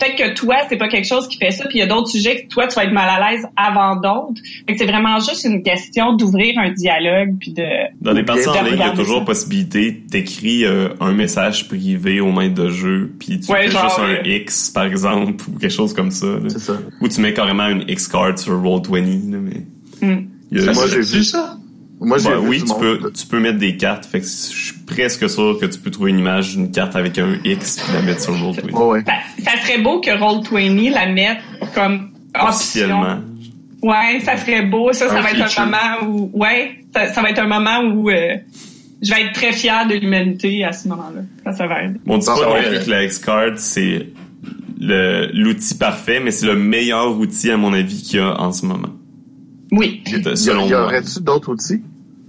Peut-être 0.00 0.16
que 0.16 0.34
toi, 0.34 0.56
c'est 0.68 0.76
pas 0.78 0.88
quelque 0.88 1.06
chose 1.06 1.28
qui 1.28 1.36
fait 1.36 1.50
ça, 1.50 1.64
puis 1.68 1.78
il 1.78 1.80
y 1.80 1.82
a 1.82 1.86
d'autres 1.86 2.08
sujets 2.08 2.42
que 2.42 2.48
toi, 2.48 2.66
tu 2.66 2.74
vas 2.74 2.84
être 2.84 2.92
mal 2.92 3.08
à 3.08 3.30
l'aise 3.32 3.46
avant 3.56 3.96
d'autres. 3.96 4.40
Fait 4.66 4.72
que 4.72 4.78
c'est 4.78 4.86
vraiment 4.86 5.18
juste 5.18 5.44
une 5.44 5.62
question 5.62 6.14
d'ouvrir 6.16 6.54
un 6.58 6.70
dialogue, 6.72 7.36
puis 7.38 7.52
de... 7.52 7.64
Dans 8.00 8.12
les 8.12 8.22
parties 8.22 8.48
en 8.48 8.62
ligne, 8.62 8.72
il 8.74 8.78
y 8.78 8.82
a 8.82 8.90
toujours 8.90 9.18
ça. 9.20 9.24
possibilité 9.26 9.92
d'écrire 9.92 10.70
euh, 10.70 10.88
un 11.00 11.12
message 11.12 11.68
privé 11.68 12.20
au 12.20 12.32
maître 12.32 12.54
de 12.54 12.70
jeu, 12.70 13.12
puis 13.20 13.40
tu 13.40 13.52
Ouais, 13.52 13.64
fais 13.66 13.70
genre, 13.72 13.82
juste 13.84 13.98
un 14.00 14.28
euh, 14.28 14.36
X 14.36 14.70
par 14.70 14.84
exemple 14.84 15.44
ou 15.54 15.58
quelque 15.58 15.70
chose 15.74 15.92
comme 15.92 16.10
ça. 16.10 16.26
C'est 16.48 16.58
ça. 16.60 16.78
Ou 17.00 17.08
tu 17.08 17.20
mets 17.20 17.34
carrément 17.34 17.68
une 17.68 17.84
X 17.88 18.08
card 18.08 18.38
sur 18.38 18.60
Roll20, 18.62 19.30
là, 19.30 19.38
mais 19.38 20.58
a- 20.58 20.64
Ça, 20.64 20.72
Moi, 20.72 20.84
j'ai 20.88 21.00
vu- 21.02 21.24
ça? 21.24 21.56
Moi, 22.02 22.16
j'ai 22.18 22.30
Ouais, 22.30 22.40
vu 22.40 22.48
oui, 22.48 22.58
tu 22.60 22.66
monde- 22.66 22.80
peux, 22.80 23.12
tu 23.12 23.26
peux 23.26 23.40
mettre 23.40 23.58
des 23.58 23.76
cartes. 23.76 24.06
Fait 24.06 24.20
que 24.20 24.26
je 24.26 24.30
suis 24.30 24.72
presque 24.86 25.28
sûr 25.28 25.58
que 25.60 25.66
tu 25.66 25.78
peux 25.78 25.90
trouver 25.90 26.10
une 26.12 26.18
image 26.18 26.56
d'une 26.56 26.70
carte 26.70 26.96
avec 26.96 27.18
un 27.18 27.34
X 27.44 27.78
puis 27.82 27.92
la 27.92 28.00
mettre 28.02 28.22
sur 28.22 28.32
Roll20. 28.32 28.70
Ouais, 28.72 28.84
ouais. 28.84 29.04
Ça, 29.06 29.52
ça 29.52 29.60
serait 29.62 29.82
beau 29.82 30.00
que 30.00 30.10
Roll20 30.10 30.92
la 30.92 31.06
mette 31.12 31.38
comme 31.74 32.10
option. 32.34 32.48
Officiellement. 32.48 33.18
Ouais, 33.82 34.20
ça 34.24 34.36
serait 34.38 34.62
beau. 34.62 34.92
Ça, 34.92 35.08
ça 35.08 35.18
Un 35.18 35.20
va 35.20 35.30
être 35.30 35.58
un 35.58 35.64
moment 35.66 36.06
où, 36.08 36.30
ouais, 36.34 36.84
ça, 36.94 37.08
ça 37.12 37.20
va 37.22 37.30
être 37.30 37.38
un 37.40 37.46
moment 37.48 37.80
où 37.82 38.10
euh, 38.10 38.36
je 39.02 39.14
vais 39.14 39.22
être 39.22 39.32
très 39.32 39.52
fière 39.52 39.86
de 39.86 39.94
l'humanité 39.94 40.64
à 40.64 40.72
ce 40.72 40.88
moment-là. 40.88 41.22
Ça, 41.44 41.52
ça 41.52 41.66
va 41.66 41.82
être. 41.84 41.94
Bon, 42.06 42.18
Ah, 42.26 42.34
pas 42.34 42.62
que 42.84 42.90
la 42.90 43.04
X-Card, 43.04 43.52
c'est 43.56 44.06
l'outil 44.78 45.74
parfait, 45.76 46.20
mais 46.20 46.30
c'est 46.30 46.46
le 46.46 46.56
meilleur 46.56 47.18
outil, 47.18 47.50
à 47.50 47.56
mon 47.56 47.72
avis, 47.72 48.02
qu'il 48.02 48.18
y 48.20 48.22
a 48.22 48.40
en 48.40 48.52
ce 48.52 48.64
moment. 48.66 48.88
Oui. 49.72 50.02
Y, 50.06 50.36
Selon 50.36 50.66
y 50.66 50.74
aurait-tu 50.74 51.20
d'autres 51.20 51.52
outils? 51.52 51.82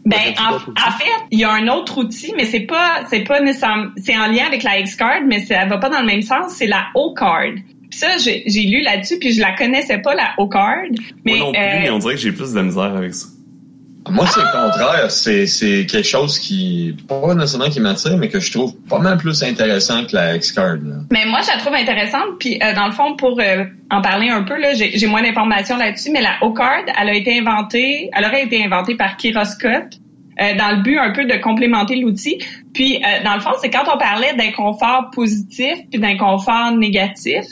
Ben, 0.03 0.17
en, 0.39 0.57
fait, 0.91 1.05
il 1.29 1.39
y 1.39 1.43
a 1.43 1.51
un 1.51 1.67
autre 1.67 1.99
outil, 1.99 2.33
mais 2.35 2.45
c'est 2.45 2.61
pas, 2.61 3.03
c'est 3.09 3.23
pas 3.23 3.39
nécessairement, 3.39 3.91
c'est 3.97 4.17
en 4.17 4.27
lien 4.27 4.45
avec 4.47 4.63
la 4.63 4.79
X-Card, 4.79 5.21
mais 5.27 5.45
ça 5.45 5.65
va 5.65 5.77
pas 5.77 5.89
dans 5.89 5.99
le 5.99 6.07
même 6.07 6.23
sens. 6.23 6.53
C'est 6.55 6.65
la 6.65 6.87
O-Card. 6.95 7.53
Puis 7.89 7.99
ça, 7.99 8.17
j'ai 8.17 8.43
j'ai 8.47 8.63
lu 8.63 8.81
là-dessus, 8.81 9.19
puis 9.19 9.31
je 9.31 9.41
la 9.41 9.55
connaissais 9.55 9.99
pas, 9.99 10.15
la 10.15 10.33
O-Card. 10.39 10.85
Mais, 11.23 11.37
Moi 11.37 11.39
non 11.39 11.51
plus, 11.51 11.61
euh, 11.61 11.79
mais 11.81 11.89
on 11.91 11.99
dirait 11.99 12.15
que 12.15 12.19
j'ai 12.19 12.31
plus 12.31 12.53
de 12.53 12.61
misère 12.61 12.95
avec 12.95 13.13
ça. 13.13 13.27
Moi, 14.09 14.25
c'est 14.27 14.39
le 14.39 14.51
contraire. 14.51 15.11
C'est, 15.11 15.45
c'est 15.45 15.85
quelque 15.85 16.07
chose 16.07 16.39
qui, 16.39 16.95
pas 17.07 17.33
nécessairement 17.35 17.69
qui 17.69 17.79
m'attire, 17.79 18.17
mais 18.17 18.29
que 18.29 18.39
je 18.39 18.51
trouve 18.51 18.75
pas 18.89 18.99
mal 18.99 19.17
plus 19.17 19.43
intéressant 19.43 20.05
que 20.05 20.15
la 20.15 20.35
X-Card. 20.35 20.77
Mais 21.11 21.25
moi, 21.25 21.39
je 21.43 21.47
la 21.47 21.57
trouve 21.57 21.75
intéressante. 21.75 22.39
Puis, 22.39 22.59
euh, 22.63 22.73
dans 22.73 22.87
le 22.87 22.93
fond, 22.93 23.15
pour 23.15 23.39
euh, 23.39 23.63
en 23.91 24.01
parler 24.01 24.29
un 24.29 24.43
peu, 24.43 24.59
là, 24.59 24.73
j'ai 24.73 24.97
j'ai 24.97 25.07
moins 25.07 25.21
d'informations 25.21 25.77
là-dessus, 25.77 26.11
mais 26.11 26.21
la 26.21 26.37
O-Card, 26.41 26.85
elle 26.99 27.09
a 27.09 27.13
été 27.13 27.39
inventée, 27.39 28.09
elle 28.13 28.25
aurait 28.25 28.43
été 28.43 28.63
inventée 28.63 28.95
par 28.95 29.17
Kira 29.17 29.45
Scott 29.45 29.99
euh, 30.39 30.55
dans 30.55 30.77
le 30.77 30.81
but 30.81 30.97
un 30.97 31.11
peu 31.11 31.25
de 31.25 31.35
complémenter 31.35 31.97
l'outil. 31.97 32.39
Puis, 32.73 32.97
euh, 32.97 33.23
dans 33.23 33.35
le 33.35 33.41
fond, 33.41 33.51
c'est 33.61 33.69
quand 33.69 33.83
on 33.93 33.97
parlait 33.97 34.33
d'inconfort 34.35 35.09
positif 35.13 35.77
puis 35.91 35.99
d'inconfort 35.99 36.71
négatif. 36.71 37.45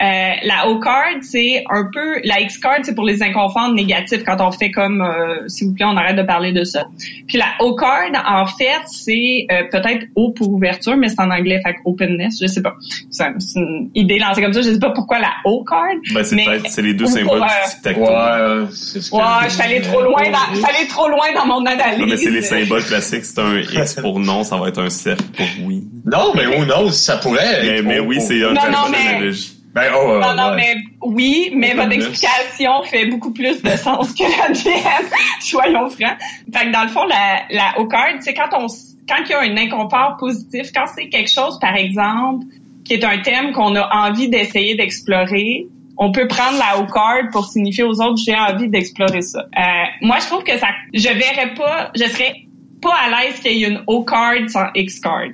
Euh, 0.00 0.30
la 0.44 0.68
O-card, 0.68 1.16
c'est 1.22 1.64
un 1.70 1.88
peu 1.92 2.20
la 2.24 2.40
X-card, 2.40 2.78
c'est 2.82 2.94
pour 2.94 3.04
les 3.04 3.22
inconforts 3.22 3.72
négatifs 3.72 4.22
quand 4.24 4.36
on 4.40 4.52
fait 4.52 4.70
comme 4.70 5.00
euh, 5.02 5.48
s'il 5.48 5.68
vous 5.68 5.74
plaît, 5.74 5.86
on 5.86 5.96
arrête 5.96 6.16
de 6.16 6.22
parler 6.22 6.52
de 6.52 6.62
ça. 6.64 6.86
Puis 7.26 7.36
la 7.38 7.46
O-card, 7.60 8.10
en 8.26 8.46
fait, 8.46 8.80
c'est 8.86 9.46
euh, 9.50 9.64
peut-être 9.72 10.06
O 10.14 10.30
pour 10.30 10.50
ouverture, 10.50 10.96
mais 10.96 11.08
c'est 11.08 11.20
en 11.20 11.30
anglais, 11.30 11.60
fait 11.64 11.74
openness, 11.84 12.38
je 12.40 12.46
sais 12.46 12.62
pas. 12.62 12.74
C'est 13.10 13.24
une 13.56 13.90
idée 13.94 14.18
lancée 14.18 14.40
comme 14.42 14.52
ça, 14.52 14.62
je 14.62 14.70
sais 14.70 14.78
pas 14.78 14.90
pourquoi 14.90 15.18
la 15.18 15.32
O-card. 15.44 15.82
Ben, 16.14 16.22
c'est 16.22 16.36
Mais- 16.36 16.44
peut-être, 16.44 16.68
c'est 16.68 16.82
les 16.82 16.94
deux 16.94 17.06
symboles 17.06 17.38
pour, 17.38 17.46
du 17.46 17.52
euh, 17.52 17.68
tic-tac-toe. 17.70 18.00
Ouais, 18.02 18.66
c'est 18.72 19.00
ce 19.00 19.10
que 19.10 19.16
Ouais, 19.16 19.22
je 19.44 19.48
je 19.48 19.54
suis 19.54 19.62
allée 19.62 19.80
trop 19.80 20.02
loin 20.02 20.22
dans, 20.30 20.38
je 20.54 20.56
suis 20.56 20.64
allée 20.76 20.88
trop 20.88 21.08
loin 21.08 21.26
dans 21.34 21.46
mon 21.46 21.66
analyse. 21.66 21.98
Non, 21.98 22.06
mais 22.06 22.16
c'est 22.16 22.30
les 22.30 22.42
symboles 22.42 22.84
classiques. 22.84 23.24
C'est 23.24 23.40
un 23.40 23.56
X 23.82 23.94
pour 23.96 24.20
non, 24.20 24.44
ça 24.44 24.56
va 24.56 24.68
être 24.68 24.80
un 24.80 24.90
cercle 24.90 25.24
pour 25.36 25.46
oui. 25.66 25.84
Non, 26.06 26.32
mais 26.36 26.46
who 26.46 26.64
knows, 26.64 26.92
ça 26.92 27.16
pourrait 27.16 27.62
Mais, 27.62 27.68
être. 27.78 27.84
mais 27.84 27.98
oui, 28.00 28.16
pour- 28.16 28.24
c'est 28.26 28.44
un 28.44 28.52
Non, 28.52 28.60
non, 28.70 28.78
mais- 28.90 29.16
analogie. 29.16 29.54
Ben, 29.74 29.92
oh, 29.94 30.18
Non, 30.20 30.34
non, 30.34 30.50
ouais. 30.50 30.56
mais 30.56 30.74
oui, 31.02 31.50
mais 31.54 31.74
votre 31.74 31.92
explication 31.92 32.82
fait 32.84 33.06
beaucoup 33.06 33.32
plus 33.32 33.62
de 33.62 33.70
sens 33.70 34.12
que 34.14 34.22
la 34.22 34.48
mienne. 34.48 35.10
Soyons 35.40 35.88
francs. 35.90 36.16
Fait 36.52 36.66
que 36.66 36.72
dans 36.72 36.82
le 36.82 36.88
fond, 36.88 37.04
la, 37.04 37.42
la 37.50 37.78
O-card, 37.78 38.14
c'est 38.20 38.34
quand 38.34 38.48
on, 38.52 38.66
quand 39.08 39.22
il 39.24 39.30
y 39.30 39.34
a 39.34 39.40
un 39.40 39.56
inconfort 39.56 40.16
positif, 40.18 40.70
quand 40.74 40.86
c'est 40.94 41.08
quelque 41.08 41.30
chose, 41.30 41.58
par 41.60 41.76
exemple, 41.76 42.46
qui 42.84 42.94
est 42.94 43.04
un 43.04 43.18
thème 43.18 43.52
qu'on 43.52 43.74
a 43.76 44.08
envie 44.08 44.28
d'essayer 44.28 44.74
d'explorer, 44.74 45.66
on 45.98 46.12
peut 46.12 46.28
prendre 46.28 46.58
la 46.58 46.80
O-card 46.80 47.30
pour 47.32 47.44
signifier 47.44 47.84
aux 47.84 48.00
autres 48.00 48.22
j'ai 48.24 48.34
envie 48.34 48.68
d'explorer 48.68 49.20
ça. 49.20 49.40
Euh, 49.40 49.62
moi, 50.00 50.18
je 50.20 50.26
trouve 50.26 50.44
que 50.44 50.56
ça, 50.56 50.68
je 50.94 51.08
verrais 51.08 51.54
pas, 51.54 51.90
je 51.94 52.04
serais 52.04 52.34
pas 52.80 52.94
à 52.94 53.24
l'aise 53.24 53.40
qu'il 53.40 53.58
y 53.58 53.64
ait 53.64 53.68
une 53.68 53.82
O-card 53.86 54.48
sans 54.48 54.68
X-card. 54.74 55.32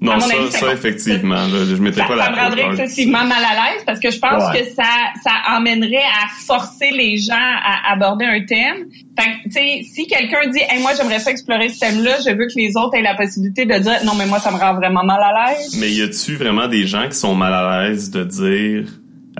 Non, 0.00 0.20
ça, 0.20 0.34
ça 0.50 0.72
effectivement, 0.72 1.48
je 1.48 1.76
mettrais 1.76 2.02
ça, 2.02 2.08
pas 2.08 2.16
la 2.16 2.24
Ça 2.24 2.30
me 2.32 2.36
rendrait 2.36 2.66
excessivement 2.66 3.24
mal 3.24 3.42
à 3.42 3.54
l'aise 3.54 3.84
parce 3.86 4.00
que 4.00 4.10
je 4.10 4.18
pense 4.18 4.52
que 4.52 4.64
ça, 4.74 4.82
ça 5.22 5.32
emmènerait 5.56 5.96
à 5.96 6.28
forcer 6.46 6.90
les 6.90 7.16
gens 7.16 7.32
à 7.34 7.92
aborder 7.92 8.26
un 8.26 8.44
thème. 8.44 8.88
Fait 9.18 9.30
tu 9.44 9.52
sais, 9.52 9.80
si 9.82 10.06
quelqu'un 10.06 10.50
dit, 10.50 10.58
hey, 10.58 10.82
moi, 10.82 10.92
j'aimerais 10.96 11.20
ça 11.20 11.30
explorer 11.30 11.70
ce 11.70 11.80
thème-là, 11.80 12.16
je 12.26 12.30
veux 12.30 12.46
que 12.46 12.56
les 12.56 12.76
autres 12.76 12.94
aient 12.96 13.02
la 13.02 13.14
possibilité 13.14 13.64
de 13.64 13.78
dire, 13.78 14.04
non, 14.04 14.12
mais 14.18 14.26
moi, 14.26 14.40
ça 14.40 14.50
me 14.50 14.58
rend 14.58 14.74
vraiment 14.74 15.04
mal 15.04 15.20
à 15.22 15.52
l'aise. 15.52 15.78
Mais 15.80 15.90
y 15.90 16.02
a-tu 16.02 16.36
vraiment 16.36 16.68
des 16.68 16.86
gens 16.86 17.08
qui 17.08 17.16
sont 17.16 17.34
mal 17.34 17.54
à 17.54 17.84
l'aise 17.84 18.10
de 18.10 18.24
dire, 18.24 18.88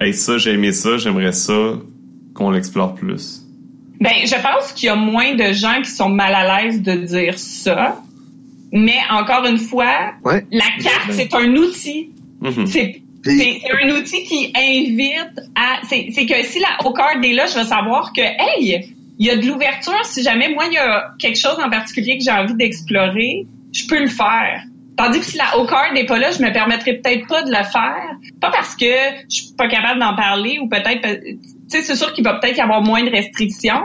hey, 0.00 0.14
ça, 0.14 0.38
j'ai 0.38 0.52
aimé 0.52 0.72
ça, 0.72 0.96
j'aimerais 0.96 1.32
ça 1.32 1.74
qu'on 2.34 2.50
l'explore 2.50 2.94
plus? 2.94 3.42
Ben, 4.00 4.12
je 4.24 4.34
pense 4.34 4.72
qu'il 4.72 4.86
y 4.86 4.90
a 4.90 4.96
moins 4.96 5.34
de 5.34 5.52
gens 5.52 5.80
qui 5.82 5.90
sont 5.90 6.08
mal 6.08 6.34
à 6.34 6.62
l'aise 6.62 6.82
de 6.82 6.92
dire 6.92 7.38
ça. 7.38 7.96
Mais 8.76 8.98
encore 9.08 9.46
une 9.46 9.58
fois, 9.58 10.14
la 10.50 10.66
carte, 10.82 11.12
c'est 11.12 11.32
un 11.32 11.54
outil. 11.54 12.10
Mm-hmm. 12.42 12.66
C'est 13.24 13.62
un 13.72 13.90
outil 13.90 14.24
qui 14.24 14.52
invite 14.54 15.40
à... 15.54 15.78
C'est 15.84 16.26
que 16.26 16.42
si 16.42 16.58
la 16.58 16.84
haut-card 16.84 17.22
est 17.22 17.32
là, 17.32 17.46
je 17.46 17.54
vais 17.54 17.64
savoir 17.64 18.12
que, 18.12 18.20
hey, 18.20 18.84
il 19.18 19.26
y 19.26 19.30
a 19.30 19.36
de 19.36 19.46
l'ouverture. 19.46 20.04
Si 20.04 20.24
jamais, 20.24 20.48
moi, 20.48 20.64
il 20.66 20.74
y 20.74 20.78
a 20.78 21.12
quelque 21.20 21.38
chose 21.38 21.56
en 21.64 21.70
particulier 21.70 22.18
que 22.18 22.24
j'ai 22.24 22.32
envie 22.32 22.54
d'explorer, 22.54 23.46
je 23.72 23.86
peux 23.86 24.00
le 24.00 24.08
faire. 24.08 24.62
Tandis 24.96 25.20
que 25.20 25.24
si 25.24 25.36
la 25.36 25.56
haut-card 25.56 25.92
n'est 25.92 26.06
pas 26.06 26.18
là, 26.18 26.32
je 26.32 26.42
me 26.42 26.52
permettrai 26.52 26.94
peut-être 26.94 27.26
pas 27.28 27.42
de 27.42 27.50
le 27.50 27.64
faire. 27.64 28.16
Pas 28.40 28.50
parce 28.50 28.74
que 28.74 28.86
je 29.30 29.36
suis 29.36 29.54
pas 29.56 29.68
capable 29.68 30.00
d'en 30.00 30.16
parler 30.16 30.58
ou 30.58 30.68
peut-être... 30.68 31.20
Tu 31.22 31.38
sais, 31.68 31.82
c'est 31.82 31.96
sûr 31.96 32.12
qu'il 32.12 32.24
va 32.24 32.34
peut-être 32.34 32.58
y 32.58 32.60
avoir 32.60 32.82
moins 32.82 33.04
de 33.04 33.10
restrictions. 33.10 33.84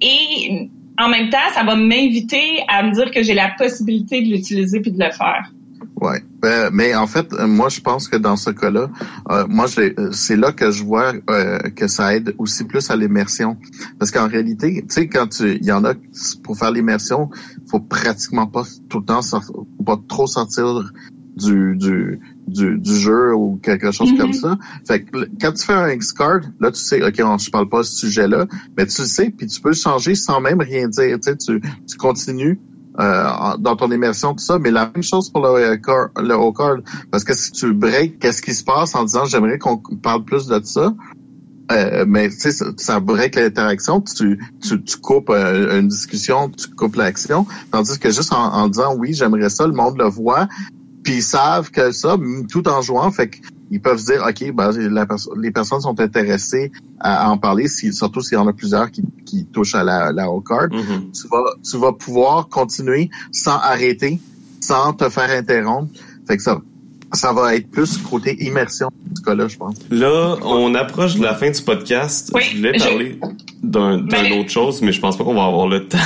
Et 0.00 0.68
en 1.00 1.08
même 1.08 1.30
temps, 1.30 1.38
ça 1.54 1.64
va 1.64 1.76
m'inviter 1.76 2.62
à 2.68 2.82
me 2.82 2.92
dire 2.92 3.10
que 3.10 3.22
j'ai 3.22 3.34
la 3.34 3.50
possibilité 3.56 4.22
de 4.22 4.28
l'utiliser 4.28 4.80
puis 4.80 4.92
de 4.92 5.02
le 5.02 5.10
faire. 5.10 5.50
Ouais, 6.00 6.22
ben, 6.40 6.70
mais 6.72 6.94
en 6.94 7.06
fait, 7.06 7.30
moi 7.32 7.68
je 7.68 7.80
pense 7.80 8.08
que 8.08 8.16
dans 8.16 8.36
ce 8.36 8.48
cas-là, 8.50 8.88
euh, 9.30 9.46
moi 9.48 9.66
c'est 9.68 10.36
là 10.36 10.52
que 10.52 10.70
je 10.70 10.82
vois 10.82 11.12
euh, 11.28 11.58
que 11.76 11.88
ça 11.88 12.14
aide 12.14 12.34
aussi 12.38 12.64
plus 12.64 12.90
à 12.90 12.96
l'immersion, 12.96 13.58
parce 13.98 14.10
qu'en 14.10 14.26
réalité, 14.26 14.82
tu 14.88 14.94
sais, 14.94 15.08
quand 15.08 15.26
tu, 15.26 15.56
il 15.56 15.64
y 15.64 15.72
en 15.72 15.84
a 15.84 15.92
pour 16.42 16.56
faire 16.56 16.70
l'immersion, 16.70 17.28
faut 17.68 17.80
pratiquement 17.80 18.46
pas 18.46 18.62
tout 18.88 19.00
le 19.00 19.04
temps, 19.04 19.20
sortir, 19.20 19.54
pas 19.84 19.98
trop 20.08 20.26
sortir 20.26 20.90
du, 21.36 21.76
du, 21.76 22.20
du, 22.50 22.78
du 22.78 22.96
jeu 22.96 23.34
ou 23.34 23.58
quelque 23.62 23.90
chose 23.90 24.12
comme 24.18 24.32
mm-hmm. 24.32 24.40
ça. 24.40 24.58
Fait 24.86 25.04
que 25.04 25.28
quand 25.40 25.52
tu 25.52 25.64
fais 25.64 25.72
un 25.72 25.90
X-Card, 25.90 26.40
là, 26.60 26.70
tu 26.70 26.80
sais, 26.80 27.02
OK, 27.02 27.16
je 27.16 27.50
parle 27.50 27.68
pas 27.68 27.78
de 27.78 27.82
ce 27.84 28.06
sujet-là, 28.06 28.46
mais 28.76 28.86
tu 28.86 29.02
le 29.02 29.06
sais, 29.06 29.30
puis 29.30 29.46
tu 29.46 29.60
peux 29.60 29.72
changer 29.72 30.14
sans 30.14 30.40
même 30.40 30.60
rien 30.60 30.88
dire. 30.88 31.18
Tu 31.20 31.30
sais, 31.30 31.36
tu, 31.36 31.60
tu 31.60 31.96
continues 31.96 32.60
euh, 32.98 33.56
dans 33.58 33.76
ton 33.76 33.90
immersion, 33.90 34.34
tout 34.34 34.44
ça, 34.44 34.58
mais 34.58 34.70
la 34.70 34.90
même 34.92 35.02
chose 35.02 35.30
pour 35.30 35.42
le, 35.42 35.76
le 35.76 36.36
haut 36.36 36.52
card, 36.52 36.78
parce 37.10 37.24
que 37.24 37.34
si 37.34 37.52
tu 37.52 37.72
breaks, 37.72 38.18
qu'est-ce 38.18 38.42
qui 38.42 38.52
se 38.52 38.64
passe 38.64 38.94
en 38.94 39.04
disant 39.04 39.24
j'aimerais 39.24 39.58
qu'on 39.58 39.78
parle 39.78 40.24
plus 40.24 40.46
de 40.46 40.60
ça, 40.64 40.94
euh, 41.70 42.04
mais 42.06 42.28
tu 42.30 42.40
sais, 42.40 42.52
ça, 42.52 42.66
ça 42.76 42.98
break 42.98 43.36
l'interaction, 43.36 44.00
tu, 44.00 44.40
tu, 44.60 44.82
tu 44.82 44.96
coupes 44.96 45.30
euh, 45.30 45.78
une 45.78 45.86
discussion, 45.86 46.50
tu 46.50 46.68
coupes 46.68 46.96
l'action, 46.96 47.46
tandis 47.70 47.98
que 47.98 48.10
juste 48.10 48.32
en, 48.32 48.52
en 48.52 48.68
disant 48.68 48.96
oui, 48.96 49.14
j'aimerais 49.14 49.50
ça, 49.50 49.68
le 49.68 49.72
monde 49.72 49.96
le 49.96 50.08
voit, 50.08 50.48
puis 51.02 51.14
ils 51.14 51.22
savent 51.22 51.70
que 51.70 51.92
ça, 51.92 52.16
tout 52.50 52.68
en 52.68 52.82
jouant, 52.82 53.10
fait 53.10 53.30
qu'ils 53.30 53.80
peuvent 53.80 53.98
se 53.98 54.12
dire, 54.12 54.24
OK, 54.28 54.52
ben, 54.52 54.70
les 55.36 55.50
personnes 55.50 55.80
sont 55.80 55.98
intéressées 56.00 56.72
à, 56.98 57.30
en 57.30 57.38
parler, 57.38 57.68
surtout 57.68 58.20
s'il 58.20 58.34
y 58.34 58.40
en 58.40 58.46
a 58.46 58.52
plusieurs 58.52 58.90
qui, 58.90 59.02
qui 59.24 59.46
touchent 59.46 59.74
à 59.74 59.84
la, 59.84 60.12
la 60.12 60.26
card. 60.46 60.68
Mm-hmm. 60.68 61.12
tu, 61.12 61.28
vas, 61.28 61.44
tu 61.68 61.78
vas 61.78 61.92
pouvoir 61.92 62.48
continuer 62.48 63.10
sans 63.32 63.56
arrêter, 63.56 64.20
sans 64.60 64.92
te 64.92 65.08
faire 65.08 65.30
interrompre. 65.30 65.92
Fait 66.26 66.36
que 66.36 66.42
ça, 66.42 66.60
ça 67.12 67.32
va 67.32 67.54
être 67.54 67.70
plus 67.70 67.98
côté 67.98 68.36
immersion, 68.44 68.90
ce 69.16 69.22
cas-là, 69.22 69.48
je 69.48 69.56
pense. 69.56 69.76
Là, 69.90 70.36
on 70.42 70.74
approche 70.74 71.16
de 71.16 71.22
la 71.22 71.34
fin 71.34 71.50
du 71.50 71.62
podcast. 71.62 72.30
je 72.38 72.56
voulais 72.56 72.78
parler 72.78 73.18
d'un, 73.62 73.98
d'une 73.98 74.40
autre 74.40 74.50
chose, 74.50 74.82
mais 74.82 74.92
je 74.92 75.00
pense 75.00 75.16
pas 75.16 75.24
qu'on 75.24 75.34
va 75.34 75.44
avoir 75.44 75.66
le 75.66 75.88
temps. 75.88 75.98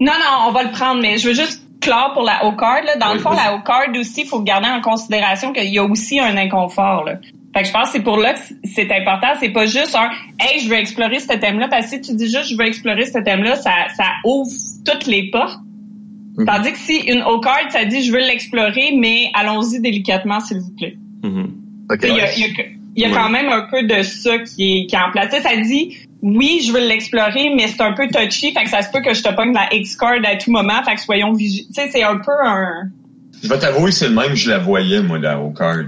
Non, 0.00 0.12
non, 0.12 0.48
on 0.48 0.52
va 0.52 0.64
le 0.64 0.72
prendre, 0.72 1.00
mais 1.00 1.18
je 1.18 1.28
veux 1.28 1.34
juste 1.34 1.61
clair 1.82 2.10
pour 2.14 2.22
la 2.22 2.46
haut 2.46 2.52
card. 2.52 2.84
Là. 2.84 2.96
Dans 2.96 3.12
le 3.12 3.20
fond, 3.20 3.30
la 3.30 3.54
haut 3.54 3.62
card 3.62 3.88
aussi, 3.98 4.22
il 4.22 4.26
faut 4.26 4.40
garder 4.40 4.68
en 4.68 4.80
considération 4.80 5.52
qu'il 5.52 5.68
y 5.68 5.78
a 5.78 5.84
aussi 5.84 6.18
un 6.18 6.36
inconfort. 6.36 7.04
Là. 7.04 7.16
Fait 7.54 7.62
que 7.62 7.68
je 7.68 7.72
pense 7.72 7.88
que 7.88 7.92
c'est 7.92 8.02
pour 8.02 8.16
là 8.16 8.32
que 8.32 8.40
c'est 8.64 8.90
important. 8.90 9.28
C'est 9.38 9.50
pas 9.50 9.66
juste 9.66 9.94
un 9.94 10.10
Hey, 10.40 10.60
je 10.60 10.68
veux 10.68 10.76
explorer 10.76 11.18
ce 11.18 11.36
thème-là, 11.36 11.68
parce 11.68 11.84
que 11.84 11.90
si 11.90 12.00
tu 12.00 12.14
dis 12.14 12.30
juste 12.30 12.48
je 12.50 12.56
veux 12.56 12.66
explorer 12.66 13.04
ce 13.04 13.18
thème-là, 13.18 13.56
ça, 13.56 13.72
ça 13.94 14.04
ouvre 14.24 14.50
toutes 14.86 15.06
les 15.06 15.30
portes. 15.30 15.58
Mm-hmm. 16.36 16.46
Tandis 16.46 16.72
que 16.72 16.78
si 16.78 16.96
une 17.08 17.22
haut 17.22 17.40
card, 17.40 17.70
ça 17.70 17.84
dit 17.84 18.02
je 18.02 18.12
veux 18.12 18.20
l'explorer, 18.20 18.94
mais 18.98 19.30
allons-y 19.34 19.80
délicatement, 19.80 20.40
s'il 20.40 20.60
vous 20.60 20.74
plaît. 20.76 20.96
Mm-hmm. 21.22 21.46
Il 22.04 22.08
y 22.08 22.20
a, 22.20 22.38
y 22.96 23.04
a, 23.04 23.14
quand 23.14 23.28
même 23.28 23.50
un 23.50 23.66
peu 23.70 23.82
de 23.82 24.02
ça 24.02 24.38
qui 24.38 24.78
est, 24.78 24.86
qui 24.86 24.96
est 24.96 24.98
en 24.98 25.10
place. 25.10 25.30
ça 25.42 25.56
dit 25.56 25.94
oui, 26.22 26.62
je 26.64 26.72
veux 26.72 26.86
l'explorer, 26.86 27.52
mais 27.56 27.66
c'est 27.66 27.82
un 27.82 27.92
peu 27.92 28.06
touchy, 28.08 28.52
fait 28.52 28.64
que 28.64 28.70
ça 28.70 28.82
se 28.82 28.90
peut 28.90 29.00
que 29.00 29.12
je 29.12 29.22
te 29.22 29.34
pogne 29.34 29.52
la 29.52 29.68
X-card 29.74 30.20
à 30.24 30.36
tout 30.36 30.52
moment, 30.52 30.82
fait 30.84 30.94
que 30.94 31.00
soyons 31.00 31.32
vigilants. 31.32 31.66
Tu 31.74 31.82
sais, 31.82 31.88
c'est 31.90 32.04
un 32.04 32.18
peu 32.18 32.32
un... 32.44 32.90
Je 33.42 33.48
vais 33.48 33.58
t'avouer, 33.58 33.90
c'est 33.90 34.08
le 34.08 34.14
même, 34.14 34.34
je 34.34 34.50
la 34.50 34.58
voyais, 34.58 35.02
moi, 35.02 35.18
la 35.18 35.40
O-card. 35.40 35.84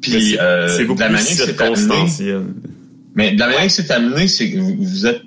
Puis, 0.00 0.38
euh, 0.38 0.68
c'est 0.68 0.84
beaucoup 0.84 1.00
de 1.00 1.04
la 1.04 1.10
manière 1.10 1.26
plus 1.26 1.44
circonstanciel. 1.44 2.42
Mais 3.16 3.32
de 3.32 3.38
la 3.40 3.46
manière 3.46 3.64
que 3.64 3.68
c'est 3.72 3.90
amené, 3.90 4.28
c'est 4.28 4.50
que 4.50 4.58
vous 4.58 5.06
êtes 5.06 5.22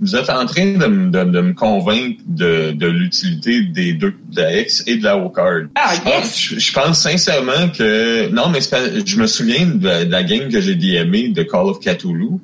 vous 0.00 0.16
êtes 0.16 0.30
en 0.30 0.46
train 0.46 0.72
de, 0.72 1.10
de, 1.10 1.24
de 1.24 1.40
me 1.40 1.52
convaincre 1.52 2.20
de, 2.26 2.72
de 2.72 2.86
l'utilité 2.86 3.62
des 3.62 3.92
deux, 3.92 4.14
de 4.30 4.40
la 4.40 4.60
X 4.60 4.82
et 4.86 4.96
de 4.96 5.04
la 5.04 5.16
O-Card. 5.16 5.68
Ah, 5.74 5.94
je, 5.94 6.00
pense, 6.00 6.54
je, 6.58 6.72
pense 6.72 7.00
sincèrement 7.00 7.68
que... 7.68 8.28
Non, 8.30 8.48
mais 8.48 8.60
je 8.60 9.16
me 9.18 9.26
souviens 9.26 9.66
de 9.66 9.86
la, 9.86 10.04
de 10.04 10.10
la 10.10 10.22
game 10.24 10.48
que 10.48 10.60
j'ai 10.60 10.74
DMé 10.74 11.28
de 11.28 11.42
Call 11.42 11.66
of 11.66 11.80
Cthulhu. 11.80 12.40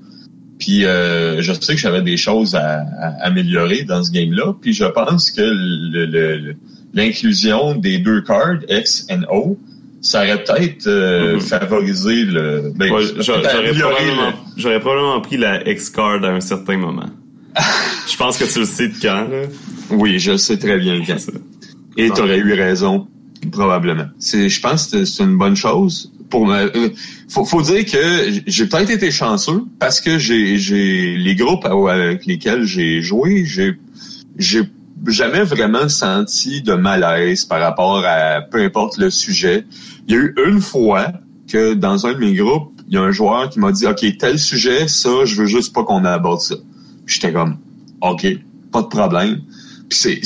Puis 0.59 0.85
euh, 0.85 1.41
je 1.41 1.53
sais 1.53 1.75
que 1.75 1.81
j'avais 1.81 2.03
des 2.03 2.17
choses 2.17 2.55
à, 2.55 2.85
améliorer 3.23 3.83
dans 3.83 4.03
ce 4.03 4.11
game-là. 4.11 4.55
Puis 4.61 4.73
je 4.73 4.85
pense 4.85 5.31
que 5.31 5.43
l'inclusion 6.95 7.75
le, 7.75 7.81
des 7.81 7.99
deux 7.99 8.23
cards 8.23 8.59
X 8.69 9.07
et 9.09 9.15
O, 9.31 9.57
ça 10.01 10.23
aurait 10.23 10.43
peut-être 10.43 10.87
euh, 10.87 11.37
mm-hmm. 11.37 11.41
favorisé 11.41 12.25
le. 12.25 12.73
Ben, 12.75 12.93
j'aurais 14.57 14.81
probablement, 14.81 15.21
pris 15.21 15.37
la 15.37 15.69
X 15.69 15.91
card 15.91 16.25
à 16.25 16.29
un 16.29 16.41
certain 16.41 16.77
moment. 16.77 17.11
je 18.09 18.17
pense 18.17 18.37
que 18.37 18.45
tu 18.45 18.61
le 18.61 18.65
sais 18.65 18.89
de 18.89 18.95
quand. 19.01 19.29
Là. 19.29 19.43
Oui, 19.91 20.19
je 20.19 20.37
sais 20.37 20.59
très 20.59 20.79
bien 20.79 21.03
quand. 21.07 21.17
Et 21.97 22.11
tu 22.11 22.21
aurais 22.21 22.39
eu 22.39 22.53
raison 22.53 23.09
probablement. 23.51 24.07
C'est, 24.19 24.49
je 24.49 24.61
pense 24.61 24.89
que 24.89 25.05
c'est 25.05 25.23
une 25.25 25.37
bonne 25.37 25.57
chose 25.57 26.13
pour 26.31 26.51
euh, 26.51 26.69
faut, 27.29 27.45
faut 27.45 27.63
dire 27.63 27.85
que 27.85 28.41
j'ai 28.47 28.67
peut-être 28.67 28.91
été 28.91 29.11
chanceux 29.11 29.65
parce 29.79 30.01
que 30.01 30.19
j'ai 30.19 30.59
j'ai 30.59 31.17
les 31.17 31.35
groupes 31.35 31.65
avec 31.65 32.27
lesquels 32.27 32.65
j'ai 32.65 33.03
joué, 33.03 33.45
j'ai 33.45 33.79
j'ai 34.37 34.63
jamais 35.07 35.43
vraiment 35.43 35.89
senti 35.89 36.63
de 36.63 36.75
malaise 36.75 37.45
par 37.45 37.61
rapport 37.61 38.05
à 38.05 38.43
peu 38.43 38.63
importe 38.63 38.99
le 38.99 39.11
sujet. 39.11 39.65
Il 40.07 40.15
y 40.15 40.19
a 40.19 40.21
eu 40.21 40.35
une 40.47 40.61
fois 40.61 41.13
que 41.49 41.75
dans 41.75 42.07
un 42.07 42.13
de 42.13 42.19
mes 42.19 42.35
groupes, 42.35 42.73
il 42.89 42.95
y 42.95 42.97
a 42.97 43.03
un 43.03 43.13
joueur 43.13 43.51
qui 43.51 43.59
m'a 43.61 43.73
dit 43.73 43.87
OK, 43.87 44.05
tel 44.19 44.39
sujet, 44.39 44.89
ça, 44.89 45.25
je 45.25 45.35
veux 45.37 45.47
juste 45.47 45.75
pas 45.75 45.85
qu'on 45.85 46.05
aborde 46.05 46.41
ça. 46.41 46.57
J'étais 47.07 47.33
comme 47.33 47.59
OK, 48.01 48.27
pas 48.73 48.83
de 48.83 48.87
problème 48.87 49.41
c'est, 49.91 50.21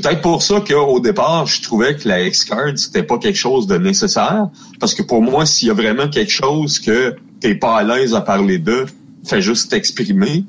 peut-être 0.00 0.20
pour 0.20 0.42
ça 0.42 0.60
qu'au 0.60 1.00
départ, 1.00 1.46
je 1.46 1.62
trouvais 1.62 1.96
que 1.96 2.08
la 2.08 2.22
X-Card, 2.24 2.76
c'était 2.76 3.02
pas 3.02 3.18
quelque 3.18 3.38
chose 3.38 3.66
de 3.66 3.78
nécessaire. 3.78 4.48
Parce 4.80 4.94
que 4.94 5.02
pour 5.02 5.22
moi, 5.22 5.46
s'il 5.46 5.68
y 5.68 5.70
a 5.70 5.74
vraiment 5.74 6.08
quelque 6.08 6.32
chose 6.32 6.78
que 6.78 7.16
t'es 7.40 7.54
pas 7.54 7.78
à 7.78 7.82
l'aise 7.84 8.14
à 8.14 8.20
parler 8.20 8.58
de, 8.58 8.86
fais 9.24 9.40
juste 9.40 9.70
t'exprimer 9.70 10.44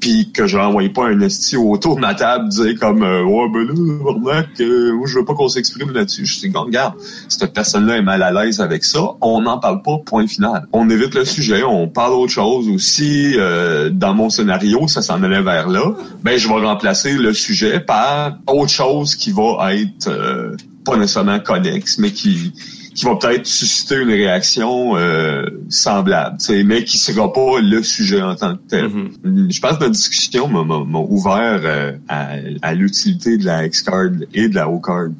puis 0.00 0.30
que 0.32 0.46
je 0.46 0.56
n'envoie 0.56 0.88
pas 0.88 1.06
un 1.06 1.20
esti 1.20 1.56
autour 1.56 1.96
de 1.96 2.00
ma 2.00 2.14
table 2.14 2.48
dire 2.48 2.78
comme 2.78 3.02
euh, 3.02 3.24
ouais 3.24 3.48
ben 3.52 3.66
là 3.66 3.74
remarque 4.04 4.60
euh, 4.60 4.98
je 5.04 5.18
veux 5.18 5.24
pas 5.24 5.34
qu'on 5.34 5.48
s'exprime 5.48 5.90
là-dessus 5.92 6.26
je 6.26 6.34
suis 6.34 6.52
regarde 6.54 6.94
cette 7.28 7.52
personne-là 7.52 7.96
est 7.96 8.02
mal 8.02 8.22
à 8.22 8.30
l'aise 8.30 8.60
avec 8.60 8.84
ça. 8.84 9.00
On 9.20 9.42
n'en 9.42 9.58
parle 9.58 9.82
pas 9.82 9.98
point 10.04 10.26
final. 10.26 10.66
On 10.72 10.88
évite 10.90 11.14
le 11.14 11.24
sujet 11.24 11.62
on 11.62 11.88
parle 11.88 12.12
autre 12.12 12.32
chose 12.32 12.68
aussi 12.68 13.34
euh, 13.36 13.90
dans 13.90 14.14
mon 14.14 14.30
scénario 14.30 14.88
ça 14.88 15.02
s'en 15.02 15.22
allait 15.22 15.42
vers 15.42 15.68
là. 15.68 15.94
Ben 16.22 16.38
je 16.38 16.48
vais 16.48 16.54
remplacer 16.54 17.14
le 17.14 17.32
sujet 17.32 17.80
par 17.80 18.38
autre 18.46 18.70
chose 18.70 19.14
qui 19.14 19.32
va 19.32 19.74
être 19.74 20.08
euh, 20.08 20.56
pas 20.84 20.96
nécessairement 20.96 21.40
connexe 21.40 21.98
mais 21.98 22.10
qui 22.10 22.52
qui 22.98 23.04
va 23.04 23.14
peut-être 23.14 23.46
susciter 23.46 23.94
une 23.94 24.08
réaction 24.08 24.96
euh, 24.96 25.46
semblable, 25.68 26.36
mais 26.66 26.82
qui 26.82 26.98
sera 26.98 27.32
pas 27.32 27.60
le 27.60 27.80
sujet 27.84 28.20
en 28.20 28.34
tant 28.34 28.56
que 28.56 28.62
tel. 28.68 28.86
Mm-hmm. 28.86 29.52
Je 29.52 29.60
pense 29.60 29.76
que 29.76 29.84
notre 29.84 29.92
discussion 29.92 30.48
m'a 30.48 30.98
ouvert 30.98 31.60
euh, 31.62 31.92
à, 32.08 32.74
l'utilité 32.74 33.38
de 33.38 33.44
la 33.44 33.66
X-Card 33.66 34.10
et 34.34 34.48
de 34.48 34.54
la 34.56 34.68
O-Card. 34.68 35.10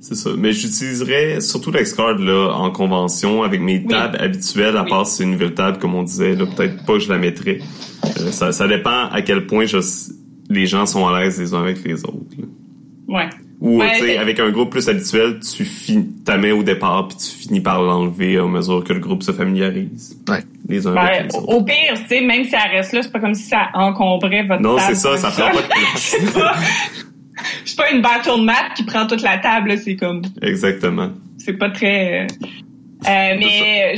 C'est 0.00 0.14
ça. 0.14 0.30
Mais 0.38 0.52
j'utiliserais 0.52 1.42
surtout 1.42 1.70
la 1.70 1.82
X-Card 1.82 2.16
là, 2.18 2.50
en 2.54 2.70
convention 2.70 3.42
avec 3.42 3.60
mes 3.60 3.84
tables 3.84 4.16
habituelles, 4.18 4.78
à 4.78 4.84
part 4.84 5.06
si 5.06 5.16
c'est 5.16 5.24
une 5.24 5.32
nouvelle 5.32 5.52
table, 5.52 5.76
comme 5.76 5.94
on 5.94 6.04
disait. 6.04 6.34
Là, 6.34 6.46
peut-être 6.46 6.82
pas 6.86 6.94
que 6.94 7.00
je 7.00 7.10
la 7.10 7.18
mettrais. 7.18 7.58
Euh, 8.06 8.30
ça, 8.30 8.52
ça 8.52 8.66
dépend 8.66 9.10
à 9.10 9.20
quel 9.20 9.46
point 9.46 9.66
je, 9.66 9.76
les 10.48 10.64
gens 10.64 10.86
sont 10.86 11.06
à 11.06 11.20
l'aise 11.20 11.38
les 11.38 11.52
uns 11.52 11.60
avec 11.60 11.84
les 11.84 12.04
autres. 12.04 12.24
Ouais. 13.06 13.28
Ou 13.60 13.80
Ouais, 13.80 13.98
tu 13.98 14.06
sais, 14.06 14.18
avec 14.18 14.38
un 14.38 14.50
groupe 14.50 14.70
plus 14.70 14.88
habituel, 14.88 15.40
tu 15.40 15.64
fin- 15.64 16.04
t'as 16.24 16.36
mets 16.36 16.52
au 16.52 16.62
départ 16.62 17.08
puis 17.08 17.16
tu 17.16 17.36
finis 17.36 17.60
par 17.60 17.82
l'enlever 17.82 18.36
à 18.38 18.44
mesure 18.44 18.84
que 18.84 18.92
le 18.92 19.00
groupe 19.00 19.24
se 19.24 19.32
familiarise. 19.32 20.16
Ouais. 20.28 20.38
Les 20.68 20.86
uns 20.86 20.94
Ben, 20.94 21.00
avec 21.00 21.32
les 21.32 21.36
au 21.36 21.40
autres. 21.42 21.54
au 21.56 21.64
pire, 21.64 21.94
tu 21.94 22.06
sais, 22.08 22.20
même 22.20 22.44
si 22.44 22.54
elle 22.54 22.70
reste 22.76 22.92
là, 22.92 23.02
c'est 23.02 23.10
pas 23.10 23.18
comme 23.18 23.34
si 23.34 23.48
ça 23.48 23.68
encombrait 23.74 24.44
votre 24.44 24.62
Non, 24.62 24.76
table. 24.76 24.86
c'est 24.94 24.94
ça, 25.00 25.16
ça 25.16 25.30
prend 25.32 25.50
pas 25.50 25.62
de 25.62 25.66
place. 25.66 25.94
c'est 25.96 26.32
pas, 26.32 26.54
pas 27.84 27.90
une 27.92 28.00
battle 28.02 28.42
map 28.42 28.54
qui 28.76 28.84
prend 28.84 29.06
toute 29.08 29.22
la 29.22 29.38
table, 29.38 29.76
c'est 29.78 29.96
comme, 29.96 30.22
Exactement. 30.40 31.10
c'est 31.38 31.54
pas 31.54 31.70
très, 31.70 32.20
euh, 32.22 32.26
euh, 33.08 33.36
mais, 33.38 33.94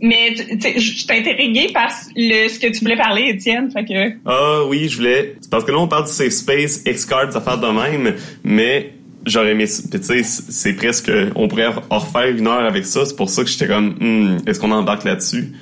mais, 0.00 0.34
tu 0.34 0.60
sais, 0.60 0.78
je 0.78 0.96
suis 0.98 1.06
intriguée 1.10 1.68
par 1.74 1.90
le, 2.16 2.48
ce 2.48 2.58
que 2.58 2.66
tu 2.72 2.80
voulais 2.80 2.96
parler, 2.96 3.28
Étienne, 3.28 3.70
fait 3.70 3.84
que, 3.84 4.14
Ah 4.26 4.64
oui, 4.66 4.88
je 4.88 4.96
voulais. 4.96 5.36
c'est 5.42 5.50
Parce 5.50 5.64
que 5.64 5.72
là, 5.72 5.78
on 5.78 5.88
parle 5.88 6.04
du 6.06 6.12
safe 6.12 6.30
space, 6.32 6.82
X-Cards, 6.86 7.36
affaires 7.36 7.58
de 7.58 7.66
même, 7.68 8.14
mais 8.44 8.93
j'aurais 9.26 9.52
aimé. 9.52 9.66
Tu 9.66 10.02
sais, 10.02 10.22
c'est 10.22 10.72
presque. 10.74 11.10
On 11.34 11.48
pourrait 11.48 11.68
en 11.90 11.98
refaire 11.98 12.28
une 12.28 12.46
heure 12.46 12.64
avec 12.64 12.84
ça. 12.86 13.04
C'est 13.06 13.16
pour 13.16 13.30
ça 13.30 13.42
que 13.44 13.50
j'étais 13.50 13.66
comme, 13.68 13.94
Hmm, 14.00 14.38
est-ce 14.46 14.58
qu'on 14.60 14.70
embarque 14.70 15.04
là-dessus? 15.04 15.52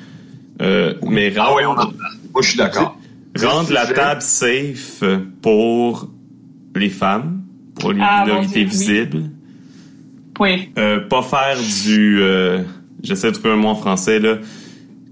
Euh, 0.60 0.94
mais 1.09 1.32
Ah 1.39 1.52
oui, 1.56 1.62
on 1.64 1.70
rendre, 1.74 1.89
en 1.89 2.32
Moi, 2.32 2.43
je 2.43 2.48
suis 2.48 2.59
d'accord. 2.59 2.98
rendre 3.40 3.72
la 3.72 3.86
table 3.86 4.22
safe 4.22 5.02
pour 5.40 6.09
les 6.76 6.90
femmes, 6.90 7.43
pour 7.78 7.93
les 7.93 8.01
Ah, 8.02 8.24
minorités 8.26 8.64
visibles. 8.64 9.24
oui. 10.40 10.70
Euh, 10.78 11.01
pas 11.01 11.22
faire 11.22 11.56
du 11.84 12.18
euh, 12.20 12.62
j'essaie 13.02 13.28
de 13.30 13.36
trouver 13.36 13.55
un 13.55 13.56
mot 13.56 13.68
en 13.68 13.74
français 13.74 14.18
là 14.18 14.36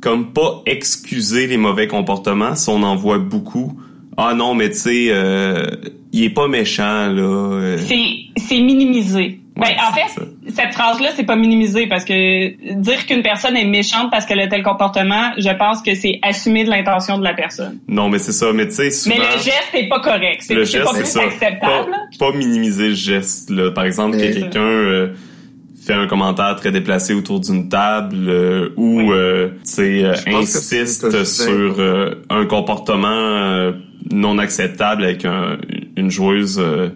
comme 0.01 0.33
pas 0.33 0.63
excuser 0.67 1.47
les 1.47 1.57
mauvais 1.59 1.87
comportements 1.89 2.55
si 2.55 2.69
on 2.71 2.83
en 2.83 2.97
voit 2.97 3.19
beaucoup 3.19 3.79
ah 4.21 4.35
non 4.35 4.55
mais 4.55 4.71
tu 4.71 4.77
sais 4.77 5.07
euh, 5.11 5.65
il 6.13 6.25
est 6.25 6.31
pas 6.31 6.49
méchant 6.49 7.09
là. 7.09 7.77
C'est, 7.79 8.05
c'est 8.37 8.61
minimisé. 8.61 9.41
Ben, 9.57 9.63
Ouais, 9.67 9.77
en 9.79 9.93
c'est 9.95 10.01
fait, 10.01 10.29
cette 10.57 10.73
phrase-là, 10.73 11.11
c'est 11.15 11.25
pas 11.27 11.37
minimisé 11.37 11.87
parce 11.87 12.05
que 12.05 12.73
dire 12.75 13.05
qu'une 13.05 13.23
personne 13.23 13.57
est 13.57 13.67
méchante 13.67 14.11
parce 14.11 14.25
qu'elle 14.25 14.41
a 14.41 14.47
tel 14.49 14.63
comportement, 14.63 15.33
je 15.37 15.51
pense 15.51 15.83
que 15.83 15.95
c'est 15.95 16.19
assumer 16.23 16.65
de 16.65 16.71
l'intention 16.71 17.19
de 17.19 17.25
la 17.25 17.35
personne. 17.35 17.79
non 17.87 18.09
mais 18.09 18.19
c'est 18.19 18.33
ça 18.33 18.53
mais 18.55 18.67
tu 18.69 18.75
sais 18.75 18.91
souvent 18.91 19.17
Mais 19.19 19.23
le 19.23 19.33
geste 19.39 19.71
est 19.75 19.89
pas 19.89 20.01
correct. 20.01 20.41
C'est, 20.41 20.55
pas 20.55 20.95
plus 20.95 21.05
ça 21.05 21.23
acceptable. 21.23 21.61
pas, 22.19 22.31
pas 22.31 22.37
minimiser 22.37 22.89
le 22.89 22.95
geste 22.95 23.51
là 23.51 23.71
par 23.71 23.85
exemple 23.85 24.17
que 24.17 24.33
quelqu'un 24.33 24.61
euh, 24.61 25.09
fait 25.93 25.99
un 25.99 26.07
commentaire 26.07 26.55
très 26.57 26.71
déplacé 26.73 27.15
autour 27.15 27.41
d'une 27.41 27.69
table 27.69 28.17
euh, 28.29 28.69
ou 28.77 29.01
Oui. 29.01 29.09
euh, 29.11 29.49
euh, 29.79 30.15
insiste 30.29 31.25
sur 31.25 31.75
euh, 31.81 32.15
un 32.31 32.47
comportement 32.47 33.09
euh, 33.09 33.73
non 34.13 34.39
acceptable 34.39 35.05
avec 35.05 35.25
un- 35.25 35.59
une 35.97 36.11
joueuse 36.11 36.59
euh, 36.61 36.91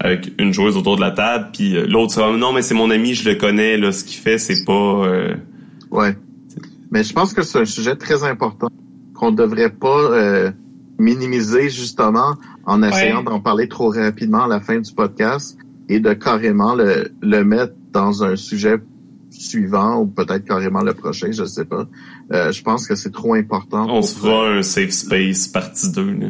avec 0.00 0.32
une 0.38 0.52
joueuse 0.52 0.76
autour 0.76 0.96
de 0.96 1.00
la 1.02 1.10
table 1.10 1.48
puis 1.52 1.76
euh, 1.76 1.86
l'autre 1.86 2.12
c'est 2.14 2.36
non 2.38 2.52
mais 2.52 2.62
c'est 2.62 2.74
mon 2.74 2.90
ami 2.90 3.14
je 3.14 3.28
le 3.28 3.34
connais 3.36 3.76
là 3.76 3.92
ce 3.92 4.02
qu'il 4.04 4.18
fait 4.18 4.38
c'est 4.38 4.64
pas 4.64 4.72
euh, 5.06 5.34
Ouais. 5.90 6.16
Mais 6.92 7.02
je 7.04 7.12
pense 7.12 7.32
que 7.34 7.42
c'est 7.42 7.58
un 7.60 7.64
sujet 7.64 7.94
très 7.96 8.24
important 8.24 8.68
qu'on 9.14 9.30
devrait 9.32 9.70
pas 9.70 9.88
euh, 10.12 10.50
minimiser 10.98 11.68
justement 11.70 12.34
en 12.64 12.82
essayant 12.82 13.18
Ouais. 13.18 13.24
d'en 13.24 13.40
parler 13.40 13.68
trop 13.68 13.90
rapidement 13.90 14.44
à 14.44 14.48
la 14.48 14.60
fin 14.60 14.78
du 14.80 14.92
podcast 14.92 15.56
et 15.88 15.98
de 16.00 16.12
carrément 16.12 16.74
le, 16.74 17.10
le 17.22 17.42
mettre 17.44 17.74
dans 17.92 18.22
un 18.24 18.36
sujet 18.36 18.76
suivant 19.30 20.00
ou 20.00 20.06
peut-être 20.06 20.44
carrément 20.44 20.82
le 20.82 20.92
prochain, 20.94 21.30
je 21.30 21.44
sais 21.44 21.64
pas. 21.64 21.86
Euh, 22.32 22.50
je 22.52 22.62
pense 22.62 22.86
que 22.86 22.94
c'est 22.94 23.12
trop 23.12 23.34
important. 23.34 23.86
on 23.88 24.02
se 24.02 24.16
fera 24.18 24.48
un 24.50 24.62
safe 24.62 24.90
space 24.90 25.48
partie 25.48 25.90
2 25.92 26.12
là. 26.12 26.28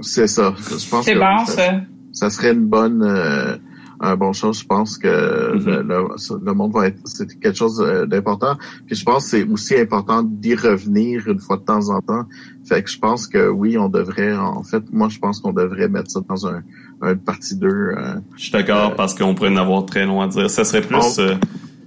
C'est 0.00 0.26
ça. 0.26 0.54
Je 0.58 0.88
pense 0.88 1.04
C'est 1.04 1.14
que 1.14 1.18
bon, 1.18 1.44
ça, 1.46 1.52
ça. 1.52 1.80
ça 2.12 2.30
serait 2.30 2.52
une 2.52 2.66
bonne 2.66 3.02
euh, 3.02 3.56
un 4.02 4.16
bon 4.16 4.32
chose. 4.32 4.60
Je 4.60 4.64
pense 4.66 4.96
que 4.96 5.56
Mhm. 5.58 5.66
le, 5.66 5.82
le- 5.82 6.44
le 6.46 6.52
monde 6.54 6.72
va 6.72 6.86
être 6.86 6.98
c'est 7.04 7.38
quelque 7.38 7.58
chose 7.58 7.82
euh, 7.86 8.06
d'important. 8.06 8.56
Puis 8.86 8.96
je 8.96 9.04
pense 9.04 9.24
que 9.24 9.30
c'est 9.36 9.44
aussi 9.44 9.76
important 9.76 10.22
d'y 10.22 10.54
revenir 10.54 11.28
une 11.28 11.38
fois 11.40 11.58
de 11.58 11.64
temps 11.64 11.90
en 11.90 12.00
temps. 12.00 12.24
Fait 12.64 12.82
que 12.82 12.88
je 12.88 12.98
pense 12.98 13.26
que 13.26 13.48
oui, 13.50 13.76
on 13.76 13.90
devrait. 13.90 14.34
En 14.34 14.62
fait, 14.62 14.82
moi 14.90 15.10
je 15.10 15.18
pense 15.18 15.40
qu'on 15.40 15.52
devrait 15.52 15.88
mettre 15.90 16.10
ça 16.10 16.20
dans 16.26 16.46
un, 16.46 16.62
un 17.02 17.14
partie 17.16 17.56
2. 17.56 17.66
Euh, 17.66 18.14
Je 18.36 18.42
suis 18.44 18.52
d'accord 18.52 18.90
Euh, 18.92 18.94
parce 18.94 19.14
qu'on 19.14 19.34
pourrait 19.34 19.50
en 19.50 19.56
avoir 19.56 19.86
très 19.86 20.06
long 20.06 20.20
à 20.20 20.28
dire. 20.28 20.50
Ça 20.50 20.64
serait 20.64 20.82
plus 20.82 21.18
euh, 21.18 21.34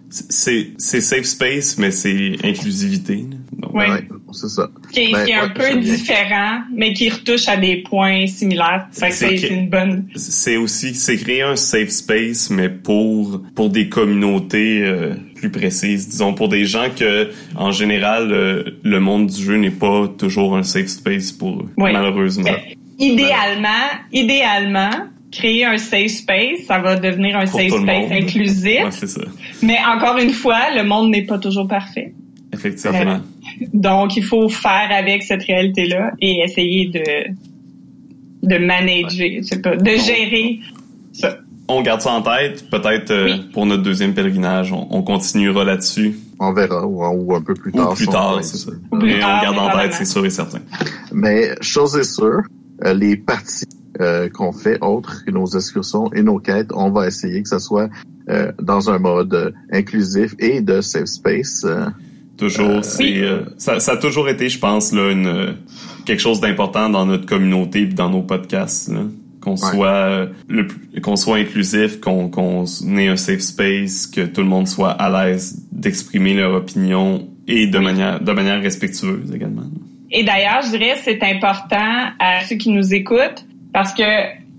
c'est 0.10 0.70
c'est 0.78 1.02
safe 1.02 1.24
space 1.26 1.78
mais 1.80 1.90
c'est 1.92 2.36
inclusivité. 2.44 3.26
Donc, 3.58 3.72
Oui. 3.74 3.86
ouais, 3.90 4.08
c'est 4.32 4.48
ça. 4.50 4.70
Qui 4.92 5.00
est, 5.06 5.12
Ben, 5.12 5.26
qui 5.26 5.32
est 5.32 5.36
un 5.36 5.50
peu 5.50 5.76
différent, 5.80 6.60
mais 6.76 6.94
qui 6.94 7.10
retouche 7.10 7.48
à 7.48 7.58
des 7.58 7.78
points 7.78 8.28
similaires. 8.28 8.88
Fait 8.92 9.10
que 9.10 9.16
C'est 9.16 9.36
une 9.48 9.70
bonne. 9.70 10.08
c'est 10.16 10.58
aussi 10.58 10.94
c'est 10.94 11.18
créer 11.18 11.42
un 11.42 11.56
safe 11.56 11.90
space 11.90 12.50
mais 12.52 12.70
pour 12.70 13.42
pour 13.56 13.70
des 13.72 13.90
communautés 13.90 14.82
euh, 14.84 15.16
plus 15.36 15.50
précises 15.50 16.08
disons 16.10 16.34
pour 16.36 16.48
des 16.50 16.66
gens 16.66 16.88
que 16.96 17.30
en 17.56 17.72
général 17.72 18.32
euh, 18.32 18.64
le 18.84 19.00
monde 19.00 19.28
du 19.28 19.42
jeu 19.44 19.58
n'est 19.58 19.72
pas 19.72 20.08
toujours 20.08 20.56
un 20.56 20.64
safe 20.64 20.88
space 20.88 21.32
pour 21.32 21.62
eux 21.62 21.70
malheureusement 21.78 22.44
Ben, 22.44 22.58
idéalement, 23.04 23.86
idéalement, 24.12 24.92
créer 25.32 25.66
un 25.66 25.78
safe 25.78 26.08
space, 26.12 26.60
ça 26.68 26.80
va 26.80 26.96
devenir 26.96 27.38
un 27.38 27.46
Pour 27.46 27.60
safe 27.60 27.70
space 27.72 28.10
monde. 28.10 28.12
inclusif. 28.12 28.84
ouais, 28.84 28.92
ça 29.08 29.22
Mais 29.62 29.78
encore 29.96 30.18
une 30.18 30.30
fois, 30.32 30.74
le 30.76 30.84
monde 30.84 31.10
n'est 31.12 31.26
pas 31.26 31.40
toujours 31.40 31.68
parfait. 31.68 32.14
effectivement 32.54 33.20
Donc, 33.74 34.16
il 34.16 34.24
faut 34.24 34.48
faire 34.50 34.90
avec 34.92 35.24
cette 35.24 35.44
réalité-là 35.44 36.12
et 36.22 36.40
essayer 36.44 36.88
de 36.90 37.04
de 38.44 38.58
manager, 38.58 39.30
je 39.38 39.42
sais 39.44 39.62
pas, 39.62 39.76
de 39.78 39.90
gérer 39.92 40.60
ça. 41.14 41.38
on 41.70 41.82
garde 41.82 42.02
ça 42.02 42.12
en 42.12 42.22
tête 42.22 42.70
peut-être 42.70 43.10
euh, 43.12 43.26
Oui. 43.32 43.50
pour 43.54 43.66
notre 43.66 43.84
deuxième 43.84 44.14
pèlerinage 44.14 44.74
on, 44.74 44.86
on 44.92 45.02
continuera 45.02 45.64
là-dessus 45.64 46.18
On 46.40 46.52
verra 46.52 46.86
ou, 46.86 47.06
ou 47.06 47.36
un 47.36 47.42
peu 47.42 47.54
plus 47.54 47.72
ou 47.72 47.78
tard. 47.78 47.94
plus 47.94 48.08
tard 48.08 48.40
c'est 48.44 48.58
ça 48.58 48.72
mais 48.92 49.16
on 49.24 49.42
garde 49.42 49.58
en 49.58 49.70
tête 49.80 49.94
c'est 49.94 50.04
sûr 50.04 50.26
et 50.26 50.30
certain 50.30 50.60
Mais 51.14 51.56
chose 51.62 51.96
est 51.96 52.04
sûre, 52.04 52.42
les 52.82 53.16
parties 53.18 53.66
euh, 54.02 54.30
qu'on 54.30 54.52
fait 54.52 54.80
autres 54.82 55.24
que 55.26 55.32
nos 55.32 55.46
excursions 55.46 56.12
et 56.14 56.24
nos 56.24 56.40
quêtes, 56.40 56.70
on 56.74 56.90
va 56.90 57.08
essayer 57.08 57.44
que 57.44 57.50
ce 57.50 57.60
soit 57.60 57.90
euh, 58.30 58.52
dans 58.62 58.90
un 58.90 58.98
mode 59.00 59.34
euh, 59.34 59.52
inclusif 59.72 60.34
et 60.40 60.62
de 60.62 60.82
safe 60.82 61.06
space. 61.06 61.64
euh, 61.66 61.86
Toujours, 62.38 62.84
c'est 62.84 63.22
euh, 63.22 63.42
ça, 63.58 63.80
ça 63.80 63.92
a 63.94 63.98
toujours 63.98 64.28
été, 64.28 64.50
je 64.50 64.58
pense, 64.58 64.92
là, 64.92 65.12
une 65.12 65.28
euh, 65.28 65.52
quelque 66.06 66.20
chose 66.22 66.42
d'important 66.42 66.90
dans 66.90 67.06
notre 67.06 67.26
communauté 67.28 67.82
et 67.82 67.86
dans 67.86 68.10
nos 68.10 68.24
podcasts. 68.24 68.90
là. 68.90 69.02
Qu'on 69.40 69.58
soit 69.58 69.88
euh, 69.90 70.28
le 70.48 70.66
qu'on 71.02 71.18
soit 71.18 71.36
inclusif, 71.38 72.00
qu'on 72.00 72.30
qu'on 72.30 72.64
ait 72.98 73.10
un 73.10 73.18
safe 73.18 73.42
space, 73.42 74.08
que 74.08 74.26
tout 74.26 74.42
le 74.42 74.48
monde 74.48 74.68
soit 74.70 74.92
à 74.92 75.10
l'aise 75.26 75.62
d'exprimer 75.72 76.34
leur 76.34 76.54
opinion 76.56 77.28
et 77.48 77.68
de 77.68 77.78
manière 77.78 78.22
de 78.24 78.32
manière 78.32 78.62
respectueuse 78.62 79.32
également. 79.34 79.64
Et 80.14 80.24
d'ailleurs, 80.24 80.62
je 80.64 80.70
dirais 80.70 80.96
c'est 81.04 81.22
important 81.24 82.12
à 82.20 82.42
ceux 82.42 82.56
qui 82.56 82.70
nous 82.70 82.94
écoutent 82.94 83.46
parce 83.74 83.94
que 83.94 84.04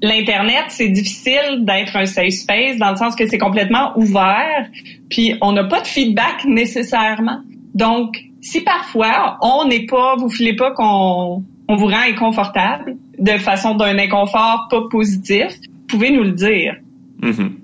l'internet 0.02 0.64
c'est 0.68 0.88
difficile 0.88 1.60
d'être 1.60 1.96
un 1.96 2.04
safe 2.04 2.30
space 2.30 2.76
dans 2.78 2.90
le 2.90 2.96
sens 2.96 3.14
que 3.14 3.26
c'est 3.26 3.38
complètement 3.38 3.96
ouvert, 3.96 4.68
puis 5.08 5.34
on 5.40 5.52
n'a 5.52 5.64
pas 5.64 5.80
de 5.80 5.86
feedback 5.86 6.44
nécessairement. 6.44 7.40
Donc, 7.74 8.16
si 8.42 8.60
parfois 8.60 9.38
on 9.40 9.66
n'est 9.66 9.86
pas, 9.86 10.16
vous 10.16 10.28
filez 10.28 10.56
pas 10.56 10.72
qu'on 10.72 11.44
on 11.68 11.76
vous 11.76 11.86
rend 11.86 12.02
inconfortable 12.06 12.96
de 13.18 13.38
façon 13.38 13.76
d'un 13.76 13.96
inconfort 13.98 14.66
pas 14.68 14.82
positif, 14.90 15.52
pouvez 15.88 16.10
nous 16.10 16.24
le 16.24 16.32
dire. 16.32 16.74
Mhm. 17.22 17.63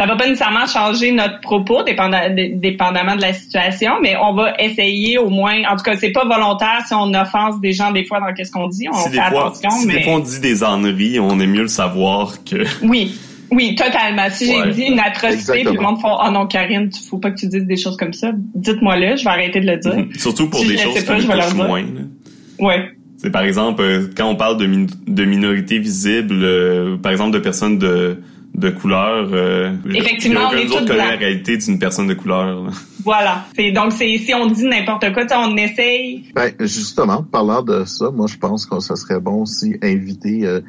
Ça 0.00 0.06
va 0.06 0.16
pas 0.16 0.24
nécessairement 0.26 0.66
changer 0.66 1.12
notre 1.12 1.40
propos 1.42 1.82
dépendant- 1.82 2.34
dépendamment 2.54 3.16
de 3.16 3.20
la 3.20 3.34
situation, 3.34 3.92
mais 4.00 4.14
on 4.16 4.32
va 4.32 4.54
essayer 4.58 5.18
au 5.18 5.28
moins. 5.28 5.62
En 5.70 5.76
tout 5.76 5.82
cas, 5.82 5.94
c'est 5.98 6.10
pas 6.12 6.24
volontaire 6.24 6.84
si 6.86 6.94
on 6.94 7.12
offense 7.12 7.60
des 7.60 7.72
gens 7.74 7.90
des 7.92 8.06
fois 8.06 8.18
dans 8.18 8.32
qu'est-ce 8.32 8.50
qu'on 8.50 8.68
dit. 8.68 8.86
On 8.90 8.96
Si, 8.96 9.10
fait 9.10 9.16
des 9.16 9.22
fois, 9.24 9.48
attention, 9.48 9.70
si 9.70 9.86
mais 9.86 9.94
des 9.98 10.02
fois 10.04 10.14
on 10.14 10.18
dit 10.20 10.40
des 10.40 10.64
âneries, 10.64 11.20
on 11.20 11.38
est 11.38 11.46
mieux 11.46 11.60
le 11.62 11.68
savoir 11.68 12.32
que 12.44 12.64
oui, 12.82 13.14
oui, 13.50 13.74
totalement. 13.74 14.22
Si 14.30 14.46
j'ai 14.46 14.58
Ouais. 14.62 14.70
dit 14.72 14.84
une 14.84 15.00
atrocité, 15.00 15.64
puis 15.64 15.74
le 15.74 15.80
monde 15.82 16.00
fait 16.00 16.06
oh 16.08 16.30
non 16.32 16.46
Karine, 16.46 16.88
tu 16.88 17.02
faut 17.06 17.18
pas 17.18 17.30
que 17.32 17.38
tu 17.38 17.46
dises 17.48 17.66
des 17.66 17.76
choses 17.76 17.98
comme 17.98 18.14
ça. 18.14 18.30
Dites-moi-le, 18.54 19.16
je 19.16 19.24
vais 19.24 19.28
arrêter 19.30 19.60
de 19.60 19.66
le 19.66 19.76
dire. 19.76 20.06
surtout 20.18 20.48
pour 20.48 20.60
Si 20.60 20.68
des 20.68 20.72
le 20.74 20.78
choses 20.78 21.04
qui 21.04 21.12
nous 21.12 21.20
je 21.20 21.26
vais 21.26 21.36
leur 21.36 21.44
touchent 21.46 21.54
dire. 21.56 21.66
moins. 21.66 21.84
Ouais. 22.58 22.88
C'est 23.18 23.30
par 23.30 23.42
exemple 23.42 23.82
euh, 23.82 24.08
quand 24.16 24.28
on 24.30 24.36
parle 24.36 24.56
de, 24.56 24.64
min- 24.66 24.86
de 25.06 25.24
minorités 25.26 25.78
visibles, 25.78 26.42
euh, 26.42 26.96
par 26.96 27.12
exemple 27.12 27.32
de 27.32 27.38
personnes 27.38 27.76
de 27.76 28.22
de 28.54 28.70
couleur. 28.70 29.28
euh, 29.32 29.72
Effectivement, 29.94 30.50
on 30.52 30.56
est 30.56 30.66
tous 30.66 30.92
la 30.92 31.10
réalité 31.16 31.56
d'une 31.56 31.78
personne 31.78 32.06
de 32.08 32.14
couleur. 32.14 32.64
là. 32.64 32.70
Voilà. 33.04 33.46
C'est 33.56 33.70
donc 33.72 33.92
c'est 33.92 34.18
si 34.18 34.34
on 34.34 34.46
dit 34.46 34.64
n'importe 34.66 35.12
quoi, 35.12 35.22
tu 35.22 35.28
sais, 35.30 35.36
on 35.36 35.56
essaye. 35.56 36.24
Ben, 36.34 36.52
justement, 36.60 37.22
parlant 37.22 37.62
de 37.62 37.84
ça, 37.84 38.10
moi, 38.10 38.26
je 38.28 38.36
pense 38.36 38.66
que 38.66 38.78
ça 38.80 38.96
serait 38.96 39.20
bon 39.20 39.42
aussi 39.42 39.76
inviter 39.82 40.46
euh, 40.46 40.60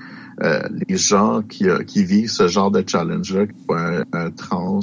euh, 0.41 0.61
les 0.87 0.95
gens 0.97 1.41
qui, 1.41 1.67
euh, 1.67 1.83
qui 1.83 2.05
vivent 2.05 2.29
ce 2.29 2.47
genre 2.47 2.71
de 2.71 2.83
challenge-là, 2.87 3.47
que 3.47 3.51
ce 3.53 3.65
soit 3.65 3.81
un, 3.81 4.03
un 4.13 4.31
trans 4.31 4.79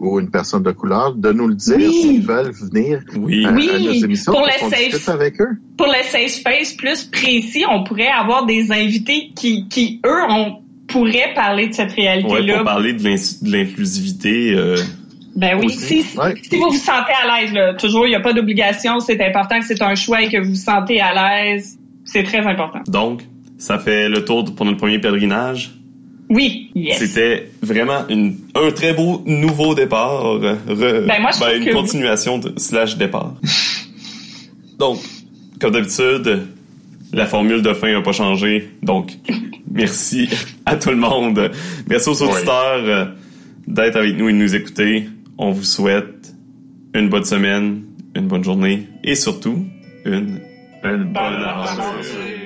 ou, 0.00 0.06
ou 0.08 0.20
une 0.20 0.30
personne 0.30 0.62
de 0.62 0.72
couleur, 0.72 1.14
de 1.14 1.30
nous 1.32 1.48
le 1.48 1.54
dire 1.54 1.76
Oui. 1.76 1.92
s'ils 1.92 2.22
veulent 2.22 2.52
venir 2.52 3.00
Oui. 3.16 3.44
à, 3.44 3.52
Oui, 3.52 3.70
à 3.74 3.78
nos 3.78 3.92
émissions 3.92 4.32
pour 4.32 4.40
pour 4.42 4.48
le 4.50 4.58
qu'on 4.60 4.70
safe. 4.70 5.08
avec 5.10 5.38
eux. 5.42 5.58
Pour 5.76 5.88
le 5.88 6.02
safe 6.04 6.28
space 6.30 6.72
plus 6.72 7.04
précis, 7.04 7.64
on 7.70 7.84
pourrait 7.84 8.08
avoir 8.08 8.46
des 8.46 8.72
invités 8.72 9.30
qui 9.36 9.68
qui 9.68 10.00
eux 10.06 10.22
ont 10.30 10.60
pourrait 10.94 11.32
parler 11.34 11.68
de 11.68 11.74
cette 11.74 11.90
Ouais, 11.96 12.02
réalité-là. 12.04 12.54
pour 12.54 12.64
parler 12.64 12.92
de 12.94 13.02
l'inclusivité. 13.50 14.52
euh, 14.54 14.76
Ben 15.36 15.58
oui, 15.58 15.70
si, 15.70 16.04
ouais. 16.16 16.34
si 16.42 16.56
vous 16.56 16.70
vous 16.70 16.76
sentez 16.76 17.12
à 17.22 17.40
l'aise, 17.40 17.52
là, 17.52 17.74
toujours, 17.74 18.06
il 18.06 18.10
n'y 18.10 18.14
a 18.14 18.20
pas 18.20 18.32
d'obligation, 18.32 19.00
c'est 19.00 19.20
important 19.24 19.58
que 19.60 19.66
c'est 19.66 19.82
un 19.82 19.94
choix 19.94 20.22
et 20.22 20.28
que 20.28 20.38
vous 20.40 20.50
vous 20.50 20.54
sentez 20.54 21.00
à 21.00 21.12
l'aise. 21.44 21.76
C'est 22.04 22.22
très 22.22 22.38
important. 22.46 22.80
donc, 22.86 23.22
ça 23.58 23.78
fait 23.78 24.08
le 24.08 24.24
tour 24.24 24.44
de- 24.44 24.50
pour 24.50 24.66
notre 24.66 24.78
premier 24.78 24.98
pèlerinage. 24.98 25.72
Oui, 26.28 26.70
yes. 26.74 26.98
C'était 26.98 27.50
vraiment 27.62 28.04
une, 28.08 28.36
un 28.54 28.70
très 28.72 28.92
beau 28.94 29.22
nouveau 29.26 29.74
départ. 29.74 30.26
euh, 30.26 30.54
re- 30.68 31.06
Ben, 31.06 31.20
moi, 31.20 31.30
je 31.32 31.40
trouve 31.40 31.56
une 31.56 31.64
que- 31.64 31.72
continuation 31.72 32.38
de, 32.38 32.52
slash 32.56 32.96
départ. 32.96 33.34
Donc, 34.78 34.98
comme 35.60 35.72
d'habitude, 35.72 36.42
la 37.14 37.26
formule 37.26 37.62
de 37.62 37.72
fin 37.72 37.92
n'a 37.92 38.02
pas 38.02 38.12
changé. 38.12 38.70
Donc, 38.82 39.12
merci 39.70 40.28
à 40.66 40.76
tout 40.76 40.90
le 40.90 40.96
monde. 40.96 41.50
Merci 41.88 42.08
aux 42.08 42.22
auditeurs 42.22 42.84
euh, 42.84 43.06
d'être 43.66 43.96
avec 43.96 44.16
nous 44.16 44.28
et 44.28 44.32
de 44.32 44.38
nous 44.38 44.54
écouter. 44.54 45.08
On 45.38 45.50
vous 45.50 45.64
souhaite 45.64 46.34
une 46.94 47.08
bonne 47.08 47.24
semaine, 47.24 47.82
une 48.14 48.26
bonne 48.26 48.44
journée 48.44 48.88
et 49.02 49.14
surtout 49.14 49.64
une 50.04 50.12
Une 50.14 50.40
Bonne 50.82 51.12
bonne 51.12 51.42
aventure. 51.42 52.43